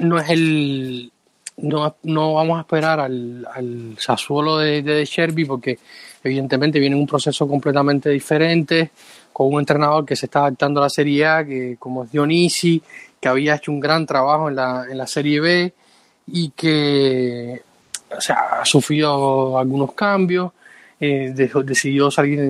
no 0.00 0.18
es 0.18 0.30
el 0.30 1.12
no, 1.58 1.96
no 2.02 2.34
vamos 2.34 2.58
a 2.58 2.60
esperar 2.60 3.00
al, 3.00 3.46
al 3.52 3.96
Sassuolo 3.98 4.58
de, 4.58 4.82
de 4.82 5.04
Sherby 5.04 5.44
porque 5.46 5.78
evidentemente 6.22 6.78
viene 6.78 6.96
un 6.96 7.06
proceso 7.06 7.48
completamente 7.48 8.10
diferente 8.10 8.90
con 9.32 9.52
un 9.52 9.60
entrenador 9.60 10.04
que 10.04 10.16
se 10.16 10.26
está 10.26 10.40
adaptando 10.40 10.80
a 10.80 10.84
la 10.84 10.90
Serie 10.90 11.26
A, 11.26 11.44
que 11.44 11.76
como 11.78 12.04
es 12.04 12.12
Dionisi, 12.12 12.82
que 13.20 13.28
había 13.28 13.56
hecho 13.56 13.72
un 13.72 13.80
gran 13.80 14.06
trabajo 14.06 14.48
en 14.48 14.56
la, 14.56 14.86
en 14.90 14.98
la 14.98 15.06
Serie 15.06 15.40
B 15.40 15.72
y 16.28 16.50
que 16.50 17.62
o 18.16 18.20
sea, 18.20 18.60
ha 18.60 18.64
sufrido 18.64 19.58
algunos 19.58 19.92
cambios, 19.92 20.52
eh, 20.98 21.32
decidió 21.34 22.10
salir, 22.10 22.40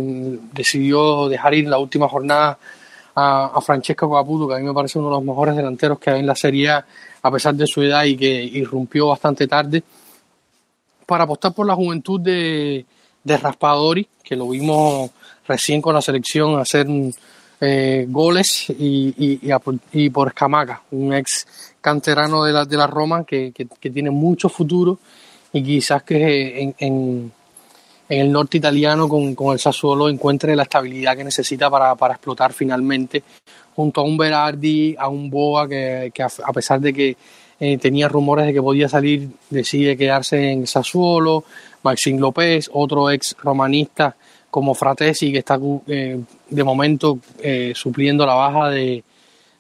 decidió 0.53 1.29
dejar 1.29 1.55
ir 1.55 1.69
la 1.69 1.79
última 1.79 2.09
jornada 2.09 2.59
a, 3.15 3.61
Francesco 3.63 4.13
Caputo, 4.13 4.47
que 4.47 4.55
a 4.55 4.59
mí 4.59 4.65
me 4.65 4.75
parece 4.75 4.99
uno 4.99 5.09
de 5.09 5.15
los 5.15 5.25
mejores 5.25 5.57
delanteros 5.57 5.99
que 5.99 6.11
hay 6.11 6.21
en 6.21 6.27
la 6.27 6.37
Serie 6.37 6.71
A, 6.71 6.87
a 7.23 7.31
pesar 7.31 7.55
de 7.55 7.67
su 7.67 7.83
edad 7.83 8.05
y 8.05 8.17
que 8.17 8.45
irrumpió 8.45 9.09
bastante 9.09 9.47
tarde, 9.47 9.83
para 11.07 11.25
apostar 11.25 11.53
por 11.53 11.67
la 11.67 11.75
juventud 11.75 12.21
de, 12.21 12.85
de 13.23 13.37
Raspadori, 13.37 14.07
que 14.23 14.37
lo 14.37 14.49
vimos 14.49 15.11
recién 15.47 15.81
con 15.81 15.95
la 15.95 16.03
selección 16.03 16.59
hacer 16.59 16.87
eh, 17.61 18.07
goles 18.09 18.69
y, 18.71 19.41
y, 19.93 20.11
por 20.11 20.29
Escamaca, 20.29 20.83
un 20.91 21.15
ex 21.15 21.75
canterano 21.81 22.45
de 22.45 22.53
la, 22.53 22.65
de 22.65 22.77
la 22.77 22.87
Roma 22.87 23.25
que, 23.25 23.53
que, 23.53 23.91
tiene 23.91 24.11
mucho 24.11 24.49
futuro 24.49 24.99
y 25.53 25.63
quizás 25.63 26.03
que 26.03 26.75
en, 26.79 27.33
el 28.09 28.31
norte 28.31 28.59
italiano 28.59 29.09
con, 29.09 29.35
con, 29.35 29.53
el 29.53 29.59
Sassuolo 29.59 30.09
encuentre 30.09 30.55
la 30.55 30.63
estabilidad 30.65 31.17
que 31.17 31.25
necesita 31.25 31.69
para, 31.69 31.95
para 31.95 32.15
explotar 32.15 32.53
finalmente 32.53 33.23
junto 33.75 34.01
a 34.01 34.05
un 34.05 34.17
Berardi, 34.17 34.97
a 34.99 35.09
un 35.09 35.29
Boa 35.29 35.69
que, 35.69 36.11
que 36.15 36.23
a, 36.23 36.53
pesar 36.53 36.81
de 36.81 36.93
que 36.93 37.17
eh, 37.61 37.79
tenía 37.79 38.09
rumores 38.09 38.47
de 38.47 38.53
que 38.53 38.63
podía 38.63 38.89
salir, 38.89 39.29
decide 39.51 39.97
quedarse 39.97 40.53
en 40.53 40.67
Sassuolo, 40.67 41.45
Maxim 41.83 42.19
López, 42.19 42.71
otro 42.73 43.11
ex 43.11 43.37
romanista 43.43 44.17
como 44.51 44.75
Fratesi, 44.75 45.31
que 45.31 45.39
está 45.39 45.59
eh, 45.87 46.19
de 46.49 46.65
momento 46.65 47.19
eh, 47.43 47.73
supliendo 47.75 48.25
la 48.25 48.35
baja 48.35 48.71
de, 48.71 49.05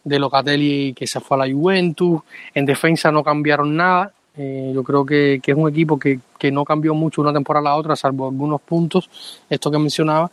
de, 0.02 0.18
Locatelli 0.18 0.94
que 0.94 1.06
se 1.06 1.20
fue 1.20 1.36
a 1.36 1.47
la 1.47 1.52
Juventus. 1.52 2.23
En 2.55 2.64
defensa 2.64 3.12
no 3.12 3.23
cambiaron 3.23 3.77
nada. 3.77 4.12
Eh, 4.38 4.72
yo 4.74 4.82
creo 4.82 5.04
que, 5.04 5.40
que, 5.42 5.52
es 5.52 5.56
un 5.56 5.68
equipo 5.68 5.98
que, 5.98 6.20
que, 6.38 6.50
no 6.50 6.64
cambió 6.64 6.94
mucho 6.94 7.22
una 7.22 7.32
temporada 7.32 7.70
a 7.70 7.72
la 7.72 7.76
otra, 7.76 7.96
salvo 7.96 8.28
algunos 8.28 8.60
puntos, 8.60 9.08
esto 9.48 9.70
que 9.70 9.78
mencionaba, 9.78 10.30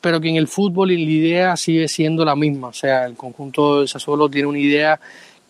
pero 0.00 0.20
que 0.20 0.28
en 0.28 0.36
el 0.36 0.46
fútbol 0.46 0.88
la 0.88 0.94
idea 0.94 1.56
sigue 1.56 1.88
siendo 1.88 2.24
la 2.24 2.36
misma. 2.36 2.68
O 2.68 2.72
sea, 2.72 3.06
el 3.06 3.16
conjunto 3.16 3.80
de 3.80 3.88
Sassuolo 3.88 4.28
tiene 4.28 4.48
una 4.48 4.58
idea 4.58 5.00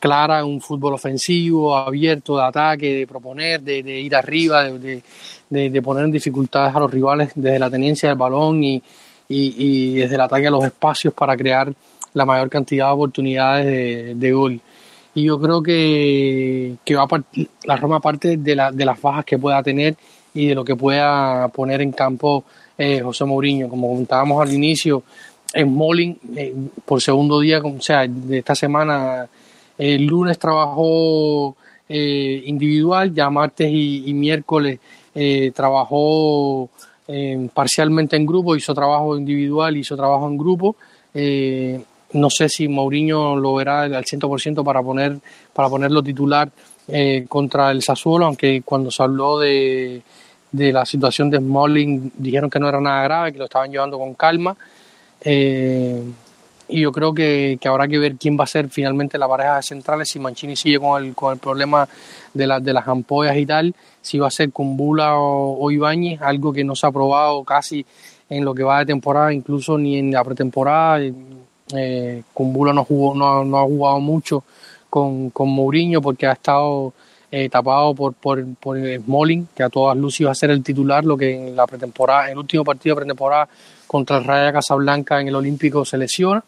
clara, 0.00 0.44
un 0.44 0.60
fútbol 0.60 0.94
ofensivo, 0.94 1.76
abierto, 1.76 2.36
de 2.36 2.42
ataque, 2.44 2.94
de 2.94 3.06
proponer, 3.06 3.60
de, 3.60 4.00
ir 4.00 4.16
arriba, 4.16 4.64
de, 4.64 5.02
de, 5.50 5.82
poner 5.82 6.06
en 6.06 6.10
dificultades 6.10 6.74
a 6.74 6.80
los 6.80 6.90
rivales 6.90 7.32
desde 7.34 7.58
la 7.58 7.70
tenencia 7.70 8.08
del 8.08 8.18
balón 8.18 8.64
y, 8.64 8.82
y, 9.28 9.94
desde 9.96 10.14
el 10.14 10.22
ataque 10.22 10.48
a 10.48 10.50
los 10.50 10.64
espacios 10.64 11.14
para 11.14 11.36
crear 11.36 11.72
la 12.14 12.24
mayor 12.24 12.48
cantidad 12.48 12.86
de 12.86 12.92
oportunidades 12.92 14.18
de, 14.18 14.32
gol. 14.32 14.60
Y 15.14 15.24
yo 15.24 15.40
creo 15.40 15.62
que, 15.62 16.76
que 16.84 16.94
va 16.94 17.02
a 17.02 17.22
la 17.64 17.76
Roma 17.76 18.00
parte 18.00 18.36
de, 18.36 18.54
la, 18.54 18.70
de 18.70 18.84
las 18.84 19.00
bajas 19.00 19.24
que 19.24 19.38
pueda 19.38 19.62
tener 19.62 19.96
y 20.32 20.46
de 20.48 20.54
lo 20.54 20.64
que 20.64 20.76
pueda 20.76 21.48
poner 21.48 21.82
en 21.82 21.92
campo 21.92 22.44
eh, 22.78 23.00
José 23.00 23.24
Mourinho. 23.24 23.68
Como 23.68 23.88
comentábamos 23.88 24.40
al 24.40 24.52
inicio, 24.52 25.02
en 25.52 25.72
Molin, 25.72 26.16
eh, 26.36 26.54
por 26.84 27.00
segundo 27.00 27.40
día, 27.40 27.60
o 27.60 27.80
sea, 27.80 28.06
de 28.06 28.38
esta 28.38 28.54
semana, 28.54 29.28
el 29.76 30.06
lunes 30.06 30.38
trabajó 30.38 31.56
eh, 31.88 32.42
individual, 32.46 33.12
ya 33.12 33.28
martes 33.30 33.68
y 33.72 34.12
miércoles 34.14 34.78
eh, 35.14 35.50
trabajó 35.54 36.70
eh, 37.08 37.48
parcialmente 37.52 38.16
en 38.16 38.26
grupo, 38.26 38.54
hizo 38.54 38.74
trabajo 38.74 39.16
individual, 39.16 39.76
hizo 39.76 39.96
trabajo 39.96 40.28
en 40.28 40.38
grupo. 40.38 40.76
Eh, 41.12 41.80
no 42.12 42.30
sé 42.30 42.48
si 42.48 42.68
Mourinho 42.68 43.36
lo 43.36 43.54
verá 43.54 43.82
al 43.82 44.04
100% 44.04 44.64
para, 44.64 44.82
poner, 44.82 45.18
para 45.52 45.68
ponerlo 45.68 46.02
titular 46.02 46.50
contra 47.28 47.70
el 47.70 47.82
Sassuolo, 47.82 48.26
aunque 48.26 48.62
cuando 48.62 48.90
se 48.90 49.02
habló 49.02 49.38
de, 49.38 50.02
de 50.52 50.72
la 50.72 50.84
situación 50.84 51.30
de 51.30 51.38
Smalling 51.38 52.12
dijeron 52.16 52.50
que 52.50 52.58
no 52.58 52.68
era 52.68 52.80
nada 52.80 53.02
grave, 53.04 53.32
que 53.32 53.38
lo 53.38 53.44
estaban 53.44 53.70
llevando 53.70 53.98
con 53.98 54.14
calma. 54.14 54.56
y 55.24 56.80
yo 56.80 56.92
creo 56.92 57.12
que, 57.12 57.58
que, 57.60 57.68
habrá 57.68 57.88
que 57.88 57.98
ver 57.98 58.16
quién 58.16 58.38
va 58.38 58.44
a 58.44 58.46
ser 58.46 58.68
finalmente 58.68 59.18
la 59.18 59.28
pareja 59.28 59.56
de 59.56 59.62
centrales, 59.62 60.08
si 60.08 60.18
Mancini 60.18 60.56
sigue 60.56 60.78
con 60.78 61.04
el, 61.04 61.14
con 61.14 61.32
el 61.32 61.38
problema 61.38 61.88
de, 62.32 62.46
la, 62.46 62.60
de 62.60 62.72
las 62.72 62.86
ampollas 62.86 63.36
y 63.36 63.46
tal, 63.46 63.74
si 64.00 64.18
va 64.18 64.28
a 64.28 64.30
ser 64.30 64.52
con 64.52 64.76
Bula 64.76 65.16
o, 65.16 65.70
Ibáñez, 65.70 66.20
algo 66.22 66.52
que 66.52 66.64
no 66.64 66.74
se 66.74 66.86
ha 66.86 66.92
probado 66.92 67.42
casi 67.44 67.84
en 68.28 68.44
lo 68.44 68.54
que 68.54 68.62
va 68.62 68.80
de 68.80 68.86
temporada, 68.86 69.32
incluso 69.32 69.76
ni 69.76 69.98
en 69.98 70.12
la 70.12 70.22
pretemporada. 70.22 71.00
Eh, 71.76 72.22
no, 72.38 72.84
jugó, 72.84 73.14
no, 73.14 73.58
ha 73.58 73.64
jugado 73.64 74.00
mucho 74.00 74.44
con, 74.88 75.32
Mourinho 75.34 76.00
porque 76.00 76.26
ha 76.26 76.32
estado 76.32 76.92
eh, 77.30 77.48
tapado 77.48 77.94
por, 77.94 78.14
por, 78.14 78.44
por 78.56 78.78
Smalling, 78.78 79.48
que 79.54 79.62
a 79.62 79.68
todas 79.68 79.96
luces 79.96 80.22
iba 80.22 80.30
a 80.30 80.34
ser 80.34 80.50
el 80.50 80.62
titular, 80.62 81.04
lo 81.04 81.16
que 81.16 81.48
en 81.48 81.56
la 81.56 81.66
pretemporada, 81.66 82.26
en 82.26 82.32
el 82.32 82.38
último 82.38 82.64
partido 82.64 82.94
de 82.94 83.00
pretemporada 83.02 83.48
contra 83.86 84.18
el 84.18 84.24
Raya 84.24 84.52
Casablanca 84.52 85.20
en 85.20 85.28
el 85.28 85.34
Olímpico 85.34 85.84
se 85.84 85.98
lesiona. 85.98 86.44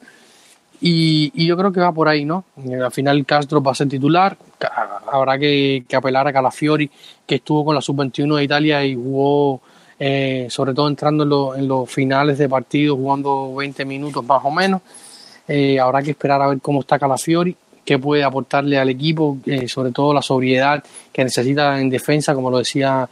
Y, 0.84 1.46
yo 1.46 1.56
creo 1.56 1.72
que 1.72 1.80
va 1.80 1.92
por 1.92 2.08
ahí, 2.08 2.24
¿no? 2.24 2.44
Al 2.56 2.90
final 2.90 3.24
Castro 3.24 3.62
va 3.62 3.70
a 3.70 3.74
ser 3.74 3.88
titular, 3.88 4.36
habrá 5.12 5.38
que, 5.38 5.84
apelar 5.94 6.26
a 6.26 6.32
Calafiori, 6.32 6.90
que 7.24 7.36
estuvo 7.36 7.64
con 7.64 7.76
la 7.76 7.80
sub-21 7.80 8.36
de 8.36 8.44
Italia 8.44 8.84
y 8.84 8.96
jugó, 8.96 9.60
eh, 9.96 10.48
sobre 10.50 10.74
todo 10.74 10.88
entrando 10.88 11.54
en, 11.54 11.68
los 11.68 11.88
finales 11.88 12.36
de 12.38 12.48
partido, 12.48 12.96
jugando 12.96 13.54
20 13.54 13.84
minutos 13.84 14.24
más 14.24 14.44
o 14.44 14.50
menos. 14.50 14.82
Eh, 15.54 15.78
habrá 15.78 16.02
que 16.02 16.12
esperar 16.12 16.40
a 16.40 16.46
ver 16.46 16.60
cómo 16.60 16.80
está 16.80 16.98
Calafiori, 16.98 17.54
qué 17.84 17.98
puede 17.98 18.24
aportarle 18.24 18.78
al 18.78 18.88
equipo, 18.88 19.36
eh, 19.44 19.68
sobre 19.68 19.90
todo 19.90 20.14
la 20.14 20.22
sobriedad 20.22 20.82
que 21.12 21.24
necesita 21.24 21.78
en 21.78 21.90
defensa, 21.90 22.34
como 22.34 22.50
lo 22.50 22.58
decía 22.58 23.08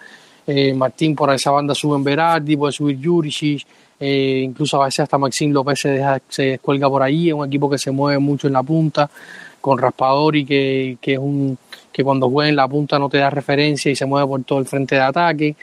Martín, 0.74 1.14
por 1.14 1.32
esa 1.32 1.52
banda 1.52 1.76
suben 1.76 2.02
Berardi, 2.02 2.56
puede 2.56 2.72
subir 2.72 2.98
Juricic, 3.00 3.64
eh, 4.00 4.40
incluso 4.42 4.80
a 4.80 4.86
veces 4.86 5.00
hasta 5.00 5.18
Maxim 5.18 5.52
López 5.52 5.78
se, 5.78 5.90
deja, 5.90 6.18
se 6.26 6.42
descuelga 6.44 6.88
por 6.88 7.02
ahí, 7.02 7.28
es 7.28 7.34
un 7.34 7.46
equipo 7.46 7.68
que 7.68 7.76
se 7.76 7.90
mueve 7.90 8.18
mucho 8.18 8.46
en 8.46 8.54
la 8.54 8.62
punta, 8.62 9.10
con 9.60 9.76
Raspadori 9.76 10.46
que, 10.46 10.96
que 11.00 11.12
es 11.12 11.18
un 11.18 11.58
que 11.92 12.02
cuando 12.02 12.30
juega 12.30 12.48
en 12.48 12.56
la 12.56 12.66
punta 12.66 12.98
no 12.98 13.10
te 13.10 13.18
da 13.18 13.28
referencia 13.28 13.90
y 13.92 13.96
se 13.96 14.06
mueve 14.06 14.26
por 14.26 14.42
todo 14.44 14.58
el 14.58 14.66
frente 14.66 14.94
de 14.94 15.00
ataque. 15.02 15.56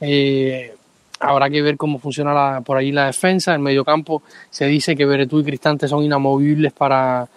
Eh, 0.00 0.74
habrá 1.20 1.50
que 1.50 1.62
ver 1.62 1.76
cómo 1.76 1.98
funciona 1.98 2.60
por 2.62 2.76
ahí 2.76 2.92
la 2.92 3.06
defensa. 3.06 3.54
En 3.54 3.62
medio 3.62 3.84
campo 3.84 4.22
se 4.50 4.66
dice 4.66 4.96
que 4.96 5.06
Beretú 5.06 5.40
y 5.40 5.44
Cristante 5.44 5.88
son 5.88 6.02
inamovibles 6.02 6.72
para, 6.72 7.28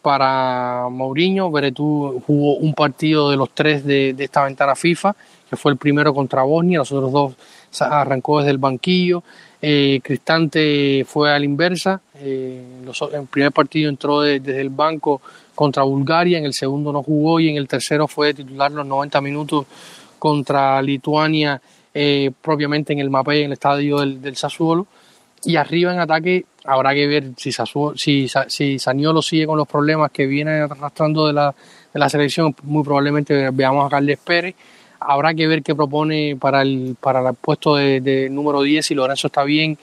para 0.00 0.88
Mourinho. 0.90 1.50
Beretú 1.50 2.22
jugó 2.26 2.56
un 2.56 2.74
partido 2.74 3.30
de 3.30 3.36
los 3.36 3.50
tres 3.50 3.84
de, 3.84 4.14
esta 4.18 4.44
ventana 4.44 4.74
FIFA, 4.74 5.14
que 5.48 5.56
fue 5.56 5.72
el 5.72 5.78
primero 5.78 6.12
contra 6.12 6.42
Bosnia, 6.42 6.78
los 6.78 6.92
otros 6.92 7.12
dos 7.12 7.34
arrancó 7.80 8.38
desde 8.38 8.50
el 8.50 8.58
banquillo. 8.58 9.22
Eh, 9.64 10.00
Cristante 10.02 11.04
fue 11.06 11.32
a 11.32 11.38
la 11.38 11.44
inversa. 11.44 12.00
Eh, 12.16 12.62
en 12.82 13.20
el 13.20 13.26
primer 13.28 13.52
partido 13.52 13.88
entró 13.88 14.20
desde 14.20 14.60
el 14.60 14.70
banco 14.70 15.22
contra 15.54 15.84
Bulgaria, 15.84 16.38
en 16.38 16.44
el 16.44 16.54
segundo 16.54 16.92
no 16.92 17.02
jugó 17.02 17.38
y 17.38 17.48
en 17.48 17.56
el 17.56 17.68
tercero 17.68 18.08
fue 18.08 18.34
titular 18.34 18.72
los 18.72 18.86
90 18.86 19.20
minutos 19.20 19.66
contra 20.18 20.80
Lituania, 20.82 21.60
eh, 21.94 22.30
propiamente 22.40 22.92
en 22.92 22.98
el 22.98 23.10
MAPE, 23.10 23.40
en 23.40 23.46
el 23.46 23.52
estadio 23.52 23.98
del, 23.98 24.20
del 24.20 24.36
Sassuolo. 24.36 24.86
Y 25.44 25.56
arriba 25.56 25.92
en 25.92 26.00
ataque 26.00 26.44
habrá 26.64 26.94
que 26.94 27.06
ver 27.06 27.30
si, 27.36 27.50
Sassuolo, 27.50 27.96
si, 27.96 28.28
si 28.48 28.78
Saniolo 28.78 29.22
sigue 29.22 29.46
con 29.46 29.58
los 29.58 29.66
problemas 29.66 30.10
que 30.10 30.26
viene 30.26 30.60
arrastrando 30.60 31.26
de 31.26 31.32
la, 31.32 31.54
de 31.92 32.00
la 32.00 32.08
selección. 32.08 32.54
Muy 32.62 32.84
probablemente 32.84 33.50
veamos 33.50 33.86
a 33.86 33.90
Carles 33.90 34.18
Pérez 34.18 34.54
Habrá 35.06 35.34
que 35.34 35.46
ver 35.46 35.62
qué 35.62 35.74
propone 35.74 36.36
para 36.36 36.62
el, 36.62 36.96
para 37.00 37.28
el 37.28 37.34
puesto 37.34 37.76
de, 37.76 38.28
número 38.30 38.62
10, 38.62 38.86
si 38.86 38.94
Lorenzo 38.94 39.26
está 39.28 39.42
bien 39.44 39.76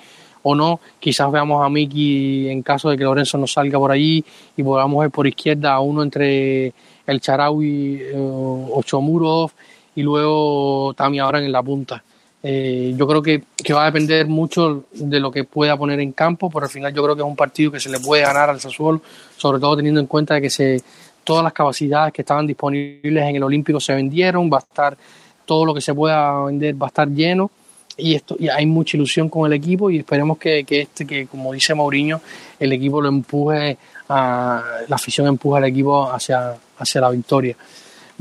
o 0.43 0.55
no. 0.55 0.79
Quizás 0.99 1.31
veamos 1.31 1.63
a 1.65 1.69
Miki 1.69 2.49
en 2.49 2.61
caso 2.61 2.89
de 2.89 2.97
que 2.97 3.03
Lorenzo 3.03 3.37
no 3.37 3.47
salga 3.47 3.77
por 3.77 3.91
allí 3.91 4.23
y 4.55 4.63
podamos 4.63 5.01
ver 5.01 5.11
por 5.11 5.27
izquierda 5.27 5.73
a 5.73 5.79
uno 5.81 6.03
entre 6.03 6.73
el 7.05 7.21
Charaui 7.21 7.99
eh, 8.01 8.13
o 8.15 8.81
Chomurov 8.83 9.51
y 9.99 10.01
luego 10.01 10.93
también 10.95 11.23
ahora 11.25 11.43
en 11.43 11.51
la 11.51 11.61
punta. 11.61 12.01
Eh, 12.41 12.93
yo 12.95 13.05
creo 13.05 13.21
que, 13.21 13.43
que, 13.61 13.73
va 13.73 13.83
a 13.83 13.85
depender 13.91 14.27
mucho 14.27 14.85
de 14.93 15.19
lo 15.19 15.29
que 15.29 15.43
pueda 15.43 15.75
poner 15.75 15.99
en 15.99 16.13
campo, 16.13 16.49
pero 16.49 16.65
al 16.65 16.71
final 16.71 16.93
yo 16.93 17.03
creo 17.03 17.15
que 17.15 17.21
es 17.21 17.27
un 17.27 17.35
partido 17.35 17.69
que 17.69 17.81
se 17.81 17.89
le 17.89 17.99
puede 17.99 18.21
ganar 18.23 18.49
al 18.49 18.61
Sassuolo, 18.61 19.01
sobre 19.35 19.59
todo 19.59 19.75
teniendo 19.75 19.99
en 19.99 20.07
cuenta 20.07 20.39
que 20.39 20.49
se, 20.49 20.81
todas 21.25 21.43
las 21.43 21.51
capacidades 21.51 22.13
que 22.13 22.21
estaban 22.21 22.47
disponibles 22.47 23.23
en 23.25 23.35
el 23.35 23.43
Olímpico 23.43 23.77
se 23.81 23.93
vendieron, 23.93 24.49
va 24.49 24.57
a 24.57 24.61
estar 24.61 24.97
todo 25.45 25.65
lo 25.65 25.73
que 25.73 25.81
se 25.81 25.93
pueda 25.93 26.45
vender 26.45 26.81
va 26.81 26.85
a 26.85 26.89
estar 26.89 27.09
lleno 27.09 27.51
y 27.97 28.13
esto 28.13 28.37
y 28.39 28.47
hay 28.47 28.67
mucha 28.67 28.95
ilusión 28.95 29.27
con 29.27 29.47
el 29.47 29.53
equipo 29.53 29.89
y 29.89 29.97
esperemos 29.97 30.37
que, 30.37 30.63
que 30.63 30.81
este 30.81 31.07
que 31.07 31.25
como 31.25 31.51
dice 31.51 31.73
Mauriño 31.73 32.21
el 32.59 32.71
equipo 32.71 33.01
lo 33.01 33.09
empuje 33.09 33.75
a 34.07 34.63
la 34.87 34.95
afición 34.95 35.25
empuje 35.25 35.57
al 35.57 35.65
equipo 35.65 36.09
hacia 36.09 36.55
hacia 36.77 37.01
la 37.01 37.09
victoria 37.09 37.57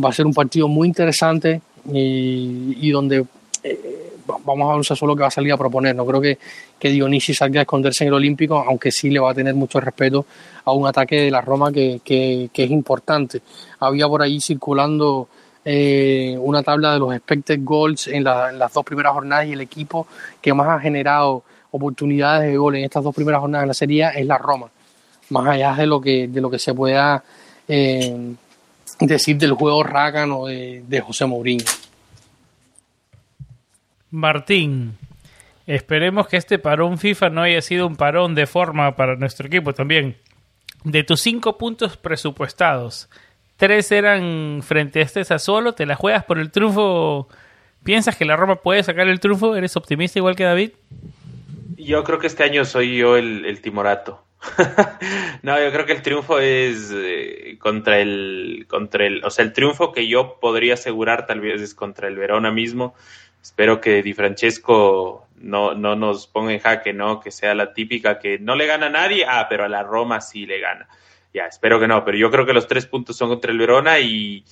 va 0.03 0.09
a 0.09 0.13
ser 0.13 0.25
un 0.25 0.33
partido 0.33 0.69
muy 0.69 0.89
interesante 0.89 1.61
y, 1.93 2.91
donde 2.91 3.25
eh, 3.63 4.09
vamos 4.45 4.71
a 4.71 4.77
ver 4.77 4.85
solo 4.99 5.15
que 5.15 5.23
va 5.23 5.29
a 5.29 5.31
salir 5.31 5.53
a 5.53 5.57
proponer. 5.57 5.95
No 5.95 6.07
creo 6.07 6.21
que, 6.21 6.39
que 6.79 6.91
Dionisi 6.91 7.35
salga 7.35 7.61
a 7.61 7.63
esconderse 7.63 8.05
en 8.05 8.09
el 8.09 8.15
Olímpico, 8.15 8.59
aunque 8.59 8.91
sí 8.91 9.11
le 9.11 9.21
va 9.21 9.31
a 9.31 9.35
tener 9.35 9.55
mucho 9.55 9.81
respeto 9.81 10.27
a 10.65 10.73
un 10.73 10.87
ataque 10.87 11.23
de 11.23 11.31
la 11.31 11.41
Roma 11.41 11.73
que, 11.73 12.01
que, 12.05 12.51
es 12.53 12.71
importante. 12.71 13.41
Había 13.81 14.07
por 14.09 14.23
ahí 14.23 14.41
circulando 14.41 15.29
eh, 15.65 16.37
una 16.41 16.63
tabla 16.63 16.93
de 16.93 16.99
los 16.99 17.15
expected 17.15 17.61
goals 17.63 18.09
en, 18.09 18.25
las 18.25 18.73
dos 18.73 18.85
primeras 18.85 19.13
jornadas 19.13 19.47
y 19.47 19.53
el 19.53 19.61
equipo 19.61 20.07
que 20.41 20.53
más 20.53 20.69
ha 20.69 20.81
generado 20.81 21.43
oportunidades 21.71 22.51
de 22.51 22.57
gol 22.57 22.77
en 22.77 22.85
estas 22.85 23.05
dos 23.05 23.15
primeras 23.15 23.41
jornadas 23.41 23.65
de 23.65 23.69
la 23.69 23.75
Serie 23.75 24.09
es 24.15 24.27
la 24.27 24.39
Roma. 24.39 24.69
más 25.31 25.47
allá 25.47 25.75
de 25.75 25.87
lo 25.87 26.01
que, 26.01 26.29
de 26.29 26.41
lo 26.41 26.51
que 26.51 26.59
se 26.59 26.73
pueda 26.73 27.23
eh, 27.67 28.35
decir 29.01 29.37
del 29.39 29.53
juego 29.53 29.83
rácano 29.83 30.47
de, 30.47 30.83
de 30.87 31.01
José 31.01 31.27
Mourinho. 31.27 31.65
Martín, 34.11 34.97
esperemos 35.67 36.29
que 36.29 36.39
este 36.39 36.59
parón 36.59 36.99
FIFA 36.99 37.31
no 37.31 37.43
haya 37.43 37.61
sido 37.61 37.87
un 37.87 37.97
parón 37.97 38.35
de 38.35 38.47
forma 38.47 38.97
para 38.97 39.17
nuestro 39.17 39.47
equipo 39.47 39.75
también. 39.75 40.17
De 40.85 41.05
tus 41.05 41.21
cinco 41.21 41.59
puntos 41.59 41.97
presupuestados, 41.97 43.09
tres 43.57 43.93
eran 43.93 44.61
frente 44.63 45.01
a 45.01 45.03
este 45.03 45.25
Sassuolo, 45.25 45.75
¿te 45.75 45.87
la 45.87 45.97
juegas 45.97 46.25
por 46.25 46.39
el 46.39 46.51
triunfo? 46.51 47.29
¿Piensas 47.85 48.17
que 48.17 48.25
la 48.25 48.37
Roma 48.37 48.57
puede 48.57 48.83
sacar 48.83 49.09
el 49.09 49.21
triunfo? 49.21 49.57
¿Eres 49.57 49.77
optimista 49.77 50.19
igual 50.19 50.37
que 50.37 50.45
David? 50.45 50.71
Yo 51.77 52.03
creo 52.05 52.19
que 52.19 52.27
este 52.27 52.45
año 52.45 52.65
soy 52.65 52.97
yo 52.97 53.17
el, 53.17 53.45
el 53.45 53.61
timorato. 53.61 54.25
no, 55.43 55.61
yo 55.61 55.73
creo 55.73 55.87
que 55.87 55.93
el 55.93 56.03
triunfo 56.03 56.39
es 56.39 56.93
eh, 56.95 57.57
contra 57.59 57.99
el 57.99 58.67
contra 58.69 59.07
el, 59.07 59.25
o 59.25 59.31
sea, 59.31 59.45
el 59.45 59.53
triunfo 59.53 59.93
que 59.93 60.07
yo 60.07 60.39
podría 60.41 60.75
asegurar 60.75 61.27
tal 61.27 61.41
vez 61.41 61.61
es 61.61 61.75
contra 61.75 62.09
el 62.09 62.17
Verona 62.17 62.51
mismo. 62.51 62.95
Espero 63.43 63.81
que 63.81 64.03
Di 64.03 64.15
Francesco 64.15 65.29
no, 65.37 65.75
no 65.75 65.97
nos 65.97 66.27
ponga 66.27 66.53
en 66.53 66.59
jaque, 66.59 66.93
¿no? 66.93 67.21
Que 67.21 67.31
sea 67.31 67.55
la 67.55 67.73
típica 67.73 68.19
que 68.19 68.39
no 68.39 68.55
le 68.57 68.67
gana 68.67 68.87
a 68.87 68.91
nadie, 68.91 69.25
ah, 69.27 69.47
pero 69.49 69.65
a 69.65 69.69
la 69.69 69.83
Roma 69.83 70.21
sí 70.21 70.47
le 70.47 70.61
gana. 70.61 70.89
Ya, 71.33 71.47
espero 71.47 71.79
que 71.79 71.89
no, 71.89 72.05
pero 72.05 72.17
yo 72.17 72.31
creo 72.31 72.47
que 72.47 72.53
los 72.53 72.67
tres 72.67 72.87
puntos 72.87 73.17
son 73.17 73.29
contra 73.29 73.53
el 73.53 73.59
Verona 73.59 74.01
y, 74.01 74.45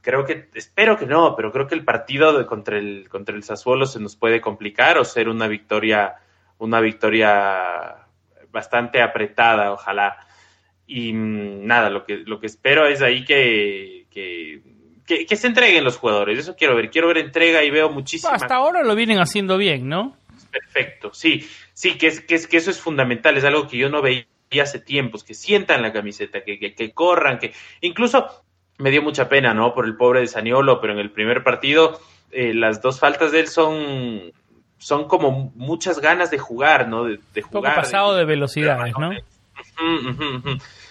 creo 0.00 0.24
que, 0.24 0.48
espero 0.54 0.96
que 0.96 1.06
no, 1.06 1.34
pero 1.36 1.52
creo 1.52 1.66
que 1.66 1.74
el 1.74 1.84
partido 1.84 2.46
contra, 2.46 2.78
el, 2.78 3.08
contra 3.08 3.34
el 3.34 3.42
Sassuolo 3.42 3.86
se 3.86 4.00
nos 4.00 4.16
puede 4.16 4.40
complicar 4.40 4.98
o 4.98 5.04
ser 5.04 5.28
una 5.28 5.48
victoria, 5.48 6.16
una 6.58 6.80
victoria 6.80 8.06
bastante 8.50 9.02
apretada, 9.02 9.72
ojalá. 9.72 10.26
Y 10.86 11.12
mm, 11.12 11.66
nada, 11.66 11.90
lo 11.90 12.04
que, 12.04 12.18
lo 12.18 12.40
que 12.40 12.46
espero 12.46 12.86
es 12.86 13.02
ahí 13.02 13.24
que, 13.24 14.06
que, 14.10 14.62
que, 15.06 15.26
que 15.26 15.36
se 15.36 15.46
entreguen 15.46 15.84
los 15.84 15.96
jugadores. 15.96 16.38
Eso 16.38 16.56
quiero 16.56 16.76
ver. 16.76 16.90
Quiero 16.90 17.08
ver 17.08 17.18
entrega 17.18 17.62
y 17.62 17.70
veo 17.70 17.90
muchísimo. 17.90 18.32
Hasta 18.32 18.54
ahora 18.54 18.82
lo 18.82 18.94
vienen 18.94 19.18
haciendo 19.18 19.56
bien, 19.56 19.88
¿no? 19.88 20.16
Perfecto, 20.50 21.14
sí, 21.14 21.48
sí, 21.74 21.96
que, 21.96 22.08
es, 22.08 22.20
que, 22.20 22.34
es, 22.34 22.48
que 22.48 22.56
eso 22.56 22.72
es 22.72 22.80
fundamental, 22.80 23.36
es 23.36 23.44
algo 23.44 23.68
que 23.68 23.76
yo 23.76 23.88
no 23.88 24.02
veía 24.02 24.26
hace 24.60 24.80
tiempos, 24.80 25.22
que 25.22 25.34
sientan 25.34 25.80
la 25.80 25.92
camiseta, 25.92 26.42
que, 26.42 26.58
que, 26.58 26.74
que 26.74 26.90
corran, 26.92 27.38
que 27.38 27.52
incluso 27.80 28.26
me 28.78 28.90
dio 28.90 29.00
mucha 29.00 29.28
pena, 29.28 29.54
¿no? 29.54 29.74
Por 29.74 29.84
el 29.84 29.96
pobre 29.96 30.20
de 30.20 30.26
Saniolo, 30.26 30.80
pero 30.80 30.92
en 30.92 30.98
el 30.98 31.12
primer 31.12 31.44
partido 31.44 32.00
eh, 32.32 32.54
las 32.54 32.80
dos 32.80 32.98
faltas 32.98 33.32
de 33.32 33.40
él 33.40 33.48
son 33.48 34.32
son 34.80 35.06
como 35.06 35.52
muchas 35.54 36.00
ganas 36.00 36.30
de 36.30 36.38
jugar, 36.38 36.88
¿no? 36.88 37.04
De, 37.04 37.20
de 37.34 37.42
jugar. 37.42 37.62
Un 37.62 37.68
poco 37.70 37.74
pasado 37.82 38.14
de, 38.14 38.20
de 38.20 38.24
velocidades, 38.24 38.94
¿no? 38.98 39.12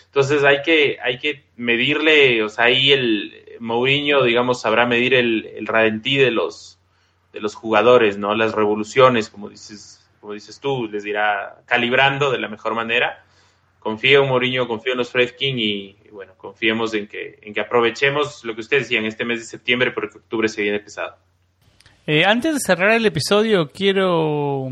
Entonces 0.06 0.44
hay 0.44 0.62
que, 0.62 0.98
hay 1.04 1.18
que 1.18 1.44
medirle, 1.56 2.44
o 2.44 2.50
sea, 2.50 2.66
ahí 2.66 2.92
el 2.92 3.58
Mourinho, 3.60 4.24
digamos, 4.24 4.62
sabrá 4.62 4.86
medir 4.86 5.14
el, 5.14 5.46
el 5.48 5.68
ralentí 5.68 6.18
de 6.18 6.32
los, 6.32 6.80
de 7.34 7.42
los 7.42 7.56
jugadores, 7.56 8.18
¿no? 8.18 8.36
Las 8.36 8.54
revoluciones, 8.54 9.30
como 9.30 9.50
dices, 9.50 10.08
como 10.22 10.34
dices 10.34 10.60
tú, 10.60 10.88
les 10.88 11.04
dirá 11.04 11.62
calibrando 11.66 12.32
de 12.32 12.40
la 12.40 12.48
mejor 12.48 12.76
manera. 12.76 13.24
Confío 13.80 14.24
en 14.24 14.30
Mourinho, 14.30 14.68
confío 14.68 14.92
en 14.92 15.00
los 15.00 15.10
Fredkin 15.10 15.58
y, 15.58 15.98
y, 16.06 16.10
bueno, 16.12 16.34
confiemos 16.38 16.94
en 16.94 17.08
que, 17.08 17.40
en 17.42 17.54
que 17.54 17.62
aprovechemos 17.62 18.44
lo 18.44 18.54
que 18.54 18.62
ustedes 18.62 18.84
decían 18.84 19.06
este 19.06 19.26
mes 19.26 19.40
de 19.40 19.46
septiembre 19.46 19.92
porque 19.92 20.18
octubre 20.18 20.48
se 20.48 20.62
viene 20.62 20.80
pesado. 20.80 21.18
Eh, 22.12 22.26
antes 22.26 22.56
de 22.56 22.60
cerrar 22.60 22.90
el 22.90 23.06
episodio, 23.06 23.70
quiero 23.70 24.68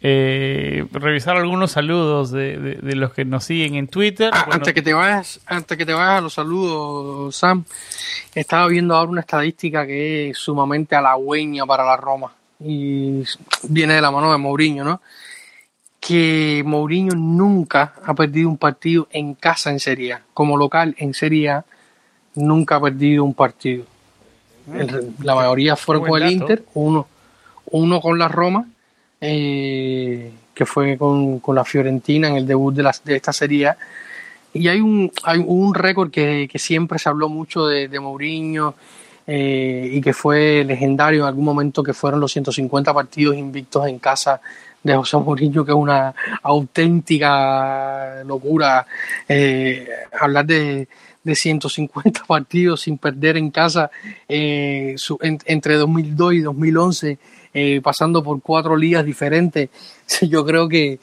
eh, 0.00 0.86
revisar 0.92 1.36
algunos 1.36 1.72
saludos 1.72 2.30
de, 2.30 2.56
de, 2.56 2.74
de, 2.76 2.94
los 2.94 3.12
que 3.12 3.24
nos 3.24 3.42
siguen 3.42 3.74
en 3.74 3.88
Twitter. 3.88 4.30
Ah, 4.32 4.44
bueno, 4.44 4.54
antes 4.58 4.72
que 4.72 4.80
te 4.80 4.94
vayas, 4.94 5.40
antes 5.44 5.76
que 5.76 5.84
te 5.84 5.92
vayas 5.92 6.18
a 6.18 6.20
los 6.20 6.34
saludos, 6.34 7.34
Sam, 7.34 7.64
estaba 8.32 8.68
viendo 8.68 8.94
ahora 8.94 9.10
una 9.10 9.22
estadística 9.22 9.84
que 9.88 10.30
es 10.30 10.38
sumamente 10.38 10.94
halagüeña 10.94 11.66
para 11.66 11.84
la 11.84 11.96
Roma 11.96 12.32
y 12.60 13.24
viene 13.64 13.94
de 13.94 14.00
la 14.00 14.12
mano 14.12 14.30
de 14.30 14.38
Mourinho, 14.38 14.84
¿no? 14.84 15.00
Que 15.98 16.62
Mourinho 16.64 17.16
nunca 17.16 17.94
ha 18.04 18.14
perdido 18.14 18.48
un 18.48 18.56
partido 18.56 19.08
en 19.10 19.34
casa 19.34 19.72
en 19.72 19.80
Serie 19.80 20.12
A. 20.12 20.22
Como 20.32 20.56
local 20.56 20.94
en 20.98 21.12
Serie 21.12 21.50
A, 21.50 21.64
nunca 22.36 22.76
ha 22.76 22.80
perdido 22.80 23.24
un 23.24 23.34
partido 23.34 23.84
el, 24.72 25.14
la 25.22 25.34
mayoría 25.34 25.76
fueron 25.76 26.06
con 26.06 26.22
el 26.22 26.32
Inter, 26.32 26.64
uno, 26.74 27.06
uno 27.70 28.00
con 28.00 28.18
la 28.18 28.28
Roma, 28.28 28.66
eh, 29.20 30.32
que 30.54 30.66
fue 30.66 30.96
con, 30.96 31.40
con, 31.40 31.54
la 31.54 31.64
Fiorentina 31.64 32.28
en 32.28 32.36
el 32.36 32.46
debut 32.46 32.74
de, 32.74 32.82
la, 32.82 32.94
de 33.04 33.16
esta 33.16 33.32
serie. 33.32 33.72
Y 34.52 34.68
hay 34.68 34.80
un, 34.80 35.12
hay 35.24 35.42
un 35.44 35.74
récord 35.74 36.10
que, 36.10 36.48
que, 36.50 36.58
siempre 36.58 36.98
se 36.98 37.08
habló 37.08 37.28
mucho 37.28 37.66
de, 37.66 37.88
de 37.88 38.00
Mourinho 38.00 38.74
eh, 39.26 39.90
y 39.92 40.00
que 40.00 40.12
fue 40.12 40.64
legendario 40.64 41.22
en 41.22 41.28
algún 41.28 41.44
momento, 41.44 41.82
que 41.82 41.92
fueron 41.92 42.20
los 42.20 42.32
150 42.32 42.94
partidos 42.94 43.36
invictos 43.36 43.86
en 43.86 43.98
casa 43.98 44.40
de 44.82 44.94
José 44.94 45.16
Mourinho, 45.18 45.64
que 45.64 45.72
es 45.72 45.76
una 45.76 46.14
auténtica 46.42 48.22
locura. 48.24 48.86
Eh, 49.28 49.88
hablar 50.18 50.46
de, 50.46 50.88
de 51.26 51.34
150 51.34 52.24
partidos 52.26 52.82
sin 52.82 52.98
perder 52.98 53.36
en 53.36 53.50
casa 53.50 53.90
eh, 54.28 54.94
su, 54.96 55.18
en, 55.20 55.38
entre 55.44 55.74
2002 55.74 56.34
y 56.34 56.40
2011, 56.40 57.18
eh, 57.52 57.80
pasando 57.82 58.22
por 58.22 58.40
cuatro 58.40 58.76
ligas 58.76 59.04
diferentes. 59.04 59.68
Yo 60.22 60.46
creo 60.46 60.68
que 60.68 60.92
eh, 60.92 61.00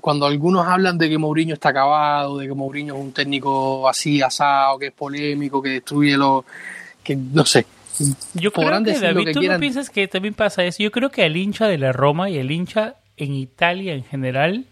cuando 0.00 0.26
algunos 0.26 0.66
hablan 0.66 0.96
de 0.96 1.10
que 1.10 1.18
Mourinho 1.18 1.54
está 1.54 1.68
acabado, 1.68 2.38
de 2.38 2.48
que 2.48 2.54
Mourinho 2.54 2.96
es 2.96 3.00
un 3.00 3.12
técnico 3.12 3.86
así, 3.86 4.22
asado, 4.22 4.78
que 4.78 4.86
es 4.86 4.92
polémico, 4.92 5.60
que 5.60 5.70
destruye 5.70 6.16
lo 6.16 6.44
que 7.04 7.16
no 7.16 7.44
sé. 7.44 7.66
Yo 8.34 8.50
creo 8.50 8.82
que 8.82 8.98
David, 8.98 9.24
que 9.26 9.32
¿tú 9.32 9.40
quieran. 9.40 9.58
no 9.58 9.60
piensas 9.60 9.90
que 9.90 10.08
también 10.08 10.34
pasa 10.34 10.64
eso? 10.64 10.82
Yo 10.82 10.90
creo 10.90 11.10
que 11.10 11.22
al 11.22 11.36
hincha 11.36 11.66
de 11.66 11.78
la 11.78 11.92
Roma 11.92 12.28
y 12.28 12.38
al 12.38 12.50
hincha 12.50 12.96
en 13.16 13.34
Italia 13.34 13.94
en 13.94 14.04
general 14.04 14.66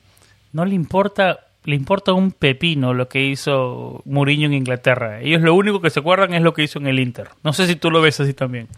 no 0.53 0.65
le 0.65 0.75
importa 0.75 1.41
le 1.65 1.75
importa 1.75 2.13
un 2.13 2.31
pepino 2.31 2.93
lo 2.93 3.09
que 3.09 3.25
hizo 3.25 4.03
Mourinho 4.05 4.47
en 4.47 4.55
Inglaterra. 4.55 5.21
Ellos 5.21 5.41
lo 5.41 5.55
único 5.55 5.81
que 5.81 5.91
se 5.91 6.01
acuerdan 6.01 6.35
es 6.35 6.43
lo 6.43 6.53
que 6.53 6.63
hizo 6.63 6.79
en 6.79 6.87
el 6.87 7.01
Inter. 7.01 7.31
No 7.43 7.53
sé 7.53 7.67
si 7.67 7.77
tú 7.77 7.91
lo 7.91 8.03
ves 8.03 8.21
así 8.21 8.35
también. 8.35 8.69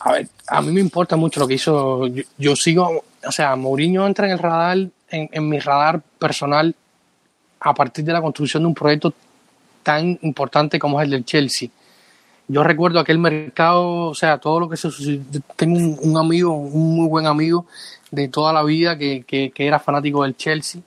A 0.00 0.12
ver, 0.12 0.28
a 0.48 0.62
mí 0.62 0.72
me 0.72 0.80
importa 0.80 1.16
mucho 1.16 1.40
lo 1.40 1.46
que 1.46 1.54
hizo. 1.54 2.06
Yo, 2.38 2.56
sigo, 2.56 3.04
o 3.26 3.32
sea, 3.32 3.56
Mourinho 3.56 4.06
entra 4.06 4.26
en 4.26 4.32
el 4.32 4.38
radar, 4.38 4.78
en, 5.10 5.48
mi 5.48 5.58
radar 5.58 6.00
personal, 6.18 6.74
a 7.60 7.74
partir 7.74 8.04
de 8.04 8.12
la 8.12 8.22
construcción 8.22 8.62
de 8.62 8.68
un 8.68 8.74
proyecto 8.74 9.12
tan 9.82 10.18
importante 10.22 10.78
como 10.78 10.98
es 11.00 11.04
el 11.04 11.10
del 11.10 11.24
Chelsea. 11.26 11.68
Yo 12.48 12.64
recuerdo 12.64 13.00
aquel 13.00 13.18
mercado, 13.18 14.06
o 14.06 14.14
sea, 14.14 14.38
todo 14.38 14.60
lo 14.60 14.68
que 14.68 14.76
se 14.76 14.88
Tengo 15.56 15.78
un, 15.78 16.16
amigo, 16.16 16.54
un 16.54 16.96
muy 16.96 17.08
buen 17.08 17.26
amigo 17.26 17.66
de 18.10 18.28
toda 18.28 18.52
la 18.52 18.62
vida 18.62 18.96
que, 18.96 19.24
que 19.24 19.52
era 19.58 19.78
fanático 19.78 20.22
del 20.22 20.36
Chelsea 20.36 20.80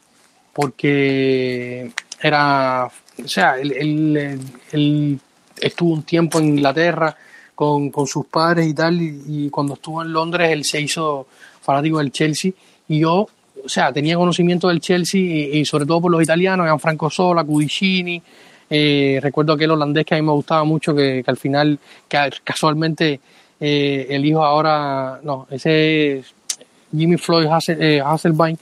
porque 0.56 1.92
era, 2.22 2.86
o 2.86 3.28
sea, 3.28 3.58
él, 3.60 4.40
él, 4.72 5.20
estuvo 5.60 5.94
un 5.94 6.04
tiempo 6.04 6.40
en 6.40 6.46
Inglaterra 6.46 7.14
con, 7.54 7.90
con 7.90 8.08
sus 8.08 8.26
padres 8.28 8.66
y 8.66 8.74
tal, 8.74 9.02
y, 9.02 9.50
cuando 9.50 9.74
estuvo 9.74 10.02
en 10.02 10.14
Londres 10.14 10.50
él 10.54 10.64
se 10.64 10.80
hizo 10.80 11.28
fanático 11.62 11.98
del 11.98 12.14
Chelsea, 12.14 12.54
y 12.88 13.00
yo, 13.00 13.28
o 13.66 13.70
sea, 13.70 13.92
tenía 13.92 14.16
conocimiento 14.16 14.70
del 14.70 14.80
Chelsea, 14.80 15.20
y, 15.20 15.66
sobre 15.66 15.86
todo 15.86 16.04
por 16.04 16.12
los 16.12 16.24
italianos, 16.24 16.82
Franco 16.82 17.10
Sola, 17.10 17.44
Cudicini, 17.44 18.22
eh, 18.70 19.20
recuerdo 19.22 19.54
aquel 19.54 19.72
holandés 19.72 20.06
que 20.06 20.16
a 20.16 20.18
mí 20.18 20.26
me 20.26 20.32
gustaba 20.32 20.64
mucho, 20.64 20.96
que, 20.96 21.22
al 21.28 21.38
final, 21.38 21.78
que 22.08 22.30
casualmente 22.46 23.20
eh, 23.60 24.08
el 24.10 24.26
hijo 24.26 24.42
ahora, 24.42 25.20
no, 25.22 25.48
ese 25.52 26.20
es 26.20 26.34
Jimmy 26.96 27.18
Floyd 27.18 27.48
eh, 27.68 28.02
Hasselbein, 28.02 28.58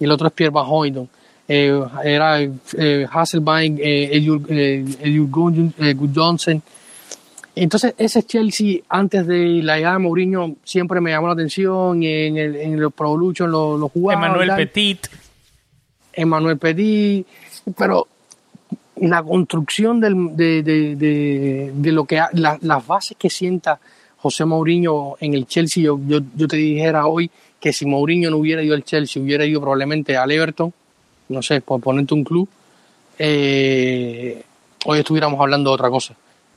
y 0.00 0.04
el 0.04 0.10
otro 0.10 0.26
es 0.26 0.32
Pierre 0.32 0.50
Van 0.50 0.66
Hooydonk 0.66 1.10
eh, 1.48 1.80
era 2.04 2.40
eh, 2.42 3.06
Hasselbein, 3.10 3.78
eh, 3.78 4.10
eh, 4.12 4.84
Eliud 5.00 6.10
Johnson. 6.14 6.62
Entonces, 7.54 7.94
ese 7.96 8.22
Chelsea, 8.24 8.80
antes 8.88 9.26
de 9.26 9.62
la 9.62 9.76
llegada 9.76 9.94
de 9.94 10.00
Mourinho, 10.00 10.56
siempre 10.64 11.00
me 11.00 11.10
llamó 11.10 11.28
la 11.28 11.32
atención. 11.32 12.02
En 12.02 12.36
el, 12.36 12.56
en 12.56 12.78
el 12.78 12.90
Pro 12.90 13.08
Evolution 13.08 13.50
lo, 13.50 13.78
lo 13.78 13.88
jugaba. 13.88 14.26
Emmanuel 14.26 14.50
Petit. 14.56 15.06
Emmanuel 16.12 16.58
Petit. 16.58 17.26
Pero 17.76 18.08
la 18.96 19.22
construcción 19.22 20.00
del, 20.00 20.36
de, 20.36 20.62
de, 20.62 20.96
de, 20.96 21.72
de, 21.74 21.92
lo 21.92 22.04
que 22.04 22.20
la, 22.32 22.58
las 22.60 22.86
bases 22.86 23.16
que 23.18 23.30
sienta 23.30 23.78
José 24.18 24.44
Mourinho 24.44 25.16
en 25.20 25.34
el 25.34 25.46
Chelsea, 25.46 25.84
yo, 25.84 25.98
yo, 26.06 26.20
yo 26.34 26.48
te 26.48 26.56
dijera 26.56 27.06
hoy 27.06 27.30
que 27.58 27.72
si 27.72 27.86
Mourinho 27.86 28.30
no 28.30 28.36
hubiera 28.38 28.62
ido 28.62 28.74
al 28.74 28.84
Chelsea, 28.84 29.22
hubiera 29.22 29.46
ido 29.46 29.60
probablemente 29.60 30.16
al 30.16 30.30
Everton 30.30 30.72
no 31.28 31.42
sé, 31.42 31.60
por 31.60 31.80
ponerte 31.80 32.14
un 32.14 32.24
club, 32.24 32.48
eh, 33.18 34.42
hoy 34.84 34.98
estuviéramos 34.98 35.40
hablando 35.40 35.70
de 35.70 35.74
otra 35.74 35.90
cosa. 35.90 36.14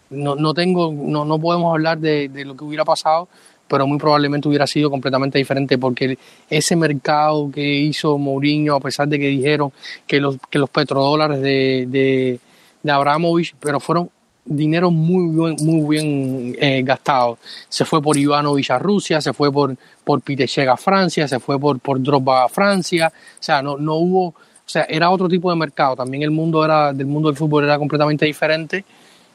No, 0.09 0.35
no 0.35 0.53
tengo, 0.53 0.91
no, 0.91 1.25
no 1.25 1.39
podemos 1.39 1.71
hablar 1.71 1.99
de, 1.99 2.29
de, 2.29 2.45
lo 2.45 2.55
que 2.55 2.63
hubiera 2.63 2.83
pasado 2.83 3.27
pero 3.69 3.85
muy 3.85 3.99
probablemente 3.99 4.49
hubiera 4.49 4.67
sido 4.67 4.89
completamente 4.89 5.37
diferente 5.37 5.77
porque 5.77 6.17
ese 6.49 6.75
mercado 6.75 7.49
que 7.51 7.63
hizo 7.63 8.17
Mourinho, 8.17 8.75
a 8.75 8.79
pesar 8.79 9.07
de 9.07 9.19
que 9.19 9.27
dijeron 9.27 9.71
que 10.07 10.19
los, 10.19 10.37
que 10.49 10.57
los 10.57 10.69
petrodólares 10.71 11.39
de, 11.39 11.85
de, 11.87 12.39
de 12.81 12.91
Abramovich, 12.91 13.53
pero 13.59 13.79
fueron 13.79 14.09
dinero 14.43 14.89
muy 14.89 15.35
bien, 15.35 15.55
muy 15.61 15.97
bien 15.97 16.57
eh, 16.59 16.81
gastado. 16.83 17.37
Se 17.69 17.85
fue 17.85 18.01
por 18.01 18.17
Ivanovic 18.17 18.71
a 18.71 18.79
Rusia, 18.79 19.21
se 19.21 19.33
fue 19.33 19.51
por, 19.51 19.77
por 20.03 20.21
Pitecheg 20.21 20.67
a 20.67 20.75
Francia, 20.75 21.27
se 21.27 21.39
fue 21.39 21.59
por, 21.59 21.79
por 21.79 21.99
a 22.29 22.49
Francia. 22.49 23.11
O 23.15 23.43
sea, 23.43 23.61
no, 23.61 23.77
no 23.77 23.95
hubo, 23.95 24.33
o 24.69 24.71
sea, 24.71 24.85
era 24.87 25.09
otro 25.09 25.27
tipo 25.27 25.49
de 25.49 25.55
mercado. 25.55 25.95
También 25.95 26.21
el 26.21 26.29
mundo 26.29 26.63
era, 26.63 26.93
del 26.93 27.07
mundo 27.07 27.29
del 27.29 27.35
fútbol 27.35 27.63
era 27.63 27.79
completamente 27.79 28.23
diferente. 28.23 28.85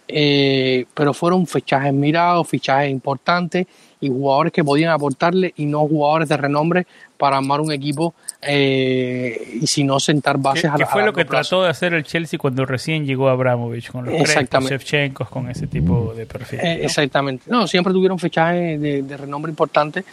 Eh, 0.06 0.84
pero 0.94 1.12
fueron 1.12 1.44
fichajes 1.44 1.92
mirados, 1.92 2.46
fichajes 2.46 2.88
importantes 2.88 3.66
y 4.00 4.08
jugadores 4.08 4.52
que 4.52 4.62
podían 4.62 4.92
aportarle 4.92 5.52
y 5.56 5.64
no 5.64 5.80
jugadores 5.88 6.28
de 6.28 6.36
renombre 6.36 6.86
para 7.16 7.38
armar 7.38 7.60
un 7.62 7.72
equipo 7.72 8.14
eh, 8.42 9.58
y 9.62 9.66
si 9.66 9.82
no 9.82 9.98
sentar 9.98 10.36
bases 10.36 10.66
a 10.66 10.72
la 10.72 10.76
Que 10.76 10.86
fue 10.86 11.04
lo 11.04 11.12
que 11.12 11.24
trató 11.24 11.62
de 11.62 11.70
hacer 11.70 11.94
el 11.94 12.04
Chelsea 12.04 12.38
cuando 12.38 12.66
recién 12.66 13.06
llegó 13.06 13.28
Abramovich 13.28 13.90
con 13.90 14.04
los 14.04 14.14
Shevchenko, 14.14 15.24
con 15.24 15.48
ese 15.48 15.66
tipo 15.66 16.12
de 16.14 16.26
perfil. 16.26 16.60
Eh, 16.60 16.84
exactamente. 16.84 17.44
No, 17.48 17.66
siempre 17.66 17.92
tuvieron 17.92 18.18
fichajes 18.18 18.78
de, 18.78 19.16
renombre 19.16 19.50
importante, 19.50 20.04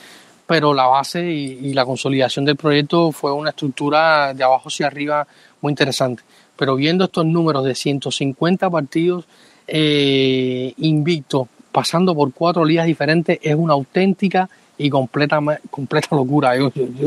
pero 0.51 0.73
la 0.73 0.85
base 0.85 1.31
y, 1.31 1.73
la 1.73 1.85
consolidación 1.85 2.43
del 2.43 2.57
proyecto 2.57 3.13
fue 3.13 3.31
una 3.31 3.51
estructura 3.51 4.33
de 4.33 4.43
abajo 4.43 4.67
hacia 4.67 4.87
arriba 4.87 5.25
muy 5.61 5.71
interesante. 5.71 6.23
Pero 6.57 6.75
viendo 6.75 7.05
estos 7.05 7.25
números 7.25 7.63
de 7.63 7.73
150 7.73 8.69
partidos 8.69 9.23
eh, 9.65 10.73
invictos 10.79 11.47
pasando 11.71 12.13
por 12.13 12.33
cuatro 12.33 12.65
ligas 12.65 12.85
diferentes 12.85 13.39
es 13.41 13.55
una 13.55 13.71
auténtica 13.71 14.49
y 14.77 14.89
completa, 14.89 15.39
completa 15.69 16.17
locura. 16.17 16.53
Eh, 16.57 16.69
eh, 16.75 17.01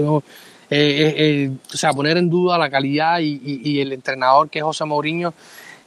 eh, 0.70 1.50
o 1.70 1.76
sea, 1.76 1.92
poner 1.92 2.16
en 2.16 2.30
duda 2.30 2.56
la 2.56 2.70
calidad 2.70 3.18
y, 3.20 3.78
el 3.78 3.92
entrenador 3.92 4.48
que 4.48 4.60
es 4.60 4.64
José 4.64 4.86
Mourinho, 4.86 5.34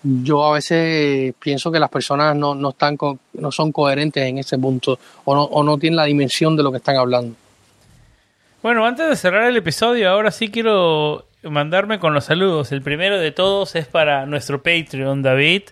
yo 0.04 0.46
a 0.46 0.54
veces 0.54 1.34
pienso 1.40 1.72
que 1.72 1.80
las 1.80 1.90
personas 1.90 2.36
no, 2.36 2.54
no, 2.54 2.70
están 2.70 3.00
no 3.34 3.52
son 3.52 3.72
coherentes 3.72 4.24
en 4.24 4.38
ese 4.38 4.60
punto 4.60 5.00
o 5.26 5.34
no, 5.34 5.42
o 5.46 5.64
no 5.64 5.80
tienen 5.80 5.98
la 5.98 6.06
dimensión 6.06 6.56
de 6.56 6.62
lo 6.62 6.70
que 6.70 6.78
están 6.78 6.98
hablando. 6.98 7.36
Bueno, 8.64 8.86
antes 8.86 9.08
de 9.08 9.16
cerrar 9.16 9.44
el 9.44 9.58
episodio, 9.58 10.10
ahora 10.10 10.32
sí 10.32 10.50
quiero 10.50 11.28
mandarme 11.44 12.00
con 12.00 12.14
los 12.14 12.26
saludos. 12.26 12.72
El 12.72 12.82
primero 12.82 13.20
de 13.20 13.32
todos 13.32 13.76
es 13.76 13.88
para 13.88 14.26
nuestro 14.26 14.64
Patreon, 14.64 15.22
David, 15.22 15.64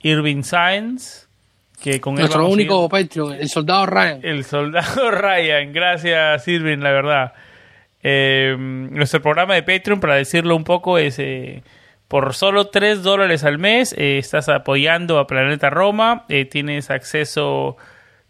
Irving 0.00 0.42
Sainz 0.42 1.28
que 1.82 2.00
con 2.00 2.16
Nuestro 2.16 2.48
único 2.48 2.88
Patreon, 2.88 3.34
el 3.34 3.48
soldado 3.48 3.86
Ryan. 3.86 4.20
El 4.22 4.44
soldado 4.44 5.10
Ryan, 5.10 5.72
gracias 5.72 6.46
Irving, 6.48 6.78
la 6.78 6.90
verdad. 6.90 7.32
Eh, 8.02 8.56
nuestro 8.58 9.22
programa 9.22 9.54
de 9.54 9.62
Patreon, 9.62 10.00
para 10.00 10.16
decirlo 10.16 10.56
un 10.56 10.64
poco, 10.64 10.98
es 10.98 11.18
eh, 11.18 11.62
por 12.08 12.34
solo 12.34 12.68
3 12.68 13.02
dólares 13.02 13.44
al 13.44 13.58
mes, 13.58 13.94
eh, 13.96 14.18
estás 14.18 14.48
apoyando 14.48 15.18
a 15.18 15.26
Planeta 15.26 15.70
Roma, 15.70 16.26
tienes 16.50 16.90
acceso 16.90 17.76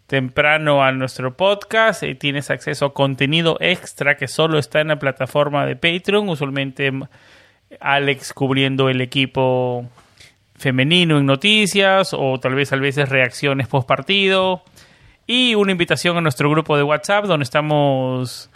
temprano 0.09 0.83
a 0.83 0.91
nuestro 0.91 1.37
podcast, 1.37 2.03
tienes 2.17 2.49
acceso 2.49 2.87
a 2.87 2.93
contenido 2.95 3.57
extra 3.59 4.17
que 4.17 4.27
solo 4.27 4.57
está 4.57 4.81
en 4.81 4.87
la 4.87 4.97
plataforma 4.97 5.67
de 5.67 5.75
Patreon, 5.75 6.27
usualmente 6.27 6.91
Alex 7.79 8.33
cubriendo 8.33 8.89
el 8.89 9.01
equipo 9.01 9.85
femenino 10.55 11.19
en 11.19 11.27
noticias 11.27 12.15
o 12.17 12.39
tal 12.39 12.55
vez 12.55 12.73
a 12.73 12.77
veces 12.77 13.07
reacciones 13.07 13.67
post 13.67 13.87
partido 13.87 14.63
y 15.27 15.53
una 15.53 15.73
invitación 15.73 16.17
a 16.17 16.21
nuestro 16.21 16.49
grupo 16.49 16.75
de 16.75 16.81
WhatsApp 16.81 17.25
donde 17.25 17.43
estamos 17.43 18.49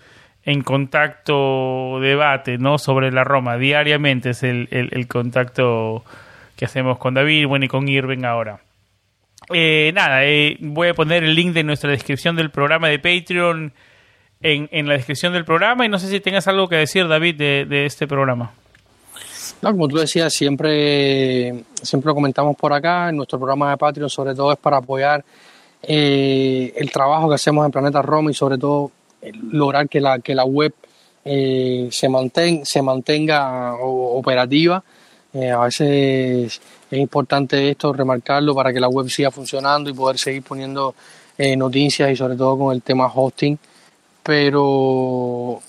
en 0.46 0.64
contacto 0.64 2.00
debate 2.02 2.58
no 2.58 2.80
sobre 2.80 3.12
la 3.12 3.24
Roma. 3.24 3.58
Diariamente 3.58 4.32
es 4.32 4.42
el, 4.42 4.68
el, 4.72 5.08
contacto 5.08 6.04
que 6.56 6.66
hacemos 6.66 6.98
con 6.98 7.14
David 7.14 7.46
bueno 7.46 7.66
y 7.66 7.68
con 7.68 7.88
Irving 7.88 8.24
ahora 8.24 8.63
eh, 9.52 9.92
nada 9.94 10.26
eh, 10.26 10.58
voy 10.60 10.90
a 10.90 10.94
poner 10.94 11.24
el 11.24 11.36
link 11.36 11.54
de 11.54 11.64
nuestra 11.64 11.90
descripción 11.90 12.36
del 12.36 12.52
programa 12.52 12.88
de 12.88 13.00
Patreon 13.00 13.74
en, 14.42 14.70
en 14.72 14.88
la 14.88 14.94
descripción 14.94 15.34
del 15.34 15.46
programa 15.46 15.86
y 15.86 15.90
no 15.90 16.00
sé 16.00 16.10
si 16.10 16.20
tengas 16.20 16.48
algo 16.48 16.68
que 16.70 16.76
decir 16.76 17.08
David 17.08 17.36
de, 17.36 17.66
de 17.66 17.86
este 17.86 18.08
programa 18.08 18.52
como 19.72 19.88
tú 19.88 19.98
decías, 19.98 20.34
siempre, 20.34 21.64
siempre 21.82 22.10
lo 22.10 22.16
comentamos 22.16 22.56
por 22.58 22.74
acá, 22.74 23.10
en 23.10 23.18
nuestro 23.18 23.40
programa 23.40 23.72
de 23.72 23.78
Patreon 23.78 24.10
sobre 24.10 24.36
todo 24.36 24.52
es 24.52 24.58
para 24.58 24.78
apoyar 24.78 25.24
eh, 25.82 26.74
el 26.76 26.92
trabajo 26.92 27.30
que 27.30 27.36
hacemos 27.36 27.66
en 27.66 27.72
Planeta 27.72 28.02
Roma 28.02 28.32
y 28.32 28.34
sobre 28.34 28.58
todo 28.58 28.92
eh, 29.22 29.32
lograr 29.52 29.88
que 29.88 30.02
la, 30.02 30.20
que 30.20 30.36
la 30.36 30.44
web 30.44 30.74
eh, 31.24 31.88
se, 31.92 32.10
mantenga, 32.10 32.66
se 32.66 32.82
mantenga 32.82 33.76
operativa. 33.76 34.84
a 35.34 35.64
veces 35.64 36.62
es 36.94 37.00
importante 37.00 37.70
esto, 37.70 37.94
remarcarlo 37.94 38.54
para 38.54 38.72
que 38.72 38.80
la 38.80 38.88
web 38.88 39.10
siga 39.10 39.32
funcionando 39.32 39.90
y 39.90 39.94
poder 39.94 40.18
seguir 40.18 40.44
poniendo 40.44 40.96
noticias 41.58 42.12
y 42.12 42.16
sobre 42.16 42.36
todo 42.36 42.58
con 42.58 42.76
el 42.76 42.82
tema 42.82 43.08
hosting. 43.08 43.58
Pero 44.22 45.60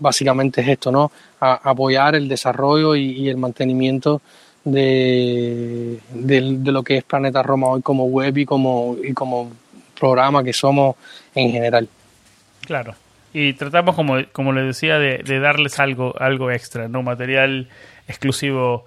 básicamente 0.00 0.60
es 0.60 0.68
esto, 0.68 0.90
¿no? 0.90 1.10
apoyar 1.40 2.14
el 2.14 2.28
desarrollo 2.28 2.94
y, 2.94 3.28
el 3.28 3.36
mantenimiento 3.36 4.22
de, 4.64 5.98
lo 6.64 6.82
que 6.82 6.98
es 6.98 7.04
Planeta 7.04 7.42
Roma 7.42 7.68
hoy 7.68 7.82
como 7.82 8.06
web 8.06 8.36
y 8.38 8.44
como, 8.44 8.96
y 9.02 9.12
como 9.12 9.50
programa 9.98 10.44
que 10.44 10.52
somos 10.52 10.96
en 11.34 11.50
general. 11.50 11.88
Claro. 12.64 12.94
Y 13.34 13.54
tratamos, 13.54 13.96
como, 13.96 14.18
como 14.32 14.52
les 14.52 14.66
decía, 14.66 14.98
de, 14.98 15.40
darles 15.40 15.80
algo, 15.80 16.14
algo 16.20 16.50
extra, 16.50 16.88
¿no? 16.88 17.02
Material 17.02 17.68
exclusivo. 18.06 18.84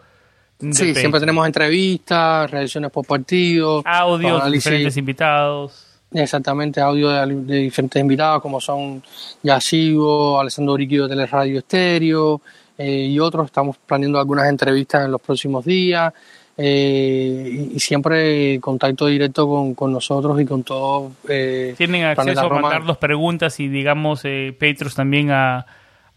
Sí, 0.72 0.96
siempre 0.96 1.20
tenemos 1.20 1.46
entrevistas, 1.46 2.50
reacciones 2.50 2.92
por 2.92 3.06
partido, 3.06 3.82
audios, 3.86 4.52
diferentes 4.52 4.98
invitados. 4.98 5.86
Exactamente, 6.14 6.80
audio 6.80 7.10
de, 7.10 7.56
diferentes 7.58 8.00
invitados 8.00 8.42
como 8.42 8.62
son 8.62 9.04
Yasigo, 9.44 10.40
Alessandro 10.40 10.74
Uriquio 10.74 11.08
de 11.08 11.26
Radio 11.26 11.60
Estéreo 11.60 12.42
eh, 12.78 13.08
y 13.10 13.20
otros. 13.20 13.48
Estamos 13.48 13.78
planeando 13.78 14.20
algunas 14.20 14.48
entrevistas 14.48 15.06
en 15.06 15.12
los 15.12 15.22
próximos 15.22 15.66
días 15.66 16.14
eh, 16.58 17.70
y, 17.74 17.80
siempre 17.80 18.60
contacto 18.62 19.08
directo 19.08 19.76
con, 19.76 19.92
nosotros 19.92 20.40
y 20.40 20.46
con 20.46 20.64
todo. 20.64 21.12
Eh, 21.28 21.74
Tienen 21.78 22.06
acceso 22.06 22.42
a 22.42 22.62
mandarnos 22.62 22.98
preguntas 22.98 23.60
y, 23.60 23.68
digamos, 23.68 24.22
eh, 24.24 24.56
Patreons 24.58 24.96
también 24.96 25.32
a, 25.32 25.66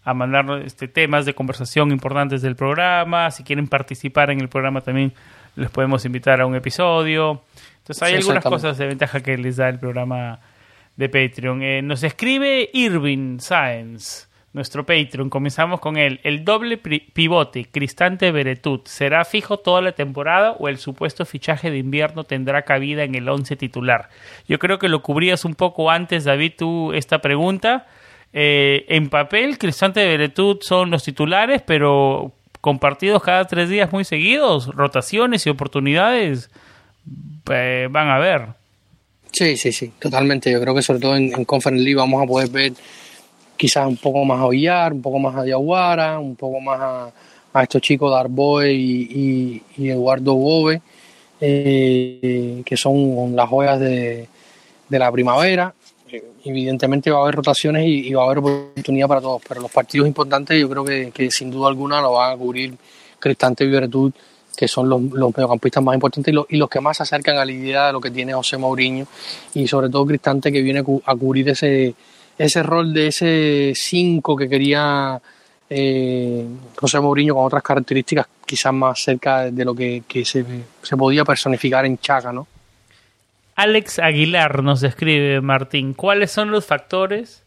a 0.03 0.13
mandar 0.13 0.61
este, 0.65 0.87
temas 0.87 1.25
de 1.25 1.33
conversación 1.33 1.91
importantes 1.91 2.41
del 2.41 2.55
programa. 2.55 3.31
Si 3.31 3.43
quieren 3.43 3.67
participar 3.67 4.31
en 4.31 4.39
el 4.41 4.49
programa 4.49 4.81
también 4.81 5.13
les 5.55 5.69
podemos 5.69 6.05
invitar 6.05 6.41
a 6.41 6.45
un 6.45 6.55
episodio. 6.55 7.41
Entonces 7.79 8.03
hay 8.03 8.15
algunas 8.15 8.43
cosas 8.43 8.77
de 8.77 8.87
ventaja 8.87 9.19
que 9.21 9.37
les 9.37 9.57
da 9.57 9.69
el 9.69 9.79
programa 9.79 10.39
de 10.95 11.09
Patreon. 11.09 11.63
Eh, 11.63 11.81
nos 11.81 12.03
escribe 12.03 12.69
Irving 12.73 13.39
Science, 13.39 14.27
nuestro 14.53 14.85
Patreon. 14.85 15.29
Comenzamos 15.29 15.79
con 15.79 15.97
él. 15.97 16.19
El 16.23 16.45
doble 16.45 16.77
pivote 16.77 17.65
Cristante 17.65 18.31
Beretut 18.31 18.87
será 18.87 19.25
fijo 19.25 19.57
toda 19.57 19.81
la 19.81 19.93
temporada 19.93 20.51
o 20.51 20.67
el 20.67 20.77
supuesto 20.77 21.25
fichaje 21.25 21.71
de 21.71 21.77
invierno 21.77 22.23
tendrá 22.25 22.63
cabida 22.63 23.03
en 23.03 23.15
el 23.15 23.27
once 23.27 23.55
titular. 23.55 24.09
Yo 24.47 24.59
creo 24.59 24.77
que 24.77 24.89
lo 24.89 25.01
cubrías 25.01 25.45
un 25.45 25.55
poco 25.55 25.89
antes, 25.89 26.25
David, 26.25 26.53
tú 26.57 26.93
esta 26.93 27.19
pregunta. 27.19 27.87
Eh, 28.33 28.85
en 28.89 29.09
papel, 29.09 29.57
Cristante 29.57 30.05
Beretut 30.05 30.63
son 30.63 30.91
los 30.91 31.03
titulares, 31.03 31.61
pero 31.65 32.31
compartidos 32.61 33.23
cada 33.23 33.45
tres 33.45 33.69
días 33.69 33.91
muy 33.91 34.03
seguidos, 34.03 34.67
rotaciones 34.75 35.45
y 35.45 35.49
oportunidades 35.49 36.49
eh, 37.51 37.87
van 37.89 38.09
a 38.09 38.19
ver. 38.19 38.47
Sí, 39.31 39.57
sí, 39.57 39.71
sí, 39.71 39.91
totalmente. 39.99 40.51
Yo 40.51 40.59
creo 40.59 40.75
que 40.75 40.81
sobre 40.81 40.99
todo 40.99 41.15
en, 41.15 41.33
en 41.33 41.45
Conference 41.45 41.83
League 41.83 41.95
vamos 41.97 42.21
a 42.21 42.27
poder 42.27 42.49
ver 42.49 42.73
quizás 43.59 43.85
un 43.85 43.97
poco 43.97 44.23
más 44.23 44.41
a 44.41 44.47
Villar, 44.47 44.93
un 44.93 45.01
poco 45.01 45.19
más 45.19 45.35
a 45.35 45.43
Diaguara, 45.43 46.17
un 46.17 46.35
poco 46.35 46.61
más 46.61 47.11
a, 47.53 47.61
estos 47.61 47.81
chicos 47.81 48.09
Darboe 48.09 48.71
y, 48.71 49.61
y, 49.77 49.89
Eduardo 49.89 50.33
Bove, 50.33 50.81
eh, 51.41 52.61
que 52.65 52.77
son 52.77 53.35
las 53.35 53.49
joyas 53.49 53.79
de, 53.81 54.27
la 54.89 55.11
primavera. 55.11 55.73
Evidentemente 56.43 57.11
va 57.11 57.19
a 57.19 57.21
haber 57.23 57.35
rotaciones 57.35 57.85
y, 57.85 58.13
va 58.13 58.23
a 58.23 58.25
haber 58.25 58.39
oportunidad 58.39 59.07
para 59.07 59.21
todos, 59.21 59.41
pero 59.47 59.61
los 59.61 59.71
partidos 59.71 60.07
importantes 60.07 60.59
yo 60.59 60.69
creo 60.69 60.83
que, 60.85 61.31
sin 61.31 61.51
duda 61.51 61.67
alguna 61.67 62.01
lo 62.01 62.13
van 62.13 62.33
a 62.33 62.37
cubrir 62.37 62.75
Cristante 63.19 63.65
y 63.65 63.67
Virtud 63.67 64.11
que 64.55 64.67
son 64.67 64.89
los, 64.89 64.99
mediocampistas 65.01 65.81
más 65.81 65.95
importantes 65.95 66.33
y 66.33 66.35
los, 66.35 66.45
y 66.49 66.57
los, 66.57 66.69
que 66.69 66.81
más 66.81 66.97
se 66.97 67.03
acercan 67.03 67.37
a 67.37 67.45
la 67.45 67.51
idea 67.51 67.87
de 67.87 67.93
lo 67.93 68.01
que 68.01 68.11
tiene 68.11 68.33
José 68.33 68.57
Mourinho 68.57 69.07
y 69.53 69.67
sobre 69.67 69.89
todo 69.89 70.05
Cristante 70.05 70.51
que 70.51 70.61
viene 70.61 70.79
a 70.79 71.15
cubrir 71.15 71.47
ese, 71.47 71.95
ese 72.37 72.63
rol 72.63 72.93
de 72.93 73.07
ese 73.07 73.71
5 73.73 74.35
que 74.35 74.49
quería 74.49 75.21
eh, 75.69 76.45
José 76.75 76.99
Mourinho 76.99 77.35
con 77.35 77.45
otras 77.45 77.63
características 77.63 78.27
quizás 78.45 78.73
más 78.73 78.99
cerca 78.99 79.51
de 79.51 79.63
lo 79.63 79.75
que, 79.75 80.03
se, 80.25 80.43
se, 80.81 80.97
podía 80.97 81.23
personificar 81.23 81.85
en 81.85 81.97
Chaca, 81.99 82.33
¿no? 82.33 82.47
Alex 83.59 83.99
Aguilar 83.99 84.63
nos 84.63 84.83
escribe, 84.83 85.41
Martín, 85.41 85.93
¿cuáles 85.93 86.31
son 86.31 86.49
los 86.49 86.65
factores? 86.65 87.43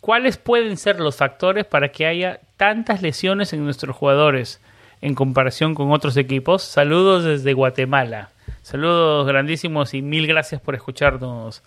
¿Cuáles 0.00 0.36
pueden 0.36 0.76
ser 0.76 1.00
los 1.00 1.16
factores 1.16 1.64
para 1.64 1.90
que 1.90 2.06
haya 2.06 2.38
tantas 2.56 3.02
lesiones 3.02 3.52
en 3.52 3.64
nuestros 3.64 3.96
jugadores 3.96 4.60
en 5.00 5.16
comparación 5.16 5.74
con 5.74 5.90
otros 5.90 6.16
equipos? 6.16 6.62
Saludos 6.62 7.24
desde 7.24 7.52
Guatemala. 7.52 8.30
Saludos 8.62 9.26
grandísimos 9.26 9.92
y 9.92 10.02
mil 10.02 10.28
gracias 10.28 10.60
por 10.60 10.76
escucharnos, 10.76 11.64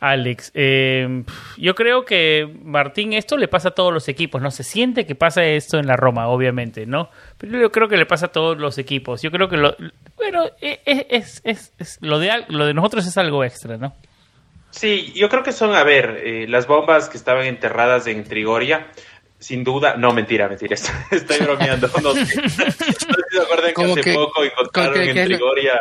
Alex. 0.00 0.52
Eh, 0.54 1.24
yo 1.56 1.74
creo 1.74 2.04
que, 2.04 2.48
Martín, 2.62 3.12
esto 3.12 3.36
le 3.36 3.48
pasa 3.48 3.70
a 3.70 3.72
todos 3.72 3.92
los 3.92 4.08
equipos, 4.08 4.40
¿no? 4.40 4.50
Se 4.50 4.62
siente 4.62 5.06
que 5.06 5.14
pasa 5.14 5.44
esto 5.44 5.78
en 5.78 5.86
la 5.86 5.96
Roma, 5.96 6.28
obviamente, 6.28 6.86
¿no? 6.86 7.10
Pero 7.36 7.58
yo 7.58 7.72
creo 7.72 7.88
que 7.88 7.96
le 7.96 8.06
pasa 8.06 8.26
a 8.26 8.32
todos 8.32 8.58
los 8.58 8.78
equipos. 8.78 9.22
Yo 9.22 9.30
creo 9.30 9.48
que, 9.48 9.56
lo, 9.56 9.76
bueno, 10.16 10.46
e, 10.60 10.80
e, 10.86 11.06
es, 11.10 11.40
es, 11.44 11.72
es, 11.78 11.98
lo, 12.00 12.18
de, 12.18 12.30
lo 12.48 12.66
de 12.66 12.74
nosotros 12.74 13.06
es 13.06 13.18
algo 13.18 13.42
extra, 13.44 13.76
¿no? 13.76 13.94
Sí, 14.70 15.12
yo 15.16 15.28
creo 15.28 15.42
que 15.42 15.52
son, 15.52 15.74
a 15.74 15.82
ver, 15.82 16.22
eh, 16.24 16.46
las 16.48 16.66
bombas 16.66 17.08
que 17.08 17.16
estaban 17.16 17.46
enterradas 17.46 18.06
en 18.06 18.22
Trigoria, 18.24 18.86
sin 19.38 19.64
duda, 19.64 19.96
no, 19.96 20.12
mentira, 20.12 20.48
mentira, 20.48 20.76
estoy 21.10 21.38
bromeando. 21.38 21.88
No, 22.02 22.12
sé. 22.12 22.40
no 22.42 22.48
sé 22.48 22.70
si 22.72 22.92
se 22.92 23.42
acuerdan 23.42 23.74
que 23.74 23.84
hace 23.84 24.00
que, 24.02 24.14
poco 24.14 24.44
encontraron 24.44 24.94
que, 24.94 25.12
que, 25.12 25.20
en 25.22 25.26
Trigoria 25.26 25.80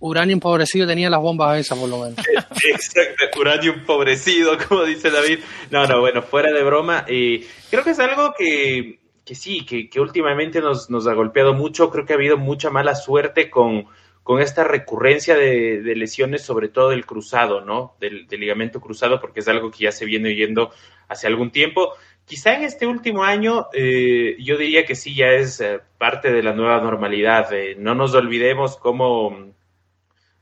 uranio 0.00 0.34
empobrecido 0.34 0.86
tenía 0.86 1.10
las 1.10 1.20
bombas 1.20 1.58
esas, 1.58 1.78
por 1.78 1.88
lo 1.88 1.98
menos. 1.98 2.18
Exacto, 2.64 3.40
uranio 3.40 3.72
empobrecido, 3.72 4.56
como 4.68 4.84
dice 4.84 5.10
David. 5.10 5.40
No, 5.70 5.86
no, 5.86 6.00
bueno, 6.00 6.22
fuera 6.22 6.52
de 6.52 6.62
broma. 6.62 7.04
Eh, 7.08 7.46
creo 7.70 7.84
que 7.84 7.90
es 7.90 7.98
algo 7.98 8.34
que, 8.36 9.00
que 9.24 9.34
sí, 9.34 9.64
que, 9.64 9.88
que 9.88 10.00
últimamente 10.00 10.60
nos, 10.60 10.90
nos, 10.90 11.06
ha 11.06 11.14
golpeado 11.14 11.54
mucho. 11.54 11.90
Creo 11.90 12.06
que 12.06 12.12
ha 12.12 12.16
habido 12.16 12.36
mucha 12.36 12.70
mala 12.70 12.94
suerte 12.94 13.50
con, 13.50 13.86
con 14.28 14.42
esta 14.42 14.62
recurrencia 14.62 15.34
de, 15.36 15.80
lesiones, 15.96 16.42
sobre 16.42 16.68
todo 16.68 16.90
del 16.90 17.06
cruzado, 17.06 17.62
¿no? 17.62 17.94
Del, 17.98 18.26
ligamento 18.28 18.78
cruzado, 18.78 19.22
porque 19.22 19.40
es 19.40 19.48
algo 19.48 19.70
que 19.70 19.84
ya 19.84 19.90
se 19.90 20.04
viene 20.04 20.28
oyendo 20.28 20.70
hace 21.08 21.26
algún 21.26 21.50
tiempo. 21.50 21.94
Quizá 22.26 22.54
en 22.54 22.64
este 22.64 22.86
último 22.86 23.24
año 23.24 23.68
eh, 23.72 24.36
yo 24.38 24.58
diría 24.58 24.84
que 24.84 24.96
sí, 24.96 25.14
ya 25.14 25.28
es 25.28 25.62
eh, 25.62 25.80
parte 25.96 26.30
de 26.30 26.42
la 26.42 26.52
nueva 26.52 26.78
normalidad. 26.82 27.50
Eh, 27.54 27.74
no 27.78 27.94
nos 27.94 28.14
olvidemos 28.14 28.76
cómo 28.76 29.54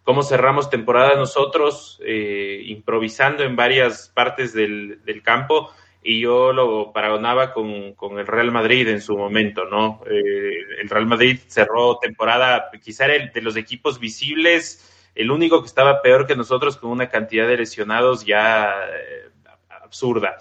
cómo 0.07 0.23
cerramos 0.23 0.71
temporada 0.71 1.17
nosotros, 1.17 2.01
eh, 2.07 2.63
improvisando 2.67 3.43
en 3.43 3.57
varias 3.57 4.09
partes 4.15 4.55
del, 4.55 5.01
campo, 5.25 5.73
y 6.01 6.21
yo 6.21 6.53
lo 6.53 6.93
paragonaba 6.93 7.53
con, 7.53 7.95
con, 7.95 8.17
el 8.21 8.27
Real 8.29 8.53
Madrid 8.53 8.87
en 8.87 9.01
su 9.01 9.17
momento, 9.19 9.65
¿no? 9.65 10.03
Eh, 10.09 10.81
el 10.81 10.89
Real 10.89 11.07
Madrid 11.07 11.41
cerró 11.49 11.99
temporada, 11.99 12.71
quizá 12.81 13.07
el 13.07 13.33
de 13.33 13.43
los 13.43 13.57
equipos 13.57 13.99
visibles, 13.99 15.11
el 15.17 15.33
único 15.33 15.61
que 15.61 15.67
estaba 15.67 16.01
peor 16.03 16.25
que 16.25 16.37
nosotros, 16.37 16.77
con 16.77 16.93
una 16.93 17.09
cantidad 17.09 17.49
de 17.49 17.57
lesionados 17.57 18.25
ya 18.25 18.77
eh, 18.89 19.29
absurda. 19.69 20.39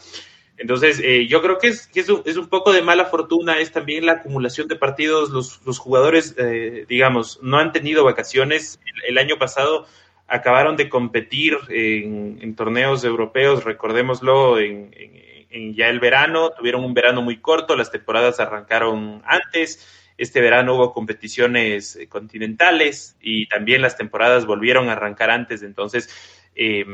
Entonces, 0.58 1.02
eh, 1.04 1.28
yo 1.28 1.42
creo 1.42 1.58
que, 1.58 1.68
es, 1.68 1.88
que 1.88 2.00
es, 2.00 2.10
un, 2.10 2.22
es, 2.26 2.38
un, 2.38 2.48
poco 2.48 2.72
de 2.72 2.82
mala 2.82 3.06
fortuna, 3.06 3.60
es 3.60 3.72
también 3.72 4.06
la 4.06 4.14
acumulación 4.14 4.68
de 4.68 4.78
partidos. 4.78 5.30
Los, 5.30 5.62
los 5.66 5.80
jugadores, 5.80 6.34
eh, 6.38 6.86
digamos, 6.88 7.40
no 7.42 7.58
han 7.58 7.74
tenido 7.74 8.06
vacaciones. 8.06 8.80
El, 9.08 9.18
año 9.18 9.38
pasado 9.38 9.86
acabaron 10.28 10.78
de 10.78 10.88
competir 10.88 11.58
en, 11.70 12.40
en 12.42 12.56
torneos 12.56 13.04
europeos, 13.04 13.66
recordémoslo, 13.66 14.60
en, 14.60 14.92
en, 14.96 15.48
en, 15.50 15.76
ya 15.76 15.90
el 15.90 16.00
verano. 16.00 16.52
Tuvieron 16.52 16.86
un 16.86 16.94
verano 16.94 17.22
muy 17.22 17.38
corto, 17.38 17.76
las 17.76 17.92
temporadas 17.92 18.40
arrancaron 18.40 19.22
antes. 19.26 19.86
Este 20.18 20.40
verano 20.40 20.76
hubo 20.76 20.94
competiciones 20.94 21.98
eh, 21.98 22.08
continentales 22.08 23.18
y 23.22 23.48
también 23.48 23.82
las 23.82 23.98
temporadas 23.98 24.46
volvieron 24.46 24.88
a 24.88 24.94
arrancar 24.94 25.30
antes. 25.30 25.62
Entonces, 25.62 26.10
eh, 26.56 26.86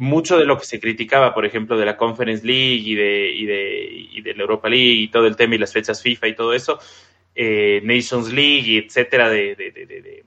mucho 0.00 0.38
de 0.38 0.46
lo 0.46 0.58
que 0.58 0.64
se 0.64 0.80
criticaba, 0.80 1.34
por 1.34 1.44
ejemplo, 1.44 1.76
de 1.76 1.84
la 1.84 1.98
Conference 1.98 2.44
League 2.44 2.82
y 2.86 2.94
de, 2.94 3.30
y 3.32 3.44
de, 3.44 4.08
y 4.12 4.22
de 4.22 4.34
la 4.34 4.40
Europa 4.40 4.70
League 4.70 5.02
y 5.02 5.08
todo 5.08 5.26
el 5.26 5.36
tema 5.36 5.54
y 5.54 5.58
las 5.58 5.74
fechas 5.74 6.00
FIFA 6.00 6.28
y 6.28 6.34
todo 6.34 6.54
eso, 6.54 6.78
eh, 7.34 7.82
Nations 7.84 8.32
League 8.32 8.64
y 8.66 8.78
etcétera, 8.78 9.28
de, 9.28 9.54
de, 9.54 9.70
de, 9.70 10.24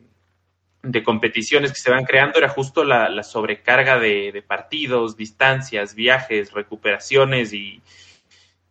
de, 0.83 1.03
competiciones 1.03 1.73
que 1.73 1.79
se 1.79 1.89
van 1.89 2.05
creando, 2.05 2.37
era 2.37 2.49
justo 2.49 2.83
la, 2.83 3.09
la 3.09 3.23
sobrecarga 3.23 3.97
de, 3.97 4.43
partidos, 4.45 5.17
distancias, 5.17 5.95
viajes, 5.95 6.53
recuperaciones 6.53 7.51
y, 7.51 7.81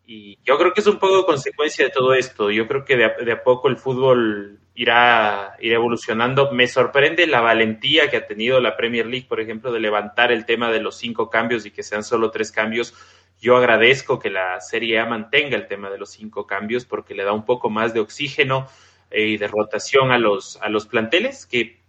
y 0.07 0.39
yo 0.45 0.57
creo 0.57 0.73
que 0.73 0.83
es 0.83 0.87
un 0.87 1.01
poco 1.01 1.27
consecuencia 1.27 1.85
de 1.85 1.91
todo 1.91 2.15
esto. 2.15 2.49
Yo 2.53 2.69
creo 2.69 2.85
que 2.85 2.97
de 2.97 3.07
a, 3.07 3.09
de 3.09 3.33
a 3.33 3.43
poco 3.43 3.66
el 3.66 3.77
fútbol 3.77 4.61
irá, 4.83 5.57
irá 5.61 5.77
evolucionando. 5.77 6.53
Me 6.53 6.67
sorprende 6.67 7.27
la 7.27 7.41
valentía 7.41 8.11
que 8.11 8.17
ha 8.17 8.27
tenido 8.27 8.61
la 8.61 8.77
Premier 8.77 9.07
League, 9.07 9.27
por 9.29 9.41
ejemplo, 9.41 9.73
de 9.73 9.81
levantar 9.81 10.33
el 10.33 10.45
tema 10.45 10.71
de 10.71 10.81
los 10.81 10.97
cinco 10.97 11.31
cambios 11.31 11.65
y 11.65 11.71
que 11.71 11.83
sean 11.83 12.03
solo 12.03 12.31
tres 12.31 12.51
cambios. 12.53 12.95
Yo 13.41 13.57
agradezco 13.57 14.19
que 14.19 14.31
la 14.31 14.61
Serie 14.61 14.99
A 14.99 15.07
mantenga 15.07 15.57
el 15.57 15.67
tema 15.67 15.91
de 15.91 15.99
los 15.99 16.11
cinco 16.11 16.47
cambios 16.47 16.85
porque 16.85 17.15
le 17.15 17.25
da 17.25 17.33
un 17.33 17.45
poco 17.45 17.71
más 17.71 17.95
de 17.95 18.01
oxígeno 18.01 18.67
eh, 19.11 19.27
y 19.27 19.37
de 19.37 19.49
rotación 19.49 20.11
a 20.11 20.19
los, 20.19 20.61
a 20.61 20.69
los 20.69 20.87
planteles 20.87 21.47
que 21.47 21.82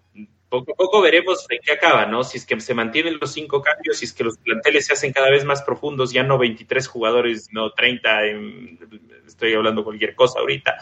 poco 0.54 0.74
a 0.74 0.76
poco 0.76 1.02
veremos 1.02 1.48
en 1.50 1.60
qué 1.64 1.72
acaba, 1.72 2.06
¿no? 2.06 2.24
Si 2.24 2.38
es 2.38 2.46
que 2.46 2.60
se 2.60 2.76
mantienen 2.76 3.18
los 3.20 3.34
cinco 3.34 3.64
cambios, 3.64 3.98
si 3.98 4.06
es 4.06 4.14
que 4.14 4.24
los 4.24 4.38
planteles 4.38 4.86
se 4.86 4.94
hacen 4.94 5.12
cada 5.12 5.32
vez 5.32 5.46
más 5.46 5.64
profundos, 5.64 6.14
ya 6.14 6.22
no 6.22 6.38
23 6.38 6.88
jugadores, 6.88 7.50
no 7.52 7.72
30, 7.72 8.26
en, 8.28 8.80
estoy 9.26 9.56
hablando 9.56 9.84
cualquier 9.84 10.14
cosa 10.14 10.40
ahorita, 10.40 10.78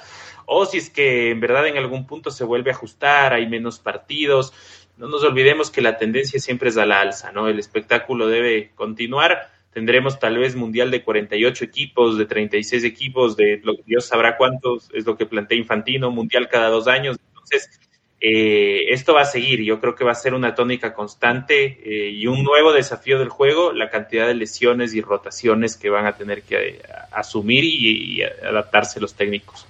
o 0.45 0.65
si 0.65 0.79
es 0.79 0.89
que 0.89 1.31
en 1.31 1.39
verdad 1.39 1.67
en 1.67 1.77
algún 1.77 2.05
punto 2.05 2.31
se 2.31 2.43
vuelve 2.43 2.71
a 2.71 2.73
ajustar, 2.73 3.33
hay 3.33 3.47
menos 3.47 3.79
partidos. 3.79 4.53
No 4.97 5.07
nos 5.07 5.23
olvidemos 5.23 5.71
que 5.71 5.81
la 5.81 5.97
tendencia 5.97 6.39
siempre 6.41 6.67
es 6.67 6.77
a 6.77 6.85
la 6.85 6.99
alza, 6.99 7.31
¿no? 7.31 7.47
El 7.47 7.57
espectáculo 7.57 8.27
debe 8.27 8.71
continuar. 8.75 9.51
Tendremos 9.71 10.19
tal 10.19 10.37
vez 10.37 10.57
mundial 10.57 10.91
de 10.91 11.01
48 11.01 11.63
equipos, 11.63 12.17
de 12.17 12.25
36 12.25 12.83
equipos, 12.83 13.37
de 13.37 13.61
lo, 13.63 13.75
Dios 13.85 14.05
sabrá 14.05 14.35
cuántos, 14.35 14.89
es 14.93 15.05
lo 15.05 15.15
que 15.15 15.25
plantea 15.25 15.57
Infantino, 15.57 16.11
mundial 16.11 16.49
cada 16.49 16.67
dos 16.67 16.89
años. 16.89 17.17
Entonces, 17.29 17.79
eh, 18.23 18.93
esto 18.93 19.15
va 19.15 19.21
a 19.21 19.25
seguir. 19.25 19.63
Yo 19.63 19.79
creo 19.79 19.95
que 19.95 20.03
va 20.03 20.11
a 20.11 20.15
ser 20.15 20.35
una 20.35 20.53
tónica 20.53 20.93
constante 20.93 21.79
eh, 21.83 22.11
y 22.11 22.27
un 22.27 22.43
nuevo 22.43 22.71
desafío 22.71 23.17
del 23.17 23.29
juego, 23.29 23.73
la 23.73 23.89
cantidad 23.89 24.27
de 24.27 24.35
lesiones 24.35 24.93
y 24.93 25.01
rotaciones 25.01 25.75
que 25.75 25.89
van 25.89 26.05
a 26.05 26.13
tener 26.13 26.43
que 26.43 26.69
eh, 26.69 26.81
asumir 27.11 27.63
y, 27.63 28.19
y 28.19 28.23
adaptarse 28.23 28.99
los 28.99 29.15
técnicos. 29.15 29.65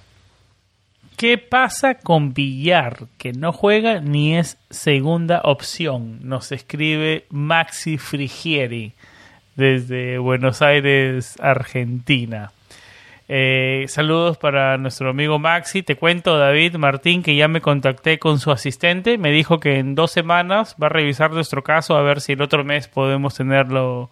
¿Qué 1.16 1.38
pasa 1.38 1.94
con 1.94 2.34
Villar, 2.34 3.06
que 3.16 3.32
no 3.32 3.52
juega 3.52 4.00
ni 4.00 4.36
es 4.36 4.58
segunda 4.70 5.40
opción? 5.44 6.18
Nos 6.22 6.52
escribe 6.52 7.24
Maxi 7.30 7.96
Frigieri 7.96 8.92
desde 9.56 10.18
Buenos 10.18 10.60
Aires, 10.60 11.36
Argentina. 11.40 12.52
Eh, 13.34 13.86
saludos 13.88 14.36
para 14.36 14.76
nuestro 14.76 15.08
amigo 15.08 15.38
Maxi. 15.38 15.82
Te 15.82 15.96
cuento, 15.96 16.36
David 16.36 16.76
Martín, 16.76 17.22
que 17.22 17.34
ya 17.34 17.48
me 17.48 17.62
contacté 17.62 18.18
con 18.18 18.38
su 18.38 18.50
asistente. 18.50 19.16
Me 19.16 19.30
dijo 19.30 19.58
que 19.58 19.78
en 19.78 19.94
dos 19.94 20.10
semanas 20.10 20.76
va 20.80 20.88
a 20.88 20.90
revisar 20.90 21.30
nuestro 21.30 21.64
caso 21.64 21.96
a 21.96 22.02
ver 22.02 22.20
si 22.20 22.32
el 22.32 22.42
otro 22.42 22.62
mes 22.62 22.88
podemos 22.88 23.34
tenerlo 23.34 24.10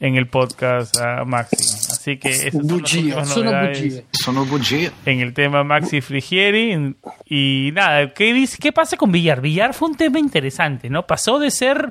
en 0.00 0.16
el 0.16 0.26
podcast 0.26 1.00
a 1.00 1.24
Maxi. 1.24 1.56
Así 1.56 2.18
que 2.18 2.28
esas 2.28 2.52
bugia, 2.52 3.24
son 3.24 3.46
las 3.50 3.78
sono 4.12 4.44
bugie. 4.44 4.90
en 5.06 5.20
el 5.20 5.32
tema 5.32 5.64
Maxi 5.64 6.02
Frigieri. 6.02 6.94
Y 7.24 7.70
nada, 7.72 8.12
¿qué, 8.12 8.34
dice, 8.34 8.58
¿qué 8.60 8.70
pasa 8.70 8.98
con 8.98 9.10
Villar? 9.10 9.40
Villar 9.40 9.72
fue 9.72 9.88
un 9.88 9.96
tema 9.96 10.18
interesante, 10.18 10.90
¿no? 10.90 11.06
Pasó 11.06 11.38
de 11.38 11.50
ser 11.50 11.90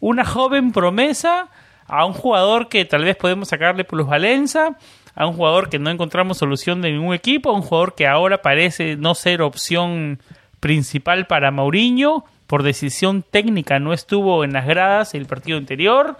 una 0.00 0.24
joven 0.24 0.72
promesa 0.72 1.50
a 1.86 2.04
un 2.04 2.14
jugador 2.14 2.68
que 2.68 2.84
tal 2.84 3.04
vez 3.04 3.14
podemos 3.14 3.46
sacarle 3.46 3.84
por 3.84 3.96
los 3.96 4.08
Valenza, 4.08 4.76
a 5.16 5.26
un 5.26 5.32
jugador 5.32 5.70
que 5.70 5.78
no 5.78 5.90
encontramos 5.90 6.38
solución 6.38 6.82
de 6.82 6.92
ningún 6.92 7.14
equipo, 7.14 7.50
a 7.50 7.54
un 7.54 7.62
jugador 7.62 7.94
que 7.94 8.06
ahora 8.06 8.42
parece 8.42 8.96
no 8.96 9.14
ser 9.14 9.42
opción 9.42 10.20
principal 10.60 11.26
para 11.26 11.50
Mauriño, 11.50 12.24
por 12.46 12.62
decisión 12.62 13.24
técnica 13.28 13.80
no 13.80 13.92
estuvo 13.92 14.44
en 14.44 14.52
las 14.52 14.66
gradas 14.66 15.14
el 15.14 15.26
partido 15.26 15.58
anterior. 15.58 16.16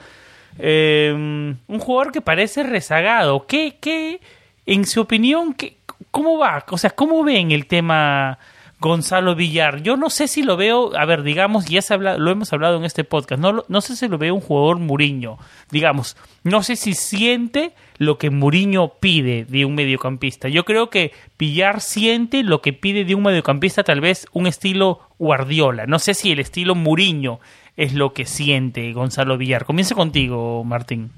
Eh, 0.58 1.12
un 1.14 1.78
jugador 1.78 2.12
que 2.12 2.22
parece 2.22 2.62
rezagado. 2.62 3.46
¿Qué, 3.46 3.76
qué, 3.80 4.20
en 4.64 4.86
su 4.86 5.02
opinión, 5.02 5.52
qué, 5.52 5.76
cómo 6.10 6.38
va? 6.38 6.64
O 6.70 6.78
sea, 6.78 6.90
¿cómo 6.90 7.22
ven 7.22 7.52
el 7.52 7.66
tema 7.66 8.38
Gonzalo 8.78 9.34
Villar? 9.34 9.82
Yo 9.82 9.96
no 9.96 10.10
sé 10.10 10.28
si 10.28 10.42
lo 10.42 10.56
veo, 10.56 10.96
a 10.96 11.04
ver, 11.06 11.22
digamos, 11.22 11.66
ya 11.66 11.80
se 11.80 11.94
habla, 11.94 12.18
lo 12.18 12.30
hemos 12.30 12.52
hablado 12.52 12.76
en 12.76 12.84
este 12.84 13.04
podcast, 13.04 13.40
no, 13.40 13.64
no 13.68 13.80
sé 13.80 13.96
si 13.96 14.06
lo 14.08 14.18
veo 14.18 14.34
un 14.34 14.40
jugador 14.40 14.78
Muriño, 14.78 15.38
digamos, 15.70 16.16
no 16.42 16.62
sé 16.62 16.76
si 16.76 16.92
siente 16.92 17.72
lo 17.98 18.18
que 18.18 18.30
Muriño 18.30 18.94
pide 19.00 19.44
de 19.44 19.64
un 19.64 19.74
mediocampista. 19.74 20.48
Yo 20.48 20.64
creo 20.64 20.90
que 20.90 21.12
Villar 21.38 21.80
siente 21.80 22.42
lo 22.42 22.60
que 22.60 22.72
pide 22.72 23.04
de 23.04 23.14
un 23.14 23.22
mediocampista, 23.22 23.82
tal 23.82 24.00
vez 24.00 24.26
un 24.32 24.46
estilo 24.46 25.00
Guardiola. 25.18 25.86
No 25.86 25.98
sé 25.98 26.14
si 26.14 26.30
el 26.30 26.38
estilo 26.38 26.74
Muriño 26.74 27.40
es 27.76 27.94
lo 27.94 28.12
que 28.12 28.26
siente 28.26 28.92
Gonzalo 28.92 29.38
Villar. 29.38 29.64
Comienza 29.64 29.94
contigo, 29.94 30.62
Martín. 30.64 31.10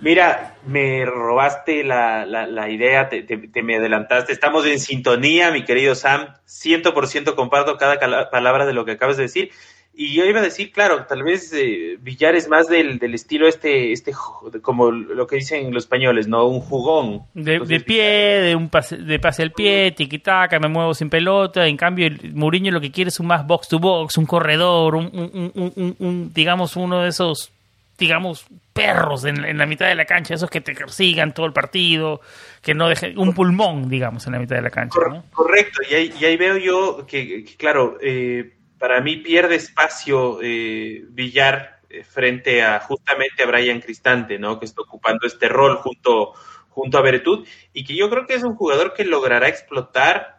Mira, 0.00 0.56
me 0.66 1.04
robaste 1.06 1.82
la, 1.82 2.26
la, 2.26 2.70
idea, 2.70 3.08
te, 3.08 3.62
me 3.62 3.76
adelantaste. 3.76 4.32
Estamos 4.32 4.66
en 4.66 4.78
sintonía, 4.78 5.50
mi 5.50 5.64
querido 5.64 5.94
Sam. 5.94 6.34
Ciento 6.44 6.92
por 6.92 7.06
ciento 7.06 7.34
comparto 7.34 7.76
cada 7.78 8.30
palabra 8.30 8.66
de 8.66 8.74
lo 8.74 8.84
que 8.84 8.92
acabas 8.92 9.16
de 9.16 9.24
decir. 9.24 9.50
Y 9.98 10.12
yo 10.12 10.26
iba 10.26 10.40
a 10.40 10.42
decir, 10.42 10.72
claro, 10.72 11.06
tal 11.06 11.22
vez 11.22 11.50
eh, 11.54 11.96
Villar 11.98 12.34
es 12.34 12.50
más 12.50 12.68
del, 12.68 12.98
del, 12.98 13.14
estilo 13.14 13.48
este, 13.48 13.92
este, 13.92 14.12
como 14.60 14.90
lo 14.90 15.26
que 15.26 15.36
dicen 15.36 15.72
los 15.72 15.84
españoles, 15.84 16.28
¿no? 16.28 16.46
Un 16.46 16.60
jugón. 16.60 17.22
De, 17.32 17.80
pie, 17.80 18.04
de 18.42 18.54
un 18.54 18.68
pase, 18.68 18.98
de 18.98 19.18
pase 19.18 19.42
al 19.42 19.52
pie, 19.52 19.92
tiquitaca, 19.92 20.58
me 20.60 20.68
muevo 20.68 20.92
sin 20.92 21.08
pelota. 21.08 21.66
En 21.66 21.78
cambio, 21.78 22.10
Mourinho 22.34 22.70
lo 22.72 22.80
que 22.82 22.92
quiere 22.92 23.08
es 23.08 23.18
un 23.20 23.26
más 23.26 23.46
box 23.46 23.68
to 23.68 23.78
box, 23.78 24.18
un 24.18 24.26
corredor, 24.26 24.96
un, 24.96 25.06
un, 25.14 25.50
un, 25.54 25.96
un 25.98 26.30
digamos, 26.34 26.76
uno 26.76 27.00
de 27.00 27.08
esos 27.08 27.55
digamos, 27.98 28.46
perros 28.72 29.24
en, 29.24 29.56
la 29.56 29.66
mitad 29.66 29.86
de 29.86 29.94
la 29.94 30.04
cancha, 30.04 30.34
esos 30.34 30.50
que 30.50 30.60
te 30.60 30.74
persigan 30.74 31.32
todo 31.32 31.46
el 31.46 31.52
partido, 31.52 32.20
que 32.62 32.74
no 32.74 32.88
dejen 32.88 33.18
un 33.18 33.34
pulmón, 33.34 33.88
digamos, 33.88 34.26
en 34.26 34.32
la 34.32 34.38
mitad 34.38 34.56
de 34.56 34.62
la 34.62 34.70
cancha. 34.70 34.98
Correcto, 35.32 35.80
y 35.88 35.94
ahí, 36.24 36.36
veo 36.36 36.58
yo 36.58 37.06
que, 37.06 37.44
claro, 37.56 37.96
eh, 38.00 38.54
para 38.78 39.00
mí 39.00 39.16
pierde 39.16 39.54
espacio 39.54 40.38
eh, 40.42 41.04
Villar 41.08 41.80
eh, 41.88 42.04
frente 42.04 42.62
a 42.62 42.80
justamente 42.80 43.42
a 43.42 43.46
Brian 43.46 43.80
Cristante, 43.80 44.38
¿no? 44.38 44.58
Que 44.58 44.66
está 44.66 44.82
ocupando 44.82 45.26
este 45.26 45.48
rol 45.48 45.76
junto, 45.76 46.34
junto 46.68 46.98
a 46.98 47.02
Beretud, 47.02 47.46
y 47.72 47.84
que 47.84 47.96
yo 47.96 48.10
creo 48.10 48.26
que 48.26 48.34
es 48.34 48.42
un 48.42 48.56
jugador 48.56 48.92
que 48.92 49.04
logrará 49.04 49.48
explotar 49.48 50.36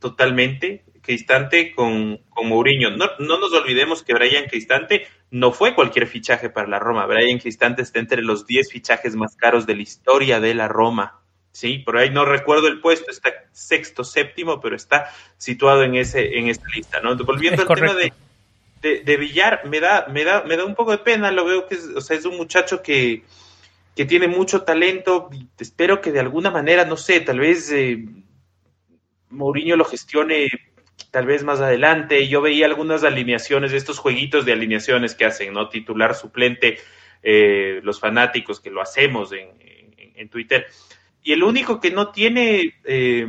totalmente 0.00 0.84
Cristante 1.02 1.74
con, 1.74 2.18
con 2.30 2.48
Mourinho. 2.48 2.90
No, 2.96 3.10
no 3.18 3.38
nos 3.38 3.52
olvidemos 3.52 4.02
que 4.02 4.14
Brian 4.14 4.46
Cristante 4.46 5.06
no 5.30 5.52
fue 5.52 5.74
cualquier 5.74 6.06
fichaje 6.06 6.48
para 6.48 6.68
la 6.68 6.78
Roma. 6.78 7.06
Brian 7.06 7.38
Cristante 7.38 7.82
está 7.82 7.98
entre 7.98 8.22
los 8.22 8.46
10 8.46 8.70
fichajes 8.70 9.16
más 9.16 9.36
caros 9.36 9.66
de 9.66 9.76
la 9.76 9.82
historia 9.82 10.40
de 10.40 10.54
la 10.54 10.68
Roma. 10.68 11.22
Sí, 11.52 11.78
por 11.78 11.98
ahí 11.98 12.08
no 12.08 12.24
recuerdo 12.24 12.66
el 12.68 12.80
puesto, 12.80 13.10
está 13.10 13.30
sexto, 13.52 14.04
séptimo, 14.04 14.60
pero 14.60 14.74
está 14.74 15.10
situado 15.36 15.82
en 15.82 15.96
ese 15.96 16.38
en 16.38 16.48
esta 16.48 16.66
lista, 16.74 17.00
¿no? 17.00 17.14
Volviendo 17.16 17.62
al 17.62 17.68
tema 17.68 17.94
de, 17.94 19.02
de, 19.02 19.16
Villar, 19.18 19.60
me 19.66 19.78
da, 19.78 20.06
me 20.08 20.24
da, 20.24 20.44
me 20.44 20.56
da 20.56 20.64
un 20.64 20.74
poco 20.74 20.92
de 20.92 20.98
pena, 20.98 21.30
lo 21.30 21.44
veo 21.44 21.66
que 21.66 21.74
es, 21.74 21.84
o 21.94 22.00
sea, 22.00 22.16
es 22.16 22.24
un 22.24 22.38
muchacho 22.38 22.82
que, 22.82 23.22
que 23.94 24.06
tiene 24.06 24.28
mucho 24.28 24.62
talento, 24.62 25.28
espero 25.58 26.00
que 26.00 26.10
de 26.10 26.20
alguna 26.20 26.50
manera, 26.50 26.86
no 26.86 26.96
sé, 26.96 27.20
tal 27.20 27.40
vez 27.40 27.70
eh, 27.70 28.02
Mourinho 29.28 29.76
lo 29.76 29.84
gestione 29.84 30.48
tal 31.12 31.26
vez 31.26 31.44
más 31.44 31.60
adelante. 31.60 32.26
Yo 32.26 32.40
veía 32.40 32.66
algunas 32.66 33.04
alineaciones 33.04 33.72
estos 33.72 34.00
jueguitos 34.00 34.44
de 34.44 34.54
alineaciones 34.54 35.14
que 35.14 35.26
hacen, 35.26 35.52
¿no? 35.52 35.68
Titular, 35.68 36.16
suplente, 36.16 36.78
eh, 37.22 37.80
los 37.84 38.00
fanáticos 38.00 38.58
que 38.58 38.70
lo 38.70 38.80
hacemos 38.80 39.30
en, 39.32 39.50
en, 40.16 40.28
Twitter. 40.30 40.66
Y 41.22 41.32
el 41.32 41.44
único 41.44 41.80
que 41.80 41.90
no 41.90 42.10
tiene 42.10 42.74
eh, 42.84 43.26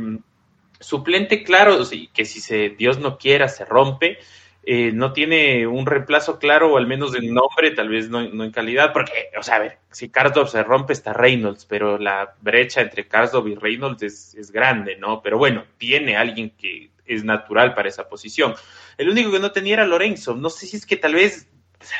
suplente 0.80 1.44
claro, 1.44 1.78
que 2.12 2.24
si 2.24 2.40
se, 2.40 2.70
Dios 2.70 2.98
no 2.98 3.18
quiera 3.18 3.48
se 3.48 3.66
rompe, 3.66 4.18
eh, 4.64 4.90
no 4.92 5.12
tiene 5.12 5.66
un 5.66 5.84
reemplazo 5.84 6.38
claro, 6.38 6.72
o 6.72 6.78
al 6.78 6.86
menos 6.86 7.14
en 7.14 7.34
nombre, 7.34 7.72
tal 7.72 7.90
vez 7.90 8.08
no, 8.08 8.22
en 8.22 8.50
calidad, 8.50 8.94
porque, 8.94 9.28
o 9.38 9.42
sea, 9.42 9.56
a 9.56 9.58
ver, 9.58 9.78
si 9.90 10.08
Karsdorp 10.08 10.48
se 10.48 10.62
rompe 10.62 10.94
está 10.94 11.12
Reynolds, 11.12 11.66
pero 11.66 11.98
la 11.98 12.34
brecha 12.40 12.80
entre 12.80 13.06
Karsdorp 13.06 13.48
y 13.48 13.56
Reynolds 13.56 14.34
es 14.34 14.50
grande, 14.50 14.96
¿no? 14.96 15.20
Pero 15.20 15.36
bueno, 15.36 15.64
tiene 15.76 16.16
alguien 16.16 16.48
que 16.56 16.93
es 17.06 17.24
natural 17.24 17.74
para 17.74 17.88
esa 17.88 18.08
posición. 18.08 18.54
El 18.96 19.08
único 19.08 19.30
que 19.30 19.40
no 19.40 19.52
tenía 19.52 19.74
era 19.74 19.86
Lorenzo. 19.86 20.34
No 20.34 20.50
sé 20.50 20.66
si 20.66 20.76
es 20.76 20.86
que 20.86 20.96
tal 20.96 21.14
vez 21.14 21.48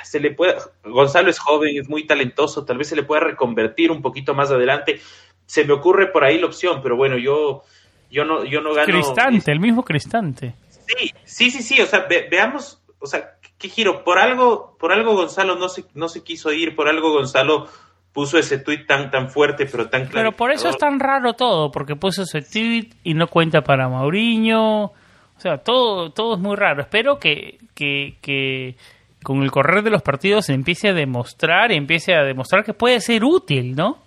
se 0.03 0.21
le 0.21 0.31
pueda. 0.31 0.57
Gonzalo 0.85 1.31
es 1.31 1.39
joven, 1.39 1.77
es 1.77 1.89
muy 1.89 2.07
talentoso, 2.07 2.65
tal 2.65 2.79
vez 2.79 2.89
se 2.89 2.97
le 2.97 3.03
pueda 3.03 3.21
reconvertir 3.21 3.91
un 3.91 4.03
poquito 4.03 4.35
más 4.35 4.51
adelante. 4.51 5.01
Se 5.47 5.65
me 5.65 5.75
ocurre 5.75 6.09
por 6.09 6.25
ahí 6.25 6.39
la 6.39 6.47
opción, 6.47 6.81
pero 6.83 6.97
bueno, 6.97 7.19
yo, 7.19 7.63
yo 8.11 8.25
no, 8.25 8.45
yo 8.45 8.61
no 8.61 8.75
gano. 8.75 8.87
Cristante, 8.87 9.53
el 9.53 9.61
mismo 9.61 9.85
Cristante. 9.85 10.55
Sí, 10.87 11.13
sí, 11.25 11.51
sí, 11.51 11.63
sí. 11.63 11.81
O 11.81 11.87
sea, 11.87 12.07
veamos, 12.31 12.83
o 12.99 13.07
sea, 13.07 13.37
qué 13.59 13.69
giro. 13.69 14.05
Por 14.05 14.19
algo, 14.19 14.77
por 14.79 14.93
algo 14.93 15.15
Gonzalo 15.15 15.57
no 15.57 15.69
se, 15.69 15.85
no 15.95 16.09
se 16.09 16.23
quiso 16.23 16.53
ir, 16.53 16.75
por 16.75 16.89
algo 16.89 17.13
Gonzalo 17.13 17.69
puso 18.15 18.39
ese 18.39 18.59
tweet 18.59 18.87
tan 18.87 19.11
tan 19.11 19.29
fuerte 19.29 19.67
pero 19.67 19.91
tan 19.91 20.07
claro. 20.07 20.31
Pero 20.31 20.33
por 20.33 20.53
eso 20.53 20.71
es 20.71 20.79
tan 20.79 21.01
raro 21.01 21.35
todo, 21.35 21.71
porque 21.71 21.97
puso 21.97 22.23
ese 22.23 22.41
tweet 22.41 22.91
y 23.03 23.13
no 23.13 23.27
cuenta 23.27 23.63
para 23.63 23.89
Mauriño. 23.89 24.85
O 24.85 25.41
sea, 25.41 25.59
todo, 25.59 26.11
todo 26.13 26.35
es 26.35 26.41
muy 26.41 26.55
raro. 26.55 26.81
Espero 26.81 27.19
que, 27.19 27.59
que, 27.75 28.17
que 28.23 28.77
con 29.25 29.43
el 29.43 29.51
correr 29.51 29.83
de 29.83 29.91
los 29.91 30.01
partidos 30.01 30.47
se 30.47 30.55
empiece 30.55 30.91
a 30.91 30.95
demostrar 30.95 31.73
y 31.73 31.77
empiece 31.77 32.15
a 32.15 32.23
demostrar 32.23 32.65
que 32.65 32.73
puede 32.73 33.01
ser 33.01 33.25
útil, 33.25 33.75
¿no? 33.75 33.99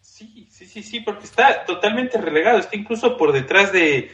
Sí, 0.00 0.48
sí, 0.50 0.64
sí, 0.64 0.82
sí, 0.82 1.00
porque 1.00 1.24
está 1.24 1.64
totalmente 1.66 2.18
relegado, 2.18 2.58
está 2.58 2.74
incluso 2.74 3.18
por 3.18 3.32
detrás 3.32 3.70
de, 3.70 4.12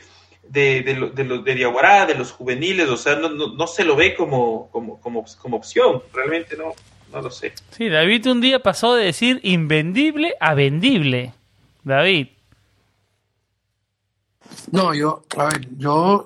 de, 0.48 0.82
de, 0.82 1.10
de, 1.14 1.38
de 1.42 1.54
Diaguará, 1.54 2.06
de 2.06 2.16
los 2.16 2.32
juveniles, 2.32 2.88
o 2.88 2.96
sea, 2.96 3.14
no, 3.16 3.28
no, 3.28 3.54
no 3.54 3.66
se 3.68 3.84
lo 3.84 3.94
ve 3.94 4.16
como, 4.16 4.68
como, 4.70 5.00
como, 5.00 5.24
como 5.40 5.56
opción, 5.56 6.02
realmente 6.12 6.56
no 6.56 6.74
no 7.16 7.22
lo 7.22 7.30
sé. 7.30 7.54
Sí, 7.70 7.88
David 7.88 8.26
un 8.26 8.42
día 8.42 8.62
pasó 8.62 8.94
de 8.94 9.06
decir 9.06 9.40
invendible 9.42 10.34
a 10.38 10.52
vendible. 10.52 11.32
David. 11.82 12.28
No, 14.70 14.92
yo, 14.92 15.22
a 15.36 15.44
ver, 15.44 15.66
yo 15.78 16.24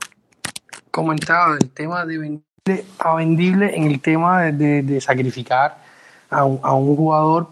comentaba 0.91 1.57
el 1.61 1.71
tema 1.71 2.05
de 2.05 2.19
vendible 2.19 2.85
a 2.99 3.15
vendible 3.15 3.77
en 3.77 3.85
el 3.85 4.01
tema 4.01 4.43
de, 4.43 5.01
sacrificar 5.01 5.79
a 6.29 6.45
un, 6.45 6.61
a 6.63 6.75
un, 6.75 6.97
jugador 6.97 7.49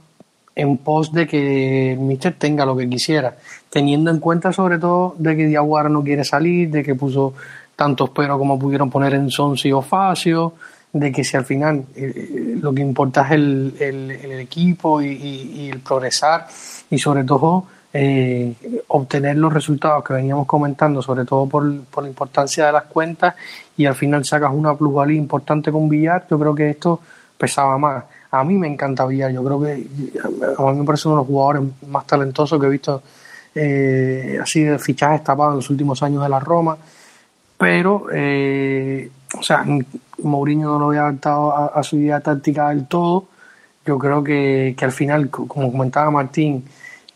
en 0.55 0.77
pos 0.77 1.13
de 1.13 1.27
que 1.27 1.97
Mister 1.99 2.35
tenga 2.35 2.67
lo 2.67 2.77
que 2.77 2.89
quisiera, 2.89 3.37
teniendo 3.71 4.11
en 4.11 4.19
cuenta 4.19 4.53
sobre 4.53 4.79
todo 4.79 5.15
de 5.19 5.37
que 5.37 5.47
Diaguara 5.47 5.89
no 5.89 6.03
quiere 6.03 6.25
salir, 6.25 6.71
de 6.71 6.83
que 6.83 6.95
puso 6.95 7.35
tantos 7.75 8.11
pero 8.11 8.37
como 8.39 8.59
pudieron 8.59 8.91
poner 8.91 9.15
en 9.15 9.31
Sonsi 9.31 9.73
o 9.73 9.81
Facio, 9.81 10.55
de 10.93 11.13
que 11.13 11.25
si 11.25 11.37
al 11.37 11.45
final 11.45 11.85
eh, 11.95 12.13
eh, 12.17 12.59
lo 12.61 12.73
que 12.73 12.83
importa 12.83 13.23
es 13.27 13.33
el, 13.33 13.75
el, 13.79 14.41
equipo 14.41 15.03
y, 15.03 15.69
el 15.71 15.81
progresar 15.81 16.47
y 16.91 16.99
sobre 16.99 17.25
todo 17.25 17.67
eh, 17.93 18.55
obtener 18.89 19.37
los 19.37 19.53
resultados 19.53 20.05
que 20.05 20.15
veníamos 20.15 20.47
comentando, 20.47 21.03
sobre 21.03 21.25
todo 21.25 21.47
por, 21.47 21.85
por, 21.85 22.05
la 22.05 22.09
importancia 22.09 22.67
de 22.67 22.73
las 22.73 22.85
cuentas 22.85 23.35
y 23.77 23.87
al 23.87 23.95
final 23.95 24.25
sacas 24.25 24.51
una 24.53 24.75
plusvalía 24.75 25.19
importante 25.19 25.71
con 25.71 25.89
Villar, 25.89 26.27
yo 26.31 26.39
creo 26.39 26.55
que 26.55 26.71
esto 26.71 27.01
pesaba 27.37 27.77
más. 27.79 28.05
A 28.31 28.45
mí 28.45 28.55
me 28.55 28.67
encanta 28.67 29.07
Villar, 29.07 29.31
yo 29.33 29.45
creo 29.45 29.61
que 29.61 29.73
a 29.73 30.73
mí 30.73 30.79
me 30.79 30.85
parece 30.85 31.09
uno 31.09 31.17
de 31.17 31.21
los 31.21 31.27
jugadores 31.27 31.63
más 31.87 32.07
talentosos 32.07 32.61
que 32.61 32.67
he 32.67 32.71
visto 32.71 33.03
así 34.41 34.63
de 34.63 34.79
fichajes 34.79 35.25
tapados 35.25 35.53
en 35.53 35.57
los 35.57 35.71
últimos 35.71 36.03
años 36.03 36.23
de 36.23 36.29
la 36.29 36.39
Roma, 36.39 36.77
pero 37.57 38.07
o 39.37 39.43
sea, 39.43 39.65
Mourinho 40.23 40.73
no 40.73 40.79
lo 40.79 40.89
había 40.89 41.03
adaptado 41.03 41.75
a, 41.75 41.83
su 41.83 41.97
idea 41.97 42.21
táctica 42.21 42.69
del 42.71 42.87
todo. 42.87 43.27
Yo 43.85 43.99
creo 43.99 44.23
que, 44.23 44.75
que 44.77 44.85
al 44.85 44.93
final, 44.93 45.31
como 45.31 45.73
comentaba 45.73 46.11
Martín, 46.11 46.65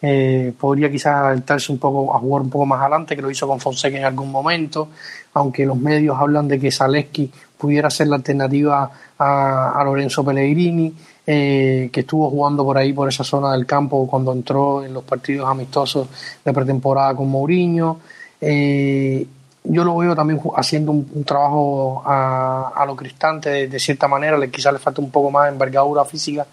eh, 0.05 0.53
podría 0.59 0.91
quizás 0.91 1.15
adaptarse 1.15 1.71
un 1.71 1.79
poco 1.79 2.13
a 2.15 2.19
jugar 2.19 2.43
un 2.43 2.51
poco 2.51 2.67
más 2.67 2.81
adelante, 2.81 3.15
que 3.15 3.23
lo 3.23 3.31
hizo 3.31 3.47
con 3.47 3.61
Fonseca 3.61 3.97
en 3.97 4.05
algún 4.05 4.33
momento, 4.33 4.89
aunque 5.35 5.65
los 5.65 5.79
medios 5.79 6.19
hablan 6.19 6.49
de 6.49 6.59
que 6.59 6.73
Zaleski 6.73 7.31
pudiera 7.57 7.89
ser 7.89 8.09
la 8.09 8.17
alternativa 8.17 8.91
a, 9.17 9.83
Lorenzo 9.85 10.25
Pellegrini, 10.25 10.93
eh, 11.25 11.89
que 11.93 12.01
estuvo 12.01 12.29
jugando 12.31 12.65
por 12.65 12.77
ahí, 12.77 12.93
por 12.93 13.09
esa 13.09 13.23
zona 13.23 13.53
del 13.53 13.65
campo, 13.65 14.09
cuando 14.09 14.33
entró 14.33 14.85
en 14.85 14.93
los 14.93 15.05
partidos 15.05 15.49
amistosos 15.49 16.09
de 16.45 16.53
pretemporada 16.53 17.15
con 17.15 17.29
Mourinho. 17.31 18.01
Eh, 18.41 19.25
yo 19.65 19.85
lo 19.85 19.97
veo 19.97 20.15
también 20.15 20.41
haciendo 20.57 20.93
un, 20.93 21.25
trabajo 21.25 22.03
a, 22.05 22.73
a, 22.75 22.87
lo 22.87 22.97
cristante 22.97 23.69
de, 23.69 23.79
cierta 23.79 24.09
manera, 24.09 24.37
le, 24.37 24.51
quizás 24.51 24.73
le 24.73 24.79
falta 24.79 25.01
un 25.01 25.11
poco 25.11 25.31
más 25.31 25.45
de 25.45 25.53
envergadura 25.53 26.05
física, 26.05 26.47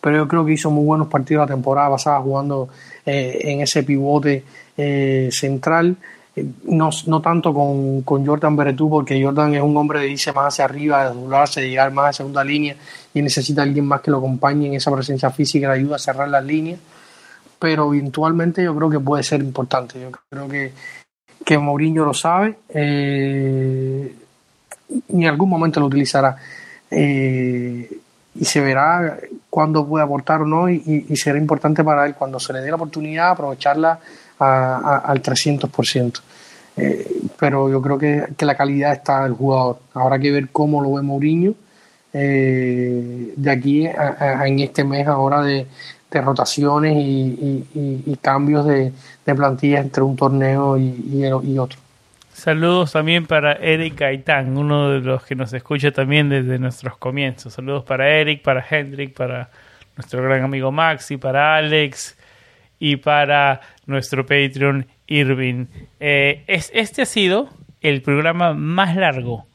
pero 0.00 0.16
yo 0.16 0.28
creo 0.28 0.44
que 0.44 0.52
hizo 0.52 0.70
muy 0.70 0.84
buenos 0.84 1.08
partidos 1.08 1.48
la 1.48 1.54
temporada 1.54 1.90
pasada 1.90 2.20
jugando 2.20 2.68
eh, 3.04 3.38
en 3.42 3.60
ese 3.60 3.82
pivote 3.82 4.44
eh, 4.76 5.28
central, 5.30 5.96
eh, 6.36 6.46
no, 6.64 6.90
no, 7.06 7.20
tanto 7.20 7.52
con, 7.52 8.02
con 8.02 8.26
Jordan 8.26 8.56
Beretú, 8.56 8.88
porque 8.88 9.22
Jordan 9.22 9.54
es 9.54 9.62
un 9.62 9.76
hombre 9.76 10.00
de 10.00 10.08
irse 10.08 10.32
más 10.32 10.54
hacia 10.54 10.64
arriba, 10.64 11.08
de 11.08 11.14
doblarse, 11.14 11.60
de 11.60 11.68
llegar 11.68 11.92
más 11.92 12.10
a 12.10 12.12
segunda 12.12 12.42
línea 12.42 12.76
y 13.12 13.22
necesita 13.22 13.62
alguien 13.62 13.86
más 13.86 14.00
que 14.00 14.10
lo 14.10 14.18
acompañe 14.18 14.66
en 14.66 14.74
esa 14.74 14.90
presencia 14.90 15.30
física, 15.30 15.68
le 15.68 15.80
ayuda 15.80 15.96
a 15.96 15.98
cerrar 15.98 16.28
las 16.28 16.44
líneas, 16.44 16.80
pero 17.58 17.92
eventualmente 17.94 18.64
yo 18.64 18.74
creo 18.74 18.90
que 18.90 19.00
puede 19.00 19.22
ser 19.22 19.40
importante, 19.40 20.00
yo 20.00 20.10
creo 20.30 20.48
que 20.48 20.72
que 21.44 21.58
Mourinho 21.58 22.04
lo 22.04 22.14
sabe 22.14 22.56
eh, 22.70 24.14
y 25.08 25.22
en 25.22 25.26
algún 25.26 25.48
momento 25.48 25.80
lo 25.80 25.86
utilizará. 25.86 26.36
Eh, 26.90 27.98
y 28.36 28.44
se 28.44 28.60
verá 28.60 29.18
cuándo 29.48 29.86
puede 29.86 30.04
aportar 30.04 30.42
o 30.42 30.46
no 30.46 30.68
y, 30.68 31.06
será 31.16 31.38
importante 31.38 31.84
para 31.84 32.04
él 32.06 32.14
cuando 32.14 32.40
se 32.40 32.52
le 32.52 32.60
dé 32.60 32.68
la 32.68 32.76
oportunidad 32.76 33.30
aprovecharla 33.30 33.98
al 34.38 35.22
300%. 35.22 36.20
Eh, 36.76 37.22
pero 37.38 37.70
yo 37.70 37.80
creo 37.80 37.96
que, 37.96 38.26
que, 38.36 38.44
la 38.44 38.56
calidad 38.56 38.92
está 38.92 39.22
del 39.22 39.34
jugador. 39.34 39.78
Habrá 39.94 40.18
que 40.18 40.32
ver 40.32 40.48
cómo 40.50 40.82
lo 40.82 40.94
ve 40.94 41.02
Mourinho 41.02 41.54
de 42.12 43.50
aquí 43.50 43.86
en 43.86 44.60
este 44.60 44.84
mes 44.84 45.06
ahora 45.06 45.42
de, 45.42 45.66
rotaciones 46.20 46.94
y, 46.96 48.16
cambios 48.20 48.66
de, 48.66 48.92
plantilla 49.24 49.80
entre 49.80 50.02
un 50.02 50.16
torneo 50.16 50.76
y, 50.78 51.58
otro. 51.58 51.78
Saludos 52.32 52.92
también 52.92 53.26
para 53.26 53.52
Eric 53.52 54.00
Gaitán, 54.00 54.56
uno 54.56 54.90
de 54.90 55.00
los 55.00 55.24
que 55.24 55.34
nos 55.36 55.52
escucha 55.52 55.92
también 55.92 56.28
desde 56.28 56.58
nuestros 56.58 56.96
comienzos. 56.96 57.54
Saludos 57.54 57.84
para 57.84 58.08
Eric, 58.10 58.42
para 58.42 58.64
Hendrik, 58.68 59.14
para 59.14 59.50
nuestro 59.96 60.22
gran 60.22 60.42
amigo 60.42 60.72
Maxi, 60.72 61.16
para 61.16 61.56
Alex 61.56 62.16
y 62.78 62.96
para 62.96 63.60
nuestro 63.86 64.26
Patreon 64.26 64.86
Irving. 65.06 65.66
Eh, 66.00 66.42
es, 66.46 66.70
este 66.74 67.02
ha 67.02 67.06
sido 67.06 67.48
el 67.80 68.02
programa 68.02 68.54
más 68.54 68.96
largo 68.96 69.46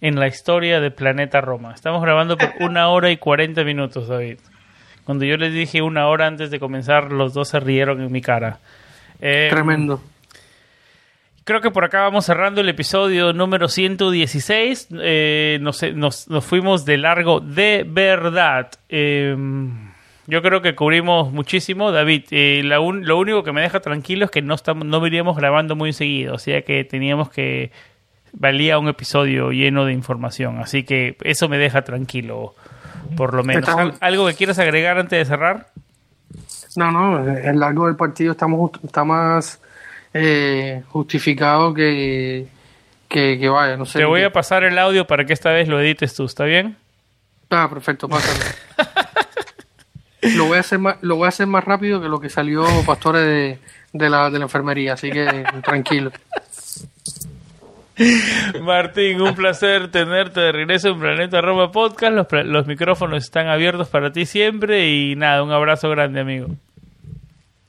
en 0.00 0.18
la 0.18 0.26
historia 0.26 0.80
de 0.80 0.90
Planeta 0.90 1.40
Roma. 1.40 1.72
Estamos 1.74 2.02
grabando 2.02 2.36
por 2.36 2.50
una 2.60 2.88
hora 2.88 3.10
y 3.10 3.16
cuarenta 3.16 3.64
minutos, 3.64 4.08
David. 4.08 4.38
Cuando 5.04 5.24
yo 5.24 5.36
les 5.36 5.52
dije 5.52 5.82
una 5.82 6.06
hora 6.08 6.26
antes 6.26 6.50
de 6.50 6.60
comenzar, 6.60 7.12
los 7.12 7.34
dos 7.34 7.48
se 7.48 7.60
rieron 7.60 8.00
en 8.00 8.12
mi 8.12 8.20
cara. 8.20 8.58
Eh, 9.20 9.48
Tremendo. 9.50 10.00
Creo 11.44 11.60
que 11.60 11.70
por 11.70 11.84
acá 11.84 12.02
vamos 12.02 12.26
cerrando 12.26 12.60
el 12.60 12.68
episodio 12.68 13.32
número 13.32 13.68
116. 13.68 14.88
Eh, 15.00 15.58
nos, 15.60 15.82
nos, 15.94 16.28
fuimos 16.44 16.84
de 16.84 16.98
largo 16.98 17.40
de 17.40 17.84
verdad. 17.88 18.70
Eh, 18.88 19.36
yo 20.30 20.42
creo 20.42 20.62
que 20.62 20.76
cubrimos 20.76 21.32
muchísimo. 21.32 21.90
David, 21.90 22.26
eh, 22.30 22.60
lo 22.62 23.18
único 23.18 23.42
que 23.42 23.50
me 23.52 23.62
deja 23.62 23.80
tranquilo 23.80 24.26
es 24.26 24.30
que 24.30 24.42
no, 24.42 24.54
estamos, 24.54 24.86
no 24.86 25.00
veníamos 25.00 25.36
grabando 25.36 25.74
muy 25.74 25.92
seguido. 25.92 26.34
O 26.34 26.38
sea 26.38 26.62
que 26.62 26.84
teníamos 26.84 27.30
que 27.30 27.72
valía 28.32 28.78
un 28.78 28.88
episodio 28.88 29.50
lleno 29.50 29.84
de 29.84 29.92
información. 29.92 30.58
Así 30.60 30.84
que 30.84 31.16
eso 31.24 31.48
me 31.48 31.58
deja 31.58 31.82
tranquilo, 31.82 32.54
por 33.16 33.34
lo 33.34 33.42
menos. 33.44 33.68
¿Algo 34.00 34.26
que 34.26 34.34
quieras 34.34 34.58
agregar 34.58 34.98
antes 34.98 35.18
de 35.18 35.24
cerrar? 35.24 35.68
No, 36.76 36.92
no, 36.92 37.28
el 37.28 37.58
largo 37.58 37.86
del 37.86 37.96
partido 37.96 38.32
estamos, 38.32 38.70
está 38.84 39.04
más 39.04 39.60
eh, 40.14 40.82
justificado 40.88 41.74
que, 41.74 42.46
que, 43.08 43.48
vaya, 43.48 43.76
no 43.76 43.86
sé. 43.86 43.98
Te 43.98 44.04
voy 44.04 44.22
a 44.22 44.32
pasar 44.32 44.64
el 44.64 44.78
audio 44.78 45.06
para 45.06 45.24
que 45.24 45.32
esta 45.32 45.50
vez 45.50 45.68
lo 45.68 45.80
edites 45.80 46.14
tú, 46.14 46.24
¿está 46.24 46.44
bien? 46.44 46.76
Ah, 47.50 47.68
perfecto, 47.68 48.08
pásalo. 48.08 48.44
lo 50.36 50.46
voy 50.46 50.58
a 50.58 50.60
hacer 50.60 50.78
más, 50.78 50.96
lo 51.00 51.16
voy 51.16 51.26
a 51.26 51.28
hacer 51.28 51.46
más 51.46 51.64
rápido 51.64 52.00
que 52.00 52.08
lo 52.08 52.20
que 52.20 52.28
salió 52.28 52.64
Pastores 52.86 53.22
de, 53.22 53.58
de, 53.92 54.10
la, 54.10 54.30
de 54.30 54.38
la 54.38 54.44
enfermería, 54.44 54.92
así 54.92 55.10
que 55.10 55.44
tranquilo. 55.64 56.12
Martín, 58.62 59.20
un 59.20 59.34
placer 59.34 59.90
tenerte 59.90 60.40
de 60.40 60.52
regreso 60.52 60.88
en 60.88 61.00
Planeta 61.00 61.40
Roma 61.40 61.70
Podcast. 61.70 62.32
Los, 62.32 62.66
micrófonos 62.66 63.24
están 63.24 63.48
abiertos 63.48 63.88
para 63.88 64.10
ti 64.10 64.24
siempre 64.24 64.88
y 64.88 65.16
nada, 65.16 65.42
un 65.42 65.52
abrazo 65.52 65.90
grande, 65.90 66.20
amigo. 66.20 66.48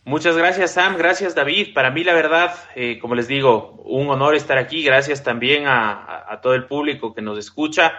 Muchas 0.05 0.37
gracias, 0.37 0.71
Sam. 0.71 0.97
Gracias, 0.97 1.35
David. 1.35 1.73
Para 1.73 1.91
mí, 1.91 2.03
la 2.03 2.13
verdad, 2.13 2.55
eh, 2.75 2.97
como 2.99 3.15
les 3.15 3.27
digo, 3.27 3.81
un 3.85 4.09
honor 4.09 4.35
estar 4.35 4.57
aquí. 4.57 4.83
Gracias 4.83 5.23
también 5.23 5.65
a, 5.67 6.39
todo 6.41 6.55
el 6.55 6.65
público 6.65 7.13
que 7.13 7.21
nos 7.21 7.37
escucha. 7.37 7.93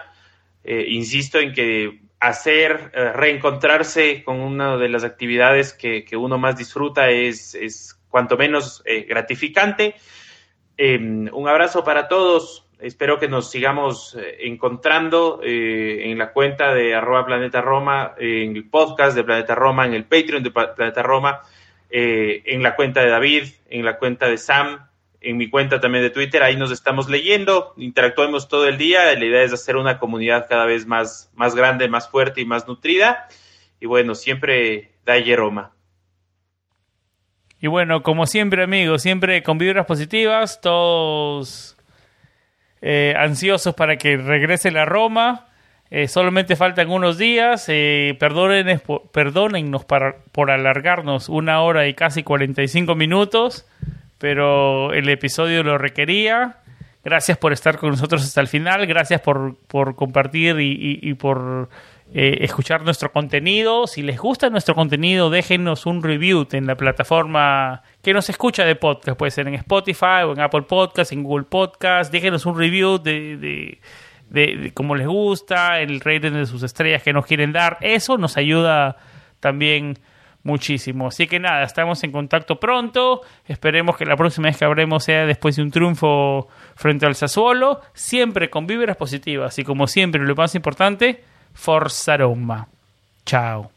Eh, 0.63 0.85
insisto 0.89 1.39
en 1.39 1.53
que 1.53 2.01
hacer, 2.19 2.91
eh, 2.93 3.11
reencontrarse 3.13 4.23
con 4.23 4.39
una 4.39 4.77
de 4.77 4.89
las 4.89 5.03
actividades 5.03 5.73
que, 5.73 6.03
que 6.03 6.17
uno 6.17 6.37
más 6.37 6.57
disfruta 6.57 7.09
es, 7.09 7.53
es 7.55 7.99
cuanto 8.09 8.37
menos 8.37 8.83
gratificante. 9.07 9.95
Em, 10.77 11.29
un 11.33 11.47
abrazo 11.47 11.83
para 11.83 12.07
todos. 12.07 12.65
Espero 12.79 13.19
que 13.19 13.29
nos 13.29 13.49
sigamos 13.49 14.15
eh, 14.15 14.39
encontrando 14.41 15.39
eh, 15.43 16.11
en 16.11 16.17
la 16.17 16.33
cuenta 16.33 16.73
de 16.73 16.95
arroba 16.95 17.25
Planeta 17.25 17.61
Roma, 17.61 18.13
en 18.17 18.55
el 18.55 18.69
podcast 18.69 19.15
de 19.15 19.23
Planeta 19.23 19.55
Roma, 19.55 19.85
en 19.85 19.93
el 19.93 20.03
Patreon 20.05 20.43
de 20.43 20.51
Planeta 20.51 21.03
Roma, 21.03 21.41
eh, 21.89 22.41
en 22.45 22.63
la 22.63 22.75
cuenta 22.75 23.01
de 23.01 23.09
David, 23.09 23.43
en 23.69 23.85
la 23.85 23.97
cuenta 23.97 24.27
de 24.27 24.37
Sam, 24.37 24.87
en 25.21 25.37
mi 25.37 25.49
cuenta 25.49 25.79
también 25.79 26.03
de 26.03 26.09
Twitter. 26.09 26.43
Ahí 26.43 26.57
nos 26.57 26.71
estamos 26.71 27.09
leyendo, 27.09 27.73
interactuamos 27.77 28.49
todo 28.49 28.67
el 28.67 28.77
día. 28.77 29.13
La 29.13 29.25
idea 29.25 29.43
es 29.43 29.53
hacer 29.53 29.77
una 29.77 29.99
comunidad 29.99 30.47
cada 30.49 30.65
vez 30.65 30.85
más, 30.85 31.31
más 31.35 31.55
grande, 31.55 31.87
más 31.87 32.09
fuerte 32.09 32.41
y 32.41 32.45
más 32.45 32.67
nutrida. 32.67 33.27
Y 33.79 33.85
bueno, 33.85 34.15
siempre 34.15 34.91
da 35.05 35.15
Roma. 35.35 35.72
Y 37.63 37.67
bueno, 37.67 38.03
como 38.03 38.27
siempre, 38.27 38.61
amigos, 38.61 39.03
siempre 39.03 39.41
con 39.41 39.57
vibras 39.57 39.85
positivas, 39.85 40.59
todos 40.59 41.77
eh, 42.81 43.13
ansiosos 43.17 43.73
para 43.73 43.95
que 43.95 44.17
regrese 44.17 44.69
la 44.69 44.83
Roma. 44.83 45.47
Eh, 45.89 46.09
solamente 46.09 46.57
faltan 46.57 46.89
unos 46.89 47.17
días. 47.17 47.63
Eh, 47.69 48.17
perdonen, 48.19 48.81
perdónennos 49.13 49.85
por 49.85 50.51
alargarnos 50.51 51.29
una 51.29 51.61
hora 51.61 51.87
y 51.87 51.93
casi 51.93 52.21
45 52.21 52.95
minutos, 52.95 53.65
pero 54.17 54.91
el 54.91 55.07
episodio 55.07 55.63
lo 55.63 55.77
requería. 55.77 56.57
Gracias 57.01 57.37
por 57.37 57.53
estar 57.53 57.77
con 57.77 57.91
nosotros 57.91 58.25
hasta 58.25 58.41
el 58.41 58.49
final. 58.49 58.85
Gracias 58.87 59.21
por, 59.21 59.55
por 59.67 59.95
compartir 59.95 60.57
y 60.59 61.13
por 61.13 61.69
eh, 62.15 62.43
escuchar 62.43 62.83
nuestro 62.83 63.11
contenido. 63.11 63.87
Si 63.87 64.03
les 64.03 64.19
gusta 64.19 64.51
nuestro 64.51 64.75
contenido, 64.75 65.31
déjenos 65.31 65.87
un 65.87 66.03
review 66.03 66.47
en 66.51 66.67
la 66.67 66.75
plataforma 66.75 67.81
que 68.03 68.13
nos 68.13 68.29
escucha 68.29 68.65
de 68.65 68.75
podcast. 68.75 69.17
Puede 69.17 69.31
ser 69.31 69.47
en 69.47 69.55
Spotify 69.55 70.21
o 70.23 70.33
en 70.33 70.39
Apple 70.39 70.61
Podcast, 70.61 71.11
en 71.11 71.23
Google 71.23 71.45
Podcast. 71.45 72.11
Déjenos 72.11 72.45
un 72.45 72.55
review 72.55 72.99
de, 72.99 73.37
de, 73.37 73.79
de, 74.29 74.71
cómo 74.75 74.95
les 74.95 75.07
gusta, 75.07 75.79
el 75.79 76.01
rating 76.01 76.33
de 76.33 76.45
sus 76.45 76.61
estrellas 76.61 77.01
que 77.01 77.13
nos 77.13 77.25
quieren 77.25 77.51
dar. 77.51 77.79
Eso 77.81 78.19
nos 78.19 78.37
ayuda 78.37 78.97
también 79.39 79.97
muchísimo. 80.43 81.07
Así 81.07 81.25
que 81.25 81.39
nada, 81.39 81.63
estamos 81.63 82.03
en 82.03 82.11
contacto 82.11 82.59
pronto. 82.59 83.21
Esperemos 83.47 83.97
que 83.97 84.05
la 84.05 84.15
próxima 84.17 84.49
vez 84.49 84.57
que 84.57 84.65
hablemos 84.65 85.03
sea 85.03 85.25
después 85.25 85.55
de 85.55 85.63
un 85.63 85.71
triunfo 85.71 86.47
frente 86.75 87.07
al 87.07 87.15
Sassuolo. 87.15 87.81
Siempre 87.93 88.51
con 88.51 88.67
víveras 88.67 88.97
positivas 88.97 89.57
y 89.57 89.63
como 89.63 89.87
siempre, 89.87 90.21
lo 90.21 90.35
más 90.35 90.53
importante 90.53 91.32
Forza 91.53 92.15
Roma. 92.17 92.67
Ciao. 93.23 93.71